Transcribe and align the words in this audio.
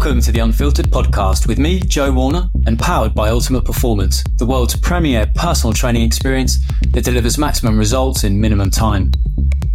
Welcome 0.00 0.22
to 0.22 0.32
the 0.32 0.40
Unfiltered 0.40 0.86
podcast 0.86 1.46
with 1.46 1.58
me, 1.58 1.78
Joe 1.78 2.10
Warner, 2.10 2.48
and 2.66 2.78
powered 2.78 3.14
by 3.14 3.28
Ultimate 3.28 3.66
Performance, 3.66 4.24
the 4.38 4.46
world's 4.46 4.74
premier 4.74 5.30
personal 5.34 5.74
training 5.74 6.00
experience 6.00 6.56
that 6.88 7.04
delivers 7.04 7.36
maximum 7.36 7.76
results 7.76 8.24
in 8.24 8.40
minimum 8.40 8.70
time. 8.70 9.12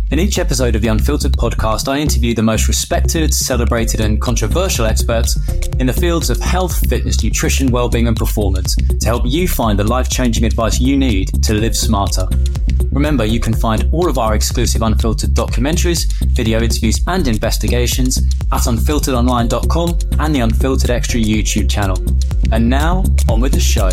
In 0.10 0.18
each 0.18 0.40
episode 0.40 0.76
of 0.76 0.82
the 0.82 0.88
Unfiltered 0.88 1.34
podcast, 1.34 1.88
I 1.88 2.00
interview 2.00 2.34
the 2.34 2.42
most 2.42 2.68
respected, 2.68 3.36
celebrated, 3.36 4.00
and 4.02 4.20
controversial 4.20 4.88
experts 4.88 5.38
in 5.80 5.86
the 5.86 5.94
fields 5.94 6.32
of 6.32 6.40
health, 6.40 6.90
fitness, 6.90 7.24
nutrition, 7.24 7.70
well-being, 7.70 8.08
and 8.08 8.18
performance 8.18 8.76
to 8.76 9.06
help 9.06 9.28
you 9.28 9.48
find 9.48 9.78
the 9.78 9.84
life-changing 9.84 10.44
advice 10.44 10.80
you 10.80 10.98
need 10.98 11.44
to 11.44 11.54
live 11.54 11.78
smarter. 11.78 12.28
Remember, 12.92 13.26
you 13.26 13.40
can 13.40 13.54
find 13.54 13.90
all 13.92 14.10
of 14.10 14.18
our 14.18 14.36
exclusive 14.36 14.82
unfiltered 14.82 15.32
documentaries, 15.32 16.12
video 16.34 16.62
interviews, 16.62 17.02
and 17.08 17.28
investigations 17.28 18.18
at 18.52 18.62
unfilteredonline.com 18.62 20.20
and 20.20 20.34
the 20.34 20.40
Unfiltered 20.40 20.90
Extra 20.90 21.20
YouTube 21.20 21.70
channel. 21.70 21.98
And 22.52 22.70
now, 22.70 23.04
on 23.30 23.42
with 23.42 23.54
the 23.54 23.60
show. 23.60 23.90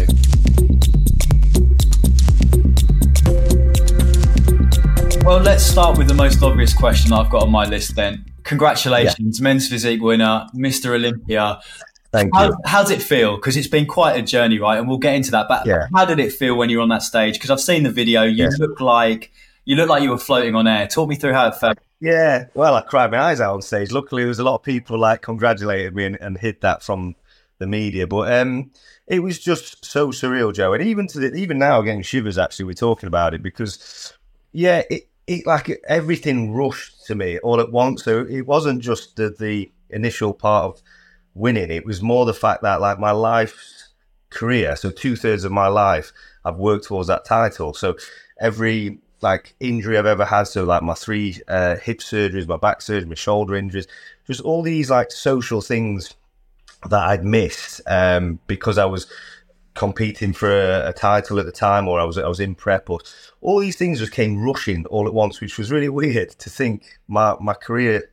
Well, 5.25 5.41
let's 5.41 5.65
start 5.65 5.99
with 5.99 6.09
the 6.09 6.15
most 6.15 6.43
obvious 6.43 6.75
question 6.75 7.13
I've 7.13 7.31
got 7.31 7.43
on 7.43 7.51
my 7.51 7.65
list 7.65 7.95
then. 7.95 8.25
Congratulations, 8.45 9.39
yeah. 9.39 9.45
men's 9.45 9.69
physique 9.69 10.03
winner, 10.03 10.47
Mr. 10.55 10.95
Olympia. 10.95 11.61
Thank 12.13 12.35
how, 12.35 12.49
you. 12.49 12.57
How 12.67 12.83
it 12.83 13.03
feel? 13.03 13.37
Because 13.37 13.57
it's 13.57 13.69
been 13.69 13.87
quite 13.87 14.19
a 14.19 14.23
journey, 14.23 14.59
right? 14.59 14.79
And 14.79 14.87
we'll 14.87 14.99
get 14.99 15.15
into 15.15 15.31
that. 15.31 15.47
But 15.49 15.67
yeah. 15.67 15.89
how 15.95 16.05
did 16.05 16.19
it 16.19 16.33
feel 16.33 16.57
when 16.57 16.69
you 16.69 16.77
were 16.77 16.83
on 16.83 16.91
that 16.91 17.03
stage? 17.03 17.35
Because 17.35 17.51
I've 17.51 17.61
seen 17.61 17.85
the 17.85 17.91
video. 17.91 18.23
You 18.23 18.45
yeah. 18.45 18.51
look 18.59 18.81
like 18.81 19.33
you 19.65 19.77
look 19.77 19.89
like 19.89 20.03
you 20.03 20.11
were 20.11 20.19
floating 20.19 20.55
on 20.55 20.67
air. 20.67 20.87
Talk 20.87 21.09
me 21.09 21.17
through 21.17 21.33
how 21.33 21.49
it 21.49 21.55
felt. 21.55 21.79
Yeah, 22.01 22.47
well, 22.55 22.75
I 22.75 22.83
cried 22.83 23.13
my 23.13 23.21
eyes 23.21 23.41
out 23.41 23.55
on 23.55 23.63
stage. 23.63 23.93
Luckily, 23.93 24.23
there 24.23 24.29
was 24.29 24.41
a 24.41 24.45
lot 24.45 24.57
of 24.57 24.63
people 24.63 24.99
like 24.99 25.23
congratulated 25.23 25.95
me 25.95 26.05
and, 26.05 26.21
and 26.21 26.37
hid 26.37 26.61
that 26.61 26.83
from 26.83 27.15
the 27.59 27.67
media. 27.67 28.07
But 28.07 28.33
um, 28.33 28.73
it 29.07 29.21
was 29.21 29.39
just 29.39 29.85
so 29.85 30.09
surreal, 30.09 30.53
Joe. 30.53 30.75
And 30.75 30.83
even 30.83 31.07
to 31.09 31.21
the, 31.21 31.35
even 31.35 31.59
now, 31.59 31.81
getting 31.81 32.03
shivers. 32.03 32.39
Actually, 32.39 32.67
we're 32.67 32.75
talking 32.75 33.07
about 33.07 33.35
it 33.35 33.43
because 33.43 34.13
yeah, 34.53 34.83
it, 34.91 35.09
it 35.27 35.47
like 35.47 35.81
everything 35.89 36.53
rushed 36.53 37.07
to 37.07 37.15
me 37.15 37.39
all 37.39 37.61
at 37.61 37.71
once. 37.71 38.05
So 38.05 38.27
it 38.29 38.47
wasn't 38.47 38.83
just 38.83 39.17
the, 39.17 39.31
the 39.31 39.71
initial 39.89 40.35
part 40.35 40.65
of 40.65 40.83
winning. 41.35 41.71
It 41.71 41.87
was 41.87 42.03
more 42.03 42.25
the 42.25 42.35
fact 42.35 42.63
that 42.63 42.81
like 42.81 42.99
my 42.99 43.11
life's 43.11 43.89
career, 44.31 44.77
so 44.77 44.91
two 44.91 45.17
thirds 45.17 45.45
of 45.45 45.53
my 45.53 45.69
life, 45.69 46.13
I've 46.45 46.57
worked 46.57 46.87
towards 46.87 47.09
that 47.09 47.25
title. 47.25 47.75
So 47.75 47.97
every 48.41 48.99
like 49.21 49.55
injury 49.61 49.99
I've 49.99 50.07
ever 50.07 50.25
had, 50.25 50.45
so 50.45 50.65
like 50.65 50.83
my 50.83 50.95
three 50.95 51.41
uh, 51.49 51.77
hip 51.77 51.99
surgeries, 51.99 52.49
my 52.49 52.57
back 52.57 52.83
surgery, 52.83 53.09
my 53.09 53.15
shoulder 53.15 53.55
injuries, 53.55 53.87
just 54.27 54.41
all 54.41 54.63
these 54.63 54.91
like 54.91 55.11
social 55.11 55.61
things 55.61 56.15
that 56.91 57.09
I'd 57.09 57.25
missed 57.25 57.81
um, 57.87 58.41
because 58.47 58.79
I 58.79 58.85
was 58.85 59.07
competing 59.75 60.33
for 60.33 60.51
a, 60.51 60.89
a, 60.89 60.93
title 60.93 61.39
at 61.39 61.47
the 61.47 61.53
time, 61.53 61.89
or 61.89 61.99
I 62.01 62.05
was 62.05 62.19
I 62.19 62.29
was 62.29 62.41
in 62.41 62.55
prep, 62.55 62.91
or 62.91 62.99
all 63.41 63.59
these 63.59 63.77
things 63.77 64.01
just 64.01 64.13
came 64.13 64.43
rushing 64.43 64.85
all 64.87 65.07
at 65.07 65.15
once, 65.15 65.41
which 65.41 65.59
was 65.59 65.71
really 65.71 65.89
weird 65.89 66.31
to 66.31 66.51
think 66.51 66.99
my 67.09 67.37
my 67.41 67.55
career 67.55 68.11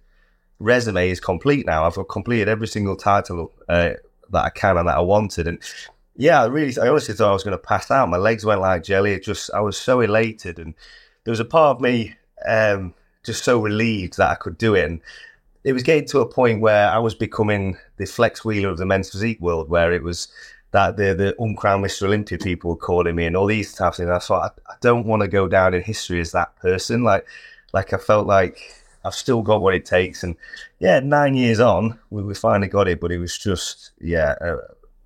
resume 0.60 1.10
is 1.10 1.20
complete 1.20 1.66
now. 1.66 1.86
I've 1.86 1.98
completed 2.10 2.48
every 2.48 2.68
single 2.68 2.96
title 2.96 3.52
uh, 3.68 3.92
that 4.32 4.46
I 4.46 4.50
can 4.50 4.78
and 4.78 4.88
that 4.88 4.98
I 4.98 5.02
wanted. 5.02 5.48
And 5.48 5.60
yeah, 6.16 6.42
I 6.42 6.46
really, 6.46 6.78
I 6.78 6.88
honestly 6.88 7.16
thought 7.16 7.30
I 7.30 7.34
was 7.34 7.44
going 7.44 7.58
to 7.58 7.64
pass 7.64 7.90
out. 7.90 8.10
My 8.10 8.18
legs 8.18 8.46
went 8.46 8.62
like 8.62 8.84
jelly. 8.84 9.14
It 9.14 9.24
just, 9.24 9.50
I 9.54 9.62
was 9.62 9.78
so 9.78 10.02
elated. 10.02 10.60
And 10.60 10.74
there 11.24 11.32
was 11.32 11.40
a 11.40 11.46
part 11.46 11.78
of 11.78 11.82
me 11.82 12.16
um, 12.48 12.94
just 13.24 13.44
so 13.44 13.60
relieved 13.60 14.18
that 14.18 14.30
I 14.30 14.36
could 14.36 14.58
do 14.58 14.76
it. 14.76 14.86
And 14.86 15.02
it 15.64 15.74
was 15.74 15.84
getting 15.84 16.08
to 16.10 16.20
a 16.20 16.26
point 16.30 16.62
where 16.62 16.90
I 16.90 16.98
was 17.00 17.16
becoming 17.16 17.78
the 17.98 18.06
Flex 18.06 18.44
Wheeler 18.44 18.70
of 18.70 18.78
the 18.78 18.86
men's 18.86 19.10
physique 19.10 19.42
world, 19.42 19.70
where 19.70 19.92
it 19.94 20.04
was 20.04 20.28
that 20.72 20.98
the 20.98 21.14
the 21.16 21.36
uncrowned 21.42 21.84
Mr. 21.84 22.04
Olympia 22.04 22.38
people 22.38 22.70
were 22.70 22.78
calling 22.78 23.16
me 23.16 23.26
and 23.26 23.36
all 23.36 23.48
these 23.48 23.74
types 23.74 24.00
of 24.00 24.04
things. 24.04 24.08
And 24.08 24.16
I 24.16 24.20
thought 24.20 24.54
I, 24.68 24.72
I 24.72 24.76
don't 24.82 25.06
want 25.06 25.22
to 25.22 25.28
go 25.28 25.48
down 25.48 25.74
in 25.74 25.82
history 25.82 26.22
as 26.22 26.32
that 26.32 26.56
person. 26.58 27.04
Like, 27.04 27.26
like 27.74 27.92
I 27.94 27.98
felt 27.98 28.28
like 28.28 28.79
I've 29.04 29.16
still 29.16 29.42
got 29.42 29.62
what 29.62 29.74
it 29.74 29.86
takes. 29.86 30.24
And 30.24 30.36
yeah, 30.80 31.00
nine 31.00 31.36
years 31.36 31.60
on, 31.60 32.00
we, 32.10 32.24
we 32.24 32.34
finally 32.34 32.68
got 32.68 32.88
it. 32.88 33.00
But 33.00 33.12
it 33.12 33.20
was 33.20 33.38
just, 33.38 33.92
yeah, 34.00 34.36
a 34.42 34.58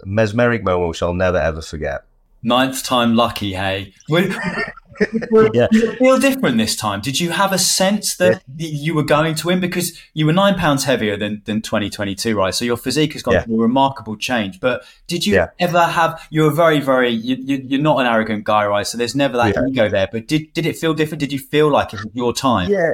mesmeric 0.05 0.63
moment 0.63 0.89
which 0.89 1.03
I'll 1.03 1.13
never 1.13 1.37
ever 1.37 1.61
forget. 1.61 2.03
Ninth 2.41 2.83
time 2.83 3.15
lucky, 3.15 3.53
hey. 3.53 3.93
yeah. 4.09 5.67
Did 5.71 5.83
it 5.83 5.97
feel 5.97 6.19
different 6.19 6.57
this 6.57 6.75
time? 6.75 7.01
Did 7.01 7.19
you 7.19 7.31
have 7.31 7.53
a 7.53 7.57
sense 7.57 8.17
that 8.17 8.43
yeah. 8.57 8.67
you 8.69 8.93
were 8.93 9.03
going 9.03 9.35
to 9.35 9.47
win 9.47 9.59
because 9.59 9.97
you 10.13 10.25
were 10.25 10.33
nine 10.33 10.55
pounds 10.55 10.83
heavier 10.83 11.17
than, 11.17 11.41
than 11.45 11.61
2022, 11.61 12.35
right? 12.35 12.53
So 12.53 12.65
your 12.65 12.77
physique 12.77 13.13
has 13.13 13.23
gone 13.23 13.35
yeah. 13.35 13.43
through 13.43 13.59
a 13.59 13.61
remarkable 13.61 14.17
change. 14.17 14.59
But 14.59 14.83
did 15.07 15.25
you 15.25 15.35
yeah. 15.35 15.49
ever 15.59 15.83
have? 15.85 16.25
You're 16.29 16.51
very, 16.51 16.79
very. 16.79 17.09
You, 17.09 17.77
are 17.77 17.81
not 17.81 17.99
an 17.99 18.07
arrogant 18.07 18.43
guy, 18.43 18.65
right? 18.65 18.85
So 18.85 18.97
there's 18.97 19.15
never 19.15 19.37
that 19.37 19.55
ego 19.67 19.89
there. 19.89 20.07
But 20.11 20.27
did 20.27 20.53
did 20.53 20.65
it 20.65 20.77
feel 20.77 20.93
different? 20.93 21.19
Did 21.19 21.31
you 21.31 21.39
feel 21.39 21.69
like 21.69 21.93
it 21.93 22.03
was 22.03 22.13
your 22.13 22.33
time? 22.33 22.69
Yeah, 22.69 22.91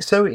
so 0.00 0.26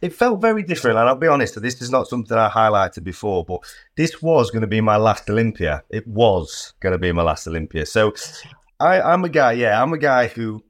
it, 0.00 0.12
felt 0.12 0.40
very 0.40 0.62
different, 0.62 0.98
and 0.98 1.08
I'll 1.08 1.16
be 1.16 1.26
honest. 1.26 1.60
This 1.60 1.80
is 1.80 1.90
not 1.90 2.08
something 2.08 2.36
I 2.36 2.48
highlighted 2.48 3.04
before, 3.04 3.44
but 3.44 3.60
this 3.96 4.20
was 4.20 4.50
going 4.50 4.62
to 4.62 4.66
be 4.66 4.80
my 4.80 4.96
last 4.96 5.28
Olympia. 5.30 5.84
It 5.90 6.06
was 6.06 6.72
going 6.80 6.92
to 6.92 6.98
be 6.98 7.12
my 7.12 7.22
last 7.22 7.46
Olympia. 7.46 7.86
So 7.86 8.14
I, 8.80 9.00
I'm 9.00 9.24
a 9.24 9.28
guy. 9.28 9.52
Yeah, 9.52 9.80
I'm 9.80 9.92
a 9.92 9.98
guy 9.98 10.26
who 10.26 10.62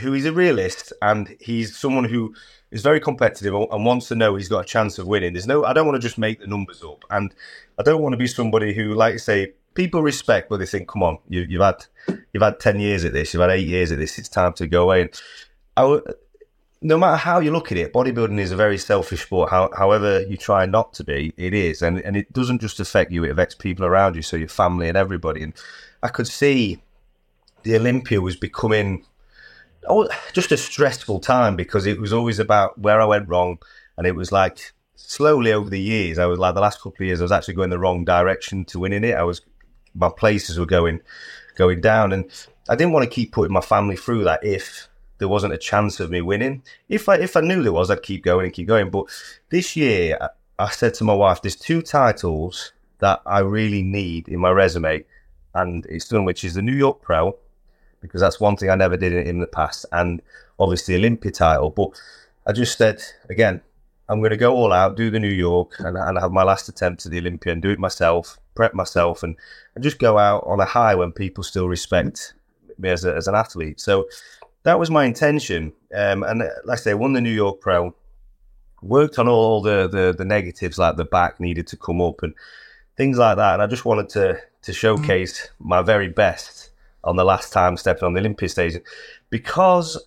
who 0.00 0.14
is 0.14 0.24
a 0.24 0.32
realist, 0.32 0.92
and 1.02 1.36
he's 1.40 1.76
someone 1.76 2.04
who 2.04 2.34
is 2.70 2.82
very 2.82 3.00
competitive 3.00 3.54
and 3.54 3.84
wants 3.84 4.08
to 4.08 4.14
know 4.14 4.36
he's 4.36 4.48
got 4.48 4.60
a 4.60 4.68
chance 4.68 4.98
of 4.98 5.06
winning. 5.06 5.32
There's 5.32 5.46
no. 5.46 5.64
I 5.64 5.72
don't 5.72 5.86
want 5.86 5.96
to 5.96 6.06
just 6.06 6.18
make 6.18 6.40
the 6.40 6.46
numbers 6.46 6.82
up, 6.82 7.04
and 7.10 7.34
I 7.78 7.82
don't 7.82 8.02
want 8.02 8.12
to 8.12 8.16
be 8.16 8.26
somebody 8.26 8.74
who, 8.74 8.94
like 8.94 9.14
I 9.14 9.18
say, 9.18 9.52
people 9.74 10.02
respect, 10.02 10.48
but 10.48 10.58
they 10.58 10.66
think, 10.66 10.88
"Come 10.88 11.02
on, 11.02 11.18
you, 11.28 11.46
you've 11.48 11.62
had 11.62 11.86
you've 12.32 12.42
had 12.42 12.60
ten 12.60 12.80
years 12.80 13.04
at 13.04 13.12
this, 13.12 13.32
you've 13.32 13.40
had 13.40 13.50
eight 13.50 13.68
years 13.68 13.92
at 13.92 13.98
this. 13.98 14.18
It's 14.18 14.28
time 14.28 14.52
to 14.54 14.66
go 14.66 14.82
away." 14.82 15.02
And 15.02 15.22
I, 15.76 16.00
no 16.82 16.96
matter 16.96 17.16
how 17.16 17.40
you 17.40 17.50
look 17.50 17.70
at 17.70 17.78
it, 17.78 17.92
bodybuilding 17.92 18.38
is 18.38 18.52
a 18.52 18.56
very 18.56 18.78
selfish 18.78 19.22
sport. 19.22 19.50
How, 19.50 19.70
however 19.76 20.22
you 20.22 20.36
try 20.36 20.64
not 20.66 20.94
to 20.94 21.04
be, 21.04 21.32
it 21.36 21.52
is, 21.52 21.82
and 21.82 21.98
and 22.00 22.16
it 22.16 22.32
doesn't 22.32 22.60
just 22.60 22.80
affect 22.80 23.12
you; 23.12 23.24
it 23.24 23.30
affects 23.30 23.54
people 23.54 23.84
around 23.84 24.16
you, 24.16 24.22
so 24.22 24.36
your 24.36 24.48
family 24.48 24.88
and 24.88 24.96
everybody. 24.96 25.42
And 25.42 25.52
I 26.02 26.08
could 26.08 26.26
see 26.26 26.82
the 27.62 27.76
Olympia 27.76 28.20
was 28.20 28.36
becoming 28.36 29.04
oh, 29.88 30.08
just 30.32 30.52
a 30.52 30.56
stressful 30.56 31.20
time 31.20 31.56
because 31.56 31.86
it 31.86 32.00
was 32.00 32.12
always 32.12 32.38
about 32.38 32.78
where 32.78 33.00
I 33.00 33.04
went 33.04 33.28
wrong, 33.28 33.58
and 33.96 34.06
it 34.06 34.14
was 34.14 34.32
like 34.32 34.72
slowly 34.96 35.52
over 35.52 35.68
the 35.68 35.80
years, 35.80 36.18
I 36.18 36.26
was 36.26 36.38
like 36.38 36.54
the 36.54 36.60
last 36.60 36.78
couple 36.78 37.02
of 37.02 37.06
years, 37.06 37.20
I 37.20 37.24
was 37.24 37.32
actually 37.32 37.54
going 37.54 37.70
the 37.70 37.78
wrong 37.78 38.04
direction 38.04 38.64
to 38.66 38.78
winning 38.78 39.04
it. 39.04 39.14
I 39.14 39.22
was 39.22 39.42
my 39.94 40.08
places 40.08 40.58
were 40.58 40.66
going 40.66 41.00
going 41.56 41.80
down, 41.80 42.12
and 42.12 42.24
I 42.68 42.76
didn't 42.76 42.92
want 42.92 43.04
to 43.04 43.14
keep 43.14 43.32
putting 43.32 43.52
my 43.52 43.60
family 43.60 43.96
through 43.96 44.24
that 44.24 44.44
if 44.44 44.88
there 45.20 45.28
wasn't 45.28 45.52
a 45.52 45.58
chance 45.58 46.00
of 46.00 46.10
me 46.10 46.20
winning. 46.20 46.62
If 46.88 47.08
I 47.08 47.16
if 47.16 47.36
I 47.36 47.40
knew 47.42 47.62
there 47.62 47.72
was, 47.72 47.90
I'd 47.90 48.02
keep 48.02 48.24
going 48.24 48.46
and 48.46 48.52
keep 48.52 48.66
going. 48.66 48.90
But 48.90 49.04
this 49.50 49.76
year, 49.76 50.18
I 50.58 50.70
said 50.70 50.94
to 50.94 51.04
my 51.04 51.14
wife, 51.14 51.42
"There's 51.42 51.54
two 51.54 51.82
titles 51.82 52.72
that 52.98 53.22
I 53.24 53.38
really 53.40 53.82
need 53.82 54.28
in 54.28 54.40
my 54.40 54.50
resume, 54.50 55.04
and 55.54 55.86
it's 55.86 56.08
done, 56.08 56.24
which 56.24 56.42
is 56.42 56.54
the 56.54 56.62
New 56.62 56.74
York 56.74 57.00
Pro, 57.02 57.36
because 58.00 58.20
that's 58.20 58.40
one 58.40 58.56
thing 58.56 58.70
I 58.70 58.74
never 58.74 58.96
did 58.96 59.12
in 59.12 59.38
the 59.38 59.46
past, 59.46 59.86
and 59.92 60.20
obviously 60.58 60.94
the 60.94 61.00
Olympia 61.00 61.30
title. 61.30 61.70
But 61.70 61.90
I 62.46 62.52
just 62.52 62.76
said 62.76 63.02
again, 63.28 63.60
I'm 64.08 64.20
going 64.20 64.30
to 64.30 64.36
go 64.36 64.54
all 64.54 64.72
out, 64.72 64.96
do 64.96 65.10
the 65.10 65.20
New 65.20 65.28
York, 65.28 65.74
and, 65.78 65.96
and 65.96 66.18
have 66.18 66.32
my 66.32 66.42
last 66.42 66.68
attempt 66.68 67.06
at 67.06 67.12
the 67.12 67.18
Olympia, 67.18 67.52
and 67.52 67.62
do 67.62 67.70
it 67.70 67.78
myself, 67.78 68.40
prep 68.54 68.74
myself, 68.74 69.22
and, 69.22 69.36
and 69.74 69.84
just 69.84 69.98
go 69.98 70.18
out 70.18 70.44
on 70.46 70.60
a 70.60 70.64
high 70.64 70.94
when 70.94 71.12
people 71.12 71.44
still 71.44 71.68
respect 71.68 72.32
me 72.78 72.88
as, 72.88 73.04
a, 73.04 73.14
as 73.14 73.28
an 73.28 73.34
athlete. 73.34 73.80
So 73.80 74.08
that 74.62 74.78
was 74.78 74.90
my 74.90 75.04
intention. 75.04 75.72
Um, 75.94 76.22
and 76.22 76.42
uh, 76.42 76.48
like 76.64 76.78
I 76.78 76.82
say, 76.82 76.90
I 76.92 76.94
won 76.94 77.12
the 77.12 77.20
New 77.20 77.30
York 77.30 77.60
Pro, 77.60 77.94
worked 78.82 79.18
on 79.18 79.28
all 79.28 79.60
the, 79.62 79.88
the, 79.88 80.14
the 80.16 80.24
negatives, 80.24 80.78
like 80.78 80.96
the 80.96 81.04
back 81.04 81.40
needed 81.40 81.66
to 81.68 81.76
come 81.76 82.00
up 82.00 82.22
and 82.22 82.34
things 82.96 83.18
like 83.18 83.36
that. 83.36 83.54
And 83.54 83.62
I 83.62 83.66
just 83.66 83.84
wanted 83.84 84.08
to 84.10 84.40
to 84.62 84.72
showcase 84.72 85.48
my 85.58 85.82
very 85.82 86.08
best 86.08 86.70
on 87.04 87.16
the 87.16 87.24
last 87.24 87.52
time 87.52 87.76
stepping 87.76 88.04
on 88.04 88.12
the 88.12 88.20
Olympia 88.20 88.48
stage 88.48 88.76
because 89.30 90.06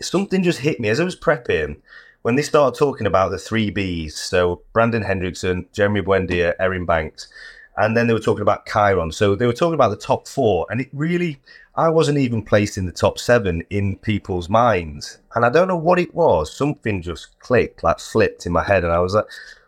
something 0.00 0.42
just 0.42 0.60
hit 0.60 0.78
me 0.78 0.88
as 0.88 1.00
I 1.00 1.04
was 1.04 1.18
prepping 1.18 1.78
when 2.22 2.36
they 2.36 2.42
started 2.42 2.78
talking 2.78 3.06
about 3.06 3.30
the 3.30 3.38
three 3.38 3.70
Bs. 3.70 4.12
So 4.12 4.62
Brandon 4.72 5.02
Hendrickson, 5.02 5.66
Jeremy 5.72 6.00
Buendia, 6.00 6.54
Erin 6.60 6.84
Banks. 6.84 7.28
And 7.76 7.96
then 7.96 8.06
they 8.06 8.12
were 8.12 8.20
talking 8.20 8.42
about 8.42 8.66
Chiron. 8.66 9.12
So 9.12 9.34
they 9.34 9.46
were 9.46 9.52
talking 9.52 9.74
about 9.74 9.90
the 9.90 9.96
top 9.96 10.26
four. 10.26 10.66
And 10.68 10.80
it 10.80 10.88
really, 10.92 11.40
I 11.78 11.88
wasn't 11.88 12.18
even 12.18 12.42
placed 12.42 12.76
in 12.76 12.86
the 12.86 12.92
top 12.92 13.18
seven 13.18 13.62
in 13.70 13.96
people's 13.98 14.48
minds. 14.48 15.18
And 15.34 15.44
I 15.44 15.48
don't 15.48 15.68
know 15.68 15.76
what 15.76 16.00
it 16.00 16.12
was. 16.12 16.52
Something 16.52 17.00
just 17.00 17.38
clicked, 17.38 17.84
like 17.84 18.00
flipped 18.00 18.46
in 18.46 18.52
my 18.52 18.64
head. 18.64 18.82
And 18.82 18.92
I 18.92 18.98
was 18.98 19.14
like, 19.14 19.26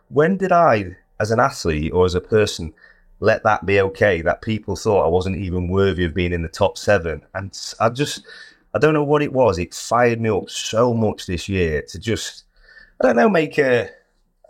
when 0.08 0.36
did 0.36 0.50
I, 0.50 0.96
as 1.20 1.30
an 1.30 1.38
athlete 1.38 1.92
or 1.92 2.04
as 2.04 2.16
a 2.16 2.20
person, 2.20 2.74
let 3.20 3.44
that 3.44 3.64
be 3.64 3.80
okay? 3.80 4.22
That 4.22 4.42
people 4.42 4.74
thought 4.74 5.06
I 5.06 5.08
wasn't 5.08 5.36
even 5.36 5.68
worthy 5.68 6.04
of 6.04 6.12
being 6.12 6.32
in 6.32 6.42
the 6.42 6.48
top 6.48 6.76
seven. 6.76 7.22
And 7.34 7.56
I 7.78 7.88
just, 7.90 8.26
I 8.74 8.80
don't 8.80 8.94
know 8.94 9.04
what 9.04 9.22
it 9.22 9.32
was. 9.32 9.58
It 9.58 9.72
fired 9.72 10.20
me 10.20 10.30
up 10.30 10.50
so 10.50 10.92
much 10.92 11.26
this 11.26 11.48
year 11.48 11.82
to 11.90 11.98
just, 12.00 12.42
I 13.00 13.06
don't 13.06 13.16
know, 13.16 13.28
make 13.28 13.56
a, 13.58 13.88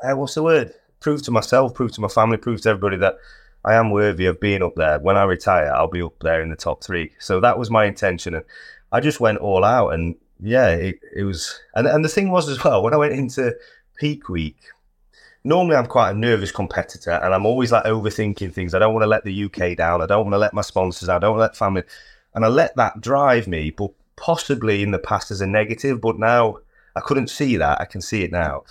uh, 0.03 0.17
what's 0.17 0.35
the 0.35 0.43
word? 0.43 0.73
prove 1.01 1.23
to 1.23 1.31
myself, 1.31 1.75
prove 1.75 1.93
to 1.93 2.01
my 2.01 2.09
family, 2.09 2.37
prove 2.37 2.61
to 2.61 2.69
everybody 2.69 2.97
that 2.99 3.17
I 3.65 3.75
am 3.75 3.91
worthy 3.91 4.27
of 4.27 4.41
being 4.41 4.63
up 4.63 4.75
there. 4.77 4.99
When 4.99 5.17
I 5.17 5.25
retire, 5.25 5.73
I'll 5.73 5.89
be 5.89 6.03
up 6.03 6.19
there 6.21 6.41
in 6.41 6.51
the 6.51 6.57
top 6.57 6.83
three. 6.83 7.13
So 7.19 7.41
that 7.41 7.59
was 7.59 7.71
my 7.71 7.85
intention. 7.85 8.35
And 8.35 8.45
I 8.91 9.01
just 9.01 9.21
went 9.21 9.39
all 9.39 9.65
out. 9.65 9.91
And 9.91 10.17
yeah, 10.41 10.71
it, 10.71 11.01
it 11.15 11.25
was. 11.25 11.61
And, 11.75 11.87
and 11.87 12.05
the 12.05 12.09
thing 12.09 12.31
was 12.31 12.49
as 12.49 12.63
well, 12.65 12.83
when 12.83 12.95
I 12.95 12.99
went 12.99 13.13
into 13.13 13.55
peak 13.99 14.29
week, 14.29 14.57
normally 15.45 15.77
I'm 15.77 15.87
quite 15.87 16.11
a 16.11 16.19
nervous 16.19 16.53
competitor 16.53 17.13
and 17.13 17.35
I'm 17.35 17.47
always 17.47 17.73
like 17.73 17.85
overthinking 17.85 18.53
things. 18.53 18.75
I 18.75 18.79
don't 18.79 18.95
want 18.95 19.03
to 19.03 19.09
let 19.09 19.25
the 19.25 19.45
UK 19.45 19.77
down. 19.77 20.03
I 20.03 20.07
don't 20.07 20.25
want 20.25 20.35
to 20.35 20.39
let 20.39 20.55
my 20.55 20.63
sponsors 20.63 21.09
down. 21.09 21.17
I 21.17 21.19
don't 21.21 21.37
want 21.37 21.41
to 21.41 21.51
let 21.51 21.57
family. 21.57 21.83
And 22.35 22.45
I 22.45 22.49
let 22.49 22.77
that 22.77 23.01
drive 23.01 23.47
me, 23.47 23.71
but 23.71 23.91
possibly 24.17 24.83
in 24.83 24.91
the 24.91 24.99
past 24.99 25.31
as 25.31 25.41
a 25.41 25.47
negative. 25.47 26.01
But 26.01 26.19
now 26.19 26.59
I 26.97 27.01
couldn't 27.01 27.29
see 27.29 27.57
that. 27.57 27.81
I 27.81 27.85
can 27.85 28.01
see 28.01 28.23
it 28.23 28.33
now. 28.33 28.65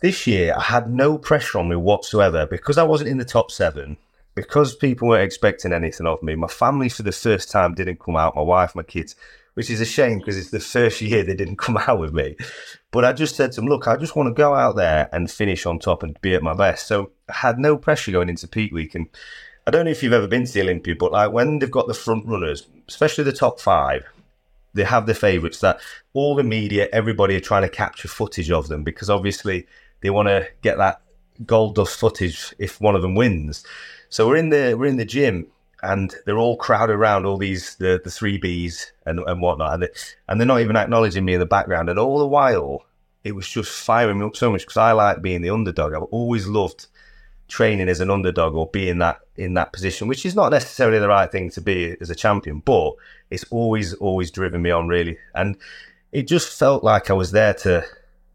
This 0.00 0.26
year, 0.26 0.54
I 0.56 0.62
had 0.62 0.90
no 0.90 1.16
pressure 1.16 1.58
on 1.58 1.68
me 1.68 1.76
whatsoever 1.76 2.46
because 2.46 2.76
I 2.76 2.82
wasn't 2.82 3.08
in 3.08 3.16
the 3.16 3.24
top 3.24 3.50
seven, 3.50 3.96
because 4.34 4.74
people 4.74 5.08
weren't 5.08 5.24
expecting 5.24 5.72
anything 5.72 6.06
of 6.06 6.22
me. 6.22 6.34
My 6.34 6.48
family, 6.48 6.88
for 6.88 7.02
the 7.02 7.12
first 7.12 7.50
time, 7.50 7.74
didn't 7.74 8.00
come 8.00 8.16
out. 8.16 8.36
My 8.36 8.42
wife, 8.42 8.74
my 8.74 8.82
kids, 8.82 9.14
which 9.54 9.70
is 9.70 9.80
a 9.80 9.84
shame 9.84 10.18
because 10.18 10.36
it's 10.36 10.50
the 10.50 10.60
first 10.60 11.00
year 11.00 11.22
they 11.22 11.34
didn't 11.34 11.56
come 11.58 11.76
out 11.76 11.98
with 11.98 12.12
me. 12.12 12.36
But 12.90 13.04
I 13.04 13.12
just 13.12 13.36
said 13.36 13.52
to 13.52 13.60
them, 13.60 13.68
look, 13.68 13.88
I 13.88 13.96
just 13.96 14.16
want 14.16 14.28
to 14.28 14.34
go 14.34 14.54
out 14.54 14.76
there 14.76 15.08
and 15.12 15.30
finish 15.30 15.66
on 15.66 15.78
top 15.78 16.02
and 16.02 16.20
be 16.20 16.34
at 16.34 16.42
my 16.42 16.54
best. 16.54 16.86
So 16.86 17.10
I 17.28 17.34
had 17.34 17.58
no 17.58 17.76
pressure 17.76 18.12
going 18.12 18.28
into 18.28 18.48
peak 18.48 18.72
week. 18.72 18.94
And 18.94 19.08
I 19.66 19.70
don't 19.70 19.84
know 19.84 19.90
if 19.90 20.02
you've 20.02 20.12
ever 20.12 20.28
been 20.28 20.44
to 20.44 20.52
the 20.52 20.62
Olympia, 20.62 20.94
but 20.96 21.12
like 21.12 21.32
when 21.32 21.58
they've 21.58 21.70
got 21.70 21.86
the 21.86 21.94
front 21.94 22.26
runners, 22.26 22.66
especially 22.88 23.24
the 23.24 23.32
top 23.32 23.60
five, 23.60 24.04
they 24.74 24.84
have 24.84 25.06
the 25.06 25.14
favourites 25.14 25.60
that 25.60 25.80
all 26.12 26.34
the 26.34 26.42
media, 26.42 26.88
everybody 26.92 27.36
are 27.36 27.40
trying 27.40 27.62
to 27.62 27.68
capture 27.68 28.08
footage 28.08 28.50
of 28.50 28.68
them 28.68 28.82
because 28.82 29.08
obviously 29.08 29.66
they 30.00 30.10
want 30.10 30.28
to 30.28 30.48
get 30.62 30.78
that 30.78 31.00
gold 31.46 31.76
dust 31.76 31.98
footage 31.98 32.54
if 32.58 32.80
one 32.80 32.94
of 32.94 33.02
them 33.02 33.14
wins. 33.14 33.64
So 34.14 34.28
we're 34.28 34.36
in 34.36 34.50
the 34.50 34.76
we're 34.78 34.86
in 34.86 34.96
the 34.96 35.04
gym 35.04 35.48
and 35.82 36.14
they're 36.24 36.38
all 36.38 36.56
crowded 36.56 36.92
around 36.92 37.26
all 37.26 37.36
these 37.36 37.74
the, 37.74 38.00
the 38.04 38.12
three 38.12 38.40
Bs 38.40 38.92
and, 39.04 39.18
and 39.18 39.42
whatnot, 39.42 39.74
and, 39.74 39.82
they, 39.82 39.88
and 40.28 40.38
they're 40.38 40.46
not 40.46 40.60
even 40.60 40.76
acknowledging 40.76 41.24
me 41.24 41.34
in 41.34 41.40
the 41.40 41.46
background. 41.46 41.90
And 41.90 41.98
all 41.98 42.20
the 42.20 42.26
while, 42.28 42.84
it 43.24 43.34
was 43.34 43.48
just 43.48 43.72
firing 43.72 44.20
me 44.20 44.26
up 44.26 44.36
so 44.36 44.52
much 44.52 44.60
because 44.60 44.76
I 44.76 44.92
like 44.92 45.20
being 45.20 45.42
the 45.42 45.50
underdog. 45.50 45.94
I've 45.94 46.02
always 46.12 46.46
loved 46.46 46.86
training 47.48 47.88
as 47.88 47.98
an 47.98 48.08
underdog 48.08 48.54
or 48.54 48.68
being 48.68 48.98
that 48.98 49.18
in 49.34 49.54
that 49.54 49.72
position, 49.72 50.06
which 50.06 50.24
is 50.24 50.36
not 50.36 50.52
necessarily 50.52 51.00
the 51.00 51.08
right 51.08 51.32
thing 51.32 51.50
to 51.50 51.60
be 51.60 51.96
as 52.00 52.08
a 52.08 52.14
champion, 52.14 52.60
but 52.60 52.92
it's 53.30 53.46
always 53.50 53.94
always 53.94 54.30
driven 54.30 54.62
me 54.62 54.70
on 54.70 54.86
really, 54.86 55.18
and 55.34 55.56
it 56.12 56.28
just 56.28 56.56
felt 56.56 56.84
like 56.84 57.10
I 57.10 57.14
was 57.14 57.32
there 57.32 57.54
to 57.54 57.84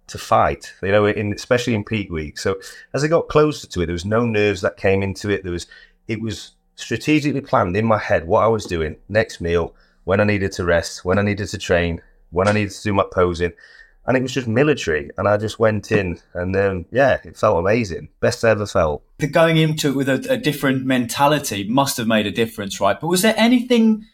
to 0.10 0.18
fight, 0.18 0.74
you 0.82 0.92
know, 0.92 1.06
in 1.06 1.34
especially 1.34 1.76
in 1.76 1.84
peak 1.84 2.12
week. 2.12 2.38
So 2.38 2.60
as 2.94 3.04
I 3.04 3.08
got 3.08 3.28
closer 3.28 3.68
to 3.68 3.82
it, 3.82 3.86
there 3.86 3.94
was 3.94 4.06
no 4.06 4.26
nerves 4.26 4.62
that 4.62 4.78
came 4.78 5.02
into 5.04 5.30
it. 5.30 5.44
There 5.44 5.52
was 5.52 5.68
it 6.08 6.22
was 6.22 6.52
strategically 6.76 7.42
planned 7.42 7.76
in 7.76 7.86
my 7.86 7.98
head 7.98 8.26
what 8.26 8.44
I 8.44 8.48
was 8.48 8.66
doing 8.66 8.96
next 9.10 9.42
meal, 9.42 9.76
when 10.06 10.20
I 10.20 10.24
needed 10.24 10.52
to 10.54 10.66
rest, 10.66 11.06
when 11.06 11.20
I 11.20 11.22
needed 11.22 11.48
to 11.50 11.58
train, 11.58 12.02
when 12.32 12.48
I 12.48 12.52
needed 12.52 12.72
to 12.72 12.84
do 12.84 12.94
my 12.94 13.04
posing, 13.12 13.54
and 14.08 14.18
it 14.18 14.24
was 14.24 14.34
just 14.34 14.48
military. 14.48 15.12
And 15.18 15.28
I 15.28 15.38
just 15.38 15.60
went 15.60 15.92
in, 15.92 16.20
and 16.34 16.56
then 16.56 16.86
yeah, 16.92 17.20
it 17.24 17.38
felt 17.38 17.60
amazing, 17.60 18.10
best 18.20 18.44
I 18.44 18.50
ever 18.50 18.66
felt. 18.66 19.04
Going 19.32 19.58
into 19.58 19.90
it 19.90 19.96
with 19.96 20.10
a, 20.10 20.34
a 20.34 20.38
different 20.38 20.86
mentality 20.86 21.68
must 21.70 21.98
have 21.98 22.08
made 22.08 22.26
a 22.26 22.32
difference, 22.32 22.80
right? 22.82 23.00
But 23.00 23.08
was 23.08 23.22
there 23.22 23.36
anything? 23.38 24.06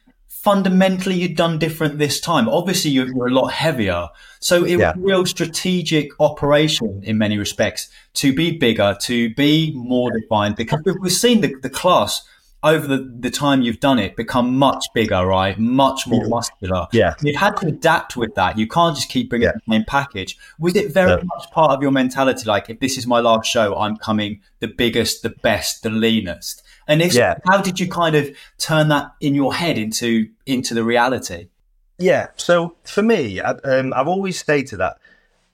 Fundamentally 0.45 1.15
you'd 1.15 1.36
done 1.36 1.57
different 1.57 1.97
this 1.97 2.21
time? 2.21 2.47
Obviously, 2.47 2.92
you're, 2.92 3.07
you're 3.07 3.27
a 3.27 3.33
lot 3.33 3.47
heavier. 3.47 4.09
So 4.39 4.63
it 4.63 4.77
yeah. 4.77 4.94
was 4.94 4.97
a 4.97 5.00
real 5.00 5.25
strategic 5.25 6.12
operation 6.19 7.01
in 7.03 7.18
many 7.18 7.39
respects 7.39 7.89
to 8.21 8.31
be 8.31 8.56
bigger, 8.56 8.95
to 9.01 9.33
be 9.33 9.74
more 9.75 10.12
defined, 10.12 10.56
because 10.56 10.81
we've 11.01 11.12
seen 11.12 11.42
the, 11.42 11.56
the 11.63 11.69
class 11.69 12.24
over 12.62 12.88
the, 12.88 13.00
the 13.19 13.30
time 13.30 13.62
you've 13.62 13.80
done 13.80 14.00
it 14.00 14.15
become 14.15 14.57
much 14.57 14.86
bigger, 14.94 15.25
right? 15.25 15.57
Much 15.59 16.07
more 16.07 16.27
muscular. 16.27 16.88
Yeah. 16.91 17.13
You've 17.21 17.36
had 17.36 17.57
to 17.57 17.68
adapt 17.68 18.15
with 18.15 18.33
that. 18.36 18.57
You 18.57 18.68
can't 18.68 18.95
just 18.95 19.09
keep 19.09 19.30
bringing 19.30 19.48
yeah. 19.48 19.53
the 19.53 19.74
same 19.74 19.86
package. 19.86 20.38
Was 20.59 20.75
it 20.75 20.91
very 20.91 21.24
much 21.24 21.51
part 21.51 21.71
of 21.71 21.81
your 21.81 21.91
mentality? 21.91 22.45
Like, 22.45 22.69
if 22.69 22.80
this 22.80 22.98
is 22.98 23.06
my 23.06 23.19
last 23.19 23.48
show, 23.48 23.75
I'm 23.75 23.98
coming 23.98 24.41
the 24.59 24.68
biggest, 24.68 25.21
the 25.21 25.30
best, 25.30 25.83
the 25.83 25.91
leanest. 25.91 26.63
And 26.87 27.01
if, 27.01 27.13
yeah. 27.13 27.37
how 27.45 27.61
did 27.61 27.79
you 27.79 27.89
kind 27.89 28.15
of 28.15 28.29
turn 28.57 28.89
that 28.89 29.11
in 29.19 29.35
your 29.35 29.53
head 29.53 29.77
into 29.77 30.29
into 30.45 30.73
the 30.73 30.83
reality? 30.83 31.49
Yeah. 31.97 32.27
So 32.35 32.75
for 32.83 33.01
me, 33.01 33.41
I, 33.41 33.51
um, 33.51 33.93
I've 33.95 34.07
always 34.07 34.39
stated 34.39 34.77
that 34.77 34.97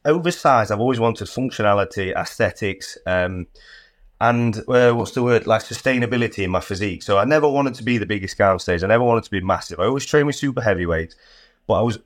oversized. 0.05 0.71
I've 0.71 0.79
always 0.79 0.99
wanted 0.99 1.27
functionality, 1.27 2.15
aesthetics, 2.15 2.97
um, 3.05 3.47
and 4.19 4.57
uh, 4.67 4.91
what's 4.91 5.11
the 5.11 5.23
word? 5.23 5.47
Like 5.47 5.63
sustainability 5.63 6.43
in 6.43 6.51
my 6.51 6.59
physique. 6.59 7.03
So 7.03 7.17
I 7.17 7.25
never 7.25 7.47
wanted 7.47 7.75
to 7.75 7.83
be 7.83 7.97
the 7.97 8.05
biggest 8.05 8.37
guy 8.37 8.49
on 8.49 8.59
stage. 8.59 8.83
I 8.83 8.87
never 8.87 9.03
wanted 9.03 9.23
to 9.23 9.31
be 9.31 9.41
massive. 9.41 9.79
I 9.79 9.85
always 9.85 10.05
trained 10.05 10.27
with 10.27 10.35
super 10.35 10.61
heavyweights, 10.61 11.15
but 11.67 11.75
I 11.75 11.81
was 11.81 11.99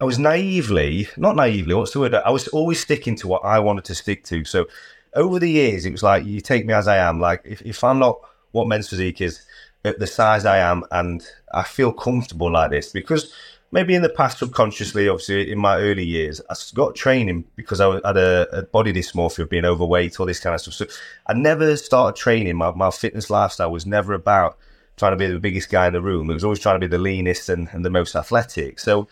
I 0.00 0.04
was 0.04 0.18
naively, 0.18 1.08
not 1.16 1.36
naively, 1.36 1.74
what's 1.74 1.92
the 1.92 2.00
word? 2.00 2.12
I 2.12 2.30
was 2.30 2.48
always 2.48 2.80
sticking 2.80 3.14
to 3.16 3.28
what 3.28 3.44
I 3.44 3.60
wanted 3.60 3.84
to 3.84 3.94
stick 3.94 4.24
to. 4.24 4.44
So 4.44 4.66
over 5.14 5.38
the 5.38 5.48
years, 5.48 5.86
it 5.86 5.92
was 5.92 6.02
like, 6.02 6.24
you 6.24 6.40
take 6.40 6.66
me 6.66 6.74
as 6.74 6.88
I 6.88 6.96
am. 6.96 7.20
Like, 7.20 7.42
if, 7.44 7.62
if 7.62 7.84
I'm 7.84 8.00
not 8.00 8.18
what 8.52 8.68
men's 8.68 8.88
physique 8.88 9.20
is 9.20 9.44
at 9.84 9.98
the 9.98 10.06
size 10.06 10.44
I 10.44 10.58
am, 10.58 10.84
and 10.90 11.26
I 11.52 11.64
feel 11.64 11.92
comfortable 11.92 12.50
like 12.50 12.70
this 12.70 12.92
because 12.92 13.32
maybe 13.72 13.94
in 13.94 14.02
the 14.02 14.08
past, 14.08 14.38
subconsciously, 14.38 15.08
obviously 15.08 15.50
in 15.50 15.58
my 15.58 15.78
early 15.78 16.04
years, 16.04 16.40
I 16.48 16.54
got 16.74 16.94
training 16.94 17.44
because 17.56 17.80
I 17.80 17.94
had 17.94 18.16
a, 18.16 18.58
a, 18.58 18.62
body 18.62 18.92
dysmorphia 18.92 19.40
of 19.40 19.50
being 19.50 19.64
overweight, 19.64 20.20
all 20.20 20.26
this 20.26 20.40
kind 20.40 20.54
of 20.54 20.60
stuff. 20.60 20.74
So 20.74 20.86
I 21.26 21.32
never 21.32 21.76
started 21.76 22.20
training. 22.20 22.56
My, 22.56 22.70
my 22.72 22.90
fitness 22.90 23.30
lifestyle 23.30 23.72
was 23.72 23.86
never 23.86 24.12
about 24.12 24.58
trying 24.96 25.12
to 25.12 25.16
be 25.16 25.26
the 25.26 25.40
biggest 25.40 25.70
guy 25.70 25.86
in 25.86 25.94
the 25.94 26.02
room. 26.02 26.30
It 26.30 26.34
was 26.34 26.44
always 26.44 26.60
trying 26.60 26.76
to 26.76 26.86
be 26.86 26.90
the 26.90 27.02
leanest 27.02 27.48
and, 27.48 27.68
and 27.72 27.84
the 27.84 27.90
most 27.90 28.14
athletic. 28.14 28.78
So 28.78 29.08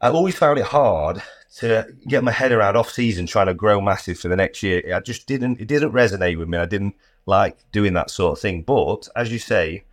I 0.00 0.10
always 0.10 0.34
found 0.34 0.58
it 0.58 0.66
hard 0.66 1.22
to 1.58 1.86
get 2.08 2.24
my 2.24 2.32
head 2.32 2.50
around 2.50 2.76
off 2.76 2.90
season 2.90 3.26
trying 3.26 3.46
to 3.46 3.54
grow 3.54 3.80
massive 3.80 4.18
for 4.18 4.26
the 4.26 4.36
next 4.36 4.64
year. 4.64 4.82
I 4.94 4.98
just 4.98 5.28
didn't, 5.28 5.60
it 5.60 5.68
didn't 5.68 5.92
resonate 5.92 6.38
with 6.38 6.48
me. 6.48 6.58
I 6.58 6.66
didn't 6.66 6.96
like 7.26 7.56
doing 7.72 7.94
that 7.94 8.10
sort 8.10 8.32
of 8.32 8.40
thing. 8.40 8.62
But 8.62 9.08
as 9.16 9.32
you 9.32 9.38
say, 9.38 9.84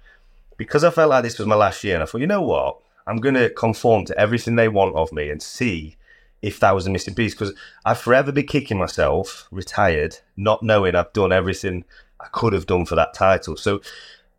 because 0.58 0.84
I 0.84 0.92
felt 0.92 1.10
like 1.10 1.24
this 1.24 1.40
was 1.40 1.48
my 1.48 1.56
last 1.56 1.84
year, 1.84 1.96
and 1.96 2.04
I 2.04 2.06
thought, 2.06 2.22
you 2.22 2.28
know 2.28 2.42
what, 2.42 2.80
I'm 3.08 3.18
going 3.18 3.36
to 3.36 3.50
conform 3.50 4.06
to 4.06 4.18
everything 4.18 4.56
they 4.56 4.68
want 4.68 4.96
of 4.96 5.12
me 5.12 5.30
and 5.30 5.42
see 5.42 5.96
if 6.42 6.60
that 6.60 6.76
was 6.76 6.88
a 6.88 6.90
missing 6.90 7.16
piece. 7.16 7.34
Because 7.34 7.54
I'd 7.86 7.98
forever 7.98 8.32
be 8.32 8.44
kicking 8.44 8.78
myself, 8.78 9.48
retired, 9.52 10.18
not 10.38 10.64
knowing 10.64 10.96
I've 10.96 11.14
done 11.14 11.32
everything 11.32 11.86
I 12.20 12.28
could 12.28 12.54
have 12.54 12.68
done 12.68 12.86
for 12.86 12.96
that 12.96 13.14
title. 13.14 13.58
So 13.58 13.82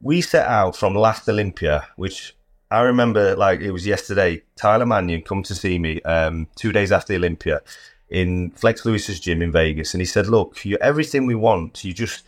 we 0.00 0.20
set 0.20 0.46
out 0.46 0.76
from 0.76 0.94
last 0.94 1.28
Olympia, 1.28 1.88
which 1.96 2.36
I 2.70 2.80
remember 2.82 3.36
like 3.36 3.60
it 3.60 3.72
was 3.72 3.86
yesterday. 3.86 4.42
Tyler 4.56 4.86
Manion 4.86 5.22
come 5.22 5.42
to 5.44 5.54
see 5.54 5.78
me 5.78 6.00
um, 6.02 6.46
two 6.56 6.72
days 6.72 6.92
after 6.92 7.12
the 7.12 7.18
Olympia 7.18 7.60
in 8.08 8.50
Flex 8.50 8.84
Lewis's 8.84 9.20
gym 9.20 9.42
in 9.42 9.50
Vegas, 9.52 9.94
and 9.94 10.00
he 10.00 10.06
said, 10.06 10.26
"Look, 10.26 10.64
you're 10.64 10.82
everything 10.82 11.26
we 11.26 11.34
want. 11.34 11.84
You 11.84 11.92
just 11.92 12.22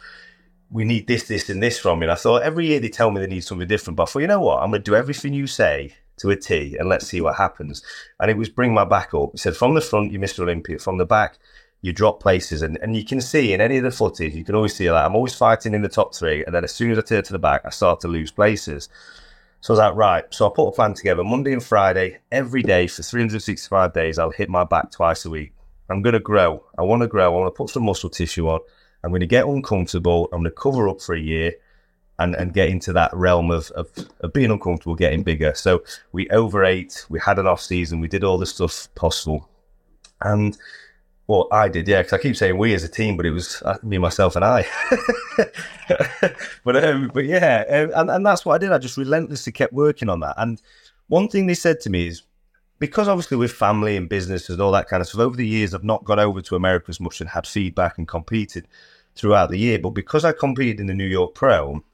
we 0.75 0.85
need 0.85 1.07
this, 1.07 1.23
this, 1.29 1.49
and 1.49 1.63
this 1.63 1.79
from 1.79 2.01
you. 2.01 2.03
And 2.03 2.11
I 2.11 2.17
thought 2.17 2.43
every 2.43 2.67
year 2.67 2.81
they 2.81 2.89
tell 2.89 3.13
me 3.13 3.21
they 3.21 3.29
need 3.29 3.45
something 3.45 3.69
different, 3.69 3.97
but 3.97 4.03
I 4.03 4.07
thought, 4.07 4.19
you 4.19 4.27
know 4.27 4.41
what? 4.41 4.61
I'm 4.61 4.71
going 4.71 4.83
to 4.83 4.91
do 4.91 4.97
everything 4.97 5.33
you 5.33 5.47
say 5.47 5.95
to 6.17 6.31
a 6.31 6.37
T 6.37 6.77
and 6.77 6.89
let's 6.89 7.07
see 7.07 7.21
what 7.21 7.37
happens. 7.37 7.81
And 8.19 8.29
it 8.29 8.37
was 8.37 8.49
bring 8.49 8.75
my 8.75 8.85
back 8.85 9.15
up. 9.15 9.31
He 9.31 9.39
said, 9.39 9.57
from 9.57 9.75
the 9.75 9.81
front, 9.81 10.11
you 10.11 10.19
Mr. 10.19 10.41
Olympia. 10.41 10.81
From 10.81 10.99
the 10.99 11.07
back, 11.07 11.39
you 11.81 11.93
drop 11.93 12.19
places. 12.19 12.61
And, 12.61 12.77
and 12.83 12.97
you 12.97 13.05
can 13.05 13.21
see 13.21 13.53
in 13.53 13.61
any 13.61 13.77
of 13.77 13.85
the 13.85 13.93
footage, 13.93 14.35
you 14.35 14.45
can 14.45 14.57
always 14.57 14.75
see 14.75 14.87
that 14.87 14.97
I'm 14.97 15.15
always 15.15 15.37
fighting 15.37 15.75
in 15.75 15.83
the 15.83 15.89
top 15.89 16.13
three. 16.13 16.45
And 16.45 16.53
then 16.53 16.65
as 16.65 16.75
soon 16.75 16.91
as 16.91 16.99
I 16.99 17.03
turn 17.03 17.23
to 17.23 17.33
the 17.33 17.39
back, 17.39 17.63
I 17.65 17.71
start 17.71 18.01
to 18.01 18.09
lose 18.09 18.33
places. 18.33 18.89
So 19.61 19.75
I 19.75 19.75
was 19.75 19.79
like, 19.79 19.95
right. 19.95 20.25
So 20.31 20.51
I 20.51 20.53
put 20.53 20.67
a 20.67 20.73
plan 20.73 20.95
together 20.95 21.23
Monday 21.23 21.53
and 21.53 21.63
Friday, 21.63 22.19
every 22.33 22.65
day 22.65 22.89
for 22.89 23.05
365 23.05 23.93
days, 23.93 24.19
I'll 24.19 24.31
hit 24.31 24.49
my 24.51 24.65
back 24.65 24.91
twice 24.91 25.25
a 25.25 25.31
week. 25.31 25.53
I'm 25.89 26.03
going 26.03 26.15
to 26.15 26.21
grow. 26.21 26.65
I 26.77 26.83
want 26.83 27.03
to 27.03 27.07
grow. 27.07 27.27
I 27.27 27.29
want 27.29 27.47
to 27.55 27.57
put 27.57 27.71
some 27.71 27.85
muscle 27.85 28.11
tissue 28.11 28.49
on. 28.49 28.59
I'm 29.05 29.11
going 29.11 29.21
to 29.21 29.27
get 29.27 29.47
uncomfortable. 29.47 30.29
I'm 30.33 30.41
going 30.41 30.45
to 30.45 30.51
cover 30.51 30.89
up 30.89 31.01
for 31.01 31.15
a 31.15 31.21
year 31.21 31.53
and, 32.19 32.35
and 32.35 32.55
get 32.55 32.69
into 32.69 32.93
that 32.95 33.13
realm 33.13 33.51
of, 33.51 33.71
of, 33.73 33.91
of 34.21 34.33
being 34.33 34.51
uncomfortable, 34.51 34.95
getting 34.95 35.23
bigger. 35.23 35.53
So 35.55 35.85
we 36.13 36.29
overate, 36.31 37.05
we 37.09 37.21
had 37.21 37.39
an 37.39 37.47
off 37.47 37.61
season, 37.61 38.01
we 38.01 38.09
did 38.09 38.25
all 38.25 38.39
the 38.39 38.47
stuff 38.47 38.89
possible. 38.95 39.49
And 40.21 40.57
well, 41.27 41.49
I 41.51 41.69
did, 41.69 41.89
yeah, 41.89 42.03
because 42.03 42.13
I 42.15 42.19
keep 42.19 42.37
saying 42.37 42.59
we 42.59 42.75
as 42.75 42.85
a 42.85 42.89
team, 42.89 43.17
but 43.17 43.27
it 43.27 43.31
was 43.31 43.63
uh, 43.63 43.79
me, 43.83 43.99
myself, 43.99 44.37
and 44.37 44.45
I. 44.45 44.67
but 46.65 46.85
um, 46.85 47.11
but 47.15 47.25
yeah, 47.25 47.65
um, 47.69 47.91
and, 47.95 48.11
and 48.11 48.27
that's 48.27 48.45
what 48.45 48.55
I 48.55 48.59
did. 48.59 48.73
I 48.73 48.79
just 48.79 48.99
relentlessly 48.99 49.53
kept 49.53 49.73
working 49.73 50.11
on 50.11 50.21
that. 50.21 50.35
And 50.37 50.61
one 51.09 51.29
thing 51.29 51.47
they 51.47 51.55
said 51.55 51.81
to 51.81 51.91
me 51.91 52.09
is 52.09 52.23
because 52.79 53.09
obviously 53.09 53.37
with 53.37 53.53
family 53.53 53.97
and 53.97 54.09
business 54.09 54.49
and 54.49 54.61
all 54.61 54.73
that 54.73 54.89
kind 54.89 55.01
of 55.01 55.09
stuff, 55.09 55.21
over 55.21 55.37
the 55.37 55.47
years, 55.47 55.75
I've 55.75 55.85
not 55.85 56.05
gone 56.05 56.19
over 56.19 56.41
to 56.43 56.57
America 56.57 56.87
as 56.89 57.01
much 57.01 57.21
and 57.21 57.31
had 57.31 57.47
feedback 57.47 57.99
and 57.99 58.09
competed 58.09 58.67
throughout 59.15 59.51
the 59.51 59.59
year. 59.59 59.79
But 59.79 59.91
because 59.91 60.25
I 60.25 60.33
competed 60.33 60.81
in 60.81 60.87
the 60.87 60.95
New 60.95 61.07
York 61.07 61.35
Pro, 61.35 61.85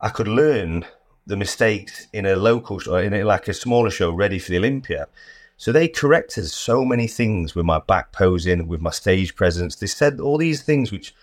I 0.00 0.10
could 0.10 0.28
learn 0.28 0.84
the 1.26 1.36
mistakes 1.36 2.06
in 2.12 2.26
a 2.26 2.36
local 2.36 2.78
show, 2.78 2.96
in 2.96 3.14
a, 3.14 3.24
like 3.24 3.48
a 3.48 3.54
smaller 3.54 3.90
show 3.90 4.10
ready 4.10 4.38
for 4.38 4.50
the 4.50 4.58
Olympia. 4.58 5.08
So 5.56 5.72
they 5.72 5.88
corrected 5.88 6.46
so 6.46 6.84
many 6.84 7.06
things 7.06 7.54
with 7.54 7.66
my 7.66 7.80
back 7.80 8.12
posing, 8.12 8.66
with 8.66 8.80
my 8.80 8.90
stage 8.90 9.36
presence. 9.36 9.76
They 9.76 9.86
said 9.86 10.18
all 10.18 10.38
these 10.38 10.62
things 10.62 10.90
which 10.90 11.14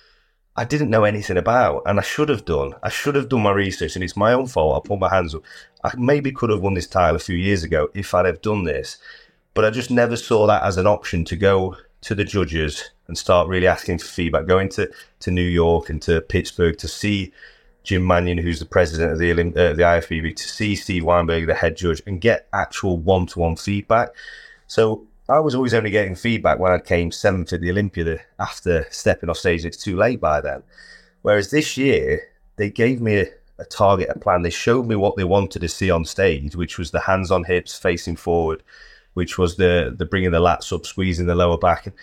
I 0.58 0.66
didn't 0.66 0.90
know 0.90 1.04
anything 1.04 1.38
about, 1.38 1.84
and 1.86 2.00
I 2.00 2.02
should 2.02 2.30
have 2.30 2.44
done. 2.44 2.74
I 2.82 2.90
should 2.90 3.14
have 3.14 3.30
done 3.30 3.44
my 3.44 3.52
research, 3.52 3.96
and 3.96 4.04
it's 4.04 4.18
my 4.18 4.34
own 4.34 4.48
fault. 4.48 4.84
I 4.84 4.88
put 4.88 5.00
my 5.00 5.14
hands 5.14 5.36
up. 5.36 5.44
I 5.84 5.92
maybe 5.96 6.32
could 6.32 6.50
have 6.50 6.62
won 6.62 6.74
this 6.74 6.88
title 6.88 7.16
a 7.16 7.20
few 7.20 7.36
years 7.36 7.64
ago 7.64 7.90
if 7.94 8.16
I'd 8.16 8.26
have 8.26 8.42
done 8.42 8.64
this, 8.64 8.98
but 9.54 9.64
I 9.64 9.70
just 9.70 9.92
never 9.92 10.16
saw 10.16 10.48
that 10.48 10.64
as 10.64 10.78
an 10.78 10.88
option 10.88 11.24
to 11.26 11.36
go 11.36 11.78
to 12.02 12.16
the 12.16 12.24
judges 12.24 12.90
and 13.08 13.16
start 13.16 13.48
really 13.48 13.68
asking 13.68 14.00
for 14.00 14.08
feedback. 14.08 14.48
Going 14.48 14.70
to 14.70 14.90
to 15.20 15.32
New 15.32 15.42
York 15.42 15.90
and 15.90 16.02
to 16.02 16.22
Pittsburgh 16.22 16.78
to 16.80 16.88
see 16.88 17.32
Jim 17.84 18.06
Manion, 18.06 18.40
who's 18.40 18.60
the 18.60 18.66
president 18.66 19.12
of 19.12 19.20
the 19.20 19.32
uh, 19.32 19.74
the 19.74 19.84
IFBB, 19.84 20.36
to 20.36 20.44
see 20.44 20.76
Steve 20.76 21.04
Weinberger, 21.04 21.46
the 21.46 21.54
head 21.54 21.78
judge, 21.78 22.02
and 22.08 22.20
get 22.20 22.48
actual 22.52 22.98
one 22.98 23.28
to 23.28 23.40
one 23.40 23.56
feedback. 23.56 24.10
So 24.66 25.06
I 25.30 25.40
was 25.40 25.56
always 25.56 25.74
only 25.74 25.92
getting 25.92 26.16
feedback 26.16 26.58
when 26.58 26.72
I 26.72 26.80
came 26.80 27.12
seventh 27.12 27.52
at 27.52 27.60
the 27.60 27.70
Olympia 27.70 28.22
after 28.40 28.88
stepping 28.92 29.30
off 29.30 29.38
stage. 29.38 29.66
It's 29.66 29.84
too 29.84 29.98
late 29.98 30.22
by 30.22 30.40
then. 30.40 30.64
Whereas 31.22 31.52
this 31.52 31.76
year, 31.76 32.22
they 32.56 32.70
gave 32.70 33.02
me 33.02 33.20
a, 33.20 33.28
a 33.60 33.66
target, 33.66 34.10
a 34.10 34.18
plan. 34.18 34.42
They 34.42 34.50
showed 34.50 34.88
me 34.88 34.96
what 34.96 35.18
they 35.18 35.26
wanted 35.26 35.60
to 35.60 35.68
see 35.68 35.92
on 35.92 36.06
stage, 36.06 36.56
which 36.56 36.78
was 36.78 36.92
the 36.92 37.02
hands 37.02 37.30
on 37.30 37.44
hips 37.44 37.78
facing 37.78 38.16
forward, 38.16 38.64
which 39.16 39.38
was 39.38 39.58
the 39.58 39.94
the 39.98 40.06
bringing 40.06 40.32
the 40.32 40.40
lats 40.40 40.72
up, 40.72 40.86
squeezing 40.86 41.26
the 41.28 41.36
lower 41.36 41.58
back. 41.58 41.88
And 41.88 41.96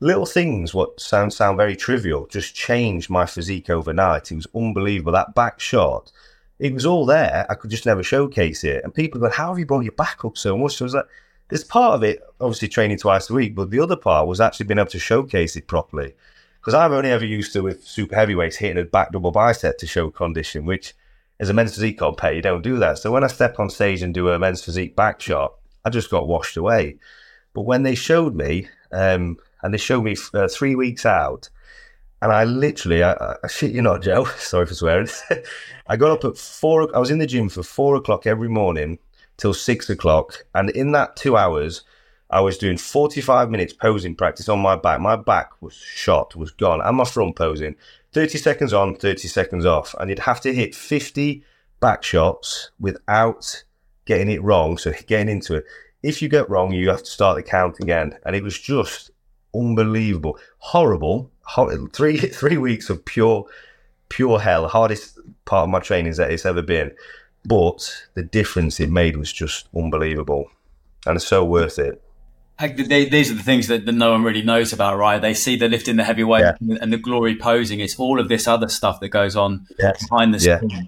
little 0.00 0.26
things, 0.26 0.74
what 0.74 1.00
sound 1.00 1.32
sound 1.32 1.58
very 1.58 1.76
trivial, 1.76 2.26
just 2.26 2.54
changed 2.54 3.08
my 3.08 3.26
physique 3.26 3.70
overnight. 3.70 4.32
It 4.32 4.36
was 4.36 4.48
unbelievable. 4.56 5.12
That 5.12 5.36
back 5.36 5.60
shot, 5.60 6.10
it 6.58 6.74
was 6.74 6.84
all 6.84 7.06
there. 7.06 7.46
I 7.48 7.54
could 7.54 7.70
just 7.70 7.86
never 7.86 8.02
showcase 8.02 8.64
it. 8.64 8.82
And 8.82 8.92
people 8.92 9.20
go, 9.20 9.30
"How 9.30 9.50
have 9.50 9.58
you 9.60 9.66
brought 9.66 9.84
your 9.84 9.92
back 9.92 10.24
up 10.24 10.36
so 10.36 10.58
much?" 10.58 10.74
So 10.74 10.84
I 10.84 10.86
was 10.86 10.94
like 10.94 11.06
there's 11.52 11.64
part 11.64 11.92
of 11.92 12.02
it, 12.02 12.22
obviously 12.40 12.66
training 12.66 12.96
twice 12.96 13.28
a 13.28 13.34
week, 13.34 13.54
but 13.54 13.70
the 13.70 13.78
other 13.78 13.94
part 13.94 14.26
was 14.26 14.40
actually 14.40 14.64
being 14.64 14.78
able 14.78 14.88
to 14.88 14.98
showcase 14.98 15.54
it 15.54 15.66
properly. 15.66 16.14
Because 16.58 16.72
I've 16.72 16.92
only 16.92 17.10
ever 17.10 17.26
used 17.26 17.52
to 17.52 17.62
with 17.62 17.86
super 17.86 18.14
heavyweights 18.14 18.56
hitting 18.56 18.82
a 18.82 18.86
back 18.86 19.12
double 19.12 19.32
bicep 19.32 19.76
to 19.76 19.86
show 19.86 20.08
condition, 20.10 20.64
which 20.64 20.94
as 21.40 21.50
a 21.50 21.52
men's 21.52 21.74
physique 21.74 21.98
compare, 21.98 22.32
you 22.32 22.40
don't 22.40 22.62
do 22.62 22.78
that. 22.78 22.96
So 22.96 23.12
when 23.12 23.22
I 23.22 23.26
step 23.26 23.60
on 23.60 23.68
stage 23.68 24.00
and 24.00 24.14
do 24.14 24.30
a 24.30 24.38
men's 24.38 24.64
physique 24.64 24.96
back 24.96 25.20
shot, 25.20 25.56
I 25.84 25.90
just 25.90 26.10
got 26.10 26.26
washed 26.26 26.56
away. 26.56 26.96
But 27.52 27.66
when 27.66 27.82
they 27.82 27.96
showed 27.96 28.34
me, 28.34 28.68
um, 28.90 29.36
and 29.62 29.74
they 29.74 29.78
showed 29.78 30.04
me 30.04 30.16
uh, 30.32 30.48
three 30.48 30.74
weeks 30.74 31.04
out, 31.04 31.50
and 32.22 32.32
I 32.32 32.44
literally, 32.44 33.04
I, 33.04 33.12
I 33.44 33.48
shit 33.48 33.72
you 33.72 33.82
not, 33.82 34.00
Joe, 34.00 34.24
sorry 34.38 34.64
for 34.64 34.74
swearing. 34.74 35.08
I 35.86 35.98
got 35.98 36.12
up 36.12 36.24
at 36.24 36.38
four, 36.38 36.96
I 36.96 36.98
was 36.98 37.10
in 37.10 37.18
the 37.18 37.26
gym 37.26 37.50
for 37.50 37.62
four 37.62 37.96
o'clock 37.96 38.26
every 38.26 38.48
morning 38.48 38.98
till 39.42 39.52
six 39.52 39.90
o'clock. 39.90 40.46
And 40.54 40.70
in 40.70 40.92
that 40.92 41.16
two 41.16 41.36
hours, 41.36 41.82
I 42.30 42.40
was 42.40 42.56
doing 42.56 42.78
45 42.78 43.50
minutes 43.50 43.72
posing 43.72 44.14
practice 44.14 44.48
on 44.48 44.60
my 44.60 44.76
back. 44.76 45.00
My 45.00 45.16
back 45.16 45.60
was 45.60 45.74
shot, 45.74 46.36
was 46.36 46.52
gone, 46.52 46.80
and 46.80 46.96
my 46.96 47.04
front 47.04 47.34
posing. 47.34 47.74
30 48.12 48.38
seconds 48.38 48.72
on, 48.72 48.94
30 48.94 49.26
seconds 49.26 49.66
off. 49.66 49.96
And 49.98 50.08
you'd 50.08 50.20
have 50.20 50.40
to 50.42 50.54
hit 50.54 50.76
50 50.76 51.42
back 51.80 52.04
shots 52.04 52.70
without 52.78 53.64
getting 54.04 54.30
it 54.30 54.42
wrong. 54.42 54.78
So 54.78 54.92
getting 55.08 55.28
into 55.28 55.56
it. 55.56 55.64
If 56.04 56.22
you 56.22 56.28
get 56.28 56.48
wrong, 56.48 56.72
you 56.72 56.88
have 56.90 57.02
to 57.02 57.10
start 57.10 57.36
the 57.36 57.42
count 57.42 57.80
again. 57.80 58.16
And 58.24 58.36
it 58.36 58.44
was 58.44 58.56
just 58.56 59.10
unbelievable. 59.54 60.38
Horrible. 60.58 61.32
three, 61.92 62.16
three 62.40 62.58
weeks 62.58 62.90
of 62.90 63.04
pure, 63.04 63.44
pure 64.08 64.38
hell. 64.38 64.68
Hardest 64.68 65.18
part 65.46 65.64
of 65.64 65.70
my 65.70 65.80
training 65.80 66.12
that 66.14 66.30
it's 66.30 66.46
ever 66.46 66.62
been. 66.62 66.92
But 67.44 68.06
the 68.14 68.22
difference 68.22 68.78
it 68.78 68.90
made 68.90 69.16
was 69.16 69.32
just 69.32 69.68
unbelievable, 69.76 70.50
and 71.06 71.16
it's 71.16 71.26
so 71.26 71.44
worth 71.44 71.78
it. 71.78 72.02
They, 72.58 73.06
these 73.06 73.30
are 73.30 73.34
the 73.34 73.42
things 73.42 73.66
that, 73.66 73.86
that, 73.86 73.92
no 73.92 74.12
one 74.12 74.22
really 74.22 74.42
knows 74.42 74.72
about, 74.72 74.96
right? 74.96 75.20
They 75.20 75.34
see 75.34 75.56
the 75.56 75.68
lifting 75.68 75.96
the 75.96 76.04
heavyweight 76.04 76.44
yeah. 76.60 76.76
and 76.80 76.92
the 76.92 76.98
glory 76.98 77.36
posing. 77.36 77.80
It's 77.80 77.98
all 77.98 78.20
of 78.20 78.28
this 78.28 78.46
other 78.46 78.68
stuff 78.68 79.00
that 79.00 79.08
goes 79.08 79.34
on 79.34 79.66
yes. 79.80 80.06
behind 80.06 80.32
the 80.32 80.38
scenes. 80.38 80.72
Yeah. 80.72 80.82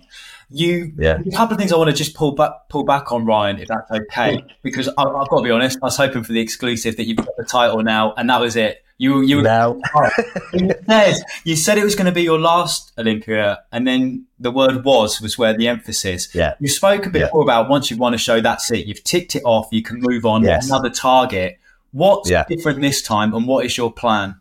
You, 0.50 0.92
yeah. 0.96 1.18
a 1.26 1.30
couple 1.32 1.54
of 1.54 1.58
things 1.58 1.72
I 1.72 1.76
want 1.76 1.90
to 1.90 1.96
just 1.96 2.14
pull 2.14 2.32
back, 2.32 2.52
pull 2.68 2.84
back 2.84 3.10
on 3.10 3.24
Ryan, 3.24 3.58
if 3.58 3.66
that's 3.66 3.90
okay, 3.90 4.44
because 4.62 4.88
I, 4.96 5.02
have 5.02 5.28
got 5.28 5.38
to 5.38 5.42
be 5.42 5.50
honest. 5.50 5.78
I 5.82 5.86
was 5.86 5.96
hoping 5.96 6.22
for 6.22 6.32
the 6.32 6.40
exclusive 6.40 6.96
that 6.96 7.08
you've 7.08 7.16
got 7.16 7.36
the 7.36 7.44
title 7.44 7.82
now, 7.82 8.14
and 8.16 8.30
that 8.30 8.40
was 8.40 8.54
it. 8.54 8.83
You 8.96 9.22
you 9.22 9.42
now. 9.42 9.80
you, 10.52 10.70
said, 10.86 11.14
you 11.44 11.56
said 11.56 11.78
it 11.78 11.84
was 11.84 11.96
going 11.96 12.06
to 12.06 12.12
be 12.12 12.22
your 12.22 12.38
last 12.38 12.92
Olympia, 12.96 13.64
and 13.72 13.86
then 13.86 14.26
the 14.38 14.52
word 14.52 14.84
"was" 14.84 15.20
was 15.20 15.36
where 15.36 15.56
the 15.56 15.66
emphasis. 15.66 16.32
Yeah. 16.32 16.54
You 16.60 16.68
spoke 16.68 17.04
a 17.06 17.10
bit 17.10 17.30
yeah. 17.34 17.40
about 17.40 17.68
once 17.68 17.90
you've 17.90 17.98
won 17.98 18.14
a 18.14 18.18
show, 18.18 18.40
that's 18.40 18.70
it. 18.70 18.86
You've 18.86 19.02
ticked 19.02 19.34
it 19.34 19.42
off. 19.44 19.66
You 19.72 19.82
can 19.82 19.98
move 20.00 20.24
on 20.24 20.44
yes. 20.44 20.68
another 20.68 20.90
target. 20.90 21.58
What's 21.90 22.30
yeah. 22.30 22.44
different 22.48 22.80
this 22.80 23.02
time, 23.02 23.34
and 23.34 23.48
what 23.48 23.66
is 23.66 23.76
your 23.76 23.92
plan? 23.92 24.36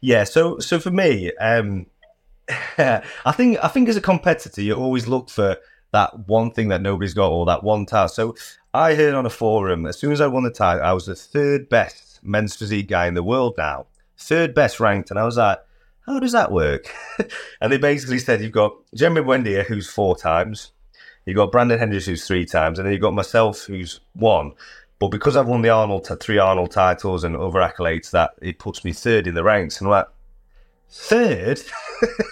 Yeah. 0.00 0.22
So 0.22 0.60
so 0.60 0.78
for 0.78 0.92
me, 0.92 1.32
um, 1.34 1.86
I 2.78 3.32
think 3.32 3.58
I 3.64 3.68
think 3.68 3.88
as 3.88 3.96
a 3.96 4.00
competitor, 4.00 4.62
you 4.62 4.74
always 4.74 5.08
look 5.08 5.28
for 5.28 5.56
that 5.90 6.28
one 6.28 6.52
thing 6.52 6.68
that 6.68 6.82
nobody's 6.82 7.14
got 7.14 7.30
or 7.30 7.46
that 7.46 7.64
one 7.64 7.84
task. 7.84 8.14
So 8.14 8.36
I 8.72 8.94
heard 8.94 9.14
on 9.14 9.26
a 9.26 9.30
forum 9.30 9.86
as 9.86 9.98
soon 9.98 10.12
as 10.12 10.20
I 10.20 10.28
won 10.28 10.44
the 10.44 10.50
title, 10.50 10.84
I 10.84 10.92
was 10.92 11.06
the 11.06 11.16
third 11.16 11.68
best 11.68 12.05
men's 12.26 12.56
physique 12.56 12.88
guy 12.88 13.06
in 13.06 13.14
the 13.14 13.22
world 13.22 13.54
now, 13.56 13.86
third 14.18 14.54
best 14.54 14.80
ranked. 14.80 15.10
And 15.10 15.18
I 15.18 15.24
was 15.24 15.36
like, 15.36 15.58
how 16.06 16.20
does 16.20 16.32
that 16.32 16.52
work? 16.52 16.92
and 17.60 17.72
they 17.72 17.78
basically 17.78 18.18
said 18.18 18.40
you've 18.40 18.52
got 18.52 18.76
Jeremy 18.94 19.22
Buendia, 19.22 19.64
who's 19.64 19.88
four 19.88 20.16
times, 20.16 20.72
you've 21.24 21.36
got 21.36 21.52
Brandon 21.52 21.78
Hendricks, 21.78 22.06
who's 22.06 22.26
three 22.26 22.44
times, 22.44 22.78
and 22.78 22.86
then 22.86 22.92
you've 22.92 23.02
got 23.02 23.14
myself, 23.14 23.64
who's 23.64 24.00
one. 24.14 24.52
But 24.98 25.08
because 25.08 25.36
I've 25.36 25.48
won 25.48 25.62
the 25.62 25.68
Arnold, 25.68 26.08
three 26.20 26.38
Arnold 26.38 26.70
titles 26.70 27.24
and 27.24 27.36
other 27.36 27.60
accolades, 27.60 28.10
that 28.12 28.30
it 28.40 28.58
puts 28.58 28.84
me 28.84 28.92
third 28.92 29.26
in 29.26 29.34
the 29.34 29.44
ranks. 29.44 29.78
And 29.78 29.88
I'm 29.88 29.90
like, 29.90 30.06
third? 30.88 31.60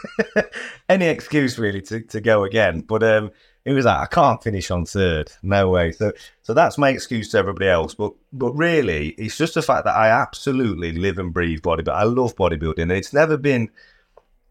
Any 0.88 1.06
excuse 1.06 1.58
really 1.58 1.82
to, 1.82 2.00
to 2.00 2.20
go 2.20 2.44
again. 2.44 2.80
But 2.80 3.02
um, 3.02 3.32
it 3.64 3.72
was 3.72 3.86
like 3.86 3.98
I 3.98 4.06
can't 4.06 4.42
finish 4.42 4.70
on 4.70 4.84
third, 4.84 5.32
no 5.42 5.70
way. 5.70 5.92
So 5.92 6.12
so 6.42 6.54
that's 6.54 6.76
my 6.76 6.90
excuse 6.90 7.30
to 7.30 7.38
everybody 7.38 7.68
else. 7.68 7.94
But 7.94 8.12
but 8.32 8.52
really, 8.52 9.10
it's 9.10 9.36
just 9.36 9.54
the 9.54 9.62
fact 9.62 9.84
that 9.84 9.96
I 9.96 10.08
absolutely 10.08 10.92
live 10.92 11.18
and 11.18 11.32
breathe 11.32 11.60
bodybuilding. 11.60 11.88
I 11.94 12.04
love 12.04 12.36
bodybuilding, 12.36 12.90
it's 12.90 13.12
never 13.12 13.36
been 13.36 13.70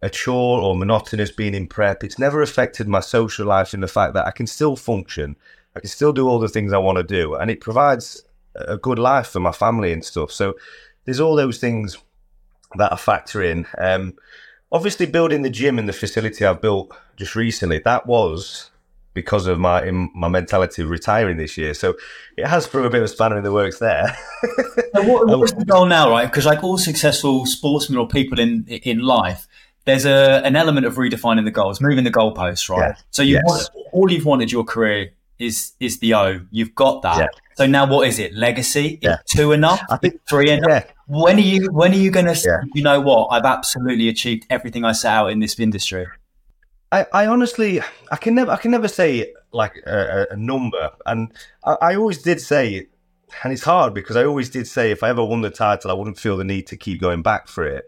a 0.01 0.09
chore 0.09 0.59
or 0.61 0.75
monotonous 0.75 1.31
being 1.31 1.55
in 1.55 1.67
prep. 1.67 2.03
It's 2.03 2.19
never 2.19 2.41
affected 2.41 2.87
my 2.89 2.99
social 2.99 3.47
life 3.47 3.73
in 3.73 3.79
the 3.79 3.87
fact 3.87 4.13
that 4.15 4.27
I 4.27 4.31
can 4.31 4.47
still 4.47 4.75
function, 4.75 5.37
I 5.75 5.79
can 5.79 5.89
still 5.89 6.11
do 6.11 6.27
all 6.27 6.39
the 6.39 6.49
things 6.49 6.73
I 6.73 6.77
want 6.79 6.97
to 6.97 7.03
do, 7.03 7.35
and 7.35 7.49
it 7.49 7.61
provides 7.61 8.23
a 8.55 8.77
good 8.77 8.99
life 8.99 9.27
for 9.27 9.39
my 9.39 9.51
family 9.51 9.93
and 9.93 10.03
stuff. 10.03 10.31
So 10.31 10.55
there's 11.05 11.19
all 11.19 11.35
those 11.35 11.57
things 11.57 11.97
that 12.75 12.91
I 12.91 12.95
factor 12.95 13.41
in. 13.41 13.65
Um, 13.77 14.15
obviously, 14.71 15.05
building 15.05 15.43
the 15.43 15.49
gym 15.49 15.77
and 15.79 15.87
the 15.87 15.93
facility 15.93 16.45
I've 16.45 16.61
built 16.61 16.91
just 17.15 17.35
recently, 17.35 17.79
that 17.79 18.05
was 18.07 18.71
because 19.13 19.47
of 19.47 19.59
my 19.59 19.89
my 19.91 20.27
mentality 20.27 20.81
of 20.81 20.89
retiring 20.89 21.37
this 21.37 21.57
year. 21.57 21.73
So 21.73 21.95
it 22.37 22.47
has 22.47 22.67
thrown 22.67 22.85
a 22.85 22.89
bit 22.89 22.99
of 22.99 23.05
a 23.05 23.07
spanner 23.07 23.37
in 23.37 23.43
the 23.43 23.51
works 23.51 23.79
there. 23.79 24.15
what, 24.93 24.95
oh. 25.29 25.37
what's 25.39 25.53
the 25.53 25.65
goal 25.65 25.85
now, 25.85 26.09
right? 26.09 26.25
Because 26.25 26.45
like 26.45 26.63
all 26.63 26.77
successful 26.77 27.45
sportsmen 27.45 27.97
or 27.97 28.07
people 28.07 28.39
in 28.39 28.65
in 28.67 28.99
life, 28.99 29.47
there's 29.85 30.05
a 30.05 30.41
an 30.43 30.55
element 30.55 30.85
of 30.85 30.95
redefining 30.95 31.45
the 31.45 31.51
goals, 31.51 31.81
moving 31.81 32.03
the 32.03 32.11
goalposts, 32.11 32.69
right? 32.69 32.89
Yeah. 32.89 32.95
So 33.11 33.21
you 33.21 33.39
yes. 33.47 33.69
all 33.91 34.11
you've 34.11 34.25
wanted 34.25 34.51
your 34.51 34.63
career 34.63 35.11
is 35.39 35.73
is 35.79 35.99
the 35.99 36.13
O. 36.15 36.41
You've 36.51 36.75
got 36.75 37.01
that. 37.03 37.17
Yeah. 37.17 37.27
So 37.55 37.65
now 37.67 37.85
what 37.85 38.07
is 38.07 38.19
it? 38.19 38.33
Legacy? 38.33 38.99
Yeah. 39.01 39.17
two 39.27 39.51
enough? 39.51 39.81
I 39.89 39.97
think 39.97 40.21
three 40.27 40.49
enough. 40.49 40.69
Yeah. 40.69 40.91
When 41.07 41.37
are 41.37 41.41
you 41.41 41.71
when 41.71 41.91
are 41.91 41.97
you 41.97 42.11
going 42.11 42.25
to? 42.25 42.33
Yeah. 42.33 42.61
You 42.73 42.81
know 42.81 42.99
what? 43.01 43.27
I've 43.27 43.45
absolutely 43.45 44.09
achieved 44.09 44.45
everything 44.49 44.85
I 44.85 44.93
set 44.93 45.13
out 45.13 45.27
in 45.27 45.39
this 45.39 45.59
industry. 45.59 46.07
I, 46.93 47.07
I 47.11 47.25
honestly, 47.25 47.81
I 48.11 48.17
can 48.17 48.35
never, 48.35 48.51
I 48.51 48.57
can 48.57 48.69
never 48.69 48.87
say 48.87 49.33
like 49.51 49.77
a, 49.87 50.27
a 50.29 50.35
number, 50.37 50.91
and 51.07 51.33
I, 51.63 51.75
I, 51.81 51.95
always 51.95 52.21
did 52.21 52.39
say, 52.39 52.87
and 53.43 53.51
it's 53.51 53.63
hard 53.63 53.95
because 53.95 54.15
I 54.15 54.25
always 54.25 54.51
did 54.51 54.67
say 54.67 54.91
if 54.91 55.01
I 55.01 55.09
ever 55.09 55.25
won 55.25 55.41
the 55.41 55.49
title, 55.49 55.89
I 55.89 55.95
wouldn't 55.95 56.19
feel 56.19 56.37
the 56.37 56.43
need 56.43 56.67
to 56.67 56.77
keep 56.77 57.01
going 57.01 57.23
back 57.23 57.47
for 57.47 57.65
it. 57.65 57.85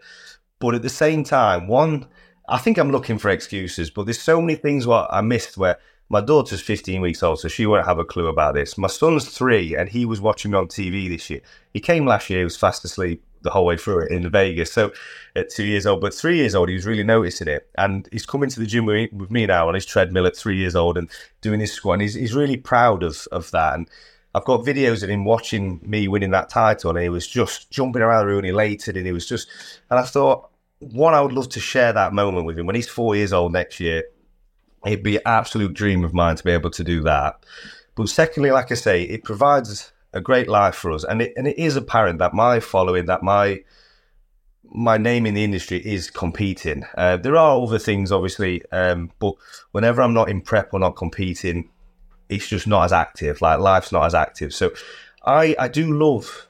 But 0.58 0.74
at 0.74 0.82
the 0.82 0.88
same 0.88 1.22
time, 1.22 1.68
one, 1.68 2.08
I 2.48 2.58
think 2.58 2.78
I'm 2.78 2.90
looking 2.90 3.18
for 3.18 3.30
excuses, 3.30 3.90
but 3.90 4.06
there's 4.06 4.20
so 4.20 4.40
many 4.40 4.56
things 4.56 4.88
what 4.88 5.06
I 5.12 5.20
missed 5.20 5.56
where 5.56 5.78
my 6.08 6.20
daughter's 6.20 6.60
15 6.60 7.00
weeks 7.00 7.22
old, 7.22 7.38
so 7.38 7.46
she 7.46 7.64
won't 7.64 7.86
have 7.86 8.00
a 8.00 8.04
clue 8.04 8.26
about 8.26 8.54
this. 8.54 8.76
My 8.76 8.88
son's 8.88 9.28
three, 9.28 9.76
and 9.76 9.88
he 9.88 10.04
was 10.04 10.20
watching 10.20 10.50
me 10.50 10.58
on 10.58 10.66
TV 10.66 11.08
this 11.08 11.30
year. 11.30 11.42
He 11.72 11.78
came 11.78 12.06
last 12.06 12.28
year, 12.28 12.40
he 12.40 12.44
was 12.44 12.56
fast 12.56 12.84
asleep 12.84 13.22
the 13.46 13.50
whole 13.50 13.64
way 13.64 13.76
through 13.76 14.00
it 14.00 14.10
in 14.10 14.28
Vegas. 14.30 14.72
So 14.72 14.92
at 15.34 15.48
two 15.48 15.64
years 15.64 15.86
old, 15.86 16.00
but 16.00 16.12
three 16.12 16.36
years 16.36 16.54
old, 16.54 16.68
he 16.68 16.74
was 16.74 16.86
really 16.86 17.02
noticing 17.02 17.48
it. 17.48 17.68
And 17.78 18.08
he's 18.12 18.26
coming 18.26 18.50
to 18.50 18.60
the 18.60 18.66
gym 18.66 18.84
with, 18.84 19.12
with 19.12 19.30
me 19.30 19.46
now 19.46 19.68
on 19.68 19.74
his 19.74 19.86
treadmill 19.86 20.26
at 20.26 20.36
three 20.36 20.56
years 20.58 20.76
old 20.76 20.98
and 20.98 21.10
doing 21.40 21.60
his 21.60 21.72
squat. 21.72 21.94
And 21.94 22.02
he's, 22.02 22.14
he's 22.14 22.34
really 22.34 22.56
proud 22.56 23.02
of, 23.02 23.26
of 23.32 23.50
that. 23.52 23.74
And 23.74 23.88
I've 24.34 24.44
got 24.44 24.64
videos 24.64 25.02
of 25.02 25.08
him 25.08 25.24
watching 25.24 25.80
me 25.82 26.08
winning 26.08 26.32
that 26.32 26.50
title 26.50 26.90
and 26.90 26.98
he 26.98 27.08
was 27.08 27.26
just 27.26 27.70
jumping 27.70 28.02
around 28.02 28.26
the 28.26 28.32
room, 28.32 28.44
elated. 28.44 28.96
And 28.96 29.06
he 29.06 29.12
was 29.12 29.26
just, 29.26 29.48
and 29.90 29.98
I 29.98 30.02
thought, 30.02 30.50
one, 30.80 31.14
I 31.14 31.22
would 31.22 31.32
love 31.32 31.48
to 31.50 31.60
share 31.60 31.92
that 31.92 32.12
moment 32.12 32.44
with 32.44 32.58
him 32.58 32.66
when 32.66 32.76
he's 32.76 32.88
four 32.88 33.16
years 33.16 33.32
old 33.32 33.52
next 33.52 33.80
year. 33.80 34.04
It'd 34.84 35.02
be 35.02 35.16
an 35.16 35.22
absolute 35.24 35.72
dream 35.72 36.04
of 36.04 36.12
mine 36.12 36.36
to 36.36 36.44
be 36.44 36.52
able 36.52 36.70
to 36.70 36.84
do 36.84 37.02
that. 37.02 37.44
But 37.94 38.08
secondly, 38.08 38.50
like 38.50 38.70
I 38.70 38.74
say, 38.74 39.02
it 39.02 39.24
provides 39.24 39.90
a 40.12 40.20
great 40.20 40.48
life 40.48 40.74
for 40.74 40.92
us. 40.92 41.04
And 41.04 41.22
it, 41.22 41.32
and 41.36 41.46
it 41.46 41.58
is 41.58 41.76
apparent 41.76 42.18
that 42.18 42.34
my 42.34 42.60
following, 42.60 43.06
that 43.06 43.22
my 43.22 43.60
my 44.68 44.98
name 44.98 45.26
in 45.26 45.34
the 45.34 45.44
industry 45.44 45.78
is 45.78 46.10
competing. 46.10 46.84
Uh, 46.96 47.16
there 47.16 47.36
are 47.36 47.62
other 47.62 47.78
things, 47.78 48.10
obviously, 48.10 48.62
um, 48.72 49.12
but 49.20 49.34
whenever 49.70 50.02
I'm 50.02 50.12
not 50.12 50.28
in 50.28 50.40
prep 50.40 50.74
or 50.74 50.80
not 50.80 50.96
competing, 50.96 51.70
it's 52.28 52.48
just 52.48 52.66
not 52.66 52.84
as 52.84 52.92
active. 52.92 53.40
Like 53.40 53.60
life's 53.60 53.92
not 53.92 54.04
as 54.04 54.14
active. 54.14 54.52
So 54.52 54.72
I 55.24 55.54
I 55.58 55.68
do 55.68 55.92
love 55.92 56.48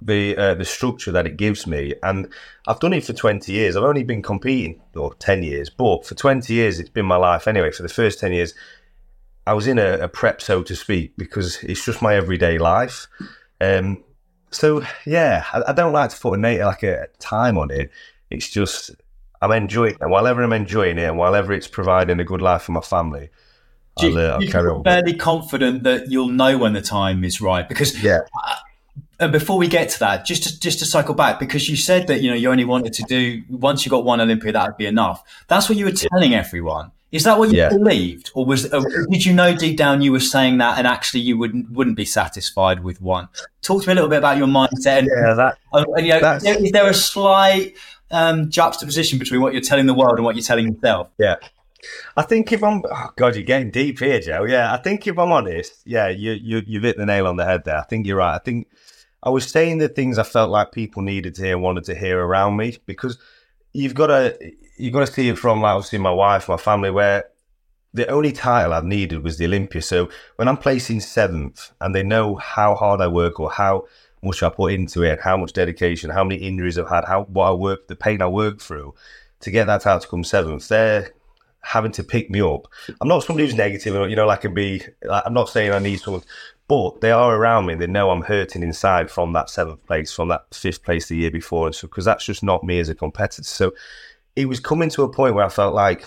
the 0.00 0.36
uh, 0.36 0.54
the 0.54 0.64
structure 0.64 1.12
that 1.12 1.26
it 1.26 1.36
gives 1.36 1.66
me, 1.66 1.94
and 2.02 2.28
I've 2.66 2.80
done 2.80 2.92
it 2.92 3.04
for 3.04 3.12
20 3.12 3.52
years. 3.52 3.76
I've 3.76 3.84
only 3.84 4.04
been 4.04 4.22
competing 4.22 4.80
or 4.94 5.14
10 5.14 5.42
years, 5.42 5.70
but 5.70 6.06
for 6.06 6.14
20 6.14 6.52
years 6.52 6.80
it's 6.80 6.90
been 6.90 7.06
my 7.06 7.16
life 7.16 7.46
anyway. 7.46 7.70
For 7.70 7.82
the 7.82 7.88
first 7.88 8.20
10 8.20 8.32
years, 8.32 8.54
I 9.46 9.54
was 9.54 9.66
in 9.66 9.78
a, 9.78 9.98
a 9.98 10.08
prep, 10.08 10.40
so 10.40 10.62
to 10.62 10.76
speak, 10.76 11.16
because 11.16 11.62
it's 11.62 11.84
just 11.84 12.00
my 12.00 12.14
everyday 12.14 12.58
life. 12.58 13.08
Um, 13.60 14.04
so 14.50 14.84
yeah, 15.04 15.44
I, 15.52 15.62
I, 15.68 15.72
don't 15.72 15.92
like 15.92 16.10
to 16.10 16.20
put 16.20 16.38
a 16.38 16.64
like 16.64 16.82
a 16.82 17.08
time 17.18 17.58
on 17.58 17.70
it. 17.70 17.90
It's 18.30 18.48
just 18.48 18.90
I'm 19.40 19.50
enjoying 19.52 19.94
it, 19.94 19.98
and 20.00 20.10
whilever 20.10 20.42
I'm 20.42 20.52
enjoying 20.52 20.98
it, 20.98 21.04
and 21.04 21.18
whilever 21.18 21.52
it's 21.52 21.66
providing 21.66 22.20
a 22.20 22.24
good 22.24 22.42
life 22.42 22.62
for 22.62 22.72
my 22.72 22.80
family, 22.80 23.30
Do 23.98 24.10
I'll, 24.10 24.18
uh, 24.18 24.38
I'll 24.38 24.48
carry 24.48 24.70
on. 24.70 24.84
Fairly 24.84 25.14
confident 25.14 25.82
that 25.82 26.10
you'll 26.10 26.28
know 26.28 26.58
when 26.58 26.74
the 26.74 26.82
time 26.82 27.24
is 27.24 27.40
right 27.40 27.68
because 27.68 28.00
yeah. 28.02 28.20
and 29.18 29.32
before 29.32 29.58
we 29.58 29.66
get 29.66 29.88
to 29.90 29.98
that, 30.00 30.24
just 30.24 30.44
to, 30.44 30.60
just 30.60 30.78
to 30.80 30.84
cycle 30.84 31.14
back, 31.14 31.40
because 31.40 31.68
you 31.68 31.76
said 31.76 32.06
that 32.06 32.20
you 32.20 32.30
know 32.30 32.36
you 32.36 32.50
only 32.50 32.64
wanted 32.64 32.92
to 32.94 33.02
do 33.04 33.42
once 33.48 33.84
you 33.84 33.90
got 33.90 34.04
one 34.04 34.20
Olympia, 34.20 34.52
that 34.52 34.66
would 34.66 34.76
be 34.76 34.86
enough. 34.86 35.24
That's 35.48 35.68
what 35.68 35.76
you 35.78 35.86
were 35.86 35.92
telling 35.92 36.34
everyone. 36.34 36.92
Is 37.12 37.24
that 37.24 37.38
what 37.38 37.50
you 37.50 37.58
yeah. 37.58 37.68
believed, 37.68 38.30
or 38.34 38.46
was 38.46 38.72
or 38.72 38.82
did 39.10 39.26
you 39.26 39.34
know 39.34 39.54
deep 39.54 39.76
down 39.76 40.00
you 40.00 40.12
were 40.12 40.18
saying 40.18 40.58
that, 40.58 40.78
and 40.78 40.86
actually 40.86 41.20
you 41.20 41.36
wouldn't 41.36 41.70
wouldn't 41.70 41.96
be 41.96 42.06
satisfied 42.06 42.82
with 42.82 43.02
one? 43.02 43.28
Talk 43.60 43.82
to 43.82 43.88
me 43.88 43.92
a 43.92 43.94
little 43.96 44.08
bit 44.08 44.16
about 44.16 44.38
your 44.38 44.46
mindset. 44.46 45.00
And, 45.00 45.08
yeah, 45.14 45.34
that. 45.34 45.58
And, 45.74 46.06
you 46.06 46.18
know, 46.18 46.64
is 46.66 46.72
there 46.72 46.88
a 46.88 46.94
slight 46.94 47.76
um, 48.10 48.48
juxtaposition 48.48 49.18
between 49.18 49.42
what 49.42 49.52
you're 49.52 49.62
telling 49.62 49.84
the 49.84 49.94
world 49.94 50.16
and 50.16 50.24
what 50.24 50.36
you're 50.36 50.42
telling 50.42 50.72
yourself? 50.72 51.08
Yeah. 51.18 51.36
I 52.16 52.22
think 52.22 52.52
if 52.52 52.62
I'm, 52.62 52.80
oh 52.90 53.10
God, 53.16 53.34
you're 53.34 53.44
getting 53.44 53.70
deep 53.70 53.98
here, 53.98 54.20
Joe. 54.20 54.44
Yeah, 54.44 54.72
I 54.72 54.78
think 54.78 55.06
if 55.06 55.18
I'm 55.18 55.32
honest, 55.32 55.82
yeah, 55.84 56.08
you 56.08 56.32
you 56.32 56.62
you've 56.66 56.84
hit 56.84 56.96
the 56.96 57.04
nail 57.04 57.26
on 57.26 57.36
the 57.36 57.44
head 57.44 57.64
there. 57.64 57.76
I 57.76 57.82
think 57.82 58.06
you're 58.06 58.16
right. 58.16 58.36
I 58.36 58.38
think 58.38 58.68
I 59.22 59.30
was 59.30 59.50
saying 59.50 59.78
the 59.78 59.88
things 59.88 60.16
I 60.16 60.22
felt 60.22 60.50
like 60.50 60.72
people 60.72 61.02
needed 61.02 61.34
to 61.34 61.42
hear, 61.42 61.58
wanted 61.58 61.84
to 61.84 61.94
hear 61.94 62.18
around 62.18 62.56
me, 62.56 62.78
because 62.86 63.18
you've 63.72 63.94
got 63.94 64.06
to 64.06 64.38
you've 64.76 64.92
got 64.92 65.06
to 65.06 65.12
see 65.12 65.28
it 65.28 65.38
from 65.38 65.60
like 65.60 65.74
obviously 65.74 65.98
my 65.98 66.10
wife, 66.10 66.48
my 66.48 66.56
family, 66.56 66.90
where 66.90 67.24
the 67.94 68.06
only 68.08 68.32
title 68.32 68.72
I've 68.72 68.84
needed 68.84 69.22
was 69.22 69.38
the 69.38 69.44
Olympia. 69.44 69.82
So 69.82 70.08
when 70.36 70.48
I'm 70.48 70.56
placing 70.56 71.00
seventh, 71.00 71.72
and 71.80 71.94
they 71.94 72.02
know 72.02 72.36
how 72.36 72.74
hard 72.74 73.00
I 73.00 73.08
work 73.08 73.38
or 73.38 73.50
how 73.50 73.86
much 74.22 74.42
I 74.42 74.48
put 74.48 74.72
into 74.72 75.02
it, 75.02 75.20
how 75.20 75.36
much 75.36 75.52
dedication, 75.52 76.10
how 76.10 76.24
many 76.24 76.40
injuries 76.40 76.78
I've 76.78 76.88
had, 76.88 77.04
how 77.04 77.24
what 77.24 77.48
I 77.48 77.52
work, 77.52 77.88
the 77.88 77.96
pain 77.96 78.22
I 78.22 78.28
work 78.28 78.60
through 78.60 78.94
to 79.40 79.50
get 79.50 79.66
that 79.66 79.86
out 79.86 80.02
to 80.02 80.08
come 80.08 80.24
seventh, 80.24 80.68
they're 80.68 81.10
having 81.62 81.92
to 81.92 82.04
pick 82.04 82.30
me 82.30 82.40
up. 82.40 82.66
I'm 83.00 83.08
not 83.08 83.24
somebody 83.24 83.46
who's 83.46 83.56
negative, 83.56 83.94
you 84.08 84.16
know, 84.16 84.26
like 84.26 84.40
I 84.40 84.42
can 84.42 84.54
be. 84.54 84.82
I'm 85.10 85.34
not 85.34 85.48
saying 85.48 85.72
I 85.72 85.78
need 85.78 86.00
someone, 86.00 86.22
but 86.68 87.00
they 87.00 87.10
are 87.10 87.36
around 87.36 87.66
me. 87.66 87.74
They 87.74 87.86
know 87.86 88.10
I'm 88.10 88.22
hurting 88.22 88.62
inside 88.62 89.10
from 89.10 89.32
that 89.34 89.50
seventh 89.50 89.84
place, 89.86 90.12
from 90.12 90.28
that 90.28 90.46
fifth 90.52 90.82
place 90.82 91.08
the 91.08 91.16
year 91.16 91.30
before, 91.30 91.66
and 91.66 91.74
so 91.74 91.88
because 91.88 92.04
that's 92.04 92.24
just 92.24 92.42
not 92.42 92.64
me 92.64 92.78
as 92.78 92.88
a 92.88 92.94
competitor. 92.94 93.42
So 93.42 93.72
it 94.36 94.46
was 94.46 94.60
coming 94.60 94.88
to 94.90 95.02
a 95.02 95.12
point 95.12 95.34
where 95.34 95.44
I 95.44 95.48
felt 95.48 95.74
like 95.74 96.04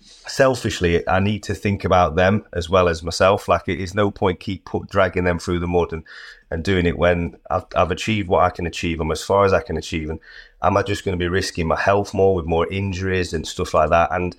selfishly 0.00 1.06
I 1.08 1.20
need 1.20 1.42
to 1.44 1.54
think 1.54 1.84
about 1.84 2.14
them 2.14 2.44
as 2.52 2.68
well 2.68 2.88
as 2.88 3.02
myself. 3.02 3.48
Like 3.48 3.68
it 3.68 3.80
is 3.80 3.94
no 3.94 4.10
point 4.10 4.40
keep 4.40 4.64
put, 4.64 4.88
dragging 4.88 5.24
them 5.24 5.38
through 5.38 5.58
the 5.60 5.66
mud 5.66 5.92
and, 5.92 6.04
and 6.50 6.62
doing 6.62 6.86
it 6.86 6.98
when 6.98 7.36
I've, 7.50 7.66
I've 7.74 7.90
achieved 7.90 8.28
what 8.28 8.44
I 8.44 8.50
can 8.50 8.66
achieve. 8.66 9.00
I'm 9.00 9.10
as 9.10 9.24
far 9.24 9.44
as 9.44 9.52
I 9.52 9.60
can 9.60 9.76
achieve. 9.76 10.10
And 10.10 10.20
am 10.62 10.76
I 10.76 10.82
just 10.82 11.04
going 11.04 11.18
to 11.18 11.22
be 11.22 11.28
risking 11.28 11.66
my 11.66 11.80
health 11.80 12.14
more 12.14 12.34
with 12.34 12.46
more 12.46 12.66
injuries 12.68 13.32
and 13.32 13.46
stuff 13.46 13.74
like 13.74 13.90
that? 13.90 14.10
And, 14.12 14.36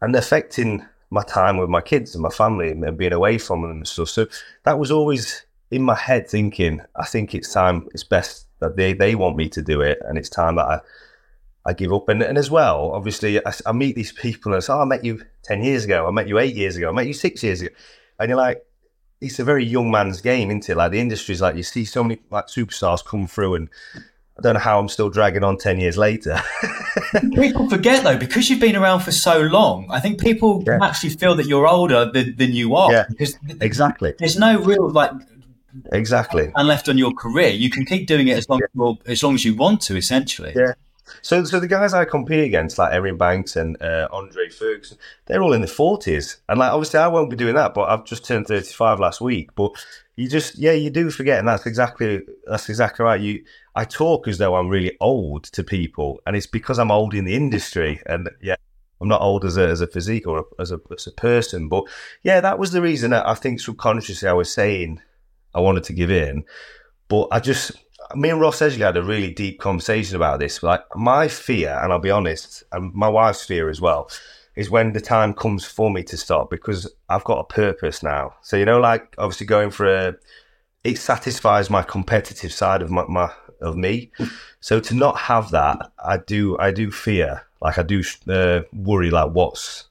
and 0.00 0.14
affecting 0.16 0.84
my 1.10 1.22
time 1.22 1.56
with 1.56 1.68
my 1.68 1.80
kids 1.80 2.14
and 2.14 2.22
my 2.22 2.30
family 2.30 2.70
and 2.70 2.98
being 2.98 3.12
away 3.12 3.38
from 3.38 3.62
them 3.62 3.70
and 3.70 3.88
stuff. 3.88 4.08
So 4.08 4.26
that 4.64 4.78
was 4.78 4.90
always 4.90 5.44
in 5.70 5.82
my 5.82 5.94
head 5.94 6.28
thinking, 6.28 6.80
I 6.96 7.06
think 7.06 7.34
it's 7.34 7.52
time, 7.52 7.88
it's 7.92 8.04
best 8.04 8.46
that 8.58 8.76
they, 8.76 8.92
they 8.92 9.14
want 9.14 9.36
me 9.36 9.48
to 9.50 9.62
do 9.62 9.80
it. 9.80 9.98
And 10.06 10.18
it's 10.18 10.28
time 10.28 10.56
that 10.56 10.66
I, 10.66 10.80
I 11.66 11.72
give 11.72 11.92
up. 11.92 12.08
And, 12.08 12.22
and 12.22 12.38
as 12.38 12.50
well, 12.50 12.92
obviously, 12.92 13.44
I, 13.44 13.52
I 13.66 13.72
meet 13.72 13.96
these 13.96 14.12
people 14.12 14.52
and 14.52 14.56
I 14.56 14.60
say, 14.60 14.72
oh, 14.72 14.82
I 14.82 14.84
met 14.84 15.04
you 15.04 15.22
10 15.42 15.62
years 15.62 15.84
ago. 15.84 16.06
I 16.06 16.10
met 16.12 16.28
you 16.28 16.38
eight 16.38 16.54
years 16.54 16.76
ago. 16.76 16.88
I 16.88 16.92
met 16.92 17.06
you 17.06 17.12
six 17.12 17.42
years 17.42 17.60
ago. 17.60 17.74
And 18.20 18.28
you're 18.28 18.38
like, 18.38 18.64
it's 19.20 19.38
a 19.38 19.44
very 19.44 19.64
young 19.64 19.90
man's 19.90 20.20
game, 20.20 20.50
isn't 20.50 20.68
it? 20.68 20.76
Like 20.76 20.92
the 20.92 21.00
industry's 21.00 21.42
like, 21.42 21.56
you 21.56 21.62
see 21.62 21.84
so 21.84 22.04
many 22.04 22.20
like 22.30 22.46
superstars 22.46 23.04
come 23.04 23.26
through 23.26 23.56
and 23.56 23.68
I 24.38 24.42
don't 24.42 24.54
know 24.54 24.60
how 24.60 24.78
I'm 24.78 24.88
still 24.88 25.08
dragging 25.08 25.42
on 25.42 25.56
10 25.56 25.80
years 25.80 25.96
later. 25.96 26.40
people 27.34 27.68
forget 27.68 28.04
though, 28.04 28.18
because 28.18 28.50
you've 28.50 28.60
been 28.60 28.76
around 28.76 29.00
for 29.00 29.12
so 29.12 29.40
long, 29.40 29.88
I 29.90 29.98
think 29.98 30.20
people 30.20 30.62
yeah. 30.66 30.78
actually 30.82 31.10
feel 31.10 31.34
that 31.36 31.46
you're 31.46 31.66
older 31.66 32.10
than, 32.12 32.36
than 32.36 32.52
you 32.52 32.76
are. 32.76 32.92
Yeah, 32.92 33.04
because 33.08 33.38
exactly. 33.60 34.14
There's 34.18 34.38
no 34.38 34.60
real 34.60 34.90
like 34.90 35.10
exactly 35.92 36.50
and 36.54 36.68
left 36.68 36.88
on 36.88 36.98
your 36.98 37.12
career. 37.12 37.48
You 37.48 37.70
can 37.70 37.84
keep 37.86 38.06
doing 38.06 38.28
it 38.28 38.36
as 38.36 38.48
long 38.48 38.60
yeah. 38.60 38.90
as, 39.06 39.12
as 39.12 39.22
long 39.22 39.34
as 39.34 39.44
you 39.44 39.54
want 39.54 39.80
to, 39.82 39.96
essentially. 39.96 40.52
Yeah. 40.54 40.74
So, 41.22 41.44
so 41.44 41.60
the 41.60 41.68
guys 41.68 41.94
I 41.94 42.04
compete 42.04 42.44
against, 42.44 42.78
like 42.78 42.92
Erin 42.92 43.16
Banks 43.16 43.56
and 43.56 43.80
uh, 43.82 44.08
Andre 44.12 44.48
Ferguson, 44.48 44.98
they're 45.26 45.42
all 45.42 45.52
in 45.52 45.60
the 45.60 45.66
forties, 45.66 46.38
and 46.48 46.58
like 46.58 46.72
obviously 46.72 47.00
I 47.00 47.08
won't 47.08 47.30
be 47.30 47.36
doing 47.36 47.54
that. 47.54 47.74
But 47.74 47.88
I've 47.88 48.04
just 48.04 48.24
turned 48.24 48.46
thirty-five 48.46 49.00
last 49.00 49.20
week. 49.20 49.54
But 49.54 49.72
you 50.16 50.28
just, 50.28 50.56
yeah, 50.56 50.72
you 50.72 50.90
do 50.90 51.10
forget, 51.10 51.38
and 51.38 51.48
that's 51.48 51.66
exactly 51.66 52.22
that's 52.46 52.68
exactly 52.68 53.04
right. 53.04 53.20
You, 53.20 53.44
I 53.74 53.84
talk 53.84 54.28
as 54.28 54.38
though 54.38 54.56
I'm 54.56 54.68
really 54.68 54.96
old 55.00 55.44
to 55.44 55.62
people, 55.62 56.20
and 56.26 56.36
it's 56.36 56.46
because 56.46 56.78
I'm 56.78 56.90
old 56.90 57.14
in 57.14 57.24
the 57.24 57.34
industry, 57.34 58.02
and 58.06 58.28
yeah. 58.42 58.56
I'm 58.98 59.08
not 59.08 59.20
old 59.20 59.44
as 59.44 59.58
a, 59.58 59.68
as 59.68 59.82
a 59.82 59.86
physique 59.86 60.26
or 60.26 60.38
a, 60.38 60.42
as, 60.58 60.72
a, 60.72 60.80
as 60.90 61.06
a 61.06 61.10
person, 61.10 61.68
but 61.68 61.84
yeah, 62.22 62.40
that 62.40 62.58
was 62.58 62.72
the 62.72 62.80
reason 62.80 63.10
that 63.10 63.28
I 63.28 63.34
think 63.34 63.60
subconsciously 63.60 64.26
I 64.26 64.32
was 64.32 64.50
saying 64.50 65.02
I 65.54 65.60
wanted 65.60 65.84
to 65.84 65.92
give 65.92 66.10
in. 66.10 66.44
But 67.08 67.28
I 67.30 67.40
just, 67.40 67.72
me 68.14 68.30
and 68.30 68.40
Ross 68.40 68.60
Edgley 68.60 68.78
had 68.78 68.96
a 68.96 69.02
really 69.02 69.32
deep 69.32 69.60
conversation 69.60 70.16
about 70.16 70.40
this. 70.40 70.62
Like 70.62 70.82
my 70.94 71.28
fear, 71.28 71.78
and 71.82 71.92
I'll 71.92 71.98
be 71.98 72.10
honest, 72.10 72.62
and 72.72 72.92
my 72.94 73.08
wife's 73.08 73.44
fear 73.44 73.68
as 73.68 73.80
well, 73.80 74.10
is 74.54 74.70
when 74.70 74.92
the 74.92 75.00
time 75.00 75.34
comes 75.34 75.64
for 75.64 75.90
me 75.90 76.02
to 76.04 76.16
stop 76.16 76.50
because 76.50 76.90
I've 77.08 77.24
got 77.24 77.40
a 77.40 77.44
purpose 77.44 78.02
now. 78.02 78.34
So 78.42 78.56
you 78.56 78.64
know, 78.64 78.80
like 78.80 79.14
obviously 79.18 79.46
going 79.46 79.70
for 79.70 79.86
a, 79.86 80.14
it 80.84 80.98
satisfies 80.98 81.70
my 81.70 81.82
competitive 81.82 82.52
side 82.52 82.82
of 82.82 82.90
my, 82.90 83.04
my 83.08 83.30
of 83.60 83.76
me. 83.76 84.10
So 84.60 84.80
to 84.80 84.94
not 84.94 85.16
have 85.18 85.50
that, 85.50 85.90
I 85.98 86.18
do 86.18 86.58
I 86.58 86.70
do 86.70 86.90
fear. 86.90 87.42
Like 87.60 87.78
I 87.78 87.82
do 87.82 88.02
uh, 88.28 88.62
worry. 88.72 89.10
Like 89.10 89.32
what's 89.32 89.88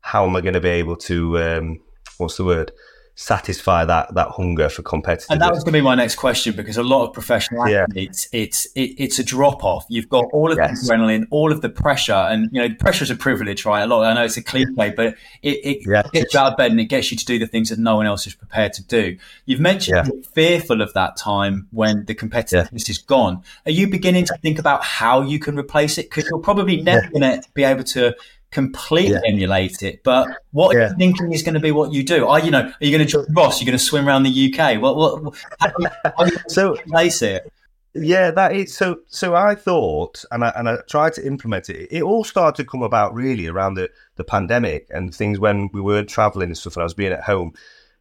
how 0.00 0.24
am 0.26 0.36
I 0.36 0.40
going 0.40 0.54
to 0.54 0.60
be 0.60 0.68
able 0.68 0.96
to 0.96 1.38
um, 1.38 1.80
what's 2.18 2.36
the 2.36 2.44
word? 2.44 2.72
Satisfy 3.16 3.82
that 3.82 4.14
that 4.14 4.28
hunger 4.28 4.68
for 4.68 4.82
competitive. 4.82 5.28
And 5.30 5.40
that 5.40 5.50
was 5.50 5.64
going 5.64 5.72
to 5.72 5.78
be 5.78 5.82
my 5.82 5.94
next 5.94 6.16
question 6.16 6.54
because 6.54 6.76
a 6.76 6.82
lot 6.82 7.06
of 7.06 7.14
professional 7.14 7.62
athletes, 7.64 8.28
yeah. 8.30 8.42
it's 8.42 8.66
it, 8.76 8.94
it's 8.98 9.18
a 9.18 9.24
drop 9.24 9.64
off. 9.64 9.86
You've 9.88 10.08
got 10.08 10.26
all 10.32 10.52
of 10.52 10.58
yes. 10.58 10.86
the 10.86 10.92
adrenaline, 10.92 11.26
all 11.30 11.50
of 11.50 11.62
the 11.62 11.70
pressure, 11.70 12.12
and 12.12 12.50
you 12.52 12.60
know, 12.60 12.74
pressure 12.74 13.04
is 13.04 13.10
a 13.10 13.16
privilege, 13.16 13.64
right? 13.64 13.82
A 13.82 13.86
lot. 13.86 14.04
I 14.04 14.14
know 14.14 14.24
it's 14.24 14.36
a 14.36 14.42
cliche, 14.42 14.92
but 14.94 15.16
it, 15.42 15.48
it 15.64 15.78
yes. 15.86 16.10
gets 16.10 16.34
you 16.34 16.40
out 16.40 16.52
of 16.52 16.56
bed 16.58 16.70
and 16.70 16.78
it 16.78 16.84
gets 16.84 17.10
you 17.10 17.16
to 17.16 17.24
do 17.24 17.38
the 17.38 17.46
things 17.46 17.70
that 17.70 17.78
no 17.78 17.96
one 17.96 18.06
else 18.06 18.26
is 18.26 18.34
prepared 18.34 18.74
to 18.74 18.84
do. 18.84 19.16
You've 19.46 19.60
mentioned 19.60 20.06
yeah. 20.06 20.28
fearful 20.34 20.82
of 20.82 20.92
that 20.92 21.16
time 21.16 21.68
when 21.70 22.04
the 22.04 22.14
competitiveness 22.14 22.86
yeah. 22.86 22.92
is 22.92 22.98
gone. 22.98 23.42
Are 23.64 23.72
you 23.72 23.88
beginning 23.88 24.26
to 24.26 24.36
think 24.42 24.58
about 24.58 24.84
how 24.84 25.22
you 25.22 25.38
can 25.38 25.58
replace 25.58 25.96
it? 25.96 26.10
Because 26.10 26.28
you're 26.28 26.38
probably 26.38 26.82
never 26.82 27.08
going 27.08 27.22
to 27.22 27.42
be 27.54 27.64
able 27.64 27.84
to 27.84 28.14
completely 28.50 29.14
yeah. 29.14 29.20
emulate 29.26 29.82
it. 29.82 30.02
But 30.02 30.28
what 30.52 30.74
yeah. 30.74 30.86
are 30.86 30.88
you 30.88 30.96
thinking 30.96 31.32
is 31.32 31.42
going 31.42 31.54
to 31.54 31.60
be 31.60 31.72
what 31.72 31.92
you 31.92 32.02
do? 32.02 32.26
Are 32.26 32.40
you 32.40 32.50
know? 32.50 32.62
Are 32.62 32.74
you 32.84 32.96
going 32.96 33.06
to 33.06 33.10
join 33.10 33.26
Ross? 33.32 33.60
You're 33.60 33.66
going 33.66 33.78
to 33.78 33.84
swim 33.84 34.06
around 34.06 34.24
the 34.24 34.54
UK? 34.54 34.80
What? 34.80 34.96
What? 34.96 35.34
How, 35.60 35.70
how 36.16 36.28
so 36.48 36.76
place 36.88 37.22
it? 37.22 37.50
Yeah, 37.94 38.30
that 38.32 38.54
is 38.54 38.74
so. 38.74 39.00
So 39.08 39.34
I 39.34 39.54
thought, 39.54 40.24
and 40.30 40.44
I 40.44 40.52
and 40.56 40.68
I 40.68 40.78
tried 40.88 41.14
to 41.14 41.26
implement 41.26 41.70
it. 41.70 41.88
It 41.90 42.02
all 42.02 42.24
started 42.24 42.62
to 42.62 42.68
come 42.68 42.82
about 42.82 43.14
really 43.14 43.46
around 43.46 43.74
the 43.74 43.90
the 44.16 44.24
pandemic 44.24 44.86
and 44.90 45.14
things 45.14 45.38
when 45.38 45.70
we 45.72 45.80
weren't 45.80 46.08
traveling 46.08 46.48
and 46.48 46.58
stuff, 46.58 46.76
and 46.76 46.82
I 46.82 46.84
was 46.84 46.94
being 46.94 47.12
at 47.12 47.24
home, 47.24 47.54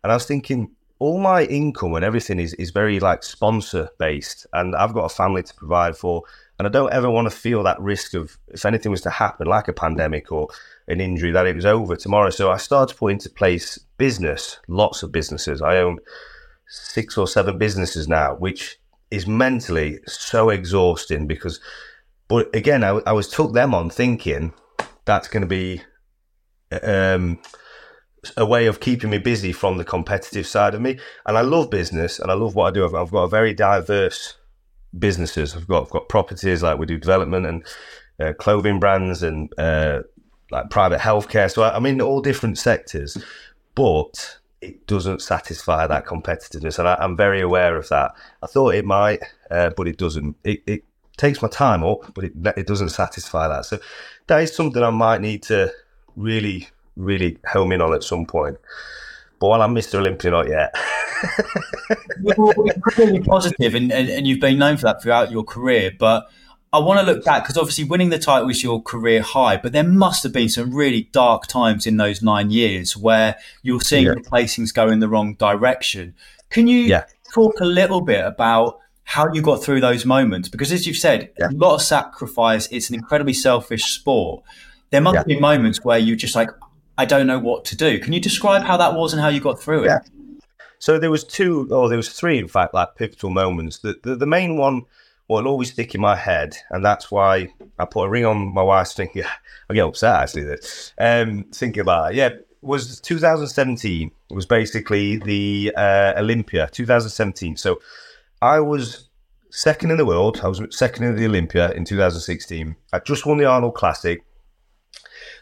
and 0.04 0.12
I 0.12 0.16
was 0.16 0.26
thinking. 0.26 0.72
All 1.00 1.20
my 1.20 1.44
income 1.44 1.94
and 1.96 2.06
everything 2.06 2.40
is, 2.40 2.54
is 2.54 2.72
very 2.72 3.00
like 3.00 3.24
sponsor 3.24 3.90
based, 4.00 4.48
and 4.54 4.76
I've 4.76 4.94
got 4.94 5.06
a 5.06 5.16
family 5.16 5.44
to 5.44 5.54
provide 5.54 5.98
for 5.98 6.24
and 6.58 6.68
I 6.68 6.72
don't 6.72 6.94
ever 6.94 7.10
want 7.10 7.30
to 7.30 7.36
feel 7.36 7.64
that 7.64 7.80
risk 7.82 8.14
of 8.14 8.38
if 8.48 8.66
anything 8.66 8.92
was 8.92 9.02
to 9.02 9.10
happen, 9.10 9.48
like 9.48 9.68
a 9.68 9.74
pandemic 9.74 10.32
or 10.32 10.48
an 10.88 11.02
injury, 11.02 11.32
that 11.32 11.46
it 11.46 11.56
was 11.56 11.66
over 11.66 11.96
tomorrow. 11.96 12.30
So 12.30 12.50
I 12.50 12.58
started 12.58 12.94
to 12.94 13.00
put 13.00 13.12
into 13.12 13.30
place 13.30 13.78
business, 13.98 14.60
lots 14.68 15.04
of 15.04 15.12
businesses. 15.12 15.62
I 15.62 15.78
own 15.78 16.00
six 16.68 17.18
or 17.18 17.28
seven 17.28 17.58
businesses 17.58 18.08
now, 18.08 18.36
which 18.36 18.78
is 19.12 19.28
mentally 19.28 20.00
so 20.08 20.50
exhausting 20.50 21.28
because, 21.28 21.60
but 22.30 22.54
again, 22.56 22.84
I, 22.84 23.02
I 23.06 23.12
was 23.12 23.28
took 23.28 23.54
them 23.54 23.74
on 23.74 23.90
thinking 23.90 24.54
that's 25.04 25.28
going 25.28 25.42
to 25.42 25.48
be 25.48 25.82
um, 26.84 27.40
a 28.38 28.46
way 28.46 28.66
of 28.66 28.80
keeping 28.80 29.10
me 29.10 29.18
busy 29.18 29.52
from 29.52 29.78
the 29.78 29.86
competitive 29.86 30.48
side 30.48 30.76
of 30.76 30.82
me. 30.82 31.00
And 31.26 31.38
I 31.38 31.42
love 31.42 31.70
business 31.70 32.20
and 32.20 32.32
I 32.32 32.34
love 32.34 32.56
what 32.56 32.68
I 32.68 32.72
do. 32.72 32.86
I've 32.86 33.12
got 33.12 33.24
a 33.24 33.28
very 33.28 33.54
diverse 33.54 34.36
businesses. 34.98 35.56
I've 35.56 35.68
got 35.68 35.84
I've 35.84 35.90
got 35.90 36.10
properties 36.10 36.64
like 36.64 36.78
we 36.78 36.86
do 36.86 36.98
development 36.98 37.46
and 37.46 37.66
uh, 38.20 38.34
clothing 38.34 38.80
brands 38.80 39.24
and 39.24 39.52
uh, 39.60 40.02
like 40.52 40.70
private 40.70 41.00
healthcare. 41.00 41.52
So 41.52 41.64
I'm 41.64 41.86
in 41.86 42.02
all 42.02 42.22
different 42.22 42.58
sectors, 42.58 43.18
but 43.74 44.38
it 44.62 44.88
doesn't 44.88 45.22
satisfy 45.22 45.88
that 45.88 46.06
competitiveness, 46.06 46.80
and 46.80 46.88
I, 46.88 46.98
am 47.04 47.16
very 47.16 47.42
aware 47.42 47.78
of 47.78 47.88
that. 47.90 48.14
I 48.42 48.48
thought 48.48 48.74
it 48.74 48.86
might, 48.86 49.22
uh, 49.52 49.72
but 49.76 49.88
it 49.88 49.98
doesn't. 49.98 50.36
It, 50.44 50.64
it, 50.66 50.84
takes 51.18 51.42
my 51.42 51.48
time 51.48 51.82
up, 51.82 52.14
but 52.14 52.26
it, 52.26 52.34
it 52.58 52.68
doesn't 52.68 52.90
satisfy 52.90 53.48
that. 53.48 53.64
So 53.64 53.80
that 54.28 54.44
is 54.44 54.54
something 54.54 54.84
I 54.84 54.90
might 54.90 55.22
need 55.22 55.44
to 55.44 55.72
really, 56.18 56.68
really 56.96 57.38
home 57.48 57.72
in 57.72 57.82
on 57.82 57.94
at 57.94 58.04
some 58.04 58.26
point. 58.26 58.58
But 59.40 59.48
while 59.48 59.62
I'm 59.62 59.76
Mr. 59.76 59.96
Olympia, 59.96 60.32
not 60.32 60.48
yet. 60.48 60.76
You're 62.22 62.54
incredibly 62.74 63.22
positive, 63.22 63.76
and, 63.76 63.92
and, 63.92 64.10
and 64.10 64.28
you've 64.28 64.40
been 64.40 64.58
known 64.58 64.78
for 64.78 64.84
that 64.84 65.02
throughout 65.02 65.32
your 65.32 65.44
career. 65.44 65.92
But 65.98 66.30
I 66.76 66.80
want 66.80 67.00
to 67.00 67.06
look 67.06 67.24
back 67.24 67.44
because 67.44 67.58
obviously 67.58 67.86
winning 67.86 68.10
the 68.10 68.20
title 68.20 68.48
was 68.48 68.62
your 68.62 68.82
career 68.82 69.22
high, 69.22 69.58
but 69.58 69.72
there 69.72 69.84
must 69.84 70.24
have 70.24 70.34
been 70.34 70.50
some 70.50 70.74
really 70.74 71.04
dark 71.12 71.48
times 71.48 71.88
in 71.88 71.98
those 71.98 72.22
nine 72.22 72.52
years 72.52 72.98
where 72.98 73.38
you're 73.62 73.82
seeing 73.82 74.06
yeah. 74.06 74.14
the 74.14 74.22
placings 74.22 74.74
go 74.74 74.90
in 74.90 75.00
the 75.00 75.08
wrong 75.08 75.36
direction. 75.36 76.16
Can 76.50 76.68
you 76.68 76.80
yeah. 76.80 77.06
talk 77.34 77.60
a 77.62 77.66
little 77.66 78.02
bit 78.02 78.26
about 78.26 78.80
how 79.04 79.32
you 79.32 79.42
got 79.42 79.64
through 79.64 79.80
those 79.80 80.06
moments? 80.06 80.50
Because 80.50 80.72
as 80.72 80.86
you've 80.86 80.98
said, 80.98 81.32
yeah. 81.40 81.50
a 81.50 81.52
lot 81.52 81.76
of 81.76 81.82
sacrifice. 81.82 82.68
It's 82.72 82.90
an 82.90 82.96
incredibly 82.96 83.34
selfish 83.34 83.86
sport. 83.86 84.44
There 84.90 85.02
must 85.02 85.26
be 85.28 85.40
moments 85.40 85.84
where 85.84 85.98
you're 85.98 86.16
just 86.16 86.36
like, 86.36 86.50
I 86.98 87.06
don't 87.06 87.28
know 87.28 87.40
what 87.40 87.66
to 87.66 87.76
do. 87.76 88.00
Can 88.00 88.14
you 88.14 88.20
describe 88.20 88.64
how 88.64 88.78
that 88.78 88.94
was 88.94 89.14
and 89.14 89.22
how 89.22 89.30
you 89.30 89.40
got 89.40 89.60
through 89.60 89.86
it? 89.86 90.02
So 90.80 91.00
there 91.00 91.12
was 91.12 91.24
two, 91.24 91.68
or 91.72 91.90
there 91.90 91.98
was 91.98 92.10
three, 92.10 92.38
in 92.38 92.48
fact, 92.48 92.74
like 92.74 92.96
pivotal 92.96 93.30
moments. 93.30 93.80
The, 93.80 93.96
the, 94.04 94.16
the 94.16 94.26
main 94.26 94.58
one 94.58 94.84
will 95.28 95.48
always 95.48 95.72
stick 95.72 95.96
in 95.96 96.02
my 96.02 96.16
head, 96.16 96.56
and 96.70 96.86
that's 96.86 97.10
why 97.10 97.50
I 97.80 97.86
put 97.86 98.06
a 98.06 98.10
ring 98.10 98.26
on 98.26 98.54
my 98.54 98.62
wife's 98.62 98.94
finger. 98.94 99.26
I 99.70 99.74
get 99.74 99.86
upset 99.86 100.22
actually. 100.22 100.44
That 100.44 100.92
um, 101.00 101.46
thinking 101.52 101.82
about 101.82 102.12
it. 102.12 102.18
Yeah, 102.18 102.30
was 102.62 103.00
2017. 103.02 104.12
It 104.30 104.34
was 104.34 104.46
basically 104.46 105.18
the 105.18 105.74
uh, 105.76 106.14
Olympia 106.18 106.70
2017. 106.72 107.58
So 107.58 107.80
I 108.42 108.60
was 108.60 109.10
second 109.50 109.92
in 109.92 109.98
the 109.98 110.06
world. 110.06 110.42
I 110.44 110.48
was 110.48 110.62
second 110.72 111.06
in 111.06 111.16
the 111.16 111.26
Olympia 111.26 111.72
in 111.72 111.86
2016. 111.86 112.76
I 112.92 113.00
just 113.00 113.26
won 113.26 113.38
the 113.38 113.46
Arnold 113.46 113.76
Classic, 113.76 114.24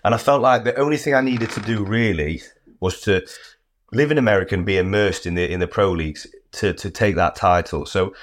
and 0.04 0.14
I 0.14 0.18
felt 0.18 0.42
like 0.42 0.64
the 0.64 0.76
only 0.80 0.98
thing 0.98 1.14
I 1.14 1.22
needed 1.22 1.50
to 1.52 1.62
do 1.62 1.84
really 1.84 2.42
was 2.80 3.02
to 3.02 3.26
live 3.92 4.12
in 4.12 4.18
America 4.18 4.56
and 4.56 4.66
be 4.66 4.78
immersed 4.78 5.26
in 5.26 5.36
the 5.36 5.50
in 5.50 5.60
the 5.60 5.68
pro 5.68 5.92
leagues 5.92 6.28
to 6.54 6.74
to 6.74 6.90
take 6.90 7.16
that 7.16 7.36
title. 7.36 7.86
So 7.86 8.14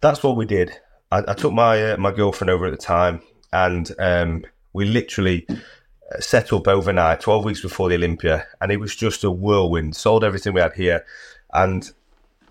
that's 0.00 0.22
what 0.22 0.36
we 0.36 0.46
did. 0.46 0.72
I, 1.12 1.22
I 1.28 1.34
took 1.34 1.52
my 1.52 1.92
uh, 1.92 1.96
my 1.96 2.12
girlfriend 2.12 2.50
over 2.50 2.66
at 2.66 2.72
the 2.72 2.76
time, 2.76 3.22
and 3.52 3.90
um, 3.98 4.44
we 4.72 4.84
literally 4.84 5.46
uh, 5.48 6.20
set 6.20 6.52
up 6.52 6.66
overnight, 6.66 7.20
twelve 7.20 7.44
weeks 7.44 7.60
before 7.60 7.88
the 7.88 7.96
Olympia, 7.96 8.46
and 8.60 8.72
it 8.72 8.78
was 8.78 8.96
just 8.96 9.24
a 9.24 9.30
whirlwind. 9.30 9.96
Sold 9.96 10.24
everything 10.24 10.54
we 10.54 10.60
had 10.60 10.74
here, 10.74 11.04
and 11.52 11.90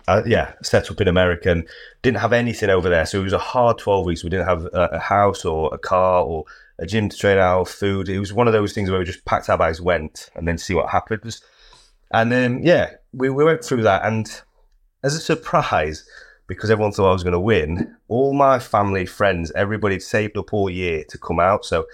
uh, 0.08 0.22
yeah, 0.26 0.52
set 0.62 0.90
up 0.90 1.00
in 1.00 1.08
America 1.08 1.50
and 1.52 1.68
didn't 2.02 2.18
have 2.18 2.32
anything 2.32 2.70
over 2.70 2.88
there. 2.88 3.06
So 3.06 3.20
it 3.20 3.24
was 3.24 3.32
a 3.32 3.38
hard 3.38 3.78
12 3.78 4.06
weeks. 4.06 4.24
We 4.24 4.30
didn't 4.30 4.48
have 4.48 4.64
a, 4.64 4.88
a, 4.92 4.98
house 4.98 5.44
or 5.44 5.72
a 5.72 5.78
car 5.78 6.24
or 6.24 6.46
a 6.80 6.86
gym 6.86 7.08
to 7.08 7.16
train 7.16 7.38
out, 7.38 7.68
food. 7.68 8.08
It 8.08 8.18
was 8.18 8.32
one 8.32 8.46
of 8.46 8.52
those 8.52 8.72
things 8.72 8.90
where 8.90 8.98
we 8.98 9.04
just 9.04 9.24
packed 9.24 9.48
our 9.48 9.58
bags, 9.58 9.80
went, 9.80 10.30
and 10.34 10.48
then 10.48 10.58
see 10.58 10.74
what 10.74 10.88
happens. 10.88 11.42
And 12.12 12.32
then, 12.32 12.62
yeah, 12.62 12.94
we, 13.12 13.30
we 13.30 13.44
went 13.44 13.62
through 13.62 13.82
that. 13.82 14.04
And 14.04 14.28
as 15.04 15.14
a 15.14 15.20
surprise, 15.20 16.04
because 16.46 16.70
everyone 16.70 16.92
thought 16.92 17.10
I 17.10 17.12
was 17.12 17.22
going 17.22 17.32
to 17.32 17.40
win, 17.40 17.96
all 18.08 18.32
my 18.32 18.58
family, 18.58 19.06
friends, 19.06 19.52
everybody 19.52 20.00
saved 20.00 20.36
up 20.36 20.52
all 20.52 20.68
year 20.68 21.04
to 21.10 21.18
come 21.18 21.38
out. 21.38 21.64
So 21.64 21.86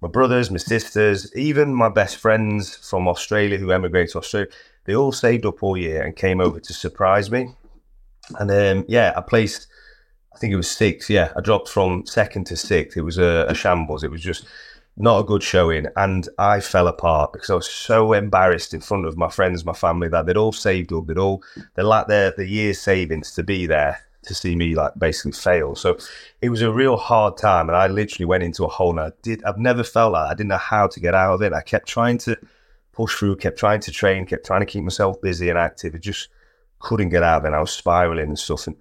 my 0.00 0.08
brothers, 0.08 0.50
my 0.50 0.58
sisters, 0.58 1.34
even 1.34 1.74
my 1.74 1.88
best 1.88 2.18
friends 2.18 2.76
from 2.76 3.08
Australia 3.08 3.58
who 3.58 3.72
emigrated 3.72 4.12
to 4.12 4.18
Australia, 4.18 4.50
they 4.84 4.94
all 4.94 5.12
saved 5.12 5.46
up 5.46 5.62
all 5.62 5.76
year 5.76 6.02
and 6.02 6.14
came 6.14 6.40
over 6.40 6.60
to 6.60 6.72
surprise 6.74 7.30
me. 7.30 7.48
And 8.38 8.50
um, 8.50 8.84
yeah, 8.86 9.14
I 9.16 9.22
placed, 9.22 9.66
I 10.34 10.38
think 10.38 10.52
it 10.52 10.56
was 10.56 10.70
six. 10.70 11.08
Yeah, 11.08 11.32
I 11.36 11.40
dropped 11.40 11.68
from 11.68 12.04
second 12.06 12.46
to 12.46 12.56
sixth. 12.56 12.96
It 12.96 13.02
was 13.02 13.18
a, 13.18 13.46
a 13.48 13.54
shambles. 13.54 14.02
It 14.02 14.10
was 14.10 14.22
just 14.22 14.46
not 14.96 15.20
a 15.20 15.24
good 15.24 15.42
showing. 15.42 15.86
And 15.96 16.28
I 16.38 16.60
fell 16.60 16.88
apart 16.88 17.32
because 17.32 17.50
I 17.50 17.54
was 17.54 17.70
so 17.70 18.12
embarrassed 18.12 18.74
in 18.74 18.80
front 18.80 19.06
of 19.06 19.16
my 19.16 19.28
friends, 19.28 19.64
my 19.64 19.72
family, 19.72 20.08
that 20.08 20.26
they'd 20.26 20.36
all 20.36 20.52
saved 20.52 20.92
up, 20.92 21.06
they'd 21.06 21.18
all, 21.18 21.42
they 21.74 21.82
lacked 21.82 22.08
their, 22.08 22.32
the 22.36 22.46
year's 22.46 22.80
savings 22.80 23.32
to 23.32 23.42
be 23.42 23.66
there 23.66 24.00
to 24.22 24.34
see 24.34 24.56
me 24.56 24.74
like 24.74 24.92
basically 24.98 25.32
fail. 25.32 25.74
So 25.74 25.98
it 26.40 26.48
was 26.48 26.62
a 26.62 26.72
real 26.72 26.96
hard 26.96 27.36
time. 27.36 27.68
And 27.68 27.76
I 27.76 27.88
literally 27.88 28.24
went 28.24 28.42
into 28.42 28.64
a 28.64 28.68
hole 28.68 28.90
and 28.90 29.00
I 29.00 29.12
did, 29.22 29.44
I've 29.44 29.58
never 29.58 29.84
felt 29.84 30.12
like 30.12 30.30
I 30.30 30.34
didn't 30.34 30.48
know 30.48 30.56
how 30.56 30.86
to 30.86 31.00
get 31.00 31.14
out 31.14 31.34
of 31.34 31.42
it. 31.42 31.52
I 31.52 31.60
kept 31.60 31.88
trying 31.88 32.18
to 32.18 32.36
push 32.92 33.14
through, 33.14 33.36
kept 33.36 33.58
trying 33.58 33.80
to 33.80 33.92
train, 33.92 34.26
kept 34.26 34.46
trying 34.46 34.60
to 34.60 34.66
keep 34.66 34.84
myself 34.84 35.20
busy 35.20 35.50
and 35.50 35.58
active. 35.58 35.94
I 35.94 35.98
just 35.98 36.28
couldn't 36.78 37.10
get 37.10 37.22
out 37.22 37.38
of 37.38 37.44
it. 37.44 37.48
And 37.48 37.56
I 37.56 37.60
was 37.60 37.72
spiraling 37.72 38.28
and 38.28 38.38
stuff. 38.38 38.66
And 38.66 38.76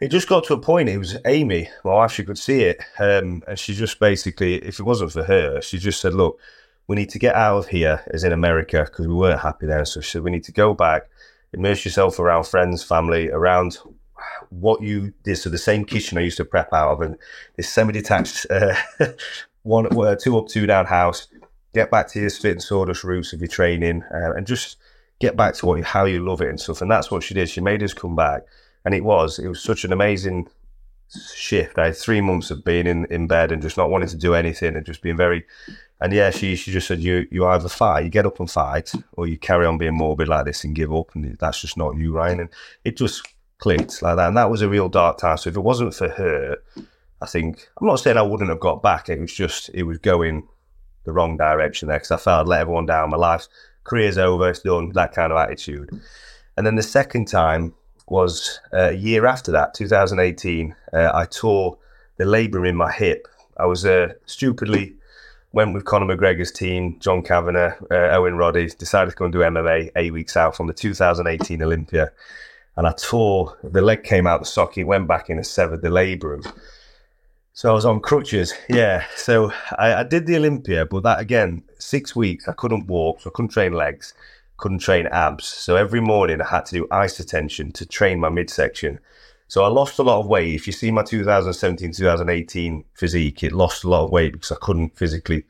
it 0.00 0.08
just 0.08 0.28
got 0.28 0.44
to 0.44 0.54
a 0.54 0.60
point. 0.60 0.88
It 0.88 0.98
was 0.98 1.16
Amy, 1.24 1.68
my 1.84 1.94
wife. 1.94 2.12
She 2.12 2.24
could 2.24 2.38
see 2.38 2.62
it, 2.62 2.80
um, 2.98 3.42
and 3.46 3.58
she 3.58 3.74
just 3.74 3.98
basically, 3.98 4.56
if 4.56 4.78
it 4.78 4.84
wasn't 4.84 5.12
for 5.12 5.24
her, 5.24 5.60
she 5.60 5.78
just 5.78 6.00
said, 6.00 6.14
"Look, 6.14 6.38
we 6.86 6.96
need 6.96 7.10
to 7.10 7.18
get 7.18 7.34
out 7.34 7.58
of 7.58 7.68
here, 7.68 8.02
as 8.12 8.24
in 8.24 8.32
America, 8.32 8.84
because 8.84 9.06
we 9.06 9.14
weren't 9.14 9.40
happy 9.40 9.66
there. 9.66 9.84
So 9.84 10.00
she 10.00 10.12
said, 10.12 10.22
we 10.22 10.30
need 10.30 10.44
to 10.44 10.52
go 10.52 10.74
back, 10.74 11.08
immerse 11.52 11.84
yourself 11.84 12.18
around 12.18 12.44
friends, 12.44 12.82
family, 12.82 13.28
around 13.30 13.78
what 14.50 14.82
you 14.82 15.12
did. 15.24 15.36
So 15.36 15.50
the 15.50 15.58
same 15.58 15.84
kitchen 15.84 16.18
I 16.18 16.22
used 16.22 16.36
to 16.36 16.44
prep 16.44 16.72
out 16.72 16.92
of, 16.92 17.00
and 17.00 17.16
this 17.56 17.68
semi-detached 17.68 18.46
uh, 18.50 18.74
one, 19.62 19.88
two 20.18 20.38
up, 20.38 20.48
two 20.48 20.66
down 20.66 20.86
house. 20.86 21.28
Get 21.74 21.90
back 21.90 22.08
to 22.08 22.20
your 22.20 22.30
spit 22.30 22.52
and 22.52 22.62
sawdust 22.62 23.04
roots 23.04 23.32
of 23.32 23.40
your 23.40 23.48
training, 23.48 24.02
uh, 24.14 24.32
and 24.32 24.46
just 24.46 24.76
get 25.18 25.36
back 25.36 25.54
to 25.54 25.66
what 25.66 25.82
how 25.82 26.04
you 26.04 26.24
love 26.24 26.40
it 26.40 26.48
and 26.48 26.60
stuff. 26.60 26.80
And 26.82 26.90
that's 26.90 27.10
what 27.10 27.22
she 27.22 27.34
did. 27.34 27.48
She 27.48 27.60
made 27.60 27.82
us 27.82 27.92
come 27.92 28.14
back 28.14 28.44
and 28.86 28.94
it 28.94 29.04
was 29.04 29.38
it 29.38 29.48
was 29.48 29.62
such 29.62 29.84
an 29.84 29.92
amazing 29.92 30.48
shift. 31.34 31.78
I 31.78 31.86
had 31.86 31.96
three 31.96 32.20
months 32.22 32.50
of 32.50 32.64
being 32.64 32.86
in, 32.86 33.04
in 33.06 33.26
bed 33.26 33.52
and 33.52 33.60
just 33.60 33.76
not 33.76 33.90
wanting 33.90 34.08
to 34.08 34.16
do 34.16 34.34
anything 34.34 34.76
and 34.76 34.86
just 34.86 35.02
being 35.02 35.16
very 35.16 35.44
and 36.00 36.12
yeah, 36.12 36.30
she 36.30 36.56
she 36.56 36.70
just 36.70 36.86
said 36.86 37.00
you 37.00 37.26
you 37.30 37.46
either 37.46 37.68
fight, 37.68 38.04
you 38.04 38.10
get 38.10 38.26
up 38.26 38.38
and 38.38 38.50
fight, 38.50 38.92
or 39.12 39.26
you 39.26 39.38
carry 39.38 39.66
on 39.66 39.78
being 39.78 39.96
morbid 39.96 40.28
like 40.28 40.44
this 40.44 40.62
and 40.62 40.74
give 40.74 40.94
up, 40.94 41.14
and 41.14 41.36
that's 41.38 41.60
just 41.60 41.76
not 41.76 41.96
you, 41.96 42.12
Ryan. 42.12 42.40
And 42.40 42.48
it 42.84 42.96
just 42.96 43.26
clicked 43.58 44.02
like 44.02 44.16
that, 44.16 44.28
and 44.28 44.36
that 44.36 44.50
was 44.50 44.62
a 44.62 44.68
real 44.68 44.88
dark 44.88 45.18
time. 45.18 45.38
So 45.38 45.48
if 45.50 45.56
it 45.56 45.60
wasn't 45.60 45.94
for 45.94 46.08
her, 46.10 46.58
I 47.22 47.26
think 47.26 47.66
I'm 47.80 47.86
not 47.86 47.96
saying 47.96 48.18
I 48.18 48.22
wouldn't 48.22 48.50
have 48.50 48.60
got 48.60 48.82
back. 48.82 49.08
It 49.08 49.20
was 49.20 49.32
just 49.32 49.70
it 49.72 49.84
was 49.84 49.98
going 49.98 50.46
the 51.04 51.12
wrong 51.12 51.38
direction 51.38 51.88
there 51.88 51.98
because 51.98 52.10
I 52.10 52.18
felt 52.18 52.42
I'd 52.42 52.48
let 52.48 52.60
everyone 52.60 52.86
down. 52.86 53.10
My 53.10 53.16
life 53.16 53.46
career's 53.84 54.18
over, 54.18 54.50
it's 54.50 54.60
done. 54.60 54.92
That 54.92 55.12
kind 55.12 55.32
of 55.32 55.38
attitude. 55.38 55.88
And 56.58 56.66
then 56.66 56.74
the 56.74 56.82
second 56.82 57.26
time 57.26 57.72
was 58.08 58.60
uh, 58.72 58.90
a 58.90 58.92
year 58.92 59.26
after 59.26 59.52
that, 59.52 59.74
2018. 59.74 60.74
Uh, 60.92 61.10
I 61.12 61.26
tore 61.26 61.78
the 62.16 62.24
labrum 62.24 62.68
in 62.68 62.76
my 62.76 62.92
hip. 62.92 63.28
I 63.56 63.66
was 63.66 63.84
uh, 63.84 64.12
stupidly 64.26 64.96
went 65.56 65.72
with 65.72 65.86
Conor 65.86 66.14
McGregor's 66.14 66.52
team, 66.52 66.98
John 67.00 67.22
Kavanagh, 67.22 67.76
uh, 67.90 67.94
Owen 68.12 68.36
Roddy, 68.36 68.66
decided 68.66 69.12
to 69.12 69.16
go 69.16 69.24
and 69.24 69.32
do 69.32 69.38
MMA 69.38 69.90
eight 69.96 70.12
weeks 70.12 70.36
out 70.36 70.54
from 70.54 70.66
the 70.66 70.74
2018 70.74 71.62
Olympia. 71.62 72.12
And 72.76 72.86
I 72.86 72.92
tore, 72.92 73.56
the 73.64 73.80
leg 73.80 74.04
came 74.04 74.26
out 74.26 74.40
the 74.40 74.46
socket, 74.46 74.86
went 74.86 75.08
back 75.08 75.30
in 75.30 75.38
and 75.38 75.46
severed 75.46 75.80
the 75.80 75.88
labrum. 75.88 76.46
So 77.54 77.70
I 77.70 77.72
was 77.72 77.86
on 77.86 78.00
crutches, 78.00 78.52
yeah. 78.68 79.06
So 79.16 79.50
I, 79.78 79.94
I, 79.94 80.02
did 80.02 80.26
the 80.26 80.36
Olympia, 80.36 80.84
but 80.84 81.04
that 81.04 81.20
again, 81.20 81.62
six 81.78 82.14
weeks, 82.14 82.46
I 82.48 82.52
couldn't 82.52 82.86
walk, 82.86 83.22
so 83.22 83.30
I 83.30 83.32
couldn't 83.34 83.48
train 83.48 83.72
legs 83.72 84.12
couldn't 84.56 84.78
train 84.78 85.06
abs. 85.08 85.46
So 85.46 85.76
every 85.76 86.00
morning 86.00 86.40
I 86.40 86.48
had 86.48 86.66
to 86.66 86.74
do 86.74 86.86
isotension 86.86 87.72
to 87.74 87.86
train 87.86 88.20
my 88.20 88.28
midsection. 88.28 89.00
So 89.48 89.62
I 89.62 89.68
lost 89.68 89.98
a 89.98 90.02
lot 90.02 90.20
of 90.20 90.26
weight. 90.26 90.54
If 90.54 90.66
you 90.66 90.72
see 90.72 90.90
my 90.90 91.02
2017, 91.02 91.92
2018 91.92 92.84
physique, 92.94 93.44
it 93.44 93.52
lost 93.52 93.84
a 93.84 93.88
lot 93.88 94.04
of 94.04 94.10
weight 94.10 94.32
because 94.32 94.52
I 94.52 94.56
couldn't 94.56 94.96
physically 94.96 95.44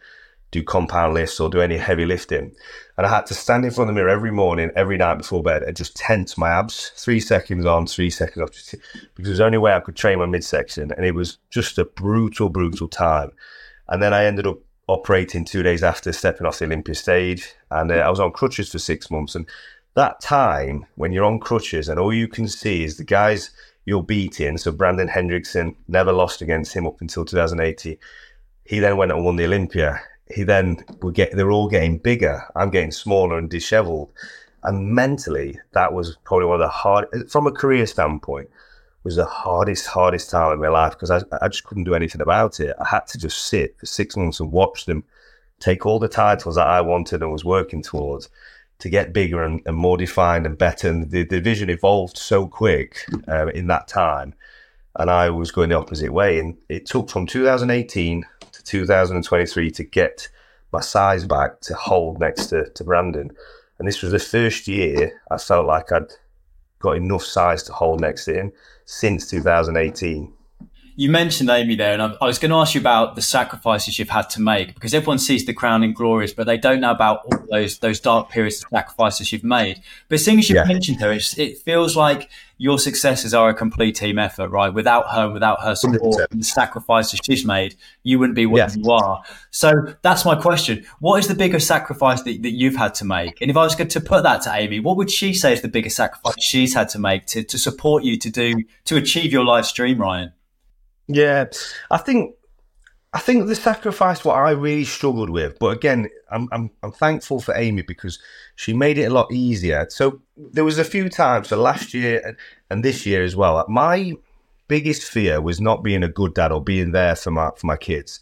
do 0.50 0.62
compound 0.62 1.14
lifts 1.14 1.40
or 1.40 1.48
do 1.48 1.60
any 1.60 1.76
heavy 1.76 2.04
lifting. 2.04 2.54
And 2.96 3.06
I 3.06 3.10
had 3.10 3.26
to 3.26 3.34
stand 3.34 3.64
in 3.64 3.70
front 3.70 3.90
of 3.90 3.94
the 3.94 4.00
mirror 4.00 4.10
every 4.10 4.30
morning, 4.30 4.70
every 4.76 4.96
night 4.96 5.18
before 5.18 5.42
bed 5.42 5.62
and 5.62 5.76
just 5.76 5.96
tense 5.96 6.38
my 6.38 6.50
abs, 6.50 6.90
three 6.96 7.20
seconds 7.20 7.66
on, 7.66 7.86
three 7.86 8.10
seconds 8.10 8.42
off, 8.42 8.50
because 8.50 8.74
it 8.74 9.28
was 9.28 9.38
the 9.38 9.44
only 9.44 9.58
way 9.58 9.72
I 9.72 9.80
could 9.80 9.96
train 9.96 10.18
my 10.18 10.26
midsection. 10.26 10.92
And 10.92 11.04
it 11.04 11.14
was 11.14 11.38
just 11.50 11.78
a 11.78 11.84
brutal, 11.84 12.48
brutal 12.48 12.88
time. 12.88 13.32
And 13.88 14.02
then 14.02 14.12
I 14.12 14.24
ended 14.24 14.46
up 14.46 14.58
operating 14.88 15.44
two 15.44 15.62
days 15.62 15.83
after 15.83 16.12
stepping 16.12 16.46
off 16.46 16.59
the 16.59 16.64
Olympia 16.64 16.94
stage, 16.94 17.55
and 17.70 17.90
uh, 17.90 17.96
I 17.96 18.11
was 18.11 18.20
on 18.20 18.33
crutches 18.33 18.70
for 18.70 18.79
six 18.79 19.11
months. 19.11 19.35
And 19.35 19.46
that 19.94 20.20
time, 20.20 20.87
when 20.96 21.12
you're 21.12 21.25
on 21.25 21.40
crutches 21.40 21.88
and 21.88 21.99
all 21.99 22.12
you 22.12 22.29
can 22.29 22.46
see 22.49 22.85
is 22.85 22.96
the 22.96 23.05
guys 23.05 23.51
you're 23.85 24.03
beating, 24.03 24.59
so 24.59 24.72
Brandon 24.72 25.09
Hendrickson 25.09 25.75
never 25.88 26.12
lost 26.12 26.42
against 26.42 26.75
him 26.75 26.87
up 26.87 27.01
until 27.01 27.25
2018. 27.25 27.96
He 28.64 28.79
then 28.79 28.96
went 28.96 29.12
and 29.12 29.25
won 29.25 29.37
the 29.37 29.44
Olympia. 29.44 30.01
He 30.33 30.42
then 30.42 30.85
would 31.03 31.14
get, 31.14 31.33
they're 31.37 31.53
all 31.53 31.68
getting 31.68 31.99
bigger. 31.99 32.42
I'm 32.57 32.70
getting 32.70 32.90
smaller 32.90 33.38
and 33.38 33.49
disheveled. 33.49 34.12
And 34.64 34.92
mentally, 34.92 35.61
that 35.72 35.92
was 35.92 36.16
probably 36.25 36.46
one 36.46 36.61
of 36.61 36.66
the 36.66 36.68
hard, 36.68 37.31
from 37.31 37.46
a 37.46 37.53
career 37.53 37.87
standpoint, 37.87 38.51
was 39.06 39.16
the 39.16 39.24
hardest, 39.24 39.86
hardest 39.86 40.30
time 40.30 40.52
in 40.52 40.60
my 40.60 40.68
life 40.68 40.90
because 40.90 41.12
I, 41.12 41.22
I 41.40 41.46
just 41.46 41.62
couldn't 41.62 41.84
do 41.84 41.94
anything 41.94 42.20
about 42.20 42.58
it. 42.58 42.74
I 42.80 42.88
had 42.88 43.06
to 43.06 43.18
just 43.18 43.46
sit 43.46 43.78
for 43.78 43.86
six 43.86 44.16
months 44.16 44.40
and 44.40 44.50
watch 44.50 44.84
them 44.84 45.04
take 45.60 45.86
all 45.86 46.00
the 46.00 46.08
titles 46.08 46.56
that 46.56 46.66
I 46.66 46.80
wanted 46.80 47.22
and 47.22 47.30
was 47.30 47.44
working 47.44 47.82
towards 47.82 48.28
to 48.80 48.88
get 48.90 49.12
bigger 49.12 49.44
and, 49.44 49.62
and 49.64 49.76
more 49.76 49.96
defined 49.96 50.44
and 50.44 50.58
better. 50.58 50.88
And 50.88 51.08
the, 51.08 51.22
the 51.22 51.36
division 51.36 51.70
evolved 51.70 52.18
so 52.18 52.48
quick 52.48 53.06
uh, 53.28 53.46
in 53.46 53.68
that 53.68 53.86
time. 53.86 54.34
And 54.96 55.08
I 55.08 55.30
was 55.30 55.52
going 55.52 55.68
the 55.68 55.78
opposite 55.78 56.12
way. 56.12 56.40
And 56.40 56.56
it 56.68 56.86
took 56.86 57.08
from 57.08 57.28
2018 57.28 58.24
to 58.52 58.64
2023 58.64 59.70
to 59.70 59.84
get 59.84 60.28
my 60.72 60.80
size 60.80 61.24
back 61.24 61.60
to 61.60 61.74
hold 61.74 62.18
next 62.18 62.46
to, 62.46 62.68
to 62.70 62.82
Brandon. 62.82 63.30
And 63.78 63.86
this 63.86 64.02
was 64.02 64.10
the 64.10 64.18
first 64.18 64.66
year 64.66 65.22
I 65.30 65.38
felt 65.38 65.66
like 65.66 65.92
I'd 65.92 66.12
got 66.87 66.96
enough 66.96 67.25
size 67.25 67.64
to 67.64 67.72
hold 67.72 68.01
next 68.01 68.27
him 68.29 68.53
since 68.85 69.29
2018. 69.29 70.33
You 70.98 71.11
mentioned 71.11 71.50
Amy 71.50 71.76
there, 71.76 71.92
and 71.92 72.02
I, 72.02 72.16
I 72.22 72.24
was 72.24 72.38
going 72.38 72.50
to 72.50 72.56
ask 72.56 72.74
you 72.74 72.80
about 72.80 73.14
the 73.14 73.22
sacrifices 73.22 73.98
you've 73.98 74.09
had 74.09 74.30
to 74.30 74.40
make 74.40 74.74
because 74.74 74.94
everyone 74.94 75.18
sees 75.18 75.44
the 75.44 75.52
crown 75.52 75.76
crowning 75.76 75.92
glories, 75.92 76.32
but 76.32 76.46
they 76.46 76.56
don't 76.56 76.80
know 76.80 76.90
about 76.90 77.24
all 77.26 77.44
those 77.50 77.78
those 77.80 78.00
dark 78.00 78.30
periods 78.30 78.62
of 78.62 78.70
sacrifices 78.70 79.32
you've 79.32 79.44
made. 79.44 79.82
But 80.09 80.20
seeing 80.20 80.38
as 80.38 80.48
you 80.48 80.56
yeah. 80.56 80.64
mentioned 80.64 81.00
her, 81.00 81.12
it 81.12 81.59
feels 81.59 81.96
like 81.96 82.30
your 82.59 82.78
successes 82.78 83.35
are 83.35 83.50
a 83.50 83.54
complete 83.54 83.96
team 83.96 84.18
effort, 84.18 84.48
right? 84.48 84.72
Without 84.72 85.11
her, 85.12 85.30
without 85.30 85.61
her 85.62 85.74
support, 85.74 86.30
and 86.30 86.40
the 86.40 86.44
sacrifices 86.44 87.20
she's 87.22 87.44
made, 87.44 87.74
you 88.04 88.18
wouldn't 88.18 88.37
be 88.37 88.46
where 88.46 88.68
you 88.70 88.90
are. 88.90 89.22
So 89.50 89.94
that's 90.00 90.24
my 90.24 90.35
question. 90.35 90.87
What 91.00 91.18
is 91.18 91.28
the 91.28 91.35
biggest 91.35 91.66
sacrifice 91.66 92.22
that, 92.22 92.42
that 92.42 92.52
you've 92.52 92.76
had 92.76 92.94
to 92.94 93.04
make? 93.04 93.42
And 93.42 93.50
if 93.50 93.56
I 93.56 93.64
was 93.64 93.74
going 93.74 93.88
to 93.88 94.00
put 94.00 94.22
that 94.22 94.40
to 94.42 94.54
Amy, 94.54 94.80
what 94.80 94.96
would 94.96 95.11
she 95.11 95.35
say 95.35 95.52
is 95.52 95.61
the 95.61 95.68
biggest 95.68 95.96
sacrifice 95.96 96.37
she's 96.40 96.74
had 96.74 96.88
to 96.90 96.98
make 96.98 97.26
to, 97.26 97.42
to 97.42 97.59
support 97.59 98.04
you 98.04 98.16
to 98.16 98.30
do 98.30 98.64
to 98.87 98.96
achieve 98.96 99.32
your 99.32 99.44
life 99.44 99.74
dream, 99.74 100.00
Ryan? 100.00 100.32
Yeah, 101.08 101.46
I 101.90 101.98
think 101.98 102.34
I 103.12 103.18
think 103.18 103.46
the 103.46 103.54
sacrifice 103.54 104.24
what 104.24 104.36
I 104.36 104.50
really 104.50 104.84
struggled 104.84 105.30
with, 105.30 105.58
but 105.58 105.68
again, 105.68 106.08
I'm 106.30 106.48
I'm 106.52 106.70
I'm 106.82 106.92
thankful 106.92 107.40
for 107.40 107.54
Amy 107.56 107.82
because 107.82 108.18
she 108.56 108.72
made 108.74 108.98
it 108.98 109.04
a 109.04 109.14
lot 109.14 109.32
easier. 109.32 109.86
So 109.88 110.20
there 110.36 110.64
was 110.64 110.78
a 110.78 110.84
few 110.84 111.08
times, 111.08 111.48
so 111.48 111.56
last 111.60 111.94
year 111.94 112.36
and 112.70 112.84
this 112.84 113.06
year 113.06 113.24
as 113.24 113.36
well. 113.36 113.64
My 113.68 114.14
biggest 114.68 115.04
fear 115.04 115.40
was 115.40 115.60
not 115.60 115.84
being 115.84 116.02
a 116.02 116.08
good 116.08 116.34
dad 116.34 116.52
or 116.52 116.62
being 116.62 116.92
there 116.92 117.16
for 117.16 117.30
my 117.30 117.50
for 117.56 117.66
my 117.66 117.76
kids 117.76 118.20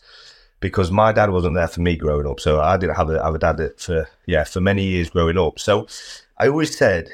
because 0.61 0.91
my 0.91 1.13
dad 1.13 1.31
wasn't 1.31 1.55
there 1.55 1.69
for 1.69 1.81
me 1.81 1.97
growing 1.97 2.27
up. 2.27 2.39
So 2.39 2.61
I 2.61 2.77
didn't 2.77 2.97
have 2.97 3.11
a, 3.11 3.23
have 3.23 3.35
a 3.35 3.39
dad 3.39 3.73
for 3.79 4.09
yeah 4.27 4.45
for 4.45 4.61
many 4.61 4.85
years 4.85 5.11
growing 5.11 5.39
up. 5.39 5.59
So 5.59 5.87
I 6.39 6.49
always 6.49 6.77
said 6.77 7.09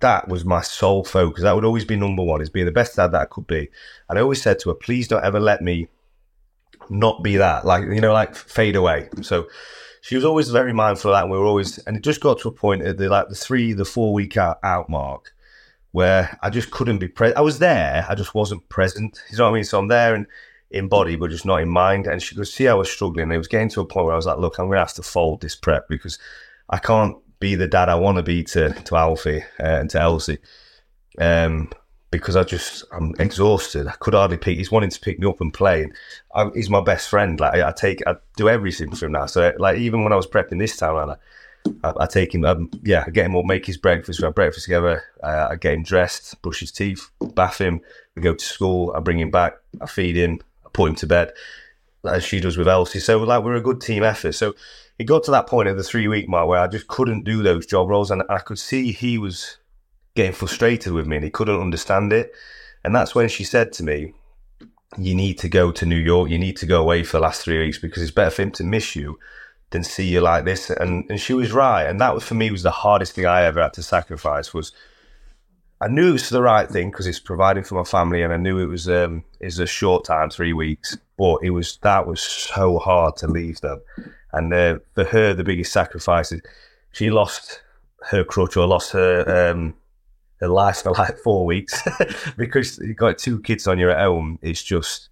that 0.00 0.28
was 0.28 0.44
my 0.44 0.62
sole 0.62 1.04
focus. 1.04 1.42
That 1.42 1.54
would 1.54 1.64
always 1.64 1.84
be 1.84 1.96
number 1.96 2.22
one, 2.22 2.40
is 2.40 2.50
being 2.50 2.66
the 2.66 2.72
best 2.72 2.96
dad 2.96 3.08
that 3.08 3.22
I 3.22 3.24
could 3.26 3.46
be. 3.46 3.68
And 4.08 4.18
I 4.18 4.22
always 4.22 4.42
said 4.42 4.58
to 4.60 4.70
her, 4.70 4.74
please 4.74 5.08
don't 5.08 5.24
ever 5.24 5.40
let 5.40 5.62
me 5.62 5.88
not 6.90 7.22
be 7.22 7.36
that, 7.36 7.66
like, 7.66 7.84
you 7.84 8.00
know, 8.00 8.12
like 8.12 8.34
fade 8.34 8.76
away. 8.76 9.08
So 9.22 9.48
she 10.00 10.14
was 10.14 10.24
always 10.24 10.50
very 10.50 10.72
mindful 10.72 11.10
of 11.10 11.16
that. 11.16 11.22
And 11.22 11.30
we 11.30 11.38
were 11.38 11.44
always, 11.44 11.78
and 11.78 11.96
it 11.96 12.02
just 12.02 12.20
got 12.20 12.38
to 12.40 12.48
a 12.48 12.52
point 12.52 12.82
at 12.82 12.98
the 12.98 13.08
like 13.08 13.28
the 13.28 13.34
three, 13.34 13.72
the 13.72 13.84
four 13.84 14.12
week 14.12 14.36
out, 14.36 14.58
out 14.62 14.88
mark 14.88 15.32
where 15.92 16.38
I 16.42 16.50
just 16.50 16.70
couldn't 16.70 16.98
be 16.98 17.08
present. 17.08 17.38
I 17.38 17.42
was 17.42 17.58
there, 17.58 18.06
I 18.08 18.14
just 18.14 18.34
wasn't 18.34 18.68
present. 18.68 19.20
You 19.30 19.38
know 19.38 19.44
what 19.44 19.50
I 19.50 19.54
mean? 19.54 19.64
So 19.64 19.78
I'm 19.78 19.88
there 19.88 20.14
and 20.14 20.26
in 20.70 20.88
body, 20.88 21.16
but 21.16 21.30
just 21.30 21.46
not 21.46 21.62
in 21.62 21.68
mind. 21.68 22.06
And 22.06 22.22
she 22.22 22.34
could 22.34 22.46
see 22.46 22.68
I 22.68 22.74
was 22.74 22.90
struggling. 22.90 23.24
And 23.24 23.32
it 23.32 23.38
was 23.38 23.48
getting 23.48 23.70
to 23.70 23.80
a 23.80 23.86
point 23.86 24.06
where 24.06 24.12
I 24.12 24.16
was 24.16 24.26
like, 24.26 24.38
look, 24.38 24.58
I'm 24.58 24.66
going 24.66 24.76
to 24.76 24.80
have 24.80 24.94
to 24.94 25.02
fold 25.02 25.40
this 25.40 25.56
prep 25.56 25.88
because 25.88 26.18
I 26.68 26.78
can't 26.78 27.16
be 27.40 27.54
the 27.54 27.68
dad 27.68 27.88
I 27.88 27.94
want 27.94 28.16
to 28.16 28.22
be 28.22 28.44
to 28.44 28.72
to 28.72 28.96
Alfie 28.96 29.42
uh, 29.60 29.64
and 29.80 29.90
to 29.90 30.00
Elsie. 30.00 30.38
Um, 31.18 31.70
because 32.10 32.36
I 32.36 32.44
just 32.44 32.84
I'm 32.92 33.14
exhausted. 33.18 33.86
I 33.86 33.92
could 33.92 34.14
hardly 34.14 34.38
pick. 34.38 34.56
He's 34.56 34.72
wanting 34.72 34.90
to 34.90 35.00
pick 35.00 35.18
me 35.18 35.28
up 35.28 35.40
and 35.40 35.52
play. 35.52 35.84
And 35.84 35.92
I, 36.34 36.50
he's 36.54 36.70
my 36.70 36.80
best 36.80 37.08
friend. 37.08 37.38
Like 37.38 37.54
I, 37.54 37.68
I, 37.68 37.72
take, 37.72 38.02
I 38.06 38.16
do 38.36 38.48
everything 38.48 38.94
for 38.94 39.06
him 39.06 39.12
now. 39.12 39.26
So 39.26 39.52
like 39.58 39.78
even 39.78 40.04
when 40.04 40.12
I 40.12 40.16
was 40.16 40.26
prepping 40.26 40.58
this 40.58 40.76
time, 40.76 41.16
I, 41.84 41.92
I, 42.00 42.06
take 42.06 42.34
him. 42.34 42.44
Um, 42.44 42.70
yeah, 42.82 43.04
I 43.06 43.10
get 43.10 43.26
him 43.26 43.36
up, 43.36 43.44
make 43.44 43.66
his 43.66 43.76
breakfast. 43.76 44.20
We 44.20 44.24
have 44.24 44.34
breakfast 44.34 44.64
together. 44.64 45.02
Uh, 45.22 45.48
I 45.50 45.56
get 45.56 45.74
him 45.74 45.82
dressed, 45.82 46.40
brush 46.40 46.60
his 46.60 46.72
teeth, 46.72 47.10
bath 47.34 47.60
him. 47.60 47.80
We 48.14 48.22
go 48.22 48.34
to 48.34 48.44
school. 48.44 48.92
I 48.96 49.00
bring 49.00 49.18
him 49.18 49.30
back. 49.30 49.54
I 49.80 49.86
feed 49.86 50.16
him. 50.16 50.40
I 50.64 50.70
put 50.72 50.88
him 50.88 50.96
to 50.96 51.06
bed, 51.06 51.32
as 52.04 52.24
she 52.24 52.40
does 52.40 52.56
with 52.56 52.68
Elsie. 52.68 53.00
So 53.00 53.18
like 53.18 53.42
we're 53.42 53.56
a 53.56 53.60
good 53.60 53.80
team 53.80 54.02
effort. 54.02 54.32
So 54.32 54.54
it 54.98 55.04
got 55.04 55.24
to 55.24 55.30
that 55.30 55.46
point 55.46 55.68
of 55.68 55.76
the 55.76 55.82
three 55.82 56.08
week 56.08 56.28
mark 56.28 56.48
where 56.48 56.60
I 56.60 56.66
just 56.66 56.88
couldn't 56.88 57.24
do 57.24 57.42
those 57.42 57.66
job 57.66 57.88
roles, 57.88 58.10
and 58.10 58.22
I 58.28 58.38
could 58.38 58.58
see 58.58 58.92
he 58.92 59.18
was 59.18 59.58
getting 60.14 60.32
frustrated 60.32 60.92
with 60.92 61.06
me, 61.06 61.16
and 61.16 61.24
he 61.24 61.30
couldn't 61.30 61.60
understand 61.60 62.12
it. 62.12 62.32
And 62.84 62.94
that's 62.94 63.14
when 63.14 63.28
she 63.28 63.44
said 63.44 63.72
to 63.74 63.84
me, 63.84 64.14
"You 64.96 65.14
need 65.14 65.38
to 65.38 65.48
go 65.48 65.70
to 65.72 65.86
New 65.86 65.96
York. 65.96 66.30
You 66.30 66.38
need 66.38 66.56
to 66.58 66.66
go 66.66 66.80
away 66.80 67.04
for 67.04 67.18
the 67.18 67.22
last 67.22 67.42
three 67.42 67.58
weeks 67.58 67.78
because 67.78 68.02
it's 68.02 68.12
better 68.12 68.30
for 68.30 68.42
him 68.42 68.52
to 68.52 68.64
miss 68.64 68.96
you." 68.96 69.18
than 69.70 69.84
see 69.84 70.08
you 70.08 70.20
like 70.20 70.44
this 70.44 70.70
and 70.70 71.04
and 71.10 71.20
she 71.20 71.34
was 71.34 71.52
right 71.52 71.84
and 71.84 72.00
that 72.00 72.14
was 72.14 72.24
for 72.24 72.34
me 72.34 72.50
was 72.50 72.62
the 72.62 72.70
hardest 72.70 73.12
thing 73.12 73.26
i 73.26 73.42
ever 73.42 73.60
had 73.60 73.72
to 73.74 73.82
sacrifice 73.82 74.54
was 74.54 74.72
i 75.80 75.88
knew 75.88 76.10
it 76.10 76.12
was 76.12 76.28
the 76.28 76.42
right 76.42 76.68
thing 76.68 76.90
because 76.90 77.06
it's 77.06 77.20
providing 77.20 77.64
for 77.64 77.74
my 77.74 77.84
family 77.84 78.22
and 78.22 78.32
i 78.32 78.36
knew 78.36 78.58
it 78.58 78.66
was 78.66 78.88
um 78.88 79.24
is 79.40 79.58
a 79.58 79.66
short 79.66 80.04
time 80.04 80.30
three 80.30 80.52
weeks 80.52 80.96
but 81.16 81.38
it 81.42 81.50
was 81.50 81.78
that 81.82 82.06
was 82.06 82.22
so 82.22 82.78
hard 82.78 83.16
to 83.16 83.26
leave 83.26 83.60
them 83.60 83.80
and 84.32 84.52
uh, 84.52 84.78
for 84.94 85.04
her, 85.04 85.34
the 85.34 85.44
biggest 85.44 85.72
sacrifice 85.72 86.32
is 86.32 86.42
she 86.92 87.10
lost 87.10 87.62
her 88.10 88.24
crutch 88.24 88.56
or 88.56 88.66
lost 88.66 88.92
her 88.92 89.50
um, 89.50 89.74
her 90.40 90.48
life 90.48 90.82
for 90.82 90.92
like 90.92 91.18
four 91.18 91.44
weeks 91.46 91.82
because 92.36 92.78
you've 92.78 92.96
got 92.96 93.18
two 93.18 93.40
kids 93.40 93.66
on 93.66 93.78
your 93.78 93.96
home. 93.96 94.38
It's 94.42 94.62
just 94.62 95.08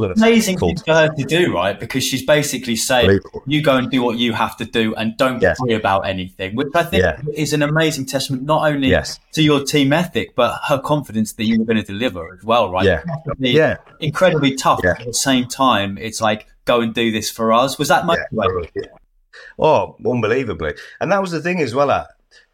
than 0.00 0.12
amazing 0.12 0.58
thing 0.58 0.76
for 0.76 0.94
her 0.94 1.08
to 1.08 1.24
do, 1.24 1.54
right? 1.54 1.78
Because 1.78 2.04
she's 2.04 2.24
basically 2.24 2.76
saying, 2.76 3.20
"You 3.46 3.62
go 3.62 3.76
and 3.76 3.90
do 3.90 4.02
what 4.02 4.18
you 4.18 4.32
have 4.32 4.56
to 4.58 4.64
do, 4.64 4.94
and 4.94 5.16
don't 5.16 5.40
yes. 5.40 5.58
worry 5.60 5.74
about 5.74 6.06
anything." 6.06 6.54
Which 6.54 6.68
I 6.74 6.82
think 6.84 7.02
yeah. 7.02 7.20
is 7.34 7.52
an 7.52 7.62
amazing 7.62 8.06
testament, 8.06 8.44
not 8.44 8.66
only 8.70 8.88
yes. 8.88 9.18
to 9.32 9.42
your 9.42 9.64
team 9.64 9.92
ethic, 9.92 10.34
but 10.34 10.60
her 10.68 10.78
confidence 10.78 11.32
that 11.34 11.44
you're 11.44 11.64
going 11.64 11.76
to 11.76 11.82
deliver 11.82 12.34
as 12.34 12.44
well, 12.44 12.70
right? 12.70 12.84
Yeah, 12.84 13.02
yeah. 13.38 13.76
Incredibly 14.00 14.54
tough. 14.56 14.80
Yeah. 14.82 14.94
At 14.98 15.06
the 15.06 15.14
same 15.14 15.46
time, 15.46 15.98
it's 15.98 16.20
like 16.20 16.46
go 16.64 16.80
and 16.80 16.94
do 16.94 17.10
this 17.10 17.30
for 17.30 17.52
us. 17.52 17.78
Was 17.78 17.88
that 17.88 18.06
much? 18.06 18.18
Yeah, 18.32 18.82
Oh, 19.58 19.96
unbelievably. 20.04 20.74
And 21.00 21.12
that 21.12 21.20
was 21.20 21.30
the 21.30 21.40
thing 21.40 21.60
as 21.60 21.74
well. 21.74 21.90
Uh, 21.90 22.06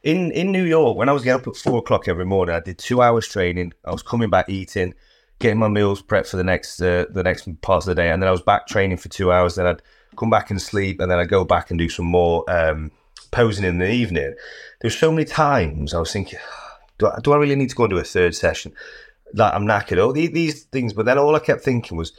in 0.03 0.31
in 0.33 0.53
New 0.53 0.65
York, 0.65 0.97
when 0.97 1.09
I 1.09 1.13
was 1.13 1.23
getting 1.23 1.41
up 1.41 1.47
at 1.47 1.57
four 1.57 1.79
o'clock 1.79 2.09
every 2.09 2.25
morning, 2.25 2.55
I 2.55 2.61
did 2.61 2.79
two 2.79 3.03
hours 3.03 3.29
training. 3.29 3.73
I 3.85 3.91
was 3.91 4.03
coming 4.03 4.31
back 4.31 4.49
eating, 4.49 4.95
getting 5.40 5.59
my 5.59 5.68
meals 5.68 6.03
prepped 6.03 6.29
for 6.29 6.37
the 6.37 6.44
next 6.44 6.81
uh, 6.81 7.07
the 7.11 7.24
next 7.24 7.48
part 7.62 7.83
of 7.83 7.87
the 7.87 7.94
day, 7.94 8.11
and 8.11 8.22
then 8.22 8.29
I 8.29 8.33
was 8.33 8.42
back 8.42 8.68
training 8.68 8.98
for 8.98 9.09
two 9.09 9.33
hours. 9.33 9.57
Then 9.57 9.66
I'd 9.66 9.83
come 10.16 10.31
back 10.31 10.50
and 10.50 10.62
sleep, 10.62 11.00
and 11.00 11.11
then 11.11 11.18
I'd 11.18 11.29
go 11.29 11.44
back 11.44 11.70
and 11.70 11.79
do 11.79 11.88
some 11.88 12.07
more 12.07 12.48
um, 12.48 12.92
posing 13.33 13.64
in 13.64 13.79
the 13.79 13.90
evening. 13.90 14.35
There's 14.81 14.96
so 14.96 15.11
many 15.11 15.24
times 15.24 15.92
I 15.92 15.98
was 15.98 16.12
thinking, 16.12 16.38
do 16.98 17.09
I, 17.09 17.18
do 17.20 17.33
I 17.33 17.37
really 17.37 17.57
need 17.57 17.70
to 17.70 17.76
go 17.76 17.85
and 17.85 17.90
do 17.90 17.98
a 17.98 18.05
third 18.05 18.37
session? 18.37 18.72
Like 19.35 19.55
I'm 19.55 19.66
knackered. 19.66 20.03
All 20.03 20.12
these, 20.12 20.31
these 20.31 20.64
things, 20.64 20.92
but 20.92 21.07
then 21.07 21.18
all 21.18 21.35
I 21.35 21.40
kept 21.40 21.62
thinking 21.62 21.96
was 21.96 22.12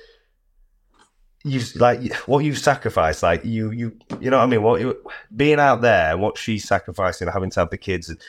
you 1.43 1.59
like 1.75 2.13
what 2.27 2.45
you 2.45 2.53
sacrificed 2.53 3.23
like 3.23 3.43
you 3.43 3.71
you 3.71 3.97
you 4.19 4.29
know 4.29 4.37
what 4.37 4.43
i 4.43 4.45
mean 4.45 4.61
what 4.61 4.79
you 4.79 4.95
being 5.35 5.59
out 5.59 5.81
there 5.81 6.15
what 6.15 6.37
she's 6.37 6.67
sacrificing 6.67 7.27
having 7.27 7.49
to 7.49 7.59
have 7.59 7.71
the 7.71 7.77
kids 7.77 8.09
and 8.09 8.19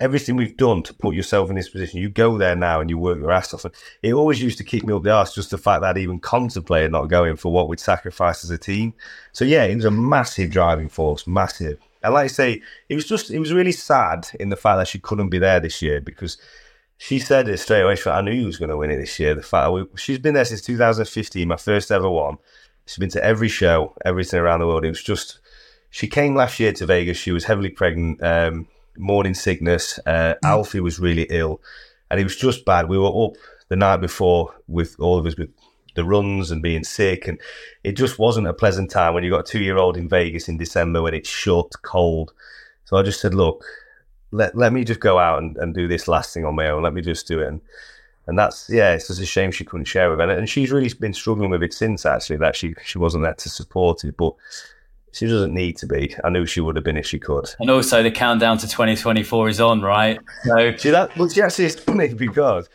everything 0.00 0.36
we've 0.36 0.56
done 0.56 0.82
to 0.82 0.94
put 0.94 1.14
yourself 1.14 1.50
in 1.50 1.56
this 1.56 1.68
position 1.68 2.00
you 2.00 2.08
go 2.08 2.38
there 2.38 2.56
now 2.56 2.80
and 2.80 2.90
you 2.90 2.98
work 2.98 3.18
your 3.18 3.30
ass 3.30 3.54
off 3.54 3.64
and 3.64 3.74
it 4.02 4.12
always 4.12 4.42
used 4.42 4.58
to 4.58 4.64
keep 4.64 4.84
me 4.84 4.92
up 4.92 5.02
the 5.02 5.10
arse 5.10 5.34
just 5.34 5.50
the 5.50 5.58
fact 5.58 5.82
that 5.82 5.96
i 5.96 6.00
even 6.00 6.18
contemplated 6.18 6.90
not 6.90 7.06
going 7.06 7.36
for 7.36 7.52
what 7.52 7.68
we'd 7.68 7.78
sacrifice 7.78 8.42
as 8.42 8.50
a 8.50 8.58
team 8.58 8.92
so 9.32 9.44
yeah 9.44 9.64
it 9.64 9.76
was 9.76 9.84
a 9.84 9.90
massive 9.90 10.50
driving 10.50 10.88
force 10.88 11.26
massive 11.26 11.78
and 12.02 12.14
like 12.14 12.24
i 12.24 12.28
say 12.28 12.62
it 12.88 12.94
was 12.94 13.04
just 13.04 13.30
it 13.30 13.38
was 13.38 13.52
really 13.52 13.72
sad 13.72 14.26
in 14.40 14.48
the 14.48 14.56
fact 14.56 14.78
that 14.78 14.88
she 14.88 14.98
couldn't 14.98 15.28
be 15.28 15.38
there 15.38 15.60
this 15.60 15.82
year 15.82 16.00
because 16.00 16.38
she 17.02 17.18
said 17.18 17.48
it 17.48 17.56
straight 17.56 17.80
away. 17.80 17.96
I 18.04 18.20
knew 18.20 18.30
he 18.30 18.44
was 18.44 18.58
going 18.58 18.68
to 18.68 18.76
win 18.76 18.90
it 18.90 18.98
this 18.98 19.18
year. 19.18 19.34
The 19.34 19.42
fact 19.42 19.72
we, 19.72 19.86
she's 19.96 20.18
been 20.18 20.34
there 20.34 20.44
since 20.44 20.60
2015, 20.60 21.48
my 21.48 21.56
first 21.56 21.90
ever 21.90 22.10
one. 22.10 22.36
She's 22.84 22.98
been 22.98 23.08
to 23.10 23.24
every 23.24 23.48
show, 23.48 23.94
everything 24.04 24.38
around 24.38 24.60
the 24.60 24.66
world. 24.66 24.84
It 24.84 24.90
was 24.90 25.02
just 25.02 25.40
she 25.88 26.06
came 26.06 26.34
last 26.34 26.60
year 26.60 26.74
to 26.74 26.84
Vegas. 26.84 27.16
She 27.16 27.32
was 27.32 27.44
heavily 27.44 27.70
pregnant, 27.70 28.22
um, 28.22 28.68
morning 28.96 29.34
sickness. 29.34 29.98
Uh, 30.06 30.34
mm. 30.34 30.38
Alfie 30.44 30.80
was 30.80 30.98
really 30.98 31.26
ill, 31.30 31.60
and 32.10 32.20
it 32.20 32.24
was 32.24 32.36
just 32.36 32.64
bad. 32.64 32.88
We 32.88 32.98
were 32.98 33.26
up 33.26 33.34
the 33.68 33.76
night 33.76 33.98
before 33.98 34.54
with 34.66 34.96
all 34.98 35.18
of 35.18 35.26
us 35.26 35.36
with 35.36 35.50
the 35.94 36.04
runs 36.04 36.50
and 36.50 36.62
being 36.62 36.84
sick, 36.84 37.26
and 37.28 37.40
it 37.84 37.92
just 37.92 38.18
wasn't 38.18 38.46
a 38.46 38.52
pleasant 38.52 38.90
time 38.90 39.14
when 39.14 39.24
you 39.24 39.30
got 39.30 39.48
a 39.48 39.52
two 39.52 39.62
year 39.62 39.76
old 39.76 39.96
in 39.96 40.08
Vegas 40.08 40.48
in 40.48 40.56
December 40.56 41.02
when 41.02 41.14
it's 41.14 41.28
shut, 41.28 41.72
cold. 41.82 42.32
So 42.84 42.96
I 42.96 43.02
just 43.02 43.20
said, 43.20 43.34
look, 43.34 43.64
let 44.30 44.56
let 44.56 44.72
me 44.72 44.84
just 44.84 45.00
go 45.00 45.18
out 45.18 45.42
and, 45.42 45.56
and 45.56 45.74
do 45.74 45.88
this 45.88 46.08
last 46.08 46.34
thing 46.34 46.44
on 46.44 46.54
my 46.54 46.68
own. 46.68 46.82
Let 46.82 46.94
me 46.94 47.02
just 47.02 47.26
do 47.26 47.40
it. 47.40 47.48
And 47.48 47.60
and 48.26 48.38
that's 48.38 48.68
yeah, 48.70 48.94
it's 48.94 49.08
just 49.08 49.20
a 49.20 49.26
shame 49.26 49.50
she 49.50 49.64
couldn't 49.64 49.86
share 49.86 50.10
with 50.10 50.20
it. 50.20 50.38
And 50.38 50.48
she's 50.48 50.70
really 50.70 50.92
been 50.94 51.14
struggling 51.14 51.50
with 51.50 51.62
it 51.62 51.72
since 51.72 52.06
actually 52.06 52.36
that 52.38 52.56
she 52.56 52.74
she 52.84 52.98
wasn't 52.98 53.24
there 53.24 53.34
to 53.34 53.48
support 53.48 54.04
it, 54.04 54.16
but. 54.16 54.34
She 55.12 55.26
doesn't 55.26 55.52
need 55.52 55.76
to 55.78 55.86
be. 55.86 56.14
I 56.22 56.30
knew 56.30 56.46
she 56.46 56.60
would 56.60 56.76
have 56.76 56.84
been 56.84 56.96
if 56.96 57.06
she 57.06 57.18
could. 57.18 57.50
And 57.58 57.70
also, 57.70 58.02
the 58.02 58.10
countdown 58.10 58.58
to 58.58 58.68
2024 58.68 59.48
is 59.48 59.60
on, 59.60 59.82
right? 59.82 60.18
So, 60.44 60.76
see 60.76 60.90
that? 60.90 61.16
Well, 61.16 61.28
actually, 61.42 61.64
it's 61.64 61.80
funny 61.80 62.14
because 62.14 62.68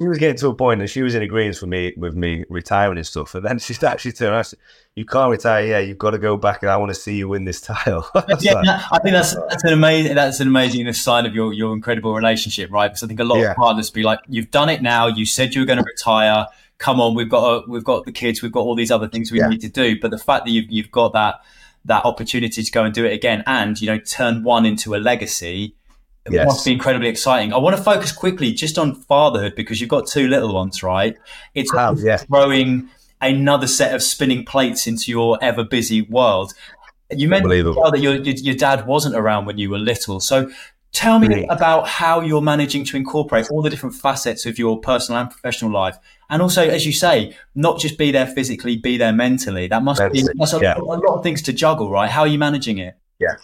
she 0.00 0.08
was 0.08 0.16
getting 0.16 0.36
to 0.36 0.48
a 0.48 0.54
point 0.54 0.80
and 0.80 0.88
she 0.88 1.02
was 1.02 1.14
in 1.14 1.22
agreement 1.22 1.60
with 1.60 1.68
me 1.68 1.92
with 1.96 2.14
me 2.16 2.44
retiring 2.48 2.96
and 2.96 3.06
stuff. 3.06 3.34
And 3.34 3.44
then 3.44 3.58
she 3.58 3.74
actually 3.86 4.12
turned 4.12 4.32
around 4.32 4.44
said, 4.44 4.58
You 4.96 5.04
can't 5.04 5.30
retire, 5.30 5.66
yeah, 5.66 5.78
you've 5.78 5.98
got 5.98 6.12
to 6.12 6.18
go 6.18 6.38
back 6.38 6.62
and 6.62 6.70
I 6.70 6.76
want 6.78 6.88
to 6.88 6.94
see 6.94 7.16
you 7.16 7.28
win 7.28 7.44
this 7.44 7.60
title. 7.60 8.06
yeah, 8.40 8.54
like, 8.54 8.80
I 8.92 8.98
think 9.00 9.12
that's 9.12 9.34
that's 9.34 9.64
an 9.64 9.74
amazing 9.74 10.14
that's 10.14 10.40
an 10.40 10.48
amazing 10.48 10.90
sign 10.94 11.26
of 11.26 11.34
your 11.34 11.52
your 11.52 11.74
incredible 11.74 12.14
relationship, 12.14 12.70
right? 12.70 12.88
Because 12.88 13.02
I 13.02 13.08
think 13.08 13.20
a 13.20 13.24
lot 13.24 13.40
yeah. 13.40 13.50
of 13.50 13.56
partners 13.56 13.90
be 13.90 14.02
like, 14.02 14.20
You've 14.26 14.50
done 14.50 14.70
it 14.70 14.80
now, 14.80 15.06
you 15.06 15.26
said 15.26 15.54
you 15.54 15.60
were 15.60 15.66
going 15.66 15.78
to 15.78 15.84
retire. 15.84 16.46
Come 16.78 16.98
on, 16.98 17.14
we've 17.14 17.28
got 17.28 17.44
a, 17.44 17.70
we've 17.70 17.84
got 17.84 18.06
the 18.06 18.12
kids, 18.12 18.40
we've 18.40 18.52
got 18.52 18.60
all 18.60 18.74
these 18.74 18.90
other 18.90 19.06
things 19.06 19.30
we 19.30 19.38
yeah. 19.38 19.48
need 19.48 19.60
to 19.60 19.68
do. 19.68 20.00
But 20.00 20.12
the 20.12 20.18
fact 20.18 20.46
that 20.46 20.50
you've 20.50 20.70
you've 20.70 20.90
got 20.90 21.12
that 21.12 21.40
that 21.84 22.04
opportunity 22.04 22.62
to 22.62 22.70
go 22.70 22.84
and 22.84 22.94
do 22.94 23.04
it 23.04 23.12
again 23.12 23.42
and 23.46 23.80
you 23.80 23.86
know 23.86 23.98
turn 23.98 24.42
one 24.42 24.66
into 24.66 24.94
a 24.94 24.98
legacy 24.98 25.74
it 26.26 26.32
yes. 26.34 26.46
must 26.46 26.64
be 26.64 26.72
incredibly 26.72 27.08
exciting. 27.08 27.52
I 27.52 27.58
want 27.58 27.76
to 27.76 27.82
focus 27.82 28.12
quickly 28.12 28.52
just 28.52 28.78
on 28.78 28.94
fatherhood 28.94 29.54
because 29.54 29.80
you've 29.80 29.90
got 29.90 30.06
two 30.06 30.28
little 30.28 30.54
ones, 30.54 30.82
right? 30.82 31.16
It's 31.54 31.72
yeah. 31.74 32.18
throwing 32.18 32.90
another 33.22 33.66
set 33.66 33.94
of 33.94 34.02
spinning 34.02 34.44
plates 34.44 34.86
into 34.86 35.10
your 35.10 35.38
ever 35.42 35.64
busy 35.64 36.02
world. 36.02 36.52
You 37.10 37.28
mentioned 37.28 37.50
that 37.50 38.00
your, 38.00 38.16
your, 38.16 38.34
your 38.34 38.54
dad 38.54 38.86
wasn't 38.86 39.16
around 39.16 39.46
when 39.46 39.58
you 39.58 39.70
were 39.70 39.78
little. 39.78 40.20
So 40.20 40.50
tell 40.92 41.18
me 41.18 41.46
about 41.48 41.88
how 41.88 42.20
you're 42.20 42.42
managing 42.42 42.84
to 42.86 42.96
incorporate 42.96 43.50
all 43.50 43.62
the 43.62 43.70
different 43.70 43.94
facets 43.94 44.44
of 44.44 44.58
your 44.58 44.78
personal 44.78 45.20
and 45.22 45.30
professional 45.30 45.70
life. 45.70 45.96
And 46.30 46.40
also, 46.40 46.66
as 46.66 46.86
you 46.86 46.92
say, 46.92 47.36
not 47.54 47.80
just 47.80 47.98
be 47.98 48.12
there 48.12 48.26
physically, 48.26 48.76
be 48.76 48.96
there 48.96 49.12
mentally. 49.12 49.66
That 49.66 49.82
must 49.82 50.00
be 50.12 50.22
that's 50.34 50.52
a, 50.52 50.60
yeah. 50.60 50.78
a 50.78 50.80
lot 50.80 51.18
of 51.18 51.22
things 51.22 51.42
to 51.42 51.52
juggle, 51.52 51.90
right? 51.90 52.08
How 52.08 52.20
are 52.22 52.28
you 52.28 52.38
managing 52.38 52.78
it? 52.78 52.96
Yeah, 53.18 53.36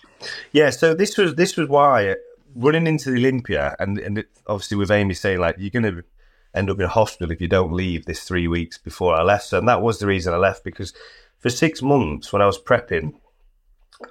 yeah. 0.52 0.70
So 0.70 0.94
this 0.94 1.18
was 1.18 1.34
this 1.34 1.56
was 1.56 1.68
why 1.68 2.14
running 2.54 2.86
into 2.86 3.10
the 3.10 3.18
Olympia, 3.18 3.76
and, 3.78 3.98
and 3.98 4.18
it, 4.18 4.28
obviously 4.46 4.76
with 4.76 4.90
Amy 4.90 5.14
saying 5.14 5.38
like 5.38 5.56
you're 5.58 5.70
going 5.70 5.82
to 5.82 6.04
end 6.54 6.70
up 6.70 6.78
in 6.78 6.84
a 6.84 6.88
hospital 6.88 7.30
if 7.30 7.40
you 7.40 7.48
don't 7.48 7.72
leave 7.72 8.06
this 8.06 8.24
three 8.24 8.48
weeks 8.48 8.78
before 8.78 9.14
I 9.14 9.22
left. 9.22 9.46
So, 9.46 9.58
and 9.58 9.68
that 9.68 9.82
was 9.82 9.98
the 9.98 10.06
reason 10.06 10.32
I 10.32 10.38
left 10.38 10.64
because 10.64 10.94
for 11.38 11.50
six 11.50 11.82
months 11.82 12.32
when 12.32 12.40
I 12.40 12.46
was 12.46 12.60
prepping, 12.60 13.14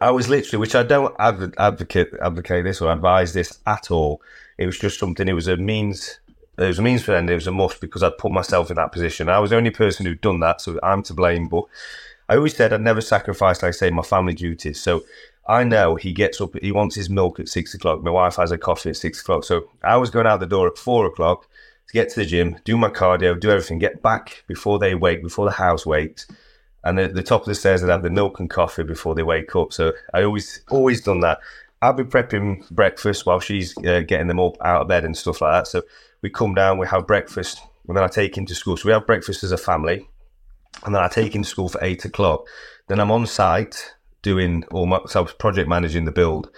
I 0.02 0.12
was 0.12 0.30
literally, 0.30 0.60
which 0.60 0.76
I 0.76 0.84
don't 0.84 1.16
advocate 1.20 2.10
advocate 2.22 2.64
this 2.64 2.82
or 2.82 2.92
advise 2.92 3.34
this 3.34 3.60
at 3.66 3.92
all. 3.92 4.22
It 4.58 4.66
was 4.66 4.80
just 4.80 5.00
something. 5.00 5.28
It 5.28 5.34
was 5.34 5.48
a 5.48 5.58
means. 5.58 6.20
It 6.58 6.66
was 6.66 6.80
a 6.80 6.82
means 6.82 7.04
for 7.04 7.14
end. 7.14 7.30
It 7.30 7.36
was 7.36 7.48
a 7.48 7.52
must 7.52 7.82
because 7.82 8.04
I'd 8.04 8.18
put 8.18 8.32
myself 8.32 8.70
in 8.70 8.76
that 8.78 8.92
position. 8.92 9.30
I 9.30 9.40
was 9.40 9.50
the 9.50 9.58
only 9.58 9.72
person 9.72 10.06
who'd 10.06 10.22
done 10.22 10.40
that, 10.40 10.62
so 10.62 10.80
I'm 10.82 11.04
to 11.04 11.14
blame. 11.14 11.48
But 11.48 11.66
I 12.30 12.36
always 12.38 12.56
said 12.56 12.72
I'd 12.72 12.82
never 12.82 13.02
sacrifice, 13.02 13.62
like 13.62 13.70
I 13.70 13.72
say, 13.72 13.90
my 13.90 14.04
family 14.04 14.34
duties. 14.34 14.82
So 14.82 15.04
I 15.48 15.64
know 15.64 15.96
he 15.96 16.14
gets 16.14 16.42
up, 16.42 16.56
he 16.62 16.72
wants 16.72 16.96
his 16.96 17.10
milk 17.10 17.40
at 17.40 17.50
six 17.50 17.74
o'clock. 17.74 18.04
My 18.04 18.12
wife 18.12 18.38
has 18.38 18.52
a 18.52 18.58
coffee 18.58 18.90
at 18.90 18.98
six 18.98 19.22
o'clock. 19.22 19.44
So 19.44 19.70
I 19.84 19.98
was 19.98 20.10
going 20.10 20.28
out 20.28 20.40
the 20.40 20.46
door 20.46 20.68
at 20.68 20.78
four 20.78 21.06
o'clock 21.06 21.48
to 21.88 21.94
get 21.94 22.10
to 22.10 22.22
the 22.22 22.26
gym, 22.26 22.58
do 22.64 22.78
my 22.78 22.90
cardio, 22.90 23.40
do 23.40 23.52
everything, 23.52 23.78
get 23.78 24.02
back 24.02 24.44
before 24.48 24.80
they 24.80 24.96
wake, 24.96 25.22
before 25.22 25.46
the 25.46 25.52
house 25.52 25.86
wakes. 25.86 26.26
And 26.84 27.00
at 27.00 27.16
the 27.16 27.24
top 27.24 27.42
of 27.42 27.48
the 27.48 27.56
stairs, 27.56 27.84
I'd 27.84 27.90
have 27.90 28.04
the 28.04 28.10
milk 28.10 28.40
and 28.40 28.50
coffee 28.50 28.84
before 28.84 29.16
they 29.16 29.24
wake 29.24 29.56
up. 29.56 29.74
So 29.74 29.94
I 30.14 30.24
always, 30.24 30.62
always 30.70 31.02
done 31.02 31.20
that. 31.22 31.40
I'll 31.82 31.94
be 31.94 32.04
prepping 32.04 32.68
breakfast 32.72 33.26
while 33.26 33.40
she's 33.40 33.78
uh, 33.80 34.02
getting 34.08 34.28
them 34.28 34.40
up 34.40 34.56
out 34.64 34.82
of 34.82 34.88
bed 34.88 35.04
and 35.04 35.16
stuff 35.16 35.42
like 35.42 35.52
that. 35.52 35.68
So 35.68 35.84
we 36.22 36.30
come 36.30 36.54
down, 36.54 36.78
we 36.78 36.88
have 36.88 37.08
breakfast, 37.08 37.62
and 37.88 37.96
then 37.96 38.04
I 38.04 38.08
take 38.08 38.38
him 38.38 38.46
to 38.48 38.56
school. 38.56 38.78
So 38.78 38.88
we 38.88 38.94
have 38.94 39.06
breakfast 39.06 39.44
as 39.44 39.52
a 39.52 39.58
family, 39.58 40.08
and 40.84 40.94
then 40.94 41.04
I 41.04 41.08
take 41.08 41.36
him 41.36 41.44
to 41.44 41.50
school 41.50 41.70
for 41.70 41.84
eight 41.84 42.06
o'clock. 42.06 42.46
Then 42.88 43.00
I'm 43.00 43.12
on 43.12 43.26
site 43.28 43.94
doing 44.22 44.64
all 44.72 44.86
my, 44.86 45.00
so 45.08 45.20
I 45.20 45.24
was 45.24 45.34
project 45.34 45.70
managing 45.70 46.06
the 46.06 46.12
build. 46.12 46.50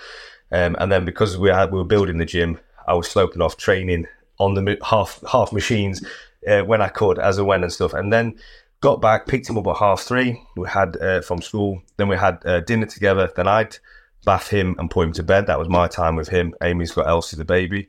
Um, 0.52 0.76
and 0.80 0.92
then 0.92 1.06
because 1.06 1.38
we 1.38 1.50
had, 1.50 1.72
we 1.72 1.78
were 1.78 1.86
building 1.86 2.18
the 2.18 2.26
gym, 2.26 2.60
I 2.88 2.94
was 2.94 3.10
sloping 3.10 3.42
off 3.42 3.58
training 3.58 4.08
on 4.40 4.54
the 4.54 4.78
half 4.84 5.22
half 5.30 5.52
machines 5.52 6.06
uh, 6.48 6.62
when 6.62 6.82
I 6.82 6.88
could, 6.88 7.20
as 7.20 7.38
and 7.38 7.48
when 7.48 7.64
and 7.64 7.74
stuff. 7.74 7.94
And 7.94 8.12
then 8.14 8.40
got 8.82 9.02
back, 9.02 9.28
picked 9.28 9.50
him 9.50 9.58
up 9.58 9.68
at 9.68 9.78
half 9.78 10.02
three. 10.02 10.42
We 10.56 10.70
had 10.70 10.96
uh, 10.98 11.22
from 11.22 11.42
school. 11.42 11.82
Then 11.98 12.08
we 12.08 12.16
had 12.16 12.46
uh, 12.46 12.62
dinner 12.62 12.86
together. 12.86 13.32
Then 13.36 13.48
I'd 13.48 13.78
bath 14.26 14.50
him 14.50 14.76
and 14.80 14.90
put 14.90 15.06
him 15.06 15.14
to 15.14 15.24
bed. 15.24 15.48
That 15.48 15.60
was 15.60 15.70
my 15.70 15.88
time 15.88 16.16
with 16.16 16.30
him. 16.30 16.54
Amy's 16.62 16.92
got 16.92 17.08
Elsie 17.08 17.38
the 17.38 17.46
baby. 17.46 17.88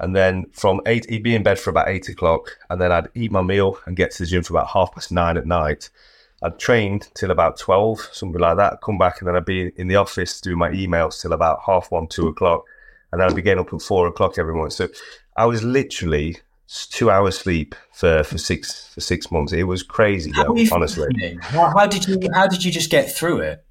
And 0.00 0.16
then 0.16 0.46
from 0.52 0.80
eight, 0.86 1.08
he'd 1.08 1.22
be 1.22 1.34
in 1.34 1.42
bed 1.42 1.58
for 1.58 1.70
about 1.70 1.88
eight 1.88 2.08
o'clock. 2.08 2.56
And 2.70 2.80
then 2.80 2.90
I'd 2.90 3.08
eat 3.14 3.30
my 3.30 3.42
meal 3.42 3.78
and 3.84 3.96
get 3.96 4.10
to 4.12 4.22
the 4.22 4.26
gym 4.26 4.42
for 4.42 4.54
about 4.54 4.68
half 4.68 4.92
past 4.94 5.12
nine 5.12 5.36
at 5.36 5.46
night. 5.46 5.90
I'd 6.42 6.58
trained 6.58 7.08
till 7.14 7.30
about 7.30 7.58
12, 7.58 8.08
something 8.12 8.40
like 8.40 8.56
that. 8.56 8.72
I'd 8.72 8.80
come 8.82 8.96
back 8.96 9.20
and 9.20 9.28
then 9.28 9.36
I'd 9.36 9.44
be 9.44 9.72
in 9.76 9.88
the 9.88 9.96
office 9.96 10.40
doing 10.40 10.58
my 10.58 10.70
emails 10.70 11.20
till 11.20 11.34
about 11.34 11.60
half 11.66 11.90
one, 11.90 12.06
two 12.08 12.28
o'clock. 12.28 12.64
And 13.12 13.20
then 13.20 13.28
I'd 13.28 13.36
be 13.36 13.42
getting 13.42 13.60
up 13.60 13.74
at 13.74 13.82
four 13.82 14.06
o'clock 14.06 14.38
every 14.38 14.54
morning. 14.54 14.70
So 14.70 14.88
I 15.36 15.44
was 15.44 15.62
literally 15.62 16.38
two 16.90 17.10
hours 17.10 17.38
sleep 17.38 17.74
for, 17.92 18.24
for 18.24 18.38
six 18.38 18.86
for 18.94 19.00
six 19.00 19.30
months. 19.30 19.52
It 19.52 19.64
was 19.64 19.82
crazy, 19.82 20.32
though, 20.32 20.56
honestly. 20.72 21.38
How, 21.42 21.76
how, 21.76 21.86
did 21.86 22.06
you 22.06 22.18
how 22.32 22.46
did 22.46 22.64
you 22.64 22.72
just 22.72 22.90
get 22.90 23.14
through 23.14 23.40
it? 23.40 23.64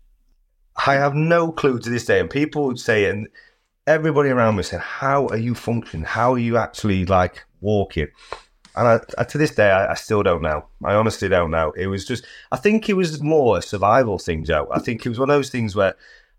I 0.85 0.95
have 0.95 1.15
no 1.15 1.51
clue 1.51 1.79
to 1.79 1.89
this 1.89 2.05
day. 2.05 2.19
And 2.19 2.29
people 2.29 2.67
would 2.67 2.79
say 2.79 3.09
and 3.09 3.27
everybody 3.89 4.29
around 4.29 4.55
me 4.55 4.63
said, 4.63 4.81
How 4.81 5.27
are 5.27 5.37
you 5.37 5.55
functioning? 5.55 6.05
How 6.05 6.33
are 6.33 6.39
you 6.39 6.57
actually 6.57 7.05
like 7.05 7.43
walking? 7.59 8.07
And 8.75 8.87
I, 8.87 8.99
I, 9.17 9.23
to 9.23 9.37
this 9.37 9.55
day, 9.55 9.71
I, 9.71 9.91
I, 9.91 9.95
still 9.95 10.21
don't 10.21 10.43
know. 10.43 10.67
I 10.85 10.93
honestly 10.93 11.27
don't 11.27 11.49
know. 11.49 11.71
It 11.71 11.87
was 11.87 12.05
just, 12.05 12.23
I 12.51 12.57
think 12.57 12.87
it 12.87 12.93
was 12.93 13.21
more 13.21 13.57
a 13.57 13.61
survival 13.61 14.19
thing, 14.19 14.45
Joe. 14.45 14.69
I 14.71 14.79
think 14.79 15.05
it 15.05 15.09
was 15.09 15.19
one 15.19 15.29
of 15.29 15.35
those 15.35 15.49
things 15.49 15.75
where 15.75 15.95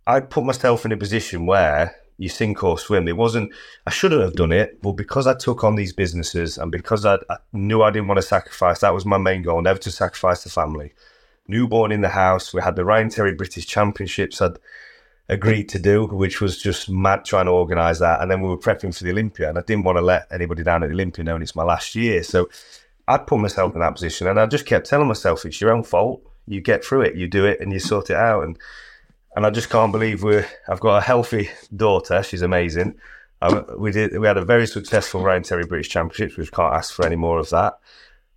I 0.06 0.20
put 0.20 0.44
myself 0.44 0.84
in 0.84 0.92
a 0.92 0.96
position 0.96 1.44
where 1.44 1.96
you 2.18 2.28
sink 2.28 2.62
or 2.62 2.78
swim. 2.78 3.08
It 3.08 3.16
wasn't, 3.16 3.52
I 3.84 3.90
shouldn't 3.90 4.22
have 4.22 4.34
done 4.34 4.52
it, 4.52 4.80
but 4.80 4.92
because 4.92 5.26
I 5.26 5.34
took 5.34 5.64
on 5.64 5.74
these 5.74 5.92
businesses 5.92 6.56
and 6.56 6.70
because 6.70 7.04
I, 7.04 7.16
I 7.28 7.38
knew 7.52 7.82
I 7.82 7.90
didn't 7.90 8.08
want 8.08 8.18
to 8.18 8.26
sacrifice, 8.26 8.78
that 8.80 8.94
was 8.94 9.04
my 9.04 9.18
main 9.18 9.42
goal, 9.42 9.60
never 9.60 9.80
to 9.80 9.90
sacrifice 9.90 10.44
the 10.44 10.50
family. 10.50 10.92
Newborn 11.48 11.90
in 11.90 12.00
the 12.00 12.10
house, 12.10 12.54
we 12.54 12.62
had 12.62 12.76
the 12.76 12.84
Ryan 12.84 13.10
Terry 13.10 13.34
British 13.34 13.66
Championships. 13.66 14.40
I'd, 14.40 14.56
agreed 15.30 15.68
to 15.68 15.78
do, 15.78 16.06
which 16.06 16.40
was 16.40 16.60
just 16.60 16.90
mad 16.90 17.24
trying 17.24 17.46
to 17.46 17.52
organise 17.52 18.00
that. 18.00 18.20
And 18.20 18.30
then 18.30 18.42
we 18.42 18.48
were 18.48 18.58
prepping 18.58 18.96
for 18.96 19.04
the 19.04 19.10
Olympia, 19.10 19.48
and 19.48 19.58
I 19.58 19.62
didn't 19.62 19.84
want 19.84 19.96
to 19.96 20.02
let 20.02 20.26
anybody 20.30 20.64
down 20.64 20.82
at 20.82 20.88
the 20.88 20.94
Olympia 20.94 21.24
knowing 21.24 21.42
it's 21.42 21.54
my 21.54 21.62
last 21.62 21.94
year. 21.94 22.22
So 22.24 22.50
I'd 23.06 23.26
put 23.26 23.38
myself 23.38 23.74
in 23.74 23.80
that 23.80 23.94
position, 23.94 24.26
and 24.26 24.40
I 24.40 24.46
just 24.46 24.66
kept 24.66 24.86
telling 24.86 25.08
myself, 25.08 25.46
it's 25.46 25.60
your 25.60 25.72
own 25.72 25.84
fault. 25.84 26.22
You 26.46 26.60
get 26.60 26.84
through 26.84 27.02
it, 27.02 27.14
you 27.14 27.28
do 27.28 27.46
it, 27.46 27.60
and 27.60 27.72
you 27.72 27.78
sort 27.78 28.10
it 28.10 28.16
out. 28.16 28.42
And 28.42 28.58
and 29.36 29.46
I 29.46 29.50
just 29.50 29.70
can't 29.70 29.92
believe 29.92 30.24
we're. 30.24 30.46
I've 30.68 30.80
got 30.80 30.96
a 30.96 31.00
healthy 31.00 31.50
daughter. 31.74 32.22
She's 32.24 32.42
amazing. 32.42 32.96
I, 33.40 33.60
we 33.78 33.92
did. 33.92 34.18
We 34.18 34.26
had 34.26 34.36
a 34.36 34.44
very 34.44 34.66
successful 34.66 35.22
Ryan 35.22 35.44
Terry 35.44 35.64
British 35.64 35.88
Championships, 35.90 36.36
which 36.36 36.50
can't 36.50 36.74
ask 36.74 36.92
for 36.92 37.06
any 37.06 37.16
more 37.16 37.38
of 37.38 37.50
that. 37.50 37.78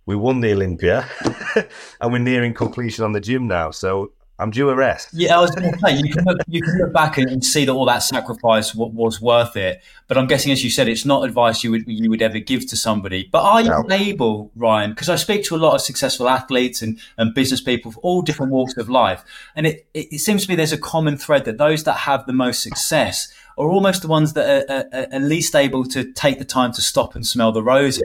We 0.06 0.14
won 0.14 0.40
the 0.40 0.52
Olympia, 0.52 1.08
and 2.00 2.12
we're 2.12 2.18
nearing 2.18 2.54
completion 2.54 3.04
on 3.04 3.12
the 3.12 3.20
gym 3.20 3.48
now. 3.48 3.72
So 3.72 4.12
I'm 4.36 4.50
due 4.50 4.68
a 4.68 4.74
rest. 4.74 5.10
Yeah, 5.12 5.38
I 5.38 5.40
was 5.40 5.52
going 5.52 5.70
to 5.70 5.78
say 5.78 5.96
you 5.96 6.12
can 6.12 6.24
look, 6.24 6.38
you 6.48 6.60
can 6.60 6.76
look 6.78 6.92
back 6.92 7.18
and 7.18 7.44
see 7.44 7.64
that 7.64 7.72
all 7.72 7.84
that 7.84 8.00
sacrifice 8.00 8.74
was 8.74 9.20
worth 9.20 9.56
it. 9.56 9.80
But 10.08 10.18
I'm 10.18 10.26
guessing, 10.26 10.50
as 10.50 10.64
you 10.64 10.70
said, 10.70 10.88
it's 10.88 11.04
not 11.04 11.24
advice 11.24 11.62
you 11.62 11.70
would 11.70 11.84
you 11.86 12.10
would 12.10 12.20
ever 12.20 12.40
give 12.40 12.66
to 12.68 12.76
somebody. 12.76 13.28
But 13.30 13.42
are 13.42 13.62
you 13.62 13.68
no. 13.68 13.84
able, 13.90 14.50
Ryan? 14.56 14.90
Because 14.90 15.08
I 15.08 15.16
speak 15.16 15.44
to 15.44 15.54
a 15.54 15.58
lot 15.58 15.74
of 15.74 15.82
successful 15.82 16.28
athletes 16.28 16.82
and, 16.82 16.98
and 17.16 17.32
business 17.32 17.60
people 17.60 17.90
of 17.90 17.98
all 17.98 18.22
different 18.22 18.50
walks 18.50 18.76
of 18.76 18.90
life, 18.90 19.24
and 19.54 19.68
it, 19.68 19.86
it, 19.94 20.14
it 20.14 20.18
seems 20.18 20.44
to 20.44 20.50
me 20.50 20.56
there's 20.56 20.72
a 20.72 20.78
common 20.78 21.16
thread 21.16 21.44
that 21.44 21.58
those 21.58 21.84
that 21.84 21.98
have 21.98 22.26
the 22.26 22.32
most 22.32 22.60
success 22.60 23.32
are 23.56 23.68
almost 23.68 24.02
the 24.02 24.08
ones 24.08 24.32
that 24.32 24.68
are, 24.70 24.96
are, 24.98 25.06
are, 25.12 25.20
least 25.20 25.54
able 25.54 25.84
to 25.84 26.12
take 26.12 26.38
the 26.38 26.44
time 26.44 26.72
to 26.72 26.82
stop 26.82 27.14
and 27.14 27.26
smell 27.26 27.52
the 27.52 27.62
roses. 27.62 28.02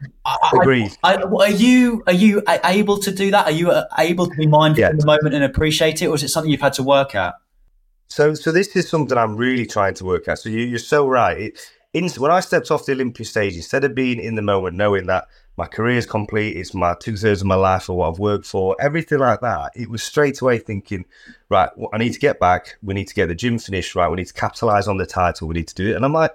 Yeah. 0.00 0.08
Agreed. 0.52 0.96
I, 1.02 1.16
I, 1.16 1.22
are 1.22 1.50
you 1.50 2.02
are 2.06 2.12
you 2.12 2.42
able 2.64 2.98
to 2.98 3.12
do 3.12 3.30
that? 3.30 3.46
Are 3.46 3.52
you 3.52 3.70
uh, 3.70 3.84
able 3.98 4.26
to 4.26 4.36
be 4.36 4.46
mindful 4.46 4.80
yeah. 4.80 4.90
in 4.90 4.98
the 4.98 5.06
moment 5.06 5.34
and 5.34 5.44
appreciate 5.44 6.02
it, 6.02 6.06
or 6.06 6.14
is 6.14 6.22
it 6.22 6.28
something 6.28 6.50
you've 6.50 6.60
had 6.60 6.74
to 6.74 6.82
work 6.82 7.14
at? 7.14 7.34
So, 8.08 8.34
so 8.34 8.50
this 8.50 8.74
is 8.74 8.88
something 8.88 9.16
I'm 9.16 9.36
really 9.36 9.66
trying 9.66 9.94
to 9.94 10.04
work 10.04 10.26
at. 10.26 10.40
So 10.40 10.48
you, 10.48 10.60
you're 10.60 10.80
so 10.80 11.06
right. 11.06 11.38
It, 11.38 11.70
in, 11.92 12.08
when 12.10 12.30
I 12.30 12.40
stepped 12.40 12.70
off 12.70 12.86
the 12.86 12.92
Olympia 12.92 13.24
stage, 13.24 13.56
instead 13.56 13.84
of 13.84 13.94
being 13.94 14.20
in 14.20 14.34
the 14.34 14.42
moment, 14.42 14.76
knowing 14.76 15.06
that 15.06 15.26
my 15.60 15.66
career 15.66 15.98
is 15.98 16.06
complete, 16.06 16.56
it's 16.56 16.72
my 16.72 16.94
two 16.98 17.18
thirds 17.18 17.42
of 17.42 17.46
my 17.46 17.54
life 17.54 17.82
for 17.82 17.94
what 17.94 18.08
I've 18.08 18.18
worked 18.18 18.46
for, 18.46 18.74
everything 18.80 19.18
like 19.18 19.42
that, 19.42 19.72
it 19.76 19.90
was 19.90 20.02
straight 20.02 20.40
away 20.40 20.56
thinking, 20.56 21.04
right, 21.50 21.68
I 21.92 21.98
need 21.98 22.14
to 22.14 22.18
get 22.18 22.40
back. 22.40 22.78
We 22.82 22.94
need 22.94 23.08
to 23.08 23.14
get 23.14 23.26
the 23.26 23.34
gym 23.34 23.58
finished, 23.58 23.94
right? 23.94 24.08
We 24.08 24.16
need 24.16 24.28
to 24.28 24.32
capitalize 24.32 24.88
on 24.88 24.96
the 24.96 25.04
title. 25.04 25.48
We 25.48 25.56
need 25.56 25.68
to 25.68 25.74
do 25.74 25.90
it. 25.90 25.96
And 25.96 26.04
I'm 26.06 26.14
like, 26.14 26.34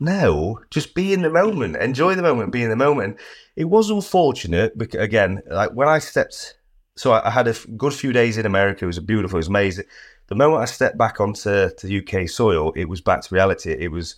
no, 0.00 0.60
just 0.70 0.94
be 0.94 1.14
in 1.14 1.22
the 1.22 1.30
moment, 1.30 1.76
enjoy 1.76 2.14
the 2.14 2.20
moment, 2.20 2.52
be 2.52 2.62
in 2.62 2.68
the 2.68 2.76
moment. 2.76 3.16
It 3.56 3.64
was 3.64 3.88
unfortunate, 3.88 4.76
because 4.76 5.00
again, 5.00 5.40
like 5.46 5.70
when 5.70 5.88
I 5.88 5.98
stepped, 5.98 6.58
so 6.94 7.12
I, 7.12 7.28
I 7.28 7.30
had 7.30 7.48
a 7.48 7.54
good 7.78 7.94
few 7.94 8.12
days 8.12 8.36
in 8.36 8.44
America. 8.44 8.84
It 8.84 8.88
was 8.88 8.98
beautiful, 8.98 9.38
it 9.38 9.40
was 9.40 9.48
amazing. 9.48 9.86
The 10.26 10.34
moment 10.34 10.60
I 10.60 10.66
stepped 10.66 10.98
back 10.98 11.22
onto 11.22 11.70
to 11.70 11.98
UK 11.98 12.28
soil, 12.28 12.74
it 12.76 12.86
was 12.86 13.00
back 13.00 13.22
to 13.22 13.34
reality. 13.34 13.72
It 13.72 13.90
was 13.90 14.16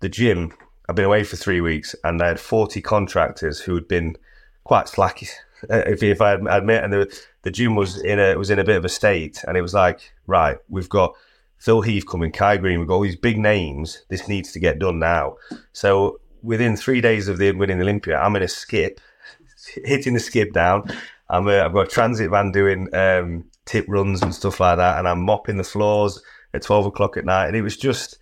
the 0.00 0.08
gym, 0.08 0.54
I've 0.90 0.96
been 0.96 1.04
away 1.04 1.22
for 1.22 1.36
three 1.36 1.60
weeks 1.60 1.94
and 2.02 2.20
I 2.20 2.26
had 2.26 2.40
40 2.40 2.82
contractors 2.82 3.60
who 3.60 3.76
had 3.76 3.86
been 3.86 4.16
quite 4.64 4.86
slacky, 4.86 5.28
uh, 5.70 5.76
if, 5.86 6.02
if 6.02 6.20
I 6.20 6.32
admit, 6.32 6.82
and 6.82 6.92
the, 6.92 7.20
the 7.42 7.52
gym 7.52 7.76
was 7.76 8.02
in 8.02 8.18
a 8.18 8.34
was 8.34 8.50
in 8.50 8.58
a 8.58 8.64
bit 8.64 8.76
of 8.76 8.84
a 8.84 8.88
state, 8.88 9.44
and 9.46 9.56
it 9.56 9.62
was 9.62 9.72
like, 9.72 10.12
right, 10.26 10.58
we've 10.68 10.88
got 10.88 11.14
Phil 11.58 11.82
Heath 11.82 12.08
coming, 12.08 12.32
Kai 12.32 12.56
Greene, 12.56 12.80
we've 12.80 12.88
got 12.88 12.94
all 12.94 13.02
these 13.02 13.14
big 13.14 13.38
names. 13.38 14.02
This 14.08 14.26
needs 14.26 14.50
to 14.50 14.58
get 14.58 14.80
done 14.80 14.98
now. 14.98 15.36
So 15.72 16.18
within 16.42 16.76
three 16.76 17.00
days 17.00 17.28
of 17.28 17.38
the 17.38 17.52
winning 17.52 17.80
Olympia, 17.80 18.18
I'm 18.18 18.34
in 18.34 18.42
a 18.42 18.48
skip, 18.48 19.00
hitting 19.84 20.14
the 20.14 20.20
skip 20.20 20.52
down. 20.52 20.90
I'm 21.28 21.46
a, 21.46 21.60
I've 21.60 21.72
got 21.72 21.86
a 21.86 21.90
transit 21.90 22.30
van 22.30 22.50
doing 22.50 22.92
um, 22.96 23.44
tip 23.64 23.84
runs 23.86 24.22
and 24.22 24.34
stuff 24.34 24.58
like 24.58 24.78
that, 24.78 24.98
and 24.98 25.06
I'm 25.06 25.22
mopping 25.22 25.56
the 25.56 25.62
floors 25.62 26.20
at 26.52 26.62
twelve 26.62 26.84
o'clock 26.84 27.16
at 27.16 27.24
night, 27.24 27.46
and 27.46 27.54
it 27.54 27.62
was 27.62 27.76
just 27.76 28.18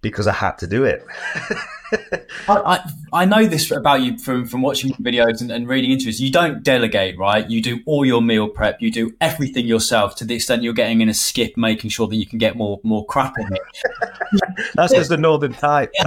because 0.00 0.26
I 0.26 0.32
had 0.32 0.58
to 0.58 0.66
do 0.66 0.82
it. 0.82 1.06
I, 2.48 2.90
I, 3.12 3.24
know 3.24 3.46
this 3.46 3.70
about 3.70 4.02
you 4.02 4.18
from, 4.18 4.46
from 4.46 4.62
watching 4.62 4.92
videos 4.92 5.40
and, 5.40 5.50
and 5.50 5.68
reading 5.68 5.92
into 5.92 6.08
it. 6.08 6.18
You 6.18 6.30
don't 6.30 6.62
delegate, 6.62 7.18
right? 7.18 7.48
You 7.48 7.62
do 7.62 7.80
all 7.86 8.04
your 8.04 8.22
meal 8.22 8.48
prep. 8.48 8.80
You 8.80 8.90
do 8.90 9.14
everything 9.20 9.66
yourself 9.66 10.16
to 10.16 10.24
the 10.24 10.34
extent 10.34 10.62
you're 10.62 10.72
getting 10.72 11.00
in 11.00 11.08
a 11.08 11.14
skip, 11.14 11.56
making 11.56 11.90
sure 11.90 12.06
that 12.06 12.16
you 12.16 12.26
can 12.26 12.38
get 12.38 12.56
more 12.56 12.80
more 12.82 13.04
crap 13.06 13.34
in 13.38 13.52
it. 13.52 13.60
That's 14.74 14.92
just 14.92 15.10
the 15.10 15.16
northern 15.16 15.52
type. 15.52 15.90
Yeah. 15.94 16.02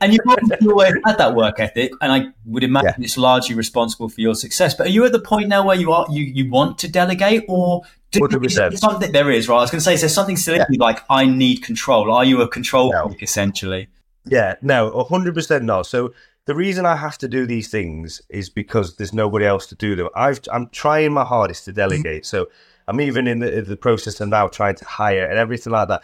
And 0.00 0.12
you've 0.12 0.22
always 0.26 0.92
had 1.04 1.18
that 1.18 1.34
work 1.34 1.60
ethic, 1.60 1.92
and 2.00 2.12
I 2.12 2.26
would 2.44 2.64
imagine 2.64 2.94
yeah. 2.98 3.04
it's 3.04 3.18
largely 3.18 3.54
responsible 3.54 4.08
for 4.08 4.20
your 4.20 4.34
success. 4.34 4.74
But 4.74 4.88
are 4.88 4.90
you 4.90 5.04
at 5.04 5.12
the 5.12 5.20
point 5.20 5.48
now 5.48 5.66
where 5.66 5.76
you 5.76 5.92
are 5.92 6.06
you 6.10 6.24
you 6.24 6.50
want 6.50 6.78
to 6.78 6.88
delegate, 6.88 7.44
or 7.48 7.82
do, 8.10 8.48
something 8.76 9.12
there 9.12 9.30
is 9.30 9.48
right? 9.48 9.58
I 9.58 9.60
was 9.60 9.70
going 9.70 9.80
to 9.80 9.84
say, 9.84 9.94
is 9.94 10.00
there 10.00 10.08
something 10.08 10.36
silly 10.36 10.58
yeah. 10.58 10.66
like 10.78 11.00
I 11.10 11.26
need 11.26 11.62
control? 11.62 12.10
Are 12.12 12.24
you 12.24 12.40
a 12.42 12.48
control 12.48 12.92
no. 12.92 13.08
freak 13.08 13.22
essentially? 13.22 13.88
Yeah, 14.30 14.56
no, 14.62 15.04
hundred 15.04 15.34
percent 15.34 15.64
not. 15.64 15.86
So 15.86 16.12
the 16.46 16.54
reason 16.54 16.86
I 16.86 16.96
have 16.96 17.18
to 17.18 17.28
do 17.28 17.46
these 17.46 17.68
things 17.68 18.22
is 18.28 18.48
because 18.48 18.96
there's 18.96 19.12
nobody 19.12 19.44
else 19.44 19.66
to 19.66 19.74
do 19.74 19.94
them. 19.94 20.08
I've, 20.14 20.40
I'm 20.50 20.68
trying 20.70 21.12
my 21.12 21.24
hardest 21.24 21.66
to 21.66 21.72
delegate. 21.72 22.24
So 22.24 22.48
I'm 22.86 23.00
even 23.02 23.26
in 23.26 23.40
the, 23.40 23.60
the 23.60 23.76
process 23.76 24.20
of 24.20 24.28
now 24.28 24.48
trying 24.48 24.76
to 24.76 24.84
hire 24.86 25.26
and 25.26 25.38
everything 25.38 25.72
like 25.72 25.88
that. 25.88 26.02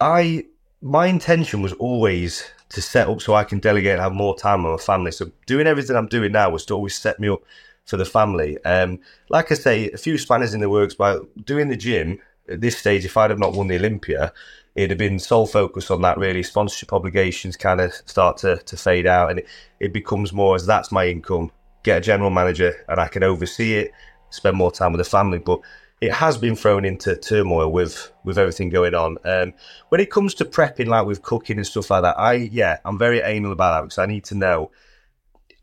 I 0.00 0.46
my 0.82 1.06
intention 1.06 1.62
was 1.62 1.72
always 1.74 2.44
to 2.70 2.82
set 2.82 3.08
up 3.08 3.20
so 3.20 3.34
I 3.34 3.44
can 3.44 3.60
delegate 3.60 3.92
and 3.92 4.00
have 4.00 4.12
more 4.12 4.36
time 4.36 4.64
with 4.64 4.72
my 4.72 4.78
family. 4.78 5.12
So 5.12 5.30
doing 5.46 5.66
everything 5.66 5.96
I'm 5.96 6.08
doing 6.08 6.32
now 6.32 6.50
was 6.50 6.66
to 6.66 6.74
always 6.74 6.96
set 6.96 7.20
me 7.20 7.28
up 7.28 7.42
for 7.84 7.96
the 7.96 8.04
family. 8.04 8.62
Um, 8.64 8.98
like 9.30 9.52
I 9.52 9.54
say, 9.54 9.90
a 9.90 9.96
few 9.96 10.18
spanners 10.18 10.54
in 10.54 10.60
the 10.60 10.68
works 10.68 10.94
by 10.94 11.18
doing 11.44 11.68
the 11.68 11.76
gym 11.76 12.18
at 12.48 12.60
this 12.60 12.76
stage. 12.76 13.04
If 13.04 13.16
I'd 13.16 13.30
have 13.30 13.38
not 13.38 13.54
won 13.54 13.68
the 13.68 13.76
Olympia, 13.76 14.32
it'd 14.76 14.90
have 14.90 14.98
been 14.98 15.18
sole 15.18 15.46
focus 15.46 15.90
on 15.90 16.02
that 16.02 16.18
really. 16.18 16.42
Sponsorship 16.42 16.92
obligations 16.92 17.56
kind 17.56 17.80
of 17.80 17.92
start 18.04 18.36
to, 18.38 18.56
to 18.58 18.76
fade 18.76 19.06
out 19.06 19.30
and 19.30 19.40
it, 19.40 19.48
it 19.80 19.92
becomes 19.92 20.32
more 20.32 20.54
as 20.54 20.66
that's 20.66 20.92
my 20.92 21.08
income. 21.08 21.50
Get 21.82 21.98
a 21.98 22.00
general 22.00 22.30
manager 22.30 22.84
and 22.88 23.00
i 23.00 23.08
can 23.08 23.22
oversee 23.22 23.74
it 23.74 23.92
spend 24.30 24.56
more 24.56 24.70
time 24.70 24.92
with 24.92 24.98
the 24.98 25.10
family. 25.10 25.38
But 25.38 25.60
it 26.00 26.12
has 26.12 26.36
been 26.36 26.56
thrown 26.56 26.84
into 26.84 27.16
turmoil 27.16 27.72
with 27.72 28.12
with 28.24 28.38
everything 28.38 28.68
going 28.68 28.94
on. 28.94 29.16
Um, 29.24 29.54
when 29.88 30.00
it 30.00 30.10
comes 30.10 30.34
to 30.34 30.44
prepping 30.44 30.86
like 30.86 31.06
with 31.06 31.22
cooking 31.22 31.56
and 31.56 31.66
stuff 31.66 31.90
like 31.90 32.02
that 32.02 32.18
i 32.18 32.34
yeah 32.34 32.78
i'm 32.84 32.98
very 32.98 33.20
anal 33.20 33.52
about 33.52 33.76
that 33.76 33.82
because 33.82 33.98
i 33.98 34.06
need 34.06 34.24
to 34.24 34.34
know. 34.34 34.70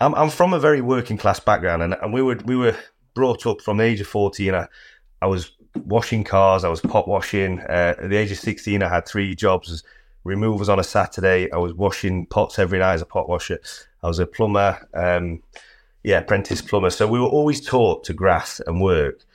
I'm, 0.02 0.16
I'm 0.16 0.30
from 0.30 0.54
a 0.54 0.60
very 0.60 0.82
working 0.82 1.18
class 1.18 1.40
background 1.40 1.84
and, 1.84 1.96
and 2.02 2.12
we 2.12 2.22
were 2.22 2.40
we 2.46 2.56
were 2.56 2.76
brought 3.14 3.46
up 3.46 3.62
from 3.62 3.78
the 3.78 3.84
age 3.84 4.02
of 4.02 4.08
14 4.08 4.56
I, 4.56 4.68
I 5.22 5.28
was 5.28 5.52
washing 5.76 6.24
cars. 6.24 6.64
I 6.64 6.70
was 6.70 6.82
pot 6.82 7.08
washing. 7.08 7.60
Uh, 7.60 7.96
at 7.98 8.10
the 8.10 8.16
age 8.16 8.32
of 8.32 8.40
16, 8.40 8.82
I 8.82 8.90
had 8.90 9.08
three 9.08 9.36
jobs 9.36 9.72
as 9.72 9.84
removers 10.24 10.70
on 10.70 10.80
a 10.80 10.84
Saturday. 10.84 11.52
I 11.52 11.58
was 11.58 11.74
washing 11.74 12.26
pots 12.26 12.60
every 12.60 12.80
night 12.80 12.94
as 12.94 13.02
a 13.02 13.06
pot 13.06 13.30
washer. 13.30 13.60
I 14.02 14.08
was 14.08 14.20
a 14.20 14.26
plumber, 14.26 14.88
um, 14.94 15.42
yeah, 16.04 16.20
apprentice 16.20 16.62
plumber. 16.62 16.90
So 16.90 17.08
we 17.08 17.20
were 17.20 17.28
always 17.28 17.62
taught 17.66 18.04
to 18.06 18.14
graft 18.14 18.62
and 18.68 18.82
work. 18.82 19.26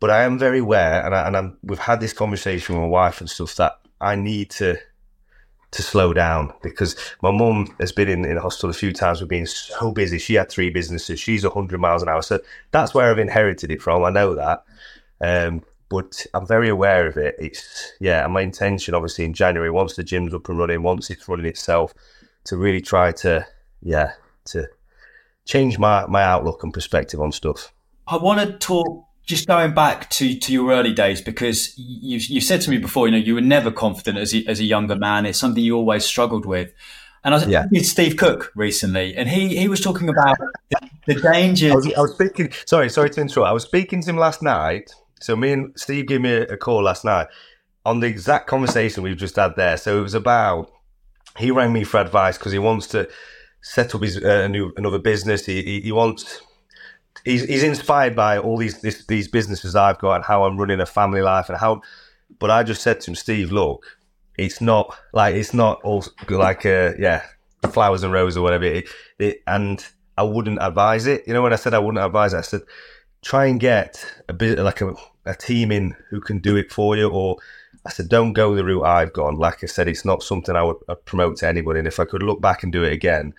But 0.00 0.10
I 0.10 0.24
am 0.24 0.38
very 0.38 0.58
aware, 0.58 1.04
and, 1.04 1.14
I, 1.14 1.26
and 1.26 1.36
I'm, 1.36 1.58
we've 1.62 1.78
had 1.78 2.00
this 2.00 2.12
conversation 2.12 2.74
with 2.74 2.82
my 2.82 2.88
wife 2.88 3.20
and 3.20 3.30
stuff 3.30 3.54
that 3.56 3.78
I 4.00 4.16
need 4.16 4.50
to 4.50 4.78
to 5.74 5.82
slow 5.82 6.12
down 6.12 6.52
because 6.62 6.96
my 7.20 7.32
mum 7.32 7.74
has 7.80 7.90
been 7.90 8.08
in, 8.08 8.24
in 8.24 8.36
hospital 8.36 8.70
a 8.70 8.74
few 8.74 8.92
times 8.92 9.20
with 9.20 9.28
being 9.28 9.46
so 9.46 9.90
busy. 9.90 10.18
She 10.18 10.34
had 10.34 10.48
three 10.48 10.70
businesses. 10.70 11.18
She's 11.18 11.42
100 11.42 11.80
miles 11.80 12.00
an 12.00 12.08
hour. 12.08 12.22
So 12.22 12.38
that's 12.70 12.94
where 12.94 13.10
I've 13.10 13.18
inherited 13.18 13.72
it 13.72 13.82
from. 13.82 14.04
I 14.04 14.10
know 14.10 14.36
that. 14.36 14.64
Um, 15.20 15.64
but 15.88 16.26
I'm 16.34 16.46
very 16.46 16.68
aware 16.68 17.06
of 17.06 17.16
it. 17.16 17.36
It's 17.38 17.92
yeah, 18.00 18.24
and 18.24 18.32
my 18.32 18.42
intention 18.42 18.94
obviously 18.94 19.24
in 19.24 19.34
January 19.34 19.70
once 19.70 19.96
the 19.96 20.04
gym's 20.04 20.34
up 20.34 20.48
and 20.48 20.58
running, 20.58 20.82
once 20.82 21.10
it's 21.10 21.28
running 21.28 21.46
itself, 21.46 21.94
to 22.44 22.56
really 22.56 22.80
try 22.80 23.12
to 23.12 23.46
yeah 23.82 24.12
to 24.46 24.66
change 25.44 25.78
my 25.78 26.06
my 26.06 26.22
outlook 26.22 26.62
and 26.62 26.72
perspective 26.72 27.20
on 27.20 27.32
stuff. 27.32 27.72
I 28.06 28.16
want 28.16 28.40
to 28.40 28.58
talk 28.58 29.06
just 29.26 29.46
going 29.46 29.72
back 29.72 30.10
to, 30.10 30.38
to 30.38 30.52
your 30.52 30.70
early 30.70 30.92
days 30.92 31.22
because 31.22 31.76
you 31.78 32.18
you 32.18 32.40
said 32.40 32.60
to 32.62 32.70
me 32.70 32.78
before, 32.78 33.06
you 33.06 33.12
know, 33.12 33.18
you 33.18 33.34
were 33.34 33.40
never 33.40 33.70
confident 33.70 34.18
as 34.18 34.34
a, 34.34 34.44
as 34.46 34.60
a 34.60 34.64
younger 34.64 34.96
man. 34.96 35.26
It's 35.26 35.38
something 35.38 35.62
you 35.62 35.76
always 35.76 36.04
struggled 36.04 36.46
with. 36.46 36.72
And 37.24 37.32
I 37.32 37.38
was 37.38 37.46
yeah. 37.46 37.64
with 37.70 37.86
Steve 37.86 38.18
Cook 38.18 38.52
recently, 38.54 39.16
and 39.16 39.26
he, 39.26 39.56
he 39.56 39.66
was 39.66 39.80
talking 39.80 40.10
about 40.10 40.36
the, 40.70 40.90
the 41.06 41.14
dangers. 41.14 41.72
I 41.72 41.74
was, 41.74 41.94
I 41.94 42.00
was 42.02 42.12
speaking. 42.12 42.52
Sorry, 42.66 42.90
sorry 42.90 43.08
to 43.08 43.20
interrupt. 43.22 43.48
I 43.48 43.52
was 43.52 43.64
speaking 43.64 44.02
to 44.02 44.10
him 44.10 44.18
last 44.18 44.42
night, 44.42 44.92
so 45.24 45.34
me 45.34 45.52
and 45.52 45.72
Steve 45.74 46.06
gave 46.06 46.20
me 46.20 46.32
a 46.34 46.56
call 46.58 46.82
last 46.82 47.02
night 47.02 47.28
on 47.86 48.00
the 48.00 48.06
exact 48.06 48.46
conversation 48.46 49.02
we've 49.02 49.16
just 49.16 49.36
had 49.36 49.56
there. 49.56 49.78
So 49.78 49.98
it 49.98 50.02
was 50.02 50.12
about 50.12 50.70
he 51.38 51.50
rang 51.50 51.72
me 51.72 51.82
for 51.82 51.98
advice 51.98 52.36
because 52.36 52.52
he 52.52 52.58
wants 52.58 52.86
to 52.88 53.08
set 53.62 53.94
up 53.94 54.02
his 54.02 54.22
uh, 54.22 54.46
new 54.48 54.72
another 54.76 54.98
business. 54.98 55.46
He, 55.46 55.62
he, 55.62 55.80
he 55.80 55.92
wants 55.92 56.42
he's 57.24 57.44
he's 57.44 57.62
inspired 57.62 58.14
by 58.14 58.36
all 58.36 58.58
these 58.58 58.82
this, 58.82 59.06
these 59.06 59.26
businesses 59.26 59.74
I've 59.74 59.98
got 59.98 60.16
and 60.16 60.24
how 60.24 60.44
I'm 60.44 60.58
running 60.58 60.80
a 60.80 60.86
family 60.86 61.22
life 61.22 61.48
and 61.48 61.56
how. 61.56 61.80
But 62.38 62.50
I 62.50 62.62
just 62.62 62.82
said 62.82 63.00
to 63.00 63.10
him, 63.10 63.14
Steve, 63.14 63.50
look, 63.50 63.98
it's 64.36 64.60
not 64.60 64.94
like 65.14 65.36
it's 65.36 65.54
not 65.54 65.80
all 65.84 66.04
like 66.28 66.66
uh, 66.66 66.92
yeah 66.98 67.22
flowers 67.72 68.02
and 68.02 68.12
roses 68.12 68.36
or 68.36 68.42
whatever. 68.42 68.64
It, 68.64 68.88
it, 69.18 69.42
and 69.46 69.82
I 70.18 70.22
wouldn't 70.24 70.58
advise 70.60 71.06
it. 71.06 71.26
You 71.26 71.32
know, 71.32 71.40
when 71.40 71.54
I 71.54 71.56
said 71.56 71.72
I 71.72 71.78
wouldn't 71.78 72.04
advise 72.04 72.34
it, 72.34 72.38
I 72.38 72.42
said 72.42 72.60
try 73.22 73.46
and 73.46 73.58
get 73.58 74.04
a 74.28 74.34
bit 74.34 74.58
like 74.58 74.82
a 74.82 74.94
a 75.26 75.34
team 75.34 75.72
in 75.72 75.96
who 76.10 76.20
can 76.20 76.38
do 76.38 76.56
it 76.56 76.72
for 76.72 76.96
you, 76.96 77.08
or 77.08 77.36
I 77.86 77.90
said, 77.90 78.08
don't 78.08 78.32
go 78.32 78.54
the 78.54 78.64
route 78.64 78.84
I've 78.84 79.12
gone. 79.12 79.36
Like 79.36 79.62
I 79.62 79.66
said, 79.66 79.88
it's 79.88 80.04
not 80.04 80.22
something 80.22 80.56
I 80.56 80.62
would 80.62 80.76
promote 81.04 81.38
to 81.38 81.48
anybody. 81.48 81.78
And 81.78 81.88
if 81.88 82.00
I 82.00 82.04
could 82.04 82.22
look 82.22 82.40
back 82.40 82.62
and 82.62 82.72
do 82.72 82.82
it 82.82 82.92
again, 82.92 83.34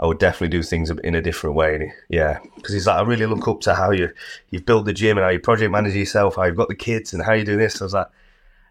I 0.00 0.06
would 0.06 0.18
definitely 0.18 0.48
do 0.48 0.62
things 0.62 0.90
in 0.90 1.14
a 1.14 1.22
different 1.22 1.54
way. 1.54 1.92
Yeah, 2.08 2.38
because 2.56 2.72
he's 2.72 2.86
like, 2.86 2.96
I 2.96 3.02
really 3.02 3.26
look 3.26 3.46
up 3.46 3.60
to 3.62 3.74
how 3.74 3.90
you 3.90 4.10
you've 4.50 4.66
built 4.66 4.86
the 4.86 4.92
gym 4.92 5.18
and 5.18 5.24
how 5.24 5.30
you 5.30 5.38
project 5.38 5.70
manage 5.70 5.94
yourself, 5.94 6.36
how 6.36 6.44
you've 6.44 6.56
got 6.56 6.68
the 6.68 6.74
kids, 6.74 7.12
and 7.12 7.22
how 7.22 7.34
you 7.34 7.44
do 7.44 7.56
this. 7.56 7.80
I 7.80 7.84
was 7.84 7.94
like, 7.94 8.08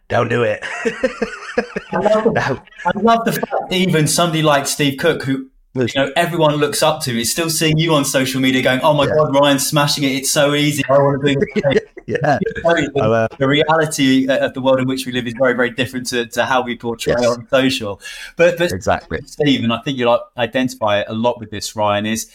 don't 0.09 0.27
do 0.27 0.43
it. 0.43 0.59
I, 0.61 1.97
love 1.97 2.23
the, 2.33 2.61
I 2.85 2.99
love 2.99 3.25
the 3.25 3.31
fact 3.31 3.71
even 3.71 4.07
somebody 4.07 4.41
like 4.41 4.67
Steve 4.67 4.99
Cook, 4.99 5.23
who 5.23 5.49
you 5.73 5.87
know 5.95 6.11
everyone 6.17 6.55
looks 6.55 6.83
up 6.83 7.01
to, 7.03 7.17
is 7.17 7.31
still 7.31 7.49
seeing 7.49 7.77
you 7.77 7.93
on 7.93 8.03
social 8.03 8.41
media, 8.41 8.61
going, 8.61 8.81
"Oh 8.81 8.93
my 8.93 9.05
yeah. 9.05 9.15
God, 9.15 9.33
Ryan's 9.33 9.65
smashing 9.65 10.03
it! 10.03 10.11
It's 10.13 10.31
so 10.31 10.53
easy. 10.53 10.83
I 10.89 10.97
want 10.97 11.23
to 11.23 11.35
do." 11.35 11.79
yeah. 12.07 12.39
The, 12.63 12.99
uh, 12.99 13.27
the, 13.37 13.47
reality 13.47 14.27
uh, 14.27 14.45
of 14.45 14.53
the 14.53 14.61
world 14.61 14.79
in 14.79 14.87
which 14.87 15.05
we 15.05 15.11
live 15.11 15.27
is 15.27 15.33
very, 15.33 15.53
very 15.53 15.71
different 15.71 16.07
to, 16.07 16.25
to 16.27 16.45
how 16.45 16.61
we 16.61 16.77
portray 16.77 17.15
yes. 17.17 17.25
on 17.25 17.47
social. 17.49 18.01
But, 18.37 18.57
but 18.57 18.71
exactly, 18.71 19.19
Steve, 19.25 19.69
I 19.69 19.81
think 19.81 19.97
you 19.97 20.05
like 20.05 20.21
identify 20.37 21.03
a 21.07 21.13
lot 21.13 21.39
with 21.39 21.51
this, 21.51 21.75
Ryan, 21.75 22.05
is 22.05 22.31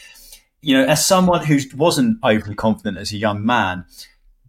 you 0.60 0.76
know, 0.76 0.84
as 0.84 1.04
someone 1.04 1.44
who 1.44 1.58
wasn't 1.76 2.18
overly 2.22 2.54
confident 2.54 2.98
as 2.98 3.12
a 3.12 3.16
young 3.16 3.44
man, 3.44 3.84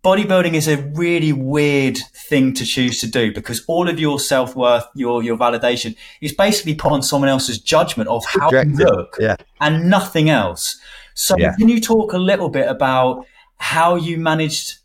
bodybuilding 0.04 0.54
is 0.54 0.68
a 0.68 0.78
really 0.96 1.34
weird 1.34 1.98
thing 2.30 2.54
to 2.54 2.66
choose 2.66 3.00
to 3.02 3.08
do 3.08 3.34
because 3.34 3.64
all 3.68 3.90
of 3.90 4.00
your 4.00 4.20
self 4.20 4.56
worth, 4.56 4.86
your 4.96 5.22
your 5.22 5.38
validation 5.38 5.96
is 6.22 6.34
basically 6.34 6.76
put 6.76 6.92
on 6.92 7.02
someone 7.02 7.30
else's 7.30 7.60
judgment 7.60 8.10
of 8.10 8.26
how 8.26 8.50
you 8.52 8.64
look 8.76 9.18
yeah. 9.20 9.36
and 9.62 9.90
nothing 9.90 10.30
else. 10.30 10.80
So, 11.14 11.36
yeah. 11.38 11.56
can 11.56 11.68
you 11.68 11.82
talk 11.82 12.14
a 12.14 12.18
little 12.18 12.50
bit 12.50 12.68
about 12.70 13.26
how 13.58 13.96
you 13.96 14.18
managed 14.18 14.78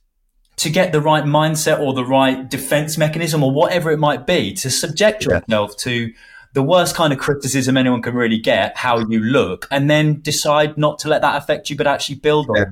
to 0.63 0.71
get 0.71 0.93
the 0.93 1.01
right 1.01 1.25
mindset 1.25 1.81
or 1.81 1.93
the 1.93 2.05
right 2.05 2.49
defense 2.49 2.97
mechanism 2.97 3.43
or 3.43 3.51
whatever 3.51 3.91
it 3.91 3.99
might 3.99 4.29
be 4.29 4.53
to 4.55 4.71
subject 4.71 5.25
yourself 5.25 5.73
yeah. 5.73 5.83
to 5.85 6.13
the 6.53 6.63
worst 6.63 6.95
kind 6.95 7.13
of 7.13 7.19
criticism 7.19 7.77
anyone 7.77 8.01
can 8.01 8.15
really 8.15 8.39
get, 8.39 8.77
how 8.77 8.99
you 8.99 9.19
look, 9.19 9.67
and 9.73 9.91
then 9.91 10.21
decide 10.21 10.79
not 10.79 11.01
to 11.01 11.09
let 11.09 11.23
that 11.23 11.37
affect 11.43 11.69
you, 11.69 11.77
but 11.77 11.89
actually 11.89 12.15
build 12.15 12.49
on 12.49 12.57
yeah. 12.57 12.63
it. 12.63 12.69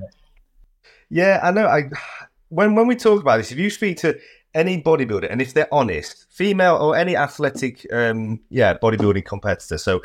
Yeah, 1.08 1.40
I 1.42 1.50
know. 1.50 1.66
I 1.66 1.90
when 2.48 2.76
when 2.76 2.86
we 2.86 2.94
talk 2.94 3.20
about 3.20 3.38
this, 3.38 3.50
if 3.50 3.58
you 3.58 3.70
speak 3.70 3.96
to 3.98 4.16
any 4.54 4.80
bodybuilder 4.80 5.26
and 5.28 5.42
if 5.42 5.52
they're 5.52 5.72
honest, 5.72 6.26
female 6.30 6.76
or 6.76 6.94
any 6.96 7.16
athletic, 7.16 7.84
um, 7.92 8.40
yeah, 8.50 8.74
bodybuilding 8.74 9.24
competitor, 9.24 9.78
so 9.78 10.02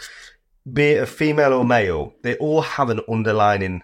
be 0.71 0.93
it 0.93 1.03
a 1.03 1.05
female 1.05 1.53
or 1.53 1.63
male, 1.63 2.15
they 2.23 2.35
all 2.37 2.61
have 2.61 2.89
an 2.89 3.01
underlining 3.07 3.83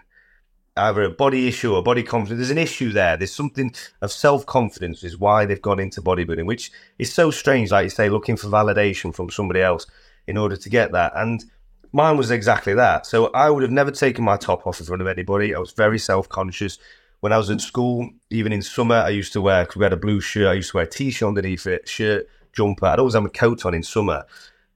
either 0.76 1.02
a 1.02 1.10
body 1.10 1.48
issue 1.48 1.74
or 1.74 1.82
body 1.82 2.02
confidence. 2.02 2.38
There's 2.38 2.50
an 2.50 2.58
issue 2.58 2.92
there. 2.92 3.16
There's 3.16 3.34
something 3.34 3.74
of 4.00 4.10
self 4.12 4.46
confidence 4.46 5.04
is 5.04 5.18
why 5.18 5.44
they've 5.44 5.60
gone 5.60 5.80
into 5.80 6.00
bodybuilding, 6.00 6.46
which 6.46 6.72
is 6.98 7.12
so 7.12 7.30
strange. 7.30 7.70
Like 7.70 7.84
you 7.84 7.90
say, 7.90 8.08
looking 8.08 8.36
for 8.36 8.48
validation 8.48 9.14
from 9.14 9.30
somebody 9.30 9.60
else 9.60 9.86
in 10.26 10.36
order 10.36 10.56
to 10.56 10.68
get 10.70 10.92
that. 10.92 11.12
And 11.14 11.44
mine 11.92 12.16
was 12.16 12.30
exactly 12.30 12.74
that. 12.74 13.06
So 13.06 13.26
I 13.32 13.50
would 13.50 13.62
have 13.62 13.72
never 13.72 13.90
taken 13.90 14.24
my 14.24 14.36
top 14.36 14.66
off 14.66 14.80
in 14.80 14.86
front 14.86 15.02
of 15.02 15.08
anybody. 15.08 15.54
I 15.54 15.58
was 15.58 15.72
very 15.72 15.98
self 15.98 16.28
conscious. 16.28 16.78
When 17.20 17.32
I 17.32 17.38
was 17.38 17.50
at 17.50 17.60
school, 17.60 18.10
even 18.30 18.52
in 18.52 18.62
summer, 18.62 18.96
I 18.96 19.10
used 19.10 19.32
to 19.34 19.40
wear, 19.40 19.62
because 19.62 19.76
we 19.76 19.84
had 19.84 19.92
a 19.92 19.96
blue 19.96 20.20
shirt, 20.20 20.48
I 20.48 20.54
used 20.54 20.72
to 20.72 20.78
wear 20.78 20.86
a 20.86 20.90
t 20.90 21.10
shirt 21.12 21.28
underneath 21.28 21.66
it, 21.68 21.88
shirt, 21.88 22.26
jumper. 22.52 22.86
I'd 22.86 22.98
always 22.98 23.14
have 23.14 23.24
a 23.24 23.28
coat 23.28 23.64
on 23.64 23.74
in 23.74 23.84
summer. 23.84 24.24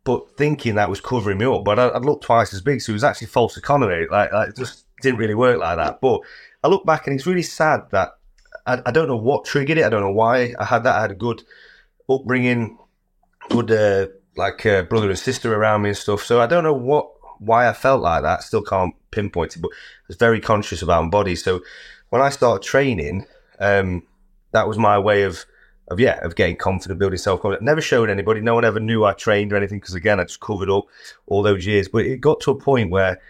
but 0.04 0.36
thinking 0.36 0.76
that 0.76 0.88
was 0.88 1.00
covering 1.00 1.38
me 1.38 1.46
up. 1.46 1.64
But 1.64 1.80
I, 1.80 1.92
would 1.92 2.04
look 2.04 2.22
twice 2.22 2.54
as 2.54 2.60
big, 2.60 2.80
so 2.80 2.92
it 2.92 2.94
was 2.94 3.02
actually 3.02 3.26
false 3.26 3.56
economy. 3.56 4.06
Like, 4.08 4.32
like 4.32 4.54
just 4.54 4.85
didn't 5.02 5.18
really 5.18 5.34
work 5.34 5.58
like 5.58 5.76
that. 5.76 6.00
But 6.00 6.20
I 6.62 6.68
look 6.68 6.84
back 6.84 7.06
and 7.06 7.16
it's 7.16 7.26
really 7.26 7.42
sad 7.42 7.82
that 7.90 8.16
I, 8.66 8.82
I, 8.86 8.90
don't 8.90 9.08
know 9.08 9.16
what 9.16 9.44
triggered 9.44 9.78
it. 9.78 9.84
I 9.84 9.88
don't 9.88 10.00
know 10.00 10.10
why 10.10 10.54
I 10.58 10.64
had 10.64 10.84
that. 10.84 10.96
I 10.96 11.00
had 11.02 11.10
a 11.12 11.16
good 11.16 11.42
upbringing, 12.08 12.78
good 13.48 13.70
uh, 13.70 14.08
like 14.36 14.64
uh, 14.66 14.82
brother 14.82 15.08
and 15.08 15.18
sister 15.18 15.54
around 15.54 15.82
me 15.82 15.90
and 15.90 15.98
stuff. 15.98 16.22
So 16.22 16.40
I 16.40 16.46
don't 16.46 16.64
know 16.64 16.72
what 16.72 17.10
why 17.38 17.68
I 17.68 17.72
felt 17.72 18.02
like 18.02 18.22
that. 18.22 18.42
Still 18.42 18.62
can't 18.62 18.94
pinpoint 19.10 19.56
it, 19.56 19.60
but 19.60 19.70
I 19.72 20.08
was 20.08 20.16
very 20.16 20.40
conscious 20.40 20.82
about 20.82 21.04
my 21.04 21.10
body. 21.10 21.36
So 21.36 21.62
when 22.08 22.22
I 22.22 22.30
started 22.30 22.66
training, 22.66 23.26
um, 23.60 24.02
that 24.52 24.66
was 24.66 24.78
my 24.78 24.98
way 24.98 25.22
of 25.22 25.44
of 25.88 26.00
yeah 26.00 26.18
of 26.24 26.34
getting 26.34 26.56
confident, 26.56 26.98
building 26.98 27.18
self 27.18 27.40
confidence. 27.40 27.64
Never 27.64 27.80
showed 27.80 28.10
anybody. 28.10 28.40
No 28.40 28.54
one 28.54 28.64
ever 28.64 28.80
knew 28.80 29.04
I 29.04 29.12
trained 29.12 29.52
or 29.52 29.56
anything 29.56 29.78
because 29.78 29.94
again 29.94 30.18
I 30.18 30.24
just 30.24 30.40
covered 30.40 30.70
up 30.70 30.86
all 31.26 31.42
those 31.42 31.66
years. 31.66 31.88
But 31.88 32.06
it 32.06 32.20
got 32.20 32.40
to 32.40 32.52
a 32.52 32.58
point 32.58 32.90
where 32.90 33.20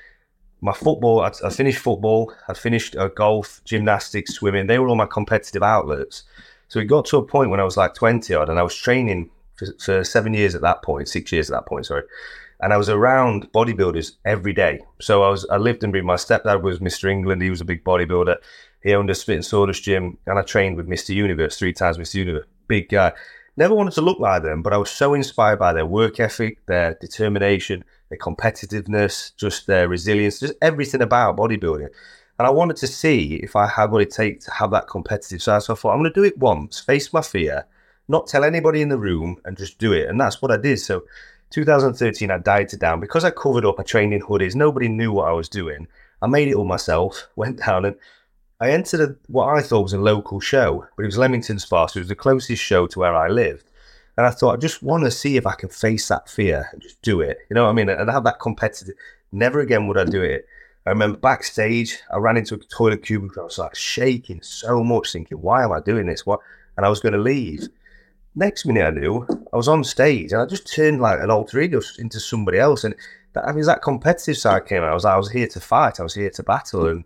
my 0.67 0.73
football, 0.73 1.21
I, 1.21 1.31
I 1.45 1.51
finished 1.51 1.79
football, 1.79 2.35
I 2.49 2.55
finished 2.55 2.97
uh, 2.97 3.07
golf, 3.07 3.63
gymnastics, 3.65 4.35
swimming. 4.35 4.67
They 4.67 4.81
were 4.81 4.89
all 4.89 4.97
my 4.97 5.07
competitive 5.07 5.63
outlets. 5.63 6.25
So 6.67 6.81
it 6.81 6.87
got 6.87 7.05
to 7.07 7.19
a 7.19 7.23
point 7.25 7.51
when 7.51 7.61
I 7.61 7.65
was 7.65 7.77
like 7.77 7.95
twenty 7.95 8.35
odd, 8.35 8.49
and 8.51 8.59
I 8.59 8.65
was 8.65 8.75
training 8.75 9.31
for, 9.55 9.67
for 9.79 10.03
seven 10.03 10.35
years 10.35 10.57
at 10.57 10.63
that 10.63 10.83
point, 10.83 11.09
six 11.09 11.31
years 11.31 11.49
at 11.49 11.55
that 11.55 11.67
point, 11.67 11.87
sorry. 11.87 12.03
And 12.59 12.73
I 12.73 12.79
was 12.79 12.89
around 12.89 13.53
bodybuilders 13.53 14.17
every 14.25 14.53
day. 14.53 14.81
So 15.01 15.23
I 15.23 15.29
was 15.29 15.47
I 15.49 15.57
lived 15.57 15.85
in 15.85 15.93
breathed. 15.93 16.07
My 16.07 16.17
stepdad 16.17 16.63
was 16.63 16.81
Mr. 16.81 17.09
England. 17.09 17.43
He 17.43 17.51
was 17.51 17.61
a 17.61 17.65
big 17.73 17.85
bodybuilder. 17.85 18.37
He 18.83 18.93
owned 18.93 19.11
a 19.11 19.15
spit 19.15 19.37
and 19.37 19.45
sawdust 19.45 19.85
gym, 19.85 20.19
and 20.27 20.37
I 20.37 20.43
trained 20.43 20.77
with 20.77 20.89
Mr. 20.89 21.15
Universe 21.15 21.57
three 21.57 21.73
times. 21.73 21.97
Mr. 21.97 22.15
Universe, 22.15 22.47
big 22.67 22.89
guy. 22.89 23.13
Never 23.57 23.75
wanted 23.75 23.95
to 23.95 24.03
look 24.03 24.19
like 24.19 24.43
them, 24.43 24.63
but 24.63 24.73
I 24.73 24.79
was 24.79 24.91
so 24.91 25.15
inspired 25.15 25.61
by 25.61 25.73
their 25.73 25.87
work 25.87 26.19
ethic, 26.19 26.59
their 26.67 26.95
determination, 27.01 27.85
their 28.09 28.19
competitiveness, 28.19 29.35
just 29.37 29.67
their 29.67 29.89
resilience, 29.89 30.41
just 30.41 30.55
everything 30.63 31.03
about 31.03 31.37
bodybuilding. 31.37 31.89
And 32.39 32.47
I 32.47 32.51
wanted 32.51 32.77
to 32.79 32.87
see 32.87 33.37
if 33.37 33.57
I 33.57 33.67
had 33.67 33.91
what 33.91 34.03
it 34.03 34.11
takes 34.11 34.45
to 34.45 34.51
have 34.53 34.71
that 34.73 34.89
competitive 34.89 35.43
side. 35.43 35.63
So 35.63 35.73
I 35.73 35.77
thought, 35.77 35.93
I'm 35.93 36.01
going 36.01 36.13
to 36.13 36.21
do 36.21 36.25
it 36.25 36.39
once, 36.39 36.81
face 36.81 37.13
my 37.13 37.23
fear, 37.23 37.67
not 38.09 38.27
tell 38.27 38.45
anybody 38.45 38.83
in 38.83 38.91
the 38.91 38.99
room, 38.99 39.41
and 39.45 39.57
just 39.57 39.79
do 39.79 39.93
it. 39.93 40.09
And 40.09 40.21
that's 40.21 40.43
what 40.43 40.51
I 40.51 40.59
did. 40.59 40.79
So 40.79 41.05
2013, 41.51 42.31
I 42.31 42.39
dieted 42.39 42.81
down 42.81 43.01
because 43.01 43.25
I 43.25 43.31
covered 43.31 43.65
up. 43.65 43.81
I 43.81 43.85
trained 43.85 44.13
in 44.13 44.21
hoodies. 44.21 44.55
Nobody 44.55 44.89
knew 44.89 45.13
what 45.13 45.29
I 45.29 45.33
was 45.33 45.49
doing. 45.49 45.89
I 46.21 46.27
made 46.27 46.49
it 46.49 46.55
all 46.55 46.65
myself. 46.65 47.29
Went 47.37 47.65
down 47.65 47.85
and 47.87 47.97
I 48.59 48.71
entered 48.71 49.01
a, 49.01 49.17
what 49.29 49.49
I 49.49 49.61
thought 49.61 49.83
was 49.83 49.93
a 49.93 49.99
local 49.99 50.41
show, 50.41 50.87
but 50.97 51.03
it 51.03 51.07
was 51.07 51.19
Leamington 51.19 51.59
Spa, 51.59 51.85
it 51.85 51.97
was 51.97 52.09
the 52.09 52.15
closest 52.15 52.63
show 52.63 52.87
to 52.87 52.99
where 52.99 53.15
I 53.15 53.29
lived. 53.29 53.66
And 54.17 54.27
I 54.27 54.31
thought, 54.31 54.55
I 54.55 54.57
just 54.57 54.83
want 54.83 55.05
to 55.05 55.11
see 55.11 55.37
if 55.37 55.47
I 55.47 55.55
can 55.55 55.69
face 55.69 56.09
that 56.09 56.29
fear 56.29 56.69
and 56.73 56.81
just 56.81 57.01
do 57.03 57.21
it. 57.21 57.39
You 57.51 57.55
know 57.55 57.65
what 57.65 57.71
I 57.71 57.75
mean? 57.75 57.89
And 57.89 58.11
have 58.11 58.25
that 58.25 58.41
competitive. 58.41 58.95
Never 59.31 59.61
again 59.61 59.87
would 59.87 59.99
I 59.99 60.05
do 60.05 60.23
it. 60.23 60.47
I 60.87 60.91
remember 60.91 61.19
backstage, 61.19 61.99
I 62.13 62.19
ran 62.19 62.37
into 62.37 62.55
a 62.55 62.59
toilet 62.59 63.03
cubicle. 63.03 63.43
I 63.43 63.45
was 63.45 63.59
like 63.59 63.75
shaking 63.75 64.41
so 64.43 64.85
much, 64.85 65.13
thinking, 65.13 65.43
why 65.43 65.65
am 65.65 65.73
I 65.73 65.81
doing 65.81 66.07
this? 66.07 66.25
What? 66.25 66.41
And 66.77 66.87
I 66.87 66.89
was 66.89 67.01
going 67.01 67.13
to 67.13 67.19
leave. 67.19 67.69
Next 68.37 68.67
minute 68.67 68.87
I 68.87 68.91
knew, 68.91 69.27
I 69.53 69.57
was 69.57 69.67
on 69.67 69.83
stage 69.83 70.33
and 70.33 70.41
I 70.41 70.47
just 70.47 70.73
turned 70.73 71.01
like 71.01 71.19
an 71.21 71.31
alter 71.31 71.61
ego 71.61 71.81
into 71.99 72.21
somebody 72.21 72.59
else. 72.59 72.85
And 72.85 72.95
that, 73.33 73.45
I 73.45 73.53
mean, 73.53 73.65
that 73.65 73.83
competitive 73.83 74.39
side 74.39 74.67
came 74.67 74.83
out. 74.83 74.91
I 74.91 74.95
was, 74.95 75.05
I 75.05 75.17
was 75.17 75.31
here 75.31 75.49
to 75.49 75.61
fight. 75.61 75.99
I 75.99 76.05
was 76.05 76.15
here 76.15 76.31
to 76.31 76.43
battle. 76.43 76.87
And 76.87 77.05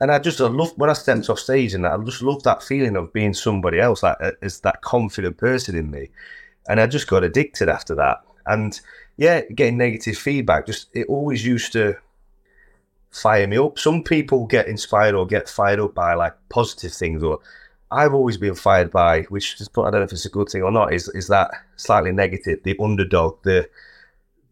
and 0.00 0.10
I 0.10 0.18
just 0.18 0.40
I 0.40 0.48
love 0.48 0.72
when 0.76 0.90
I 0.90 0.94
stepped 0.94 1.30
off 1.30 1.38
stage 1.38 1.74
and 1.74 1.86
I 1.86 1.96
just 1.98 2.22
love 2.22 2.42
that 2.42 2.62
feeling 2.62 2.96
of 2.96 3.12
being 3.12 3.32
somebody 3.32 3.80
else, 3.80 4.02
like 4.02 4.16
uh, 4.20 4.32
as 4.42 4.60
that 4.60 4.82
confident 4.82 5.38
person 5.38 5.76
in 5.76 5.90
me. 5.90 6.10
And 6.68 6.80
I 6.80 6.86
just 6.86 7.08
got 7.08 7.24
addicted 7.24 7.68
after 7.68 7.94
that. 7.94 8.22
And 8.44 8.78
yeah, 9.16 9.40
getting 9.54 9.78
negative 9.78 10.18
feedback, 10.18 10.66
just 10.66 10.88
it 10.94 11.06
always 11.08 11.46
used 11.46 11.72
to 11.72 11.96
fire 13.10 13.46
me 13.46 13.56
up. 13.56 13.78
Some 13.78 14.02
people 14.02 14.46
get 14.46 14.68
inspired 14.68 15.14
or 15.14 15.26
get 15.26 15.48
fired 15.48 15.80
up 15.80 15.94
by 15.94 16.14
like 16.14 16.34
positive 16.50 16.92
things, 16.92 17.22
or 17.22 17.38
I've 17.90 18.12
always 18.12 18.36
been 18.36 18.54
fired 18.54 18.90
by, 18.90 19.22
which 19.22 19.56
just 19.56 19.70
I 19.78 19.82
don't 19.90 19.94
know 19.94 20.02
if 20.02 20.12
it's 20.12 20.26
a 20.26 20.30
good 20.30 20.50
thing 20.50 20.62
or 20.62 20.70
not, 20.70 20.92
is 20.92 21.08
is 21.08 21.28
that 21.28 21.50
slightly 21.76 22.12
negative, 22.12 22.62
the 22.64 22.76
underdog, 22.78 23.42
the 23.44 23.70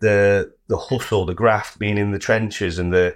the 0.00 0.54
the 0.68 0.78
hustle, 0.78 1.26
the 1.26 1.34
graft, 1.34 1.78
being 1.78 1.98
in 1.98 2.12
the 2.12 2.18
trenches, 2.18 2.78
and 2.78 2.94
the 2.94 3.14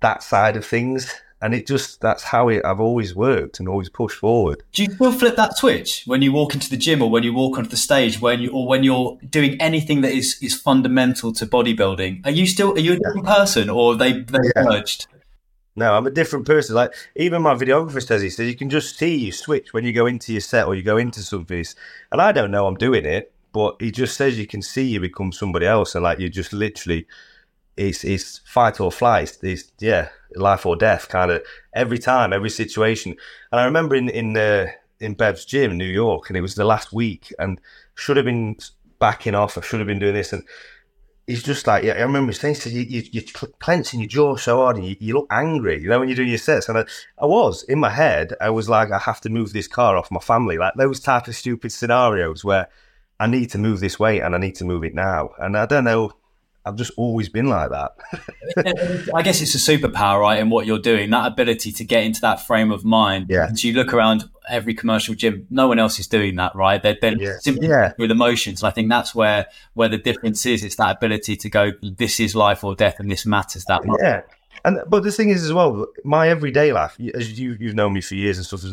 that 0.00 0.22
side 0.22 0.56
of 0.56 0.66
things 0.66 1.14
and 1.42 1.54
it 1.54 1.66
just 1.66 2.00
that's 2.00 2.22
how 2.22 2.48
it, 2.48 2.64
I've 2.64 2.80
always 2.80 3.14
worked 3.14 3.60
and 3.60 3.68
always 3.68 3.88
pushed 3.88 4.18
forward. 4.18 4.62
Do 4.72 4.82
you 4.84 4.92
still 4.92 5.12
flip 5.12 5.36
that 5.36 5.56
switch 5.56 6.04
when 6.06 6.22
you 6.22 6.32
walk 6.32 6.54
into 6.54 6.70
the 6.70 6.76
gym 6.76 7.02
or 7.02 7.10
when 7.10 7.22
you 7.22 7.32
walk 7.32 7.58
onto 7.58 7.70
the 7.70 7.76
stage 7.76 8.20
when 8.20 8.40
you 8.40 8.50
or 8.50 8.66
when 8.66 8.82
you're 8.82 9.18
doing 9.28 9.60
anything 9.60 10.00
that 10.00 10.12
is 10.12 10.38
is 10.42 10.54
fundamental 10.54 11.32
to 11.34 11.46
bodybuilding? 11.46 12.24
Are 12.24 12.30
you 12.30 12.46
still 12.46 12.72
are 12.72 12.78
you 12.78 12.94
a 12.94 12.96
different 12.96 13.26
yeah. 13.26 13.34
person 13.36 13.70
or 13.70 13.96
they 13.96 14.12
they 14.12 14.38
yeah. 14.56 14.62
merged? 14.62 15.08
No, 15.78 15.94
I'm 15.94 16.06
a 16.06 16.10
different 16.10 16.46
person. 16.46 16.74
Like 16.74 16.94
even 17.16 17.42
my 17.42 17.54
videographer 17.54 18.04
says, 18.04 18.22
he 18.22 18.30
says 18.30 18.48
you 18.48 18.56
can 18.56 18.70
just 18.70 18.96
see 18.96 19.14
you 19.14 19.32
switch 19.32 19.74
when 19.74 19.84
you 19.84 19.92
go 19.92 20.06
into 20.06 20.32
your 20.32 20.40
set 20.40 20.66
or 20.66 20.74
you 20.74 20.82
go 20.82 20.96
into 20.96 21.20
something. 21.20 21.64
And 22.10 22.22
I 22.22 22.32
don't 22.32 22.50
know 22.50 22.66
I'm 22.66 22.76
doing 22.76 23.04
it, 23.04 23.32
but 23.52 23.76
he 23.78 23.90
just 23.90 24.16
says 24.16 24.38
you 24.38 24.46
can 24.46 24.62
see 24.62 24.84
you 24.84 25.00
become 25.00 25.32
somebody 25.32 25.66
else, 25.66 25.94
and 25.94 26.02
like 26.02 26.18
you 26.18 26.30
just 26.30 26.54
literally 26.54 27.06
it's 27.76 28.04
it's 28.04 28.38
fight 28.46 28.80
or 28.80 28.90
flight. 28.90 29.36
It's 29.42 29.72
yeah, 29.78 30.08
life 30.34 30.66
or 30.66 30.76
death 30.76 31.08
kind 31.08 31.30
of 31.30 31.42
every 31.74 31.98
time, 31.98 32.32
every 32.32 32.50
situation. 32.50 33.16
And 33.52 33.60
I 33.60 33.64
remember 33.64 33.94
in 33.94 34.08
in 34.08 34.36
uh, 34.36 34.68
in 35.00 35.14
Bev's 35.14 35.44
gym 35.44 35.72
in 35.72 35.78
New 35.78 35.84
York, 35.84 36.28
and 36.28 36.36
it 36.36 36.42
was 36.42 36.54
the 36.54 36.64
last 36.64 36.92
week, 36.92 37.32
and 37.38 37.60
should 37.94 38.16
have 38.16 38.26
been 38.26 38.56
backing 38.98 39.34
off. 39.34 39.58
I 39.58 39.60
should 39.60 39.80
have 39.80 39.86
been 39.86 39.98
doing 39.98 40.14
this, 40.14 40.32
and 40.32 40.42
he's 41.26 41.42
just 41.42 41.66
like, 41.66 41.84
yeah. 41.84 41.94
I 41.94 42.02
remember 42.02 42.32
saying, 42.32 42.56
you, 42.66 42.82
you, 42.82 43.02
you're 43.12 43.50
clenching 43.58 44.00
your 44.00 44.08
jaw 44.08 44.36
so 44.36 44.58
hard, 44.58 44.76
and 44.76 44.86
you, 44.86 44.96
you, 44.98 45.14
look 45.14 45.26
angry. 45.30 45.80
You 45.80 45.88
know 45.88 45.98
when 45.98 46.08
you're 46.08 46.16
doing 46.16 46.30
your 46.30 46.38
sets, 46.38 46.68
and 46.68 46.78
I, 46.78 46.84
I 47.20 47.26
was 47.26 47.62
in 47.64 47.78
my 47.78 47.90
head. 47.90 48.32
I 48.40 48.50
was 48.50 48.68
like, 48.68 48.90
I 48.90 48.98
have 48.98 49.20
to 49.22 49.28
move 49.28 49.52
this 49.52 49.68
car 49.68 49.96
off 49.96 50.10
my 50.10 50.20
family. 50.20 50.56
Like 50.56 50.74
those 50.76 51.00
type 51.00 51.28
of 51.28 51.36
stupid 51.36 51.72
scenarios 51.72 52.42
where 52.42 52.68
I 53.18 53.26
need 53.26 53.50
to 53.50 53.58
move 53.58 53.80
this 53.80 53.98
weight 53.98 54.20
and 54.20 54.34
I 54.34 54.38
need 54.38 54.56
to 54.56 54.64
move 54.64 54.84
it 54.84 54.94
now. 54.94 55.30
And 55.38 55.56
I 55.56 55.66
don't 55.66 55.84
know 55.84 56.12
I've 56.66 56.74
just 56.76 56.90
always 56.96 57.28
been 57.28 57.46
like 57.46 57.70
that. 57.70 57.92
I 59.14 59.22
guess 59.22 59.40
it's 59.40 59.54
a 59.54 59.58
superpower, 59.58 60.20
right? 60.20 60.40
In 60.40 60.50
what 60.50 60.66
you're 60.66 60.80
doing, 60.80 61.10
that 61.10 61.30
ability 61.30 61.70
to 61.72 61.84
get 61.84 62.02
into 62.02 62.20
that 62.22 62.44
frame 62.44 62.72
of 62.72 62.84
mind. 62.84 63.26
Yeah. 63.28 63.48
So 63.54 63.68
you 63.68 63.74
look 63.74 63.94
around 63.94 64.28
every 64.48 64.74
commercial 64.74 65.14
gym, 65.14 65.46
no 65.48 65.68
one 65.68 65.78
else 65.78 66.00
is 66.00 66.08
doing 66.08 66.34
that, 66.36 66.56
right? 66.56 66.82
They're, 66.82 66.96
they're 67.00 67.16
yeah. 67.16 67.38
simply 67.38 67.68
yeah. 67.68 67.92
with 67.98 68.10
emotions. 68.10 68.62
And 68.62 68.68
I 68.68 68.72
think 68.72 68.88
that's 68.88 69.14
where 69.14 69.46
where 69.74 69.88
the 69.88 69.98
difference 69.98 70.44
is. 70.44 70.64
It's 70.64 70.76
that 70.76 70.96
ability 70.96 71.36
to 71.36 71.48
go, 71.48 71.72
this 71.80 72.18
is 72.18 72.34
life 72.34 72.64
or 72.64 72.74
death, 72.74 72.98
and 72.98 73.10
this 73.10 73.24
matters 73.24 73.64
that 73.66 73.84
much. 73.84 74.00
Yeah. 74.02 74.22
And 74.64 74.80
but 74.88 75.04
the 75.04 75.12
thing 75.12 75.28
is 75.28 75.44
as 75.44 75.52
well, 75.52 75.86
my 76.04 76.28
everyday 76.28 76.72
life, 76.72 76.98
as 77.14 77.38
you 77.38 77.56
you've 77.60 77.76
known 77.76 77.92
me 77.92 78.00
for 78.00 78.16
years 78.16 78.38
and 78.38 78.46
stuff, 78.46 78.64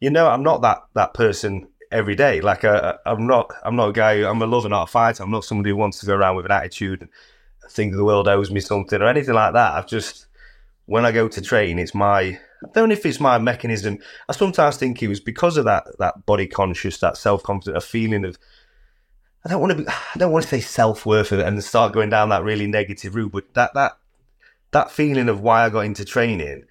you 0.00 0.10
know, 0.10 0.26
I'm 0.26 0.42
not 0.42 0.62
that 0.62 0.82
that 0.94 1.14
person 1.14 1.68
every 1.92 2.16
day. 2.16 2.40
Like 2.40 2.64
uh, 2.64 2.94
I'm 3.06 3.26
not 3.26 3.52
I'm 3.62 3.76
not 3.76 3.90
a 3.90 3.92
guy. 3.92 4.28
I'm 4.28 4.42
a 4.42 4.46
lover, 4.46 4.68
not 4.68 4.84
a 4.84 4.86
fighter. 4.90 5.22
I'm 5.22 5.30
not 5.30 5.44
somebody 5.44 5.70
who 5.70 5.76
wants 5.76 6.00
to 6.00 6.06
go 6.06 6.14
around 6.14 6.36
with 6.36 6.46
an 6.46 6.52
attitude 6.52 7.08
think 7.70 7.94
the 7.94 8.04
world 8.04 8.28
owes 8.28 8.50
me 8.50 8.60
something 8.60 9.00
or 9.00 9.06
anything 9.06 9.34
like 9.34 9.52
that. 9.54 9.74
I've 9.74 9.86
just 9.86 10.26
when 10.86 11.04
I 11.04 11.12
go 11.12 11.28
to 11.28 11.40
train, 11.40 11.78
it's 11.78 11.94
my 11.94 12.38
I 12.64 12.68
don't 12.72 12.88
know 12.88 12.94
if 12.94 13.04
it's 13.04 13.20
my 13.20 13.38
mechanism. 13.38 13.98
I 14.28 14.32
sometimes 14.32 14.76
think 14.76 15.02
it 15.02 15.08
was 15.08 15.20
because 15.20 15.56
of 15.56 15.64
that 15.64 15.84
that 15.98 16.26
body 16.26 16.46
conscious, 16.46 16.98
that 16.98 17.16
self 17.16 17.42
confident, 17.42 17.76
a 17.76 17.80
feeling 17.80 18.24
of 18.24 18.38
I 19.44 19.50
don't 19.50 19.60
want 19.60 19.76
to 19.76 19.84
be 19.84 19.88
I 19.88 20.18
don't 20.18 20.32
want 20.32 20.44
to 20.44 20.48
say 20.48 20.60
self 20.60 21.06
worth 21.06 21.32
and 21.32 21.62
start 21.62 21.92
going 21.92 22.10
down 22.10 22.30
that 22.30 22.44
really 22.44 22.66
negative 22.66 23.14
route, 23.14 23.32
but 23.32 23.54
that 23.54 23.74
that 23.74 23.98
that 24.72 24.90
feeling 24.90 25.28
of 25.28 25.40
why 25.40 25.64
I 25.64 25.70
got 25.70 25.84
into 25.84 26.04
training, 26.04 26.64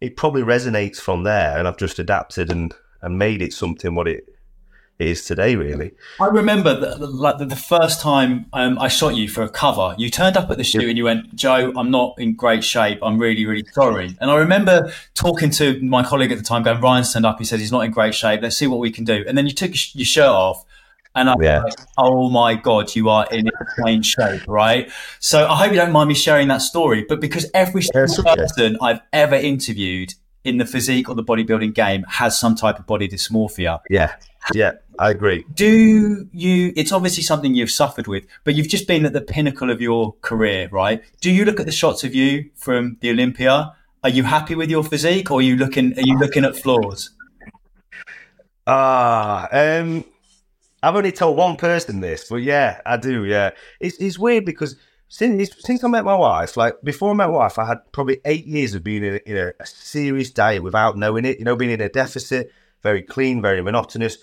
it 0.00 0.16
probably 0.16 0.42
resonates 0.42 0.98
from 0.98 1.22
there, 1.22 1.58
and 1.58 1.68
I've 1.68 1.76
just 1.78 1.98
adapted 1.98 2.50
and 2.50 2.74
and 3.02 3.18
made 3.18 3.42
it 3.42 3.52
something 3.52 3.94
what 3.94 4.08
it 4.08 4.24
it 4.28 4.35
is 4.98 5.24
today, 5.24 5.56
really. 5.56 5.92
I 6.20 6.26
remember 6.26 6.78
the, 6.78 7.06
like 7.06 7.38
the, 7.38 7.44
the 7.44 7.56
first 7.56 8.00
time 8.00 8.46
um, 8.52 8.78
I 8.78 8.88
shot 8.88 9.14
you 9.14 9.28
for 9.28 9.42
a 9.42 9.48
cover, 9.48 9.94
you 9.98 10.10
turned 10.10 10.36
up 10.36 10.50
at 10.50 10.56
the 10.56 10.64
shoot 10.64 10.82
yep. 10.82 10.88
and 10.88 10.98
you 10.98 11.04
went, 11.04 11.34
Joe, 11.34 11.72
I'm 11.76 11.90
not 11.90 12.14
in 12.18 12.34
great 12.34 12.64
shape. 12.64 12.98
I'm 13.02 13.18
really, 13.18 13.44
really 13.44 13.64
sorry. 13.72 14.16
And 14.20 14.30
I 14.30 14.36
remember 14.36 14.92
talking 15.14 15.50
to 15.50 15.80
my 15.82 16.02
colleague 16.02 16.32
at 16.32 16.38
the 16.38 16.44
time, 16.44 16.62
going, 16.62 16.80
Ryan 16.80 17.04
turned 17.04 17.26
up. 17.26 17.38
He 17.38 17.44
said 17.44 17.60
he's 17.60 17.72
not 17.72 17.84
in 17.84 17.90
great 17.90 18.14
shape. 18.14 18.40
Let's 18.42 18.56
see 18.56 18.66
what 18.66 18.78
we 18.78 18.90
can 18.90 19.04
do. 19.04 19.24
And 19.26 19.36
then 19.36 19.46
you 19.46 19.52
took 19.52 19.72
your 19.94 20.06
shirt 20.06 20.24
off. 20.26 20.64
And 21.14 21.30
I'm 21.30 21.40
yeah. 21.40 21.62
like, 21.62 21.72
oh 21.96 22.28
my 22.28 22.54
God, 22.54 22.94
you 22.94 23.08
are 23.08 23.26
in 23.32 23.48
insane 23.78 24.02
shape, 24.02 24.46
right? 24.46 24.90
So 25.18 25.46
I 25.46 25.56
hope 25.56 25.70
you 25.70 25.78
don't 25.78 25.92
mind 25.92 26.08
me 26.08 26.14
sharing 26.14 26.48
that 26.48 26.58
story. 26.58 27.06
But 27.08 27.22
because 27.22 27.50
every 27.54 27.82
single 27.82 28.22
person 28.22 28.76
I've 28.82 29.00
ever 29.14 29.34
interviewed 29.34 30.12
in 30.46 30.58
the 30.58 30.66
physique 30.66 31.08
or 31.08 31.14
the 31.14 31.24
bodybuilding 31.24 31.74
game 31.74 32.04
has 32.08 32.38
some 32.38 32.54
type 32.54 32.78
of 32.78 32.86
body 32.86 33.08
dysmorphia. 33.08 33.80
Yeah. 33.90 34.14
Yeah, 34.54 34.72
I 34.98 35.10
agree. 35.10 35.44
Do 35.52 36.28
you, 36.32 36.72
it's 36.76 36.92
obviously 36.92 37.24
something 37.24 37.54
you've 37.54 37.70
suffered 37.70 38.06
with, 38.06 38.26
but 38.44 38.54
you've 38.54 38.68
just 38.68 38.86
been 38.86 39.04
at 39.04 39.12
the 39.12 39.20
pinnacle 39.20 39.70
of 39.70 39.80
your 39.80 40.14
career, 40.22 40.68
right? 40.70 41.02
Do 41.20 41.32
you 41.32 41.44
look 41.44 41.58
at 41.58 41.66
the 41.66 41.72
shots 41.72 42.04
of 42.04 42.14
you 42.14 42.50
from 42.54 42.96
the 43.00 43.10
Olympia? 43.10 43.74
Are 44.04 44.10
you 44.10 44.22
happy 44.22 44.54
with 44.54 44.70
your 44.70 44.84
physique 44.84 45.32
or 45.32 45.40
are 45.40 45.42
you 45.42 45.56
looking, 45.56 45.98
are 45.98 46.02
you 46.02 46.16
looking 46.16 46.44
at 46.44 46.54
flaws? 46.54 47.10
Ah, 48.68 49.48
um, 49.50 50.04
I've 50.82 50.94
only 50.94 51.12
told 51.12 51.36
one 51.36 51.56
person 51.56 52.00
this, 52.00 52.28
but 52.28 52.36
yeah, 52.36 52.80
I 52.86 52.96
do. 52.96 53.24
Yeah, 53.24 53.50
it's 53.80 53.96
it's 53.98 54.18
weird 54.18 54.44
because 54.44 54.76
since 55.08 55.50
since 55.60 55.84
I 55.84 55.88
met 55.88 56.04
my 56.04 56.16
wife, 56.16 56.56
like 56.56 56.76
before 56.82 57.10
I 57.10 57.14
met 57.14 57.28
my 57.28 57.36
wife, 57.36 57.58
I 57.58 57.66
had 57.66 57.92
probably 57.92 58.20
eight 58.24 58.46
years 58.46 58.74
of 58.74 58.82
being 58.82 59.04
in, 59.04 59.14
a, 59.14 59.30
in 59.30 59.36
a, 59.36 59.66
serious 59.66 60.30
diet 60.30 60.62
without 60.62 60.96
knowing 60.96 61.24
it. 61.24 61.38
You 61.38 61.44
know, 61.44 61.56
being 61.56 61.70
in 61.70 61.80
a 61.80 61.88
deficit, 61.88 62.50
very 62.82 63.02
clean, 63.02 63.40
very 63.40 63.62
monotonous. 63.62 64.18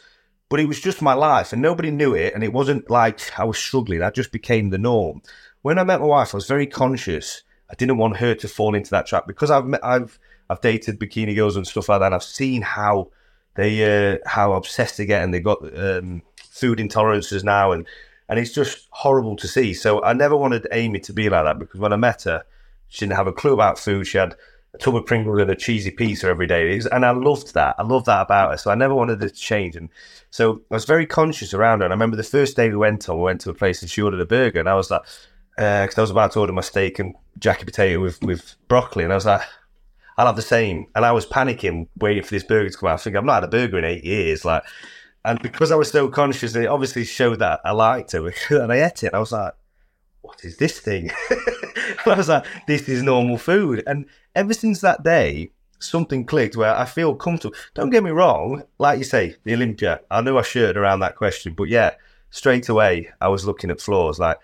But 0.50 0.60
it 0.60 0.68
was 0.68 0.82
just 0.82 1.02
my 1.02 1.14
life, 1.14 1.54
and 1.54 1.62
nobody 1.62 1.90
knew 1.90 2.14
it. 2.14 2.34
And 2.34 2.44
it 2.44 2.54
wasn't 2.54 2.90
like 2.90 3.40
I 3.40 3.46
was 3.46 3.58
struggling; 3.58 4.00
that 4.00 4.14
just 4.14 4.32
became 4.32 4.70
the 4.70 4.78
norm. 4.78 5.22
When 5.62 5.80
I 5.80 5.84
met 5.84 6.02
my 6.02 6.06
wife, 6.06 6.34
I 6.34 6.38
was 6.38 6.48
very 6.48 6.68
conscious. 6.68 7.44
I 7.72 7.76
didn't 7.76 7.98
want 7.98 8.18
her 8.18 8.36
to 8.36 8.48
fall 8.48 8.76
into 8.76 8.92
that 8.92 9.08
trap 9.08 9.26
because 9.26 9.52
I've 9.52 9.74
I've 9.82 10.20
I've 10.50 10.62
dated 10.62 11.00
bikini 11.00 11.36
girls 11.36 11.56
and 11.56 11.66
stuff 11.66 11.90
like 11.90 12.02
that. 12.02 12.14
I've 12.14 12.24
seen 12.24 12.62
how 12.62 13.10
they 13.56 14.14
uh, 14.14 14.18
how 14.26 14.54
obsessed 14.54 14.98
they 14.98 15.06
get, 15.06 15.24
and 15.24 15.34
they 15.34 15.40
got 15.40 15.62
um, 15.80 16.24
food 16.38 16.80
intolerances 16.80 17.44
now, 17.44 17.72
and 17.72 17.88
and 18.30 18.40
it's 18.40 18.52
just 18.52 18.88
horrible 18.92 19.36
to 19.38 19.48
see. 19.48 19.74
So 19.74 20.04
I 20.04 20.14
never 20.14 20.36
wanted 20.36 20.68
Amy 20.72 21.00
to 21.02 21.14
be 21.14 21.30
like 21.30 21.46
that 21.46 21.60
because 21.60 21.80
when 21.80 21.94
I 21.94 21.98
met 21.98 22.24
her, 22.24 22.44
she 22.88 23.06
didn't 23.06 23.18
have 23.18 23.28
a 23.28 23.34
clue 23.34 23.54
about 23.54 23.80
food. 23.80 24.06
She 24.08 24.18
had 24.18 24.36
a 24.74 24.78
tub 24.78 24.96
of 24.96 25.06
Pringles 25.06 25.40
and 25.40 25.52
a 25.52 25.56
cheesy 25.56 25.92
pizza 25.92 26.28
every 26.28 26.48
day, 26.48 26.80
and 26.92 27.06
I 27.06 27.12
loved 27.12 27.54
that. 27.54 27.76
I 27.78 27.84
loved 27.84 28.08
that 28.08 28.22
about 28.22 28.52
her. 28.52 28.58
So 28.58 28.72
I 28.72 28.76
never 28.76 28.96
wanted 28.96 29.24
it 29.24 29.30
to 29.30 29.36
change, 29.36 29.76
and 29.76 29.90
so 30.32 30.62
I 30.72 30.76
was 30.76 30.86
very 30.86 31.06
conscious 31.06 31.54
around 31.54 31.80
her. 31.80 31.86
And 31.86 31.94
I 31.94 31.96
remember 31.96 32.18
the 32.18 32.24
first 32.24 32.56
day 32.56 32.70
we 32.70 32.76
went 32.76 33.08
on, 33.10 33.18
we 33.18 33.24
went 33.24 33.42
to 33.42 33.50
a 33.50 33.54
place 33.54 33.82
and 33.82 33.90
she 33.92 34.02
ordered 34.02 34.20
a 34.20 34.26
burger, 34.26 34.60
and 34.60 34.70
I 34.70 34.76
was 34.76 34.90
like, 34.90 35.04
because 35.56 35.98
uh, 35.98 36.02
I 36.02 36.04
was 36.04 36.12
about 36.12 36.32
to 36.32 36.40
order 36.40 36.54
my 36.54 36.62
steak 36.62 36.98
and 37.00 37.16
jacket 37.40 37.66
potato 37.66 38.00
with 38.00 38.22
with 38.24 38.56
broccoli, 38.68 39.04
and 39.04 39.14
I 39.14 39.16
was 39.16 39.26
like. 39.26 39.42
I'll 40.16 40.28
have 40.28 40.36
the 40.36 40.44
same. 40.44 40.86
And 40.94 41.06
I 41.06 41.12
was 41.12 41.26
panicking, 41.26 41.88
waiting 41.98 42.22
for 42.22 42.30
this 42.30 42.44
burger 42.44 42.70
to 42.70 42.78
come 42.78 42.90
out. 42.90 42.94
I 42.94 42.98
think 42.98 43.16
I've 43.16 43.26
not 43.26 43.34
had 43.34 43.46
a 43.46 43.48
burger 43.48 43.80
in 43.80 43.84
eight 43.84 44.04
years. 44.04 44.46
Like, 44.46 44.64
and 45.26 45.42
because 45.42 45.72
I 45.72 45.76
was 45.76 45.90
so 45.90 46.08
conscious, 46.10 46.56
it 46.56 46.68
obviously 46.68 47.06
showed 47.06 47.40
that 47.40 47.62
I 47.64 47.72
liked 47.72 48.14
it. 48.14 48.36
and 48.50 48.72
I 48.72 48.86
ate 48.86 49.04
it. 49.04 49.14
I 49.14 49.20
was 49.20 49.32
like, 49.32 49.54
what 50.22 50.44
is 50.44 50.58
this 50.58 50.80
thing? 50.80 51.12
I 52.06 52.16
was 52.16 52.30
like, 52.30 52.46
this 52.68 52.90
is 52.90 53.04
normal 53.04 53.38
food. 53.38 53.84
And 53.88 54.06
ever 54.36 54.54
since 54.54 54.82
that 54.82 55.04
day, 55.04 55.52
something 55.80 56.26
clicked 56.26 56.56
where 56.56 56.76
I 56.76 56.86
feel 56.86 57.16
comfortable. 57.16 57.56
Don't 57.74 57.90
get 57.90 58.04
me 58.04 58.12
wrong, 58.12 58.64
like 58.80 58.98
you 58.98 59.04
say, 59.04 59.36
the 59.44 59.54
Olympia. 59.54 60.02
I 60.10 60.22
knew 60.22 60.38
I 60.38 60.42
should 60.42 60.78
around 60.78 61.00
that 61.02 61.16
question, 61.16 61.54
but 61.54 61.70
yeah, 61.70 61.96
straight 62.30 62.70
away 62.70 63.10
I 63.22 63.28
was 63.30 63.46
looking 63.46 63.70
at 63.70 63.82
flaws, 63.82 64.20
like 64.20 64.40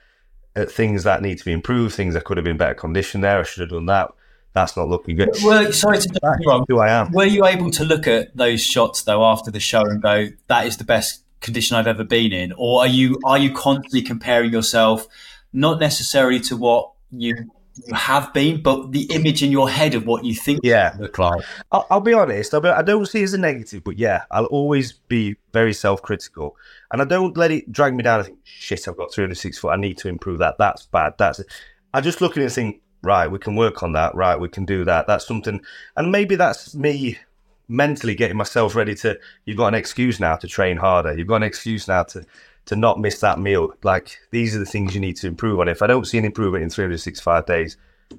at 0.55 0.71
things 0.71 1.03
that 1.03 1.21
need 1.21 1.37
to 1.37 1.45
be 1.45 1.51
improved, 1.51 1.95
things 1.95 2.13
that 2.13 2.25
could 2.25 2.37
have 2.37 2.43
been 2.43 2.57
better 2.57 2.73
condition 2.73 3.21
there. 3.21 3.39
I 3.39 3.43
should 3.43 3.61
have 3.61 3.69
done 3.69 3.85
that 3.87 4.11
that's 4.53 4.75
not 4.75 4.89
looking 4.89 5.15
good. 5.15 5.29
Well, 5.43 5.71
sorry 5.71 5.99
to 5.99 6.09
interrupt. 6.09 6.45
wrong. 6.45 6.65
Who 6.67 6.79
I 6.79 6.89
am. 6.89 7.11
Were 7.11 7.25
you 7.25 7.45
able 7.45 7.71
to 7.71 7.83
look 7.83 8.07
at 8.07 8.35
those 8.35 8.61
shots 8.61 9.03
though 9.03 9.23
after 9.23 9.51
the 9.51 9.59
show 9.59 9.81
and 9.81 10.01
go, 10.01 10.27
"That 10.47 10.65
is 10.65 10.77
the 10.77 10.83
best 10.83 11.23
condition 11.41 11.77
I've 11.77 11.87
ever 11.87 12.03
been 12.03 12.33
in," 12.33 12.53
or 12.57 12.81
are 12.81 12.87
you 12.87 13.19
are 13.25 13.37
you 13.37 13.53
constantly 13.53 14.01
comparing 14.01 14.51
yourself, 14.51 15.07
not 15.53 15.79
necessarily 15.79 16.39
to 16.41 16.57
what 16.57 16.91
you 17.11 17.49
you 17.87 17.93
have 17.93 18.33
been, 18.33 18.61
but 18.61 18.91
the 18.91 19.03
image 19.03 19.43
in 19.43 19.51
your 19.51 19.69
head 19.69 19.95
of 19.95 20.05
what 20.05 20.25
you 20.25 20.33
think 20.33 20.61
yeah. 20.63 20.95
look 20.99 21.17
like. 21.17 21.43
I'll, 21.71 21.85
I'll 21.89 22.01
be 22.01 22.13
honest. 22.13 22.53
I'll 22.53 22.61
be, 22.61 22.69
I 22.69 22.81
don't 22.81 23.05
see 23.05 23.21
it 23.21 23.25
as 23.25 23.33
a 23.33 23.37
negative, 23.37 23.83
but 23.83 23.97
yeah, 23.97 24.23
I'll 24.31 24.45
always 24.45 24.93
be 24.93 25.37
very 25.53 25.73
self-critical, 25.73 26.55
and 26.91 27.01
I 27.01 27.05
don't 27.05 27.35
let 27.37 27.51
it 27.51 27.71
drag 27.71 27.95
me 27.95 28.03
down. 28.03 28.19
I 28.21 28.23
think, 28.23 28.39
shit, 28.43 28.87
I've 28.87 28.97
got 28.97 29.13
306 29.13 29.57
foot. 29.57 29.69
I 29.69 29.75
need 29.77 29.97
to 29.99 30.07
improve 30.07 30.39
that. 30.39 30.55
That's 30.57 30.85
bad. 30.87 31.13
That's. 31.17 31.39
It. 31.39 31.47
I 31.93 32.01
just 32.01 32.21
look 32.21 32.33
at 32.33 32.37
it 32.37 32.43
and 32.43 32.53
think, 32.53 32.81
right, 33.01 33.27
we 33.27 33.39
can 33.39 33.55
work 33.55 33.83
on 33.83 33.93
that. 33.93 34.15
Right, 34.15 34.39
we 34.39 34.49
can 34.49 34.65
do 34.65 34.83
that. 34.85 35.07
That's 35.07 35.27
something, 35.27 35.61
and 35.95 36.11
maybe 36.11 36.35
that's 36.35 36.75
me 36.75 37.17
mentally 37.67 38.15
getting 38.15 38.37
myself 38.37 38.75
ready 38.75 38.95
to. 38.95 39.19
You've 39.45 39.57
got 39.57 39.67
an 39.67 39.75
excuse 39.75 40.19
now 40.19 40.35
to 40.37 40.47
train 40.47 40.77
harder. 40.77 41.17
You've 41.17 41.27
got 41.27 41.37
an 41.37 41.43
excuse 41.43 41.87
now 41.87 42.03
to 42.03 42.25
to 42.65 42.75
not 42.75 42.99
miss 42.99 43.19
that 43.21 43.39
meal. 43.39 43.73
Like 43.83 44.19
these 44.31 44.55
are 44.55 44.59
the 44.59 44.65
things 44.65 44.93
you 44.93 45.01
need 45.01 45.17
to 45.17 45.27
improve 45.27 45.59
on. 45.59 45.67
If 45.67 45.81
I 45.81 45.87
don't 45.87 46.05
see 46.05 46.17
an 46.17 46.25
improvement 46.25 46.63
in 46.63 46.69
365 46.69 47.45
days, 47.45 47.77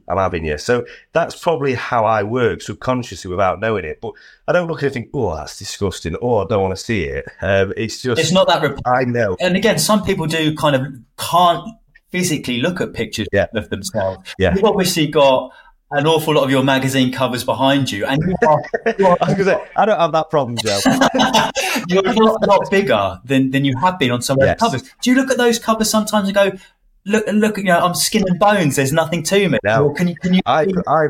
I'm 0.08 0.18
having 0.18 0.44
you. 0.44 0.58
So 0.58 0.86
that's 1.12 1.40
probably 1.40 1.74
how 1.74 2.04
I 2.04 2.22
work 2.22 2.62
subconsciously 2.62 3.30
without 3.30 3.60
knowing 3.60 3.84
it. 3.84 4.00
But 4.00 4.12
I 4.46 4.52
don't 4.52 4.68
look 4.68 4.78
at 4.78 4.84
it 4.84 4.86
and 4.86 4.94
think, 4.94 5.10
oh, 5.14 5.34
that's 5.36 5.58
disgusting, 5.58 6.16
Oh, 6.20 6.38
I 6.38 6.46
don't 6.46 6.62
want 6.62 6.76
to 6.76 6.82
see 6.82 7.04
it. 7.04 7.26
Um, 7.40 7.72
it's 7.76 8.02
just. 8.02 8.20
It's 8.20 8.32
not 8.32 8.48
that. 8.48 8.62
Rep- 8.62 8.80
I 8.84 9.04
know. 9.04 9.36
And 9.40 9.56
again, 9.56 9.78
some 9.78 10.02
people 10.04 10.26
do 10.26 10.54
kind 10.54 10.76
of 10.76 10.86
can't 11.16 11.68
physically 12.10 12.60
look 12.60 12.80
at 12.80 12.92
pictures 12.92 13.28
yeah. 13.32 13.46
of 13.54 13.70
themselves. 13.70 14.34
Yeah. 14.38 14.54
You've 14.54 14.64
obviously 14.64 15.06
got 15.06 15.52
an 15.92 16.06
awful 16.06 16.34
lot 16.34 16.44
of 16.44 16.50
your 16.50 16.62
magazine 16.62 17.12
covers 17.12 17.42
behind 17.44 17.90
you, 17.90 18.06
and 18.06 18.22
you 18.22 18.48
are, 18.48 18.62
you 18.98 19.06
are 19.06 19.18
I, 19.20 19.34
say, 19.34 19.64
I, 19.76 19.84
don't 19.84 19.98
have 19.98 20.12
that 20.12 20.30
problem, 20.30 20.56
Joe. 20.62 20.78
you're 21.88 22.06
a 22.06 22.12
lot, 22.12 22.46
lot, 22.46 22.70
bigger 22.70 23.20
than, 23.24 23.50
than 23.50 23.64
you 23.64 23.76
have 23.78 23.98
been 23.98 24.10
on 24.10 24.22
some 24.22 24.38
of 24.38 24.46
yes. 24.46 24.56
the 24.56 24.64
covers. 24.64 24.82
Do 25.02 25.10
you 25.10 25.16
look 25.16 25.30
at 25.30 25.36
those 25.36 25.58
covers 25.58 25.90
sometimes 25.90 26.28
and 26.28 26.34
go, 26.34 26.52
"Look, 27.06 27.26
look, 27.26 27.58
you 27.58 27.64
know, 27.64 27.80
I'm 27.80 27.94
skin 27.94 28.24
and 28.26 28.38
bones. 28.38 28.76
There's 28.76 28.92
nothing 28.92 29.24
to 29.24 29.48
me." 29.48 29.58
No, 29.64 29.86
or 29.86 29.94
can 29.94 30.06
you? 30.06 30.14
Can 30.16 30.34
you? 30.34 30.42
I, 30.46 30.68
I, 30.86 31.08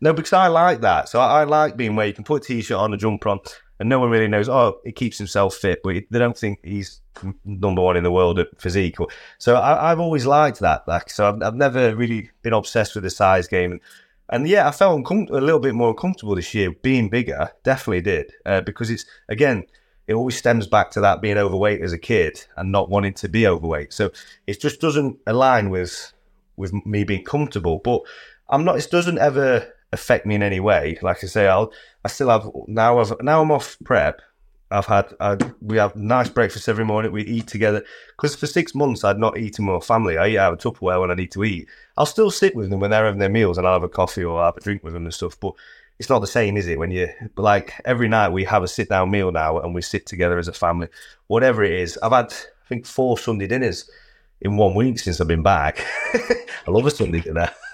no, 0.00 0.12
because 0.12 0.32
I 0.32 0.48
like 0.48 0.80
that. 0.80 1.08
So 1.08 1.20
I, 1.20 1.42
I 1.42 1.44
like 1.44 1.76
being 1.76 1.94
where 1.94 2.06
you 2.06 2.12
can 2.12 2.24
put 2.24 2.42
a 2.42 2.46
t-shirt 2.46 2.76
on, 2.76 2.92
a 2.94 2.96
jumper 2.96 3.28
on, 3.28 3.38
and 3.78 3.88
no 3.88 3.98
one 3.98 4.10
really 4.10 4.28
knows. 4.28 4.48
Oh, 4.48 4.80
he 4.84 4.92
keeps 4.92 5.18
himself 5.18 5.54
fit, 5.54 5.82
but 5.82 5.94
they 6.10 6.18
don't 6.18 6.36
think 6.36 6.60
he's 6.64 7.00
number 7.44 7.82
one 7.82 7.96
in 7.96 8.04
the 8.04 8.12
world 8.12 8.38
at 8.38 8.60
physique. 8.60 8.96
So 9.38 9.56
I, 9.56 9.88
have 9.88 10.00
always 10.00 10.26
liked 10.26 10.60
that. 10.60 10.86
Like, 10.88 11.10
so 11.10 11.28
I've, 11.28 11.42
I've, 11.42 11.54
never 11.54 11.94
really 11.94 12.30
been 12.42 12.52
obsessed 12.52 12.94
with 12.94 13.04
the 13.04 13.10
size 13.10 13.46
game. 13.48 13.72
And, 13.72 13.80
and 14.28 14.48
yeah, 14.48 14.68
I 14.68 14.70
felt 14.70 15.02
uncom- 15.02 15.30
a 15.30 15.40
little 15.40 15.60
bit 15.60 15.74
more 15.74 15.90
uncomfortable 15.90 16.34
this 16.34 16.54
year 16.54 16.72
being 16.72 17.08
bigger. 17.08 17.50
Definitely 17.62 18.02
did 18.02 18.32
uh, 18.44 18.60
because 18.62 18.90
it's 18.90 19.04
again, 19.28 19.64
it 20.06 20.14
always 20.14 20.36
stems 20.36 20.66
back 20.66 20.90
to 20.92 21.00
that 21.00 21.20
being 21.20 21.36
overweight 21.36 21.82
as 21.82 21.92
a 21.92 21.98
kid 21.98 22.44
and 22.56 22.72
not 22.72 22.88
wanting 22.88 23.14
to 23.14 23.28
be 23.28 23.46
overweight. 23.46 23.92
So 23.92 24.10
it 24.46 24.60
just 24.60 24.80
doesn't 24.80 25.18
align 25.26 25.70
with 25.70 26.12
with 26.56 26.72
me 26.86 27.04
being 27.04 27.24
comfortable. 27.24 27.80
But 27.82 28.02
I'm 28.48 28.64
not. 28.64 28.78
It 28.78 28.88
doesn't 28.90 29.18
ever 29.18 29.72
affect 29.96 30.26
me 30.26 30.34
in 30.34 30.42
any 30.42 30.60
way. 30.60 30.98
Like 31.02 31.24
I 31.24 31.26
say, 31.26 31.48
I'll 31.48 31.72
I 32.04 32.08
still 32.08 32.28
have 32.28 32.48
now. 32.68 32.98
I've 32.98 33.12
now 33.20 33.42
I'm 33.42 33.50
off 33.50 33.76
prep. 33.84 34.20
I've 34.70 34.86
had 34.86 35.14
i 35.20 35.36
we 35.60 35.76
have 35.76 35.94
nice 35.94 36.28
breakfast 36.28 36.68
every 36.68 36.84
morning. 36.84 37.12
We 37.12 37.22
eat 37.22 37.46
together 37.46 37.84
because 38.16 38.36
for 38.36 38.46
six 38.46 38.74
months 38.74 39.04
I'd 39.04 39.18
not 39.18 39.38
eaten 39.38 39.66
with 39.66 39.74
my 39.74 39.86
family. 39.86 40.18
I 40.18 40.28
eat 40.28 40.38
out 40.38 40.52
of 40.52 40.58
Tupperware 40.58 41.00
when 41.00 41.10
I 41.10 41.14
need 41.14 41.32
to 41.32 41.44
eat. 41.44 41.68
I'll 41.96 42.06
still 42.06 42.30
sit 42.30 42.54
with 42.54 42.70
them 42.70 42.80
when 42.80 42.90
they're 42.90 43.04
having 43.04 43.20
their 43.20 43.28
meals 43.28 43.58
and 43.58 43.66
I'll 43.66 43.74
have 43.74 43.82
a 43.82 43.88
coffee 43.88 44.24
or 44.24 44.38
I'll 44.38 44.46
have 44.46 44.56
a 44.56 44.60
drink 44.60 44.82
with 44.82 44.92
them 44.92 45.04
and 45.04 45.14
stuff. 45.14 45.38
But 45.40 45.52
it's 45.98 46.10
not 46.10 46.18
the 46.18 46.26
same, 46.26 46.56
is 46.56 46.66
it? 46.66 46.78
When 46.78 46.90
you 46.90 47.08
but 47.34 47.42
like 47.42 47.80
every 47.84 48.08
night 48.08 48.30
we 48.30 48.44
have 48.44 48.62
a 48.62 48.68
sit 48.68 48.88
down 48.88 49.10
meal 49.10 49.30
now 49.32 49.60
and 49.60 49.74
we 49.74 49.82
sit 49.82 50.04
together 50.04 50.38
as 50.38 50.48
a 50.48 50.52
family, 50.52 50.88
whatever 51.28 51.62
it 51.62 51.72
is. 51.72 51.96
I've 52.02 52.12
had 52.12 52.32
I 52.32 52.68
think 52.68 52.86
four 52.86 53.18
Sunday 53.18 53.46
dinners 53.46 53.88
in 54.40 54.56
one 54.56 54.74
week 54.74 54.98
since 54.98 55.20
I've 55.20 55.28
been 55.28 55.42
back. 55.42 55.84
I 56.14 56.70
love 56.70 56.86
a 56.86 56.90
Sunday 56.90 57.20
dinner. 57.20 57.50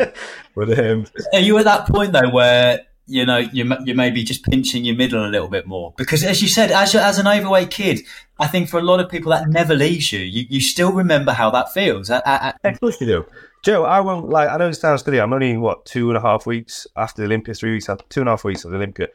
but 0.54 0.78
um, 0.78 1.06
are 1.32 1.40
you 1.40 1.58
at 1.58 1.64
that 1.64 1.86
point 1.86 2.12
though 2.12 2.30
where 2.30 2.80
you 3.06 3.26
know, 3.26 3.38
you 3.38 3.70
you 3.84 3.94
may 3.94 4.10
be 4.10 4.22
just 4.22 4.44
pinching 4.44 4.84
your 4.84 4.94
middle 4.94 5.24
a 5.24 5.28
little 5.28 5.48
bit 5.48 5.66
more 5.66 5.92
because, 5.96 6.22
as 6.22 6.40
you 6.40 6.48
said, 6.48 6.70
as 6.70 6.94
as 6.94 7.18
an 7.18 7.26
overweight 7.26 7.70
kid, 7.70 8.00
I 8.38 8.46
think 8.46 8.68
for 8.68 8.78
a 8.78 8.82
lot 8.82 9.00
of 9.00 9.08
people 9.08 9.32
that 9.32 9.48
never 9.48 9.74
leaves 9.74 10.12
you. 10.12 10.20
You, 10.20 10.46
you 10.48 10.60
still 10.60 10.92
remember 10.92 11.32
how 11.32 11.50
that 11.50 11.72
feels. 11.72 12.10
I, 12.10 12.22
I, 12.24 12.54
of 12.64 12.80
course 12.80 13.00
you 13.00 13.06
do, 13.06 13.26
Joe. 13.62 13.84
I 13.84 14.00
won't 14.00 14.28
like. 14.28 14.48
I 14.48 14.56
know 14.56 14.68
it 14.68 14.74
sounds 14.74 15.02
silly. 15.02 15.20
I'm 15.20 15.32
only 15.32 15.56
what 15.56 15.84
two 15.84 16.08
and 16.10 16.16
a 16.16 16.20
half 16.20 16.46
weeks 16.46 16.86
after 16.96 17.22
the 17.22 17.26
Olympia, 17.26 17.54
three 17.54 17.72
weeks 17.72 17.88
after 17.88 18.04
two 18.08 18.20
and 18.20 18.28
a 18.28 18.32
half 18.32 18.44
weeks 18.44 18.64
of 18.64 18.70
the 18.70 18.76
Olympia. 18.76 19.08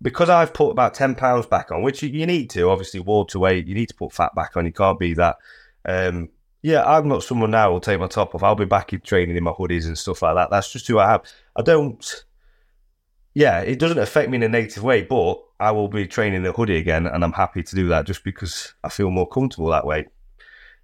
Because 0.00 0.30
I've 0.30 0.54
put 0.54 0.70
about 0.70 0.94
ten 0.94 1.16
pounds 1.16 1.46
back 1.46 1.72
on, 1.72 1.82
which 1.82 2.02
you, 2.02 2.08
you 2.08 2.26
need 2.26 2.48
to 2.50 2.70
obviously 2.70 3.00
water 3.00 3.40
weight. 3.40 3.66
You 3.66 3.74
need 3.74 3.88
to 3.88 3.94
put 3.94 4.12
fat 4.12 4.34
back 4.36 4.56
on. 4.56 4.66
You 4.66 4.72
can't 4.72 5.00
be 5.00 5.14
that. 5.14 5.36
Um, 5.84 6.28
yeah, 6.66 6.82
I'm 6.84 7.06
not 7.06 7.22
someone 7.22 7.52
now 7.52 7.70
who'll 7.70 7.80
take 7.80 8.00
my 8.00 8.08
top 8.08 8.34
off. 8.34 8.42
I'll 8.42 8.56
be 8.56 8.64
back 8.64 8.92
in 8.92 9.00
training 9.00 9.36
in 9.36 9.44
my 9.44 9.52
hoodies 9.52 9.86
and 9.86 9.96
stuff 9.96 10.22
like 10.22 10.34
that. 10.34 10.50
That's 10.50 10.72
just 10.72 10.88
who 10.88 10.98
I 10.98 11.14
am. 11.14 11.20
I 11.54 11.62
don't 11.62 12.24
yeah, 13.34 13.60
it 13.60 13.78
doesn't 13.78 13.98
affect 13.98 14.30
me 14.30 14.36
in 14.36 14.42
a 14.42 14.48
negative 14.48 14.82
way, 14.82 15.02
but 15.02 15.38
I 15.60 15.70
will 15.70 15.88
be 15.88 16.08
training 16.08 16.42
the 16.42 16.52
hoodie 16.52 16.78
again, 16.78 17.06
and 17.06 17.22
I'm 17.22 17.34
happy 17.34 17.62
to 17.62 17.76
do 17.76 17.86
that 17.88 18.06
just 18.06 18.24
because 18.24 18.72
I 18.82 18.88
feel 18.88 19.10
more 19.10 19.28
comfortable 19.28 19.68
that 19.68 19.86
way. 19.86 20.06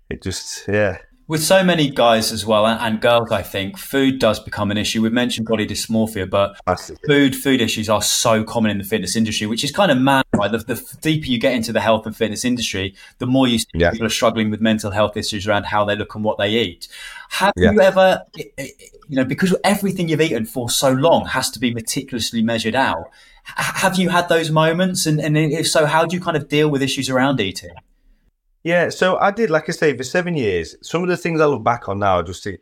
It 0.09 0.23
just, 0.23 0.69
yeah. 0.69 0.99
With 1.29 1.43
so 1.43 1.63
many 1.63 1.89
guys 1.89 2.33
as 2.33 2.45
well 2.45 2.67
and 2.67 3.01
girls, 3.01 3.31
I 3.31 3.43
think 3.43 3.79
food 3.79 4.19
does 4.19 4.41
become 4.41 4.71
an 4.71 4.77
issue. 4.77 5.03
We've 5.03 5.13
mentioned 5.13 5.47
body 5.47 5.67
dysmorphia, 5.67 6.29
but 6.29 6.57
food 7.07 7.37
food 7.37 7.61
issues 7.61 7.89
are 7.89 8.03
so 8.03 8.45
common 8.45 8.71
in 8.71 8.79
the 8.79 8.85
fitness 8.85 9.17
industry, 9.17 9.47
which 9.47 9.65
is 9.65 9.71
kind 9.71 9.91
of 9.91 9.99
mad. 9.99 10.25
Right? 10.35 10.51
The, 10.51 10.59
the 10.59 10.99
deeper 11.01 11.27
you 11.27 11.39
get 11.39 11.55
into 11.55 11.73
the 11.73 11.81
health 11.81 12.07
and 12.07 12.17
fitness 12.17 12.45
industry, 12.45 12.95
the 13.19 13.27
more 13.27 13.47
you 13.47 13.61
see 13.61 13.67
yeah. 13.75 13.93
people 13.93 14.07
are 14.07 14.11
struggling 14.11 14.51
with 14.51 14.61
mental 14.61 14.91
health 14.91 15.17
issues 15.17 15.47
around 15.47 15.65
how 15.65 15.85
they 15.85 15.95
look 15.95 16.15
and 16.15 16.25
what 16.25 16.39
they 16.39 16.51
eat. 16.51 16.89
Have 17.31 17.53
yeah. 17.57 17.71
you 17.71 17.81
ever, 17.81 18.23
you 18.37 19.17
know, 19.17 19.25
because 19.25 19.57
everything 19.65 20.09
you've 20.09 20.21
eaten 20.21 20.45
for 20.45 20.69
so 20.71 20.91
long 20.91 21.27
has 21.27 21.51
to 21.51 21.59
be 21.59 21.73
meticulously 21.73 22.43
measured 22.43 22.75
out. 22.75 23.11
Have 23.45 23.99
you 23.99 24.09
had 24.09 24.29
those 24.29 24.51
moments? 24.51 25.07
And, 25.07 25.21
and 25.21 25.37
if 25.37 25.69
so, 25.69 25.87
how 25.87 26.05
do 26.05 26.17
you 26.17 26.23
kind 26.23 26.37
of 26.37 26.49
deal 26.49 26.69
with 26.69 26.83
issues 26.83 27.09
around 27.09 27.41
eating? 27.41 27.71
Yeah, 28.65 28.91
so 28.91 29.17
I 29.19 29.33
did, 29.33 29.51
like 29.51 29.69
I 29.69 29.73
say, 29.73 29.97
for 29.97 30.05
seven 30.05 30.35
years. 30.35 30.77
Some 30.83 31.03
of 31.03 31.09
the 31.09 31.17
things 31.17 31.41
I 31.41 31.47
look 31.47 31.65
back 31.65 31.89
on 31.89 31.99
now, 31.99 32.21
I 32.21 32.23
just 32.23 32.45
think, 32.45 32.61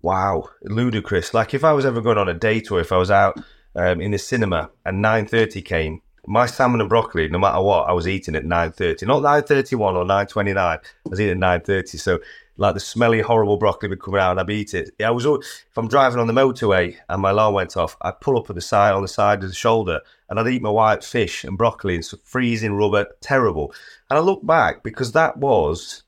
wow, 0.00 0.48
ludicrous. 0.62 1.34
Like 1.34 1.54
if 1.54 1.64
I 1.64 1.72
was 1.72 1.84
ever 1.84 2.00
going 2.00 2.18
on 2.18 2.28
a 2.28 2.34
date 2.34 2.70
or 2.70 2.80
if 2.80 2.92
I 2.92 2.98
was 2.98 3.10
out 3.10 3.38
um, 3.74 4.00
in 4.00 4.12
the 4.12 4.18
cinema 4.18 4.70
and 4.84 5.04
9.30 5.04 5.64
came 5.64 6.02
my 6.26 6.46
salmon 6.46 6.80
and 6.80 6.88
broccoli, 6.88 7.28
no 7.28 7.38
matter 7.38 7.60
what, 7.60 7.88
I 7.88 7.92
was 7.92 8.06
eating 8.06 8.36
at 8.36 8.44
nine 8.44 8.72
thirty, 8.72 9.06
not 9.06 9.22
nine 9.22 9.42
thirty 9.42 9.74
one 9.74 9.96
or 9.96 10.04
nine 10.04 10.26
twenty 10.26 10.52
nine. 10.52 10.78
I 11.06 11.08
was 11.08 11.20
eating 11.20 11.32
at 11.32 11.38
nine 11.38 11.60
thirty. 11.62 11.98
So 11.98 12.20
like 12.56 12.74
the 12.74 12.80
smelly, 12.80 13.20
horrible 13.20 13.56
broccoli 13.56 13.88
would 13.88 14.02
come 14.02 14.16
out 14.16 14.32
and 14.32 14.40
I'd 14.40 14.50
eat 14.50 14.74
it. 14.74 14.90
I 15.02 15.10
was 15.10 15.24
if 15.24 15.78
I'm 15.78 15.88
driving 15.88 16.20
on 16.20 16.26
the 16.26 16.34
motorway 16.34 16.94
and 17.08 17.22
my 17.22 17.30
alarm 17.30 17.54
went 17.54 17.76
off, 17.76 17.96
I'd 18.02 18.20
pull 18.20 18.38
up 18.38 18.50
at 18.50 18.54
the 18.54 18.60
side 18.60 18.92
on 18.92 19.02
the 19.02 19.08
side 19.08 19.42
of 19.42 19.48
the 19.48 19.54
shoulder 19.54 20.00
and 20.28 20.38
I'd 20.38 20.46
eat 20.46 20.60
my 20.60 20.68
white 20.68 21.02
fish 21.02 21.42
and 21.42 21.56
broccoli 21.56 21.94
and 21.94 22.04
freezing 22.22 22.74
rubber, 22.74 23.06
terrible. 23.22 23.72
And 24.10 24.18
I 24.18 24.20
look 24.20 24.44
back 24.44 24.82
because 24.82 25.12
that 25.12 25.36
was 25.36 26.02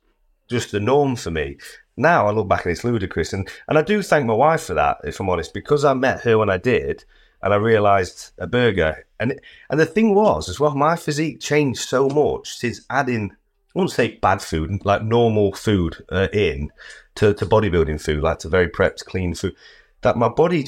just 0.49 0.73
the 0.73 0.81
norm 0.81 1.17
for 1.17 1.31
me. 1.31 1.57
Now 1.97 2.27
I 2.27 2.33
look 2.33 2.49
back 2.49 2.65
and 2.65 2.73
it's 2.73 2.85
ludicrous, 2.85 3.33
and 3.33 3.49
and 3.69 3.79
I 3.79 3.83
do 3.83 4.03
thank 4.03 4.27
my 4.27 4.35
wife 4.35 4.63
for 4.63 4.75
that, 4.75 4.99
if 5.05 5.21
I'm 5.21 5.31
honest, 5.31 5.55
because 5.55 5.85
I 5.85 5.95
met 5.95 6.23
her 6.23 6.39
when 6.39 6.51
I 6.51 6.57
did, 6.57 7.05
and 7.43 7.53
I 7.53 7.57
realised 7.57 8.33
a 8.39 8.47
burger, 8.47 9.07
and 9.21 9.39
and 9.71 9.79
the 9.79 9.87
thing 9.87 10.15
was 10.15 10.49
as 10.49 10.59
well, 10.59 10.75
my 10.75 10.97
physique 10.97 11.41
changed 11.41 11.81
so 11.81 12.09
much 12.09 12.57
since 12.57 12.85
adding 12.89 13.33
I 13.75 13.79
wouldn't 13.79 13.93
say 13.93 14.19
bad 14.19 14.43
food, 14.43 14.85
like 14.85 15.03
normal 15.03 15.53
food 15.53 16.05
uh, 16.11 16.29
in 16.33 16.71
to, 17.15 17.33
to 17.33 17.47
bodybuilding 17.47 18.03
food, 18.03 18.23
like 18.23 18.41
to 18.41 18.51
very 18.51 18.69
prepped, 18.69 19.07
clean 19.07 19.35
food, 19.35 19.55
that 20.03 20.19
my 20.19 20.29
body 20.29 20.67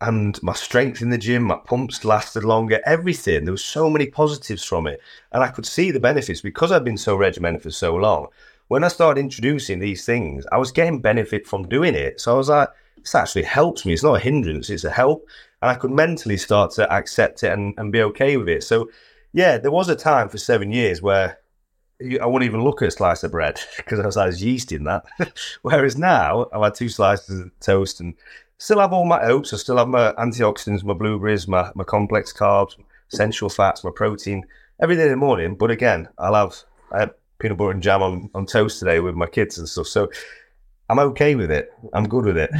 and 0.00 0.40
my 0.42 0.52
strength 0.52 1.00
in 1.00 1.10
the 1.10 1.18
gym, 1.18 1.44
my 1.44 1.56
pumps 1.56 2.04
lasted 2.04 2.44
longer, 2.44 2.80
everything. 2.84 3.44
There 3.44 3.52
was 3.52 3.64
so 3.64 3.88
many 3.88 4.06
positives 4.06 4.62
from 4.62 4.86
it. 4.86 5.00
And 5.32 5.42
I 5.42 5.48
could 5.48 5.66
see 5.66 5.90
the 5.90 6.00
benefits 6.00 6.40
because 6.40 6.70
I've 6.70 6.84
been 6.84 6.98
so 6.98 7.16
regimented 7.16 7.62
for 7.62 7.70
so 7.70 7.94
long. 7.96 8.28
When 8.68 8.84
I 8.84 8.88
started 8.88 9.20
introducing 9.20 9.78
these 9.78 10.04
things, 10.04 10.44
I 10.52 10.58
was 10.58 10.72
getting 10.72 11.00
benefit 11.00 11.46
from 11.46 11.68
doing 11.68 11.94
it. 11.94 12.20
So 12.20 12.34
I 12.34 12.36
was 12.36 12.48
like, 12.48 12.68
this 12.98 13.14
actually 13.14 13.44
helps 13.44 13.86
me. 13.86 13.92
It's 13.92 14.02
not 14.02 14.16
a 14.16 14.20
hindrance, 14.20 14.68
it's 14.68 14.84
a 14.84 14.90
help. 14.90 15.26
And 15.62 15.70
I 15.70 15.74
could 15.74 15.92
mentally 15.92 16.36
start 16.36 16.72
to 16.72 16.92
accept 16.92 17.42
it 17.42 17.52
and, 17.52 17.72
and 17.78 17.92
be 17.92 18.02
okay 18.02 18.36
with 18.36 18.48
it. 18.48 18.64
So, 18.64 18.90
yeah, 19.32 19.56
there 19.56 19.70
was 19.70 19.88
a 19.88 19.96
time 19.96 20.28
for 20.28 20.38
seven 20.38 20.72
years 20.72 21.00
where 21.00 21.38
I 22.20 22.26
wouldn't 22.26 22.48
even 22.48 22.62
look 22.62 22.82
at 22.82 22.88
a 22.88 22.90
slice 22.90 23.24
of 23.24 23.30
bread 23.30 23.58
because 23.76 24.00
I 24.00 24.06
was 24.06 24.16
like, 24.16 24.38
yeast 24.38 24.72
in 24.72 24.84
that. 24.84 25.04
Whereas 25.62 25.96
now 25.96 26.48
I've 26.52 26.62
had 26.62 26.74
two 26.74 26.88
slices 26.88 27.40
of 27.40 27.60
toast 27.60 28.00
and 28.00 28.14
still 28.58 28.80
have 28.80 28.92
all 28.92 29.04
my 29.04 29.22
oats. 29.22 29.52
I 29.52 29.56
still 29.56 29.76
have 29.76 29.88
my 29.88 30.12
antioxidants, 30.12 30.84
my 30.84 30.94
blueberries, 30.94 31.46
my, 31.46 31.70
my 31.74 31.84
complex 31.84 32.32
carbs, 32.32 32.76
essential 33.12 33.48
fats, 33.48 33.84
my 33.84 33.90
protein, 33.94 34.44
everything 34.80 35.06
in 35.06 35.10
the 35.10 35.16
morning. 35.16 35.54
But 35.54 35.70
again, 35.70 36.08
I'll 36.18 36.34
have 36.34 36.56
I 36.92 37.00
had 37.00 37.10
peanut 37.38 37.58
butter 37.58 37.72
and 37.72 37.82
jam 37.82 38.02
on, 38.02 38.30
on 38.34 38.46
toast 38.46 38.78
today 38.78 39.00
with 39.00 39.14
my 39.14 39.26
kids 39.26 39.58
and 39.58 39.68
stuff. 39.68 39.86
So 39.86 40.08
I'm 40.88 40.98
okay 41.00 41.34
with 41.34 41.50
it. 41.50 41.72
I'm 41.92 42.08
good 42.08 42.24
with 42.24 42.38
it. 42.38 42.50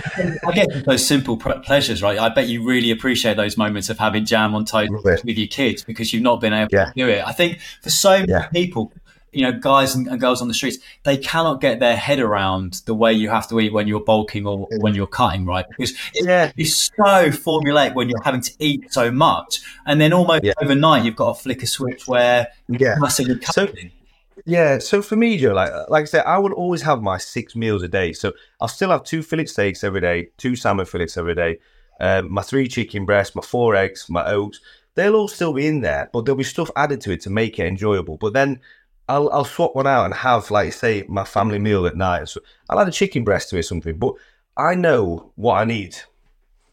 I 0.47 0.53
get 0.53 0.85
those 0.85 1.07
simple 1.07 1.37
pleasures, 1.37 2.03
right? 2.03 2.19
I 2.19 2.29
bet 2.29 2.49
you 2.49 2.67
really 2.67 2.91
appreciate 2.91 3.37
those 3.37 3.57
moments 3.57 3.89
of 3.89 3.99
having 3.99 4.25
jam 4.25 4.55
on 4.55 4.65
toast 4.65 4.91
with 5.25 5.39
your 5.39 5.47
kids 5.47 5.85
because 5.85 6.13
you've 6.13 6.25
not 6.25 6.41
been 6.41 6.53
able 6.53 6.69
yeah. 6.73 6.87
to 6.87 6.93
do 6.97 7.09
it. 7.09 7.25
I 7.25 7.33
think 7.33 7.61
for 7.83 7.91
so 7.91 8.19
many 8.19 8.33
yeah. 8.33 8.49
people, 8.49 8.93
you 9.37 9.43
know, 9.43 9.53
guys 9.53 9.95
and, 9.95 10.07
and, 10.09 10.19
girls 10.19 10.41
on 10.41 10.49
the 10.49 10.55
streets, 10.55 10.79
they 11.05 11.19
cannot 11.19 11.61
get 11.61 11.79
their 11.79 11.97
head 11.97 12.19
around 12.19 12.81
the 12.87 12.95
way 12.95 13.13
you 13.13 13.29
have 13.29 13.47
to 13.49 13.61
eat 13.61 13.73
when 13.73 13.87
you're 13.87 14.01
bulking 14.01 14.47
or, 14.47 14.67
when 14.81 14.95
you're 14.95 15.07
cutting, 15.07 15.45
right? 15.45 15.67
Because 15.69 15.93
yeah. 16.15 16.51
it's 16.57 16.75
so 16.75 17.31
formulaic 17.31 17.95
when 17.95 18.09
you're 18.09 18.23
having 18.23 18.41
to 18.41 18.53
eat 18.59 18.93
so 18.93 19.11
much, 19.11 19.61
and 19.85 20.01
then 20.01 20.13
almost 20.13 20.43
yeah. 20.43 20.55
overnight 20.63 21.05
you've 21.05 21.17
got 21.17 21.37
to 21.37 21.43
flick 21.43 21.63
a 21.63 21.67
switch 21.67 22.09
where 22.09 22.49
yeah. 22.69 22.97
massively 22.99 23.39
cutting. 23.39 23.91
So, 24.37 24.43
yeah, 24.47 24.79
so 24.79 25.03
for 25.03 25.17
me, 25.17 25.37
Joe, 25.37 25.53
like 25.53 25.73
like 25.89 26.03
I 26.03 26.07
said, 26.07 26.25
I 26.25 26.39
would 26.39 26.53
always 26.53 26.83
have 26.83 27.03
my 27.03 27.19
six 27.19 27.55
meals 27.55 27.83
a 27.83 27.89
day. 27.89 28.13
So 28.13 28.33
I'll 28.61 28.69
still 28.69 28.91
have 28.91 29.05
two 29.05 29.23
fillet 29.23 29.47
steaks 29.47 29.85
every 29.85 30.01
day, 30.01 30.29
two 30.39 30.57
salmon 30.57 30.87
fillets 30.87 31.17
every 31.17 31.35
day, 31.35 31.59
um, 32.01 32.33
my 32.33 32.43
three 32.43 32.69
chicken 32.69 33.05
breasts, 33.05 33.35
my 33.35 33.43
four 33.43 33.75
eggs, 33.77 34.09
my 34.09 34.25
oats. 34.27 34.61
They'll 34.95 35.15
all 35.15 35.29
still 35.29 35.53
be 35.53 35.67
in 35.67 35.83
there, 35.83 36.09
but 36.11 36.25
there'll 36.25 36.39
be 36.39 36.45
stuff 36.45 36.71
added 36.75 37.03
to 37.03 37.13
it 37.13 37.21
to 37.23 37.31
make 37.31 37.59
it 37.59 37.67
enjoyable. 37.67 38.17
But 38.17 38.33
then 38.33 38.61
I'll 39.09 39.31
I'll 39.31 39.45
swap 39.45 39.75
one 39.75 39.87
out 39.87 40.05
and 40.05 40.15
have 40.15 40.51
like 40.51 40.73
say 40.73 41.05
my 41.09 41.25
family 41.25 41.59
meal 41.59 41.87
at 41.87 41.97
night. 41.97 42.29
So 42.29 42.41
I'll 42.69 42.81
add 42.81 42.89
a 42.89 42.93
chicken 42.93 43.25
breast 43.25 43.51
to 43.51 43.57
it 43.57 43.61
or 43.61 43.63
something. 43.63 43.99
But 43.99 44.15
I 44.57 44.75
know 44.75 45.33
what 45.37 45.55
I 45.55 45.65
need, 45.65 45.97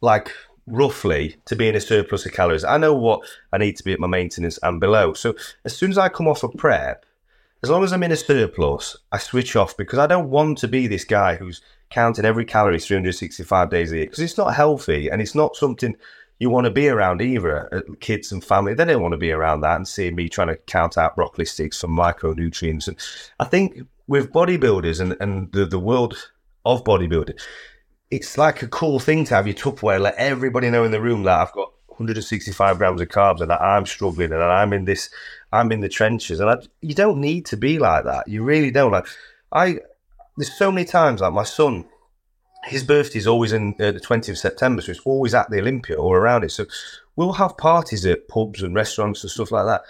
like 0.01 0.31
roughly, 0.65 1.35
to 1.45 1.55
be 1.55 1.67
in 1.67 1.75
a 1.75 1.81
surplus 1.81 2.25
of 2.25 2.33
calories. 2.33 2.63
I 2.63 2.77
know 2.77 2.93
what 2.93 3.21
I 3.51 3.57
need 3.57 3.75
to 3.77 3.83
be 3.83 3.93
at 3.93 3.99
my 3.99 4.07
maintenance 4.07 4.57
and 4.63 4.79
below. 4.79 5.13
So 5.13 5.35
as 5.65 5.75
soon 5.75 5.91
as 5.91 5.97
I 5.97 6.09
come 6.09 6.27
off 6.27 6.43
a 6.43 6.49
prep, 6.49 7.05
as 7.61 7.69
long 7.69 7.83
as 7.83 7.93
I'm 7.93 8.03
in 8.03 8.11
a 8.11 8.17
surplus, 8.17 8.97
I 9.11 9.17
switch 9.17 9.55
off 9.55 9.77
because 9.77 9.99
I 9.99 10.07
don't 10.07 10.29
want 10.29 10.57
to 10.59 10.67
be 10.67 10.87
this 10.87 11.05
guy 11.05 11.35
who's 11.35 11.61
counting 11.89 12.25
every 12.25 12.43
calorie 12.43 12.79
365 12.79 13.69
days 13.69 13.91
a 13.91 13.97
year 13.97 14.05
because 14.05 14.19
it's 14.19 14.37
not 14.37 14.55
healthy 14.55 15.09
and 15.09 15.21
it's 15.21 15.35
not 15.35 15.55
something 15.55 15.95
you 16.43 16.49
want 16.49 16.65
to 16.65 16.71
be 16.71 16.89
around 16.89 17.21
either. 17.21 17.73
Uh, 17.73 17.93
kids 18.01 18.33
and 18.33 18.43
family, 18.43 18.73
they 18.73 18.83
don't 18.83 19.01
want 19.01 19.13
to 19.13 19.17
be 19.17 19.31
around 19.31 19.61
that 19.61 19.77
and 19.77 19.87
seeing 19.87 20.13
me 20.13 20.27
trying 20.27 20.49
to 20.49 20.57
count 20.57 20.97
out 20.97 21.15
broccoli 21.15 21.45
sticks 21.45 21.79
for 21.79 21.87
micronutrients. 21.87 22.89
And 22.89 22.97
I 23.39 23.45
think 23.45 23.87
with 24.07 24.33
bodybuilders 24.33 24.99
and, 24.99 25.15
and 25.21 25.49
the, 25.53 25.65
the 25.65 25.79
world 25.79 26.31
of 26.65 26.83
bodybuilding, 26.83 27.39
it's 28.11 28.37
like 28.37 28.61
a 28.61 28.67
cool 28.67 28.99
thing 28.99 29.23
to 29.23 29.35
have 29.35 29.47
your 29.47 29.55
Tupperware, 29.55 30.01
let 30.01 30.15
everybody 30.15 30.69
know 30.69 30.83
in 30.83 30.91
the 30.91 30.99
room 30.99 31.23
that 31.23 31.39
I've 31.39 31.53
got 31.53 31.71
165 31.87 32.77
grams 32.77 32.99
of 32.99 33.07
carbs 33.07 33.39
and 33.39 33.49
that 33.49 33.61
I'm 33.61 33.85
struggling 33.85 34.33
and 34.33 34.43
I'm 34.43 34.73
in 34.73 34.83
this, 34.83 35.09
I'm 35.53 35.71
in 35.71 35.79
the 35.79 35.87
trenches. 35.87 36.41
And 36.41 36.49
I, 36.49 36.57
you 36.81 36.93
don't 36.93 37.21
need 37.21 37.45
to 37.47 37.57
be 37.57 37.79
like 37.79 38.03
that. 38.03 38.27
You 38.27 38.43
really 38.43 38.69
don't. 38.69 38.91
Like 38.91 39.07
I, 39.53 39.79
there's 40.35 40.53
so 40.57 40.73
many 40.73 40.85
times 40.85 41.21
like 41.21 41.31
my 41.31 41.43
son, 41.43 41.85
his 42.65 42.83
birthday 42.83 43.19
is 43.19 43.27
always 43.27 43.53
in 43.53 43.75
uh, 43.79 43.91
the 43.91 43.99
20th 43.99 44.29
of 44.29 44.37
September, 44.37 44.81
so 44.81 44.91
it's 44.91 45.01
always 45.01 45.33
at 45.33 45.49
the 45.49 45.59
Olympia 45.59 45.97
or 45.97 46.17
around 46.17 46.43
it. 46.43 46.51
So 46.51 46.65
we'll 47.15 47.33
have 47.33 47.57
parties 47.57 48.05
at 48.05 48.27
pubs 48.27 48.61
and 48.61 48.73
restaurants 48.73 49.23
and 49.23 49.31
stuff 49.31 49.51
like 49.51 49.65
that. 49.65 49.83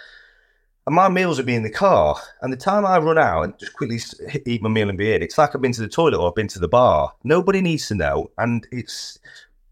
And 0.86 0.94
my 0.94 1.08
meals 1.08 1.38
will 1.38 1.46
be 1.46 1.54
in 1.54 1.62
the 1.62 1.70
car. 1.70 2.16
And 2.42 2.52
the 2.52 2.58
time 2.58 2.84
I 2.84 2.98
run 2.98 3.16
out 3.16 3.42
and 3.42 3.58
just 3.58 3.72
quickly 3.74 3.98
eat 4.46 4.62
my 4.62 4.68
meal 4.68 4.88
and 4.88 4.98
be 4.98 5.14
in, 5.14 5.22
it's 5.22 5.38
like 5.38 5.54
I've 5.54 5.62
been 5.62 5.72
to 5.72 5.80
the 5.80 5.88
toilet 5.88 6.18
or 6.18 6.28
I've 6.28 6.34
been 6.34 6.48
to 6.48 6.58
the 6.58 6.68
bar. 6.68 7.14
Nobody 7.24 7.62
needs 7.62 7.88
to 7.88 7.94
know. 7.94 8.30
And 8.36 8.66
it's, 8.70 9.18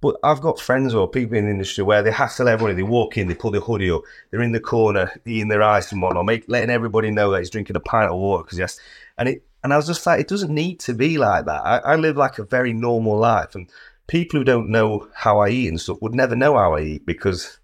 but 0.02 0.16
I've 0.24 0.40
got 0.40 0.60
friends 0.60 0.94
or 0.94 1.08
people 1.08 1.38
in 1.38 1.44
the 1.44 1.50
industry 1.52 1.84
where 1.84 2.02
they 2.02 2.10
hassle 2.10 2.48
everybody. 2.48 2.74
They 2.74 2.82
walk 2.82 3.16
in, 3.16 3.28
they 3.28 3.34
pull 3.34 3.52
their 3.52 3.60
hoodie 3.60 3.90
up, 3.90 4.02
they're 4.30 4.42
in 4.42 4.50
the 4.50 4.60
corner 4.60 5.12
eating 5.24 5.48
their 5.48 5.62
ice 5.62 5.92
and 5.92 6.02
whatnot, 6.02 6.26
make, 6.26 6.44
letting 6.48 6.70
everybody 6.70 7.12
know 7.12 7.30
that 7.30 7.38
he's 7.38 7.50
drinking 7.50 7.76
a 7.76 7.80
pint 7.80 8.10
of 8.10 8.18
water 8.18 8.42
because 8.42 8.58
yes. 8.58 8.78
And 9.16 9.28
it, 9.28 9.44
and 9.62 9.72
I 9.72 9.76
was 9.76 9.86
just 9.86 10.04
like, 10.04 10.20
it 10.20 10.28
doesn't 10.28 10.52
need 10.52 10.80
to 10.80 10.92
be 10.92 11.18
like 11.18 11.46
that. 11.46 11.64
I, 11.64 11.78
I, 11.78 11.96
live 11.96 12.16
like 12.16 12.40
a 12.40 12.44
very 12.44 12.72
normal 12.72 13.16
life, 13.16 13.54
and 13.54 13.70
people 14.08 14.40
who 14.40 14.44
don't 14.44 14.70
know 14.70 15.08
how 15.14 15.38
I 15.38 15.50
eat 15.50 15.68
and 15.68 15.80
stuff 15.80 16.02
would 16.02 16.16
never 16.16 16.34
know 16.34 16.56
how 16.56 16.74
I 16.74 16.80
eat 16.80 17.06
because 17.06 17.58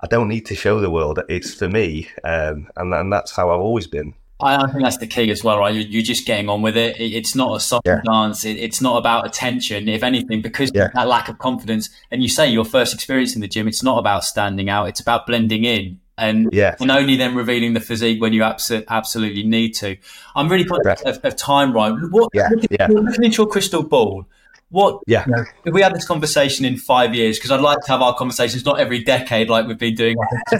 I 0.00 0.08
don't 0.08 0.28
need 0.28 0.46
to 0.46 0.56
show 0.56 0.80
the 0.80 0.90
world. 0.90 1.18
That 1.18 1.26
it's 1.28 1.54
for 1.54 1.68
me, 1.68 2.08
um, 2.24 2.68
and, 2.76 2.92
and 2.92 3.12
that's 3.12 3.36
how 3.36 3.50
I've 3.50 3.60
always 3.60 3.86
been. 3.86 4.14
I 4.40 4.66
think 4.66 4.82
that's 4.82 4.98
the 4.98 5.06
key 5.06 5.30
as 5.30 5.44
well, 5.44 5.58
right? 5.58 5.74
You're 5.74 6.02
just 6.02 6.26
getting 6.26 6.48
on 6.48 6.60
with 6.60 6.76
it. 6.76 7.00
It's 7.00 7.34
not 7.34 7.56
a 7.56 7.60
soft 7.60 7.86
yeah. 7.86 8.00
dance. 8.04 8.44
It's 8.44 8.80
not 8.80 8.98
about 8.98 9.26
attention, 9.26 9.88
if 9.88 10.02
anything, 10.02 10.42
because 10.42 10.72
yeah. 10.74 10.88
that 10.94 11.06
lack 11.06 11.28
of 11.28 11.38
confidence. 11.38 11.88
And 12.10 12.22
you 12.22 12.28
say 12.28 12.48
your 12.48 12.64
first 12.64 12.92
experience 12.94 13.34
in 13.36 13.40
the 13.40 13.48
gym, 13.48 13.68
it's 13.68 13.82
not 13.82 13.98
about 13.98 14.24
standing 14.24 14.68
out. 14.68 14.88
It's 14.88 15.00
about 15.00 15.26
blending 15.26 15.64
in 15.64 16.00
and 16.16 16.48
yeah. 16.52 16.76
and 16.80 16.90
only 16.90 17.16
then 17.16 17.34
revealing 17.34 17.74
the 17.74 17.80
physique 17.80 18.20
when 18.20 18.32
you 18.32 18.42
abso- 18.42 18.84
absolutely 18.88 19.42
need 19.42 19.74
to. 19.74 19.96
I'm 20.34 20.48
really 20.48 20.64
conscious 20.64 21.02
of, 21.02 21.24
of, 21.24 21.36
time, 21.36 21.72
right? 21.72 21.92
What, 22.10 22.30
yeah, 22.32 22.48
looking, 22.50 22.68
yeah. 22.78 22.86
looking 22.88 23.24
into 23.24 23.42
your 23.42 23.48
crystal 23.48 23.82
ball, 23.82 24.26
what? 24.74 25.02
Yeah. 25.06 25.24
You 25.26 25.32
know, 25.32 25.44
if 25.64 25.72
we 25.72 25.82
had 25.82 25.94
this 25.94 26.04
conversation 26.04 26.64
in 26.64 26.76
five 26.76 27.14
years, 27.14 27.38
because 27.38 27.52
I'd 27.52 27.60
like 27.60 27.78
to 27.82 27.92
have 27.92 28.02
our 28.02 28.16
conversations 28.16 28.64
not 28.64 28.80
every 28.80 29.04
decade 29.04 29.48
like 29.48 29.68
we've 29.68 29.78
been 29.78 29.94
doing. 29.94 30.16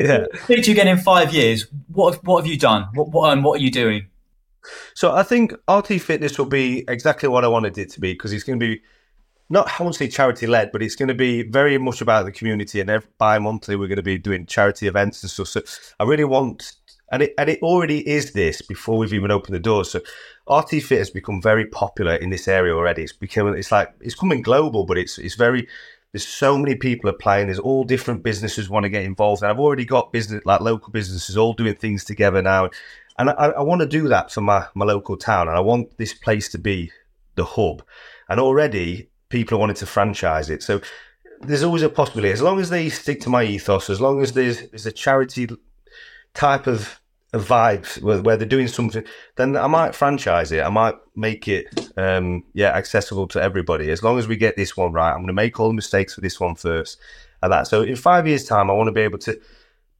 yeah. 0.00 0.24
Speak 0.44 0.64
to 0.64 0.70
you 0.70 0.72
again 0.72 0.88
in 0.88 0.96
five 0.96 1.32
years. 1.34 1.66
What 1.88 2.24
what 2.24 2.40
have 2.40 2.50
you 2.50 2.58
done? 2.58 2.86
What 2.94 3.10
what, 3.10 3.30
um, 3.30 3.42
what 3.42 3.60
are 3.60 3.62
you 3.62 3.70
doing? 3.70 4.06
So 4.94 5.12
I 5.14 5.22
think 5.22 5.52
RT 5.70 6.00
Fitness 6.00 6.38
will 6.38 6.46
be 6.46 6.82
exactly 6.88 7.28
what 7.28 7.44
I 7.44 7.48
wanted 7.48 7.76
it 7.76 7.90
to 7.90 8.00
be 8.00 8.14
because 8.14 8.32
it's 8.32 8.42
going 8.42 8.58
to 8.58 8.66
be 8.66 8.80
not 9.50 9.70
I 9.78 9.82
won't 9.82 9.94
say 9.94 10.08
charity 10.08 10.46
led, 10.46 10.72
but 10.72 10.82
it's 10.82 10.96
going 10.96 11.08
to 11.08 11.14
be 11.14 11.42
very 11.42 11.76
much 11.76 12.00
about 12.00 12.24
the 12.24 12.32
community. 12.32 12.80
And 12.80 12.88
every, 12.88 13.08
bi-monthly, 13.18 13.76
we're 13.76 13.88
going 13.88 13.96
to 13.96 14.02
be 14.02 14.16
doing 14.16 14.46
charity 14.46 14.86
events 14.86 15.22
and 15.22 15.30
stuff. 15.30 15.48
So 15.48 15.60
I 16.00 16.04
really 16.04 16.24
want, 16.24 16.72
and 17.12 17.22
it 17.22 17.34
and 17.36 17.50
it 17.50 17.60
already 17.62 18.08
is 18.08 18.32
this 18.32 18.62
before 18.62 18.96
we've 18.96 19.12
even 19.12 19.30
opened 19.30 19.54
the 19.54 19.60
doors. 19.60 19.90
So 19.90 20.00
RT 20.50 20.82
Fit 20.82 20.98
has 20.98 21.10
become 21.10 21.40
very 21.40 21.66
popular 21.66 22.14
in 22.14 22.30
this 22.30 22.48
area 22.48 22.74
already. 22.74 23.02
It's 23.02 23.12
becoming, 23.12 23.54
it's 23.56 23.72
like 23.72 23.94
it's 24.00 24.14
coming 24.14 24.42
global, 24.42 24.84
but 24.84 24.98
it's 24.98 25.18
it's 25.18 25.34
very. 25.34 25.68
There's 26.12 26.26
so 26.26 26.56
many 26.56 26.76
people 26.76 27.10
applying. 27.10 27.46
There's 27.46 27.58
all 27.58 27.82
different 27.82 28.22
businesses 28.22 28.70
want 28.70 28.84
to 28.84 28.90
get 28.90 29.02
involved, 29.02 29.42
and 29.42 29.50
I've 29.50 29.58
already 29.58 29.84
got 29.84 30.12
business 30.12 30.44
like 30.44 30.60
local 30.60 30.92
businesses 30.92 31.36
all 31.36 31.54
doing 31.54 31.74
things 31.74 32.04
together 32.04 32.40
now. 32.40 32.70
And 33.18 33.30
I, 33.30 33.32
I 33.32 33.62
want 33.62 33.80
to 33.80 33.86
do 33.86 34.06
that 34.08 34.30
for 34.30 34.40
my 34.40 34.66
my 34.74 34.84
local 34.84 35.16
town, 35.16 35.48
and 35.48 35.56
I 35.56 35.60
want 35.60 35.96
this 35.98 36.14
place 36.14 36.48
to 36.50 36.58
be 36.58 36.92
the 37.34 37.44
hub. 37.44 37.82
And 38.28 38.38
already 38.38 39.08
people 39.28 39.56
are 39.56 39.60
wanting 39.60 39.76
to 39.76 39.86
franchise 39.86 40.50
it. 40.50 40.62
So 40.62 40.80
there's 41.40 41.62
always 41.62 41.82
a 41.82 41.88
possibility, 41.88 42.32
as 42.32 42.42
long 42.42 42.60
as 42.60 42.70
they 42.70 42.88
stick 42.88 43.20
to 43.22 43.30
my 43.30 43.44
ethos, 43.44 43.90
as 43.90 44.00
long 44.00 44.22
as 44.22 44.32
there's, 44.32 44.68
there's 44.70 44.86
a 44.86 44.92
charity 44.92 45.48
type 46.32 46.66
of, 46.66 47.00
of 47.34 47.46
vibe 47.46 48.00
where, 48.02 48.22
where, 48.22 48.36
they're 48.36 48.46
doing 48.46 48.68
something, 48.68 49.04
then 49.36 49.56
I 49.56 49.66
might 49.66 49.94
franchise 49.94 50.52
it. 50.52 50.62
I 50.62 50.70
might 50.70 50.94
make 51.16 51.48
it, 51.48 51.90
um, 51.96 52.44
yeah, 52.52 52.70
accessible 52.70 53.26
to 53.28 53.42
everybody. 53.42 53.90
As 53.90 54.02
long 54.02 54.18
as 54.18 54.28
we 54.28 54.36
get 54.36 54.56
this 54.56 54.76
one 54.76 54.92
right, 54.92 55.10
I'm 55.10 55.18
going 55.18 55.26
to 55.26 55.32
make 55.32 55.58
all 55.58 55.68
the 55.68 55.74
mistakes 55.74 56.14
for 56.14 56.20
this 56.20 56.38
one 56.38 56.54
first, 56.54 56.98
and 57.42 57.52
that. 57.52 57.66
So 57.66 57.82
in 57.82 57.96
five 57.96 58.26
years' 58.26 58.44
time, 58.44 58.70
I 58.70 58.74
want 58.74 58.88
to 58.88 58.92
be 58.92 59.00
able 59.00 59.18
to 59.18 59.38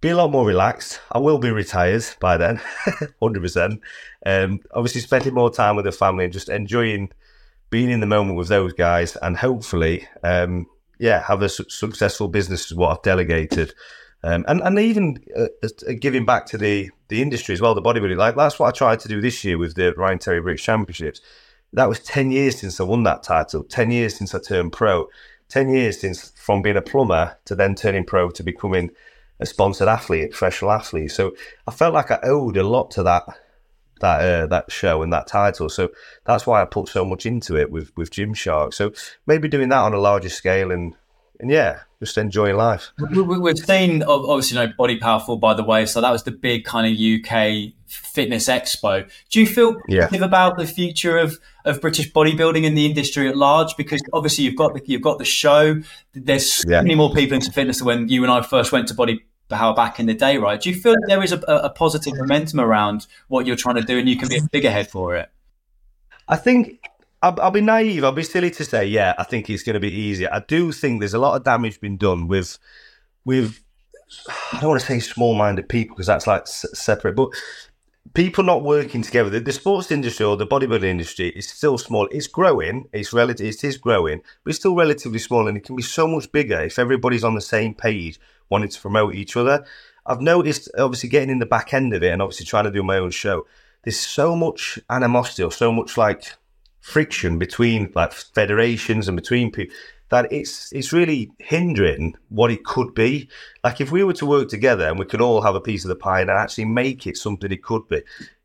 be 0.01 0.11
a 0.11 0.17
lot 0.17 0.31
more 0.31 0.47
relaxed. 0.47 1.01
I 1.11 1.19
will 1.19 1.39
be 1.39 1.51
retired 1.51 2.05
by 2.21 2.37
then, 2.37 2.61
hundred 3.21 3.39
um, 3.39 3.43
percent. 3.43 3.81
Obviously, 4.73 5.01
spending 5.01 5.35
more 5.35 5.53
time 5.53 5.77
with 5.77 5.85
the 5.85 5.93
family 5.93 6.25
and 6.25 6.33
just 6.33 6.49
enjoying 6.49 7.11
being 7.71 7.91
in 7.91 8.01
the 8.01 8.07
moment 8.07 8.39
with 8.39 8.49
those 8.49 8.73
guys, 8.73 9.17
and 9.17 9.37
hopefully, 9.37 10.07
um, 10.23 10.67
yeah, 11.01 11.23
have 11.25 11.43
a 11.43 11.49
su- 11.49 11.69
successful 11.69 12.29
business 12.29 12.67
is 12.67 12.75
what 12.75 12.91
I've 12.91 13.03
delegated. 13.03 13.75
Um, 14.25 14.43
and 14.49 14.63
and 14.63 14.79
even 14.79 15.23
uh, 15.37 15.49
uh, 15.63 15.93
giving 16.01 16.25
back 16.25 16.47
to 16.47 16.57
the 16.57 16.91
the 17.09 17.21
industry 17.21 17.53
as 17.53 17.61
well, 17.61 17.75
the 17.75 17.83
bodybuilding. 17.83 18.17
Like 18.17 18.37
that's 18.37 18.59
what 18.59 18.69
I 18.69 18.71
tried 18.71 19.01
to 19.01 19.09
do 19.09 19.21
this 19.21 19.45
year 19.45 19.59
with 19.59 19.75
the 19.75 19.93
Ryan 19.93 20.19
Terry 20.19 20.41
British 20.41 20.65
Championships. 20.65 21.21
That 21.75 21.91
was 21.91 22.01
ten 22.01 22.31
years 22.31 22.59
since 22.59 22.81
I 22.81 22.85
won 22.85 23.03
that 23.03 23.23
title. 23.23 23.65
Ten 23.65 23.91
years 23.91 24.17
since 24.17 24.35
I 24.35 24.39
turned 24.39 24.73
pro. 24.73 25.09
Ten 25.51 25.69
years 25.69 26.01
since 26.01 26.31
from 26.37 26.63
being 26.63 26.79
a 26.79 26.83
plumber 26.83 27.37
to 27.45 27.55
then 27.55 27.75
turning 27.75 28.07
pro 28.07 28.31
to 28.31 28.43
becoming 28.43 28.93
a 29.41 29.45
sponsored 29.45 29.89
athlete, 29.89 30.31
professional 30.31 30.71
athlete. 30.71 31.11
So 31.11 31.37
I 31.67 31.73
felt 31.73 31.93
like 31.93 32.11
I 32.11 32.19
owed 32.23 32.57
a 32.57 32.67
lot 32.67 32.93
to 32.93 33.03
that 33.03 33.25
that 34.01 34.21
uh, 34.21 34.47
that 34.47 34.73
show 34.73 35.03
and 35.03 35.13
that 35.13 35.27
title. 35.27 35.69
So 35.69 35.91
that's 36.25 36.47
why 36.47 36.63
I 36.63 36.65
put 36.65 36.89
so 36.89 37.05
much 37.05 37.27
into 37.27 37.57
it 37.57 37.71
with 37.71 37.95
with 37.95 38.11
Gymshark. 38.11 38.73
So 38.73 38.95
maybe 39.27 39.49
doing 39.49 39.69
that 39.69 39.83
on 39.83 39.93
a 39.93 39.99
larger 39.99 40.31
scale 40.31 40.71
and 40.71 40.95
and 41.41 41.51
yeah, 41.51 41.81
just 42.05 42.19
enjoying 42.19 42.57
life. 42.57 42.93
We've 42.99 43.59
seen 43.59 44.03
obviously, 44.03 44.59
you 44.59 44.67
know, 44.67 44.73
Body 44.77 44.99
Powerful 44.99 45.37
by 45.37 45.55
the 45.55 45.65
way. 45.65 45.87
So 45.87 46.01
that 46.01 46.11
was 46.11 46.23
the 46.23 46.31
big 46.31 46.65
kind 46.65 46.87
of 46.87 46.99
UK 46.99 47.73
fitness 47.87 48.49
expo. 48.49 49.09
Do 49.31 49.41
you 49.41 49.47
feel 49.47 49.77
yeah. 49.89 50.09
about 50.15 50.59
the 50.59 50.67
future 50.67 51.19
of, 51.19 51.39
of 51.65 51.81
British 51.81 52.13
bodybuilding 52.13 52.65
in 52.65 52.75
the 52.75 52.87
industry 52.87 53.29
at 53.29 53.37
large? 53.37 53.77
Because 53.77 54.01
obviously 54.13 54.45
you've 54.45 54.57
got 54.57 54.75
the, 54.75 54.83
you've 54.85 55.03
got 55.03 55.19
the 55.19 55.25
show. 55.25 55.83
There's 56.13 56.53
so 56.53 56.69
yeah. 56.69 56.83
many 56.83 56.95
more 56.95 57.13
people 57.13 57.35
into 57.35 57.51
fitness 57.51 57.79
than 57.79 57.87
when 57.87 58.09
you 58.09 58.23
and 58.23 58.33
I 58.33 58.43
first 58.43 58.73
went 58.73 58.89
to 58.89 58.95
Body 58.95 59.25
Power 59.49 59.75
back 59.75 60.01
in 60.01 60.07
the 60.07 60.15
day, 60.15 60.39
right? 60.39 60.61
Do 60.61 60.71
you 60.71 60.75
feel 60.75 60.95
there 61.07 61.23
is 61.23 61.33
a, 61.33 61.39
a 61.41 61.71
positive 61.71 62.15
momentum 62.17 62.61
around 62.61 63.07
what 63.29 63.47
you're 63.47 63.57
trying 63.57 63.77
to 63.77 63.83
do, 63.83 63.99
and 63.99 64.09
you 64.09 64.17
can 64.17 64.29
be 64.29 64.37
a 64.37 64.41
figurehead 64.41 64.91
for 64.91 65.15
it? 65.17 65.31
I 66.27 66.37
think 66.37 66.81
I'll, 67.25 67.41
I'll, 67.41 67.51
be 67.51 67.63
naive. 67.63 68.05
I'll 68.05 68.13
be 68.13 68.23
silly 68.23 68.51
to 68.51 68.65
say, 68.65 68.85
yeah, 68.85 69.15
I 69.17 69.25
think 69.25 69.49
it's 69.49 69.63
going 69.63 69.75
to 69.75 69.81
be 69.81 69.91
easier. 69.91 70.29
I 70.31 70.41
do 70.41 70.73
think 70.73 71.01
there's 71.01 71.15
a 71.15 71.19
lot 71.19 71.37
of 71.37 71.43
damage 71.43 71.81
been 71.81 71.97
done 71.97 72.29
with, 72.29 72.59
with. 73.25 73.61
I 74.53 74.61
don't 74.61 74.69
want 74.69 74.81
to 74.83 74.87
say 74.87 75.01
small-minded 75.01 75.71
people 75.71 75.97
because 75.97 76.07
that's 76.07 76.27
like 76.27 76.43
s- 76.43 76.67
separate, 76.75 77.17
but 77.17 77.31
people 78.13 78.45
not 78.45 78.63
working 78.63 79.01
together. 79.01 79.31
The, 79.31 79.41
the, 79.41 79.53
sports 79.53 79.91
industry 79.91 80.27
or 80.27 80.37
the 80.37 80.47
bodybuilding 80.47 80.85
industry 80.85 81.29
is 81.31 81.49
still 81.49 81.79
small. 81.79 82.09
It's 82.13 82.27
growing. 82.27 82.91
It's 82.93 83.15
relative. 83.15 83.47
It 83.47 83.65
is 83.65 83.79
growing, 83.79 84.21
but 84.45 84.51
it's 84.51 84.59
still 84.59 84.77
relatively 84.77 85.19
small, 85.19 85.49
and 85.49 85.57
it 85.57 85.65
can 85.65 85.77
be 85.77 85.83
so 85.83 86.07
much 86.07 86.31
bigger 86.31 86.61
if 86.61 86.79
everybody's 86.79 87.25
on 87.25 87.35
the 87.35 87.41
same 87.41 87.73
page, 87.73 88.21
wanting 88.51 88.69
to 88.69 88.81
promote 88.81 89.15
each 89.15 89.35
other. 89.35 89.65
I've 90.05 90.21
noticed, 90.21 90.69
obviously, 90.77 91.09
getting 91.09 91.31
in 91.31 91.39
the 91.39 91.47
back 91.47 91.73
end 91.73 91.95
of 91.95 92.03
it, 92.03 92.13
and 92.13 92.21
obviously 92.21 92.45
trying 92.45 92.65
to 92.65 92.71
do 92.71 92.83
my 92.83 92.99
own 92.99 93.13
show. 93.13 93.47
There's 93.83 93.99
so 93.99 94.37
much 94.37 94.79
animosity 94.91 95.43
or 95.43 95.51
so 95.51 95.73
much 95.73 95.97
like 95.97 96.35
friction 96.85 97.39
between 97.39 97.91
like 97.95 98.13
federations 98.13 99.09
and 99.09 99.17
between 99.17 99.51
people 99.51 99.75
that 100.11 100.31
it's 100.31 100.71
it's 100.71 100.93
really 100.93 101.33
hindering 101.39 102.15
what 102.29 102.51
it 102.51 102.63
could 102.63 102.95
be. 102.95 103.27
Like 103.65 103.81
if 103.81 103.91
we 103.91 104.05
were 104.05 104.13
to 104.13 104.27
work 104.27 104.51
together 104.51 104.87
and 104.87 104.99
we 104.99 105.07
could 105.07 105.23
all 105.23 105.41
have 105.41 105.55
a 105.55 105.63
piece 105.63 105.83
of 105.87 105.89
the 105.89 105.97
pie 105.97 106.21
and 106.21 106.29
actually 106.29 106.67
make 106.67 107.07
it 107.07 107.17
something 107.17 107.51
it 107.51 107.63
could 107.63 107.89
be, 107.89 108.03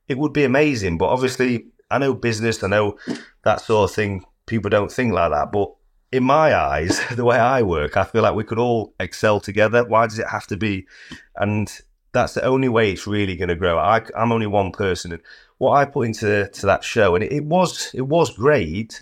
it 0.07 0.17
would 0.17 0.31
be 0.31 0.45
amazing. 0.45 0.97
But 0.97 1.09
obviously, 1.09 1.67
I 1.91 1.97
know 1.97 2.13
business, 2.13 2.63
I 2.63 2.67
know 2.67 2.97
that 3.43 3.59
sort 3.59 3.89
of 3.89 3.95
thing. 3.95 4.23
People 4.45 4.69
don't 4.69 4.91
think 4.91 5.11
like 5.11 5.31
that, 5.31 5.51
but 5.51 5.73
in 6.13 6.23
my 6.23 6.55
eyes, 6.55 7.01
the 7.15 7.25
way 7.25 7.37
I 7.37 7.61
work, 7.61 7.97
I 7.97 8.05
feel 8.05 8.23
like 8.23 8.35
we 8.35 8.45
could 8.45 8.57
all 8.57 8.93
excel 9.01 9.41
together. 9.41 9.85
Why 9.85 10.07
does 10.07 10.17
it 10.17 10.29
have 10.29 10.47
to 10.47 10.57
be? 10.57 10.87
And 11.35 11.69
that's 12.13 12.35
the 12.35 12.45
only 12.45 12.69
way 12.69 12.91
it's 12.91 13.05
really 13.05 13.35
going 13.35 13.49
to 13.49 13.55
grow. 13.55 13.77
I, 13.77 14.01
am 14.15 14.31
only 14.31 14.47
one 14.47 14.71
person, 14.71 15.11
and 15.11 15.21
what 15.59 15.73
I 15.73 15.85
put 15.85 16.07
into 16.07 16.49
to 16.49 16.65
that 16.65 16.83
show, 16.83 17.15
and 17.15 17.23
it, 17.23 17.31
it, 17.31 17.45
was 17.45 17.91
it 17.93 18.07
was 18.07 18.35
great, 18.35 19.01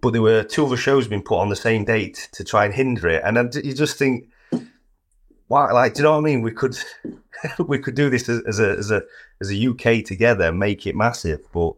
but 0.00 0.12
there 0.12 0.20
were 0.20 0.44
two 0.44 0.66
other 0.66 0.76
shows 0.76 1.08
being 1.08 1.22
put 1.22 1.38
on 1.38 1.48
the 1.48 1.56
same 1.56 1.84
date 1.84 2.28
to 2.32 2.44
try 2.44 2.66
and 2.66 2.74
hinder 2.74 3.08
it, 3.08 3.22
and 3.24 3.36
then 3.36 3.50
you 3.64 3.72
just 3.72 3.96
think, 3.96 4.28
why? 5.48 5.70
Like, 5.72 5.94
do 5.94 5.98
you 5.98 6.04
know 6.04 6.12
what 6.12 6.18
I 6.18 6.20
mean? 6.22 6.42
We 6.42 6.52
could 6.52 6.76
we 7.66 7.78
could 7.78 7.94
do 7.94 8.10
this 8.10 8.28
as, 8.28 8.42
as 8.46 8.60
a 8.60 8.70
as 8.70 8.90
a 8.90 9.02
as 9.40 9.50
a 9.50 9.68
UK 9.68 10.04
together, 10.04 10.52
make 10.52 10.86
it 10.86 10.94
massive, 10.94 11.40
but 11.52 11.74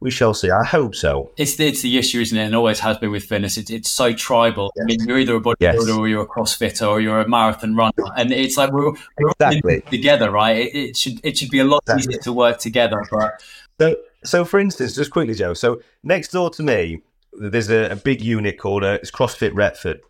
we 0.00 0.10
shall 0.10 0.34
see. 0.34 0.50
I 0.50 0.64
hope 0.64 0.94
so. 0.94 1.30
It's 1.36 1.56
the, 1.56 1.68
it's 1.68 1.80
the 1.80 1.96
issue, 1.96 2.20
isn't 2.20 2.36
it? 2.36 2.42
And 2.42 2.54
always 2.54 2.80
has 2.80 2.98
been 2.98 3.12
with 3.12 3.24
fitness. 3.24 3.56
It's, 3.56 3.70
it's 3.70 3.88
so 3.88 4.12
tribal. 4.12 4.72
Yes. 4.76 4.82
I 4.82 4.86
mean, 4.86 5.08
you're 5.08 5.18
either 5.18 5.36
a 5.36 5.40
bodybuilder 5.40 5.86
yes. 5.86 5.88
or 5.88 6.08
you're 6.08 6.22
a 6.22 6.26
CrossFitter 6.26 6.88
or 6.88 7.00
you're 7.00 7.20
a 7.20 7.28
marathon 7.28 7.76
runner, 7.76 7.92
and 8.16 8.32
it's 8.32 8.56
like 8.56 8.72
we're, 8.72 8.90
we're 8.90 9.30
exactly. 9.30 9.80
together, 9.82 10.30
right? 10.30 10.56
It, 10.56 10.74
it, 10.74 10.96
should 10.96 11.20
it 11.24 11.38
should 11.38 11.50
be 11.50 11.60
a 11.60 11.64
lot 11.64 11.82
exactly. 11.84 12.14
easier 12.14 12.22
to 12.22 12.32
work 12.32 12.58
together. 12.58 13.02
But 13.10 13.40
so, 13.78 13.96
so 14.24 14.44
for 14.44 14.58
instance, 14.58 14.94
just 14.94 15.10
quickly, 15.10 15.34
Joe. 15.34 15.54
So 15.54 15.80
next 16.02 16.32
door 16.32 16.50
to 16.50 16.62
me, 16.62 17.02
there's 17.32 17.70
a, 17.70 17.90
a 17.92 17.96
big 17.96 18.20
unit 18.20 18.58
called 18.58 18.82
uh, 18.82 18.98
it's 19.00 19.10
CrossFit 19.10 19.52
Retford. 19.54 20.00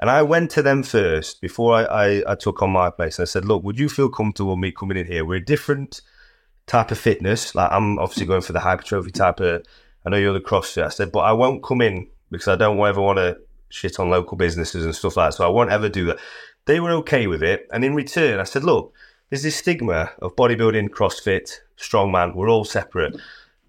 And 0.00 0.10
I 0.10 0.22
went 0.22 0.50
to 0.52 0.62
them 0.62 0.82
first 0.82 1.40
before 1.40 1.74
I, 1.74 1.84
I, 1.84 2.32
I, 2.32 2.34
took 2.34 2.62
on 2.62 2.70
my 2.70 2.90
place. 2.90 3.18
And 3.18 3.24
I 3.24 3.26
said, 3.26 3.46
look, 3.46 3.62
would 3.62 3.78
you 3.78 3.88
feel 3.88 4.10
comfortable 4.10 4.56
me 4.56 4.70
coming 4.70 4.98
in 4.98 5.06
here? 5.06 5.24
We're 5.24 5.36
a 5.36 5.44
different 5.44 6.02
type 6.66 6.90
of 6.90 6.98
fitness. 6.98 7.54
Like 7.54 7.72
I'm 7.72 7.98
obviously 7.98 8.26
going 8.26 8.42
for 8.42 8.52
the 8.52 8.60
hypertrophy 8.60 9.10
type 9.10 9.40
of. 9.40 9.64
I 10.04 10.10
know 10.10 10.18
you're 10.18 10.34
the 10.34 10.40
CrossFit. 10.40 10.84
I 10.84 10.88
said, 10.90 11.10
but 11.10 11.20
I 11.20 11.32
won't 11.32 11.64
come 11.64 11.80
in 11.80 12.08
because 12.30 12.48
I 12.48 12.56
don't 12.56 12.78
ever 12.78 13.00
want 13.00 13.18
to 13.18 13.38
shit 13.68 13.98
on 13.98 14.10
local 14.10 14.36
businesses 14.36 14.84
and 14.84 14.94
stuff 14.94 15.16
like 15.16 15.30
that. 15.30 15.36
So 15.36 15.44
I 15.44 15.48
won't 15.48 15.70
ever 15.70 15.88
do 15.88 16.06
that. 16.06 16.18
They 16.66 16.78
were 16.78 16.92
okay 16.92 17.26
with 17.26 17.42
it. 17.42 17.66
And 17.72 17.84
in 17.84 17.94
return, 17.94 18.38
I 18.38 18.44
said, 18.44 18.64
look, 18.64 18.92
there's 19.30 19.42
this 19.42 19.56
stigma 19.56 20.12
of 20.20 20.36
bodybuilding, 20.36 20.90
CrossFit, 20.90 21.60
strongman. 21.76 22.34
We're 22.34 22.50
all 22.50 22.64
separate. 22.64 23.16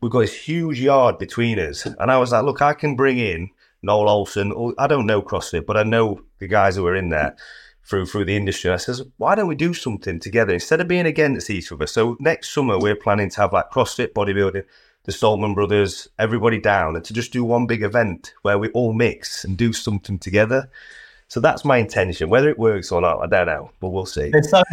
We've 0.02 0.12
got 0.12 0.22
this 0.22 0.36
huge 0.36 0.80
yard 0.80 1.18
between 1.18 1.58
us. 1.58 1.86
And 1.86 2.12
I 2.12 2.18
was 2.18 2.32
like, 2.32 2.44
look, 2.44 2.62
I 2.62 2.74
can 2.74 2.96
bring 2.96 3.18
in 3.18 3.50
Noah 3.88 4.12
Ohlsen. 4.12 4.52
Oh, 4.56 4.76
I 4.78 4.86
don't 4.86 5.08
know 5.08 5.22
CrossFit, 5.22 5.66
but 5.66 5.78
I 5.78 5.84
know 5.84 6.22
the 6.40 6.48
guys 6.48 6.76
who 6.76 6.86
are 6.86 6.96
in 6.96 7.10
there 7.10 7.36
through 7.84 8.06
through 8.06 8.26
the 8.26 8.36
industry. 8.36 8.70
I 8.70 8.76
says, 8.78 9.02
why 9.16 9.34
don't 9.34 9.48
we 9.48 9.56
do 9.56 9.74
something 9.74 10.20
together 10.20 10.54
instead 10.54 10.82
of 10.82 10.90
being 10.90 11.06
against 11.06 11.50
each 11.50 11.72
other? 11.72 11.88
So 11.88 12.18
next 12.20 12.54
summer 12.54 12.78
we're 12.78 12.98
planning 12.98 13.30
to 13.30 13.42
have 13.42 13.54
like 13.54 13.72
CrossFit, 13.72 14.12
bodybuilding, 14.12 14.66
the 15.06 15.12
Stoltman 15.14 15.56
brothers, 15.56 16.10
everybody 16.20 16.60
down, 16.60 16.98
and 16.98 17.06
to 17.06 17.14
just 17.14 17.32
do 17.32 17.46
one 17.46 17.66
big 17.66 17.82
event 17.82 18.34
where 18.42 18.60
we 18.60 18.68
all 18.70 18.92
mix 18.92 19.46
and 19.46 19.58
do 19.58 19.72
something 19.72 20.20
together. 20.20 20.70
So 21.30 21.42
that's 21.42 21.66
my 21.66 21.78
intention. 21.78 22.30
Whether 22.30 22.50
it 22.50 22.58
works 22.58 22.90
or 22.90 23.02
not, 23.02 23.20
I 23.20 23.28
don't 23.28 23.48
know, 23.48 23.72
but 23.82 23.90
we'll 23.90 24.06
see. 24.06 24.32
It's 24.34 24.50
so 24.50 24.64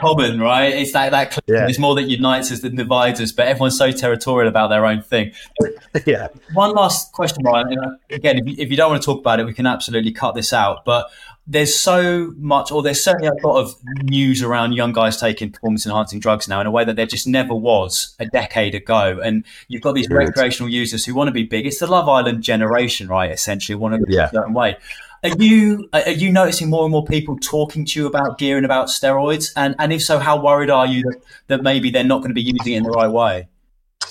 common, 0.00 0.40
right? 0.40 0.66
It's 0.66 0.92
that 0.92 1.10
that 1.10 1.38
yeah. 1.46 1.66
it's 1.66 1.78
more 1.78 1.94
that 1.94 2.02
unites 2.02 2.52
us 2.52 2.60
than 2.60 2.76
divides 2.76 3.18
us, 3.18 3.32
but 3.32 3.48
everyone's 3.48 3.78
so 3.78 3.90
territorial 3.90 4.46
about 4.46 4.68
their 4.68 4.84
own 4.84 5.00
thing. 5.02 5.32
yeah. 6.06 6.28
One 6.52 6.74
last 6.74 7.12
question, 7.12 7.42
Ryan. 7.44 7.78
Uh, 7.78 7.90
again, 8.10 8.38
if 8.38 8.46
you, 8.46 8.56
if 8.58 8.70
you 8.70 8.76
don't 8.76 8.90
want 8.90 9.02
to 9.02 9.06
talk 9.06 9.20
about 9.20 9.40
it, 9.40 9.46
we 9.46 9.54
can 9.54 9.64
absolutely 9.64 10.12
cut 10.12 10.34
this 10.34 10.52
out. 10.52 10.84
But 10.84 11.10
there's 11.46 11.74
so 11.74 12.34
much, 12.36 12.70
or 12.70 12.82
there's 12.82 13.02
certainly 13.02 13.28
a 13.28 13.46
lot 13.46 13.60
of 13.60 13.74
news 14.02 14.42
around 14.42 14.72
young 14.74 14.92
guys 14.92 15.18
taking 15.18 15.50
performance 15.50 15.86
enhancing 15.86 16.20
drugs 16.20 16.46
now 16.46 16.60
in 16.60 16.66
a 16.66 16.70
way 16.70 16.84
that 16.84 16.96
there 16.96 17.06
just 17.06 17.26
never 17.26 17.54
was 17.54 18.14
a 18.20 18.26
decade 18.26 18.74
ago. 18.74 19.18
And 19.24 19.44
you've 19.68 19.82
got 19.82 19.94
these 19.94 20.10
recreational 20.10 20.70
users 20.70 21.06
who 21.06 21.14
want 21.14 21.28
to 21.28 21.32
be 21.32 21.44
big. 21.44 21.66
It's 21.66 21.78
the 21.78 21.86
Love 21.86 22.06
Island 22.06 22.42
generation, 22.42 23.08
right? 23.08 23.30
Essentially, 23.30 23.76
want 23.76 23.94
to 23.94 24.06
be 24.06 24.12
yeah. 24.12 24.26
a 24.26 24.30
certain 24.30 24.52
way. 24.52 24.76
Are 25.24 25.30
you 25.38 25.88
are 25.92 26.10
you 26.10 26.32
noticing 26.32 26.68
more 26.68 26.82
and 26.82 26.90
more 26.90 27.04
people 27.04 27.36
talking 27.38 27.84
to 27.84 28.00
you 28.00 28.06
about 28.06 28.38
gear 28.38 28.56
and 28.56 28.66
about 28.66 28.88
steroids? 28.88 29.52
And 29.56 29.76
and 29.78 29.92
if 29.92 30.02
so, 30.02 30.18
how 30.18 30.42
worried 30.42 30.70
are 30.70 30.86
you 30.86 31.02
that, 31.04 31.22
that 31.46 31.62
maybe 31.62 31.90
they're 31.90 32.02
not 32.02 32.18
going 32.18 32.30
to 32.30 32.34
be 32.34 32.42
using 32.42 32.74
it 32.74 32.76
in 32.78 32.82
the 32.82 32.90
right 32.90 33.10
way? 33.10 33.48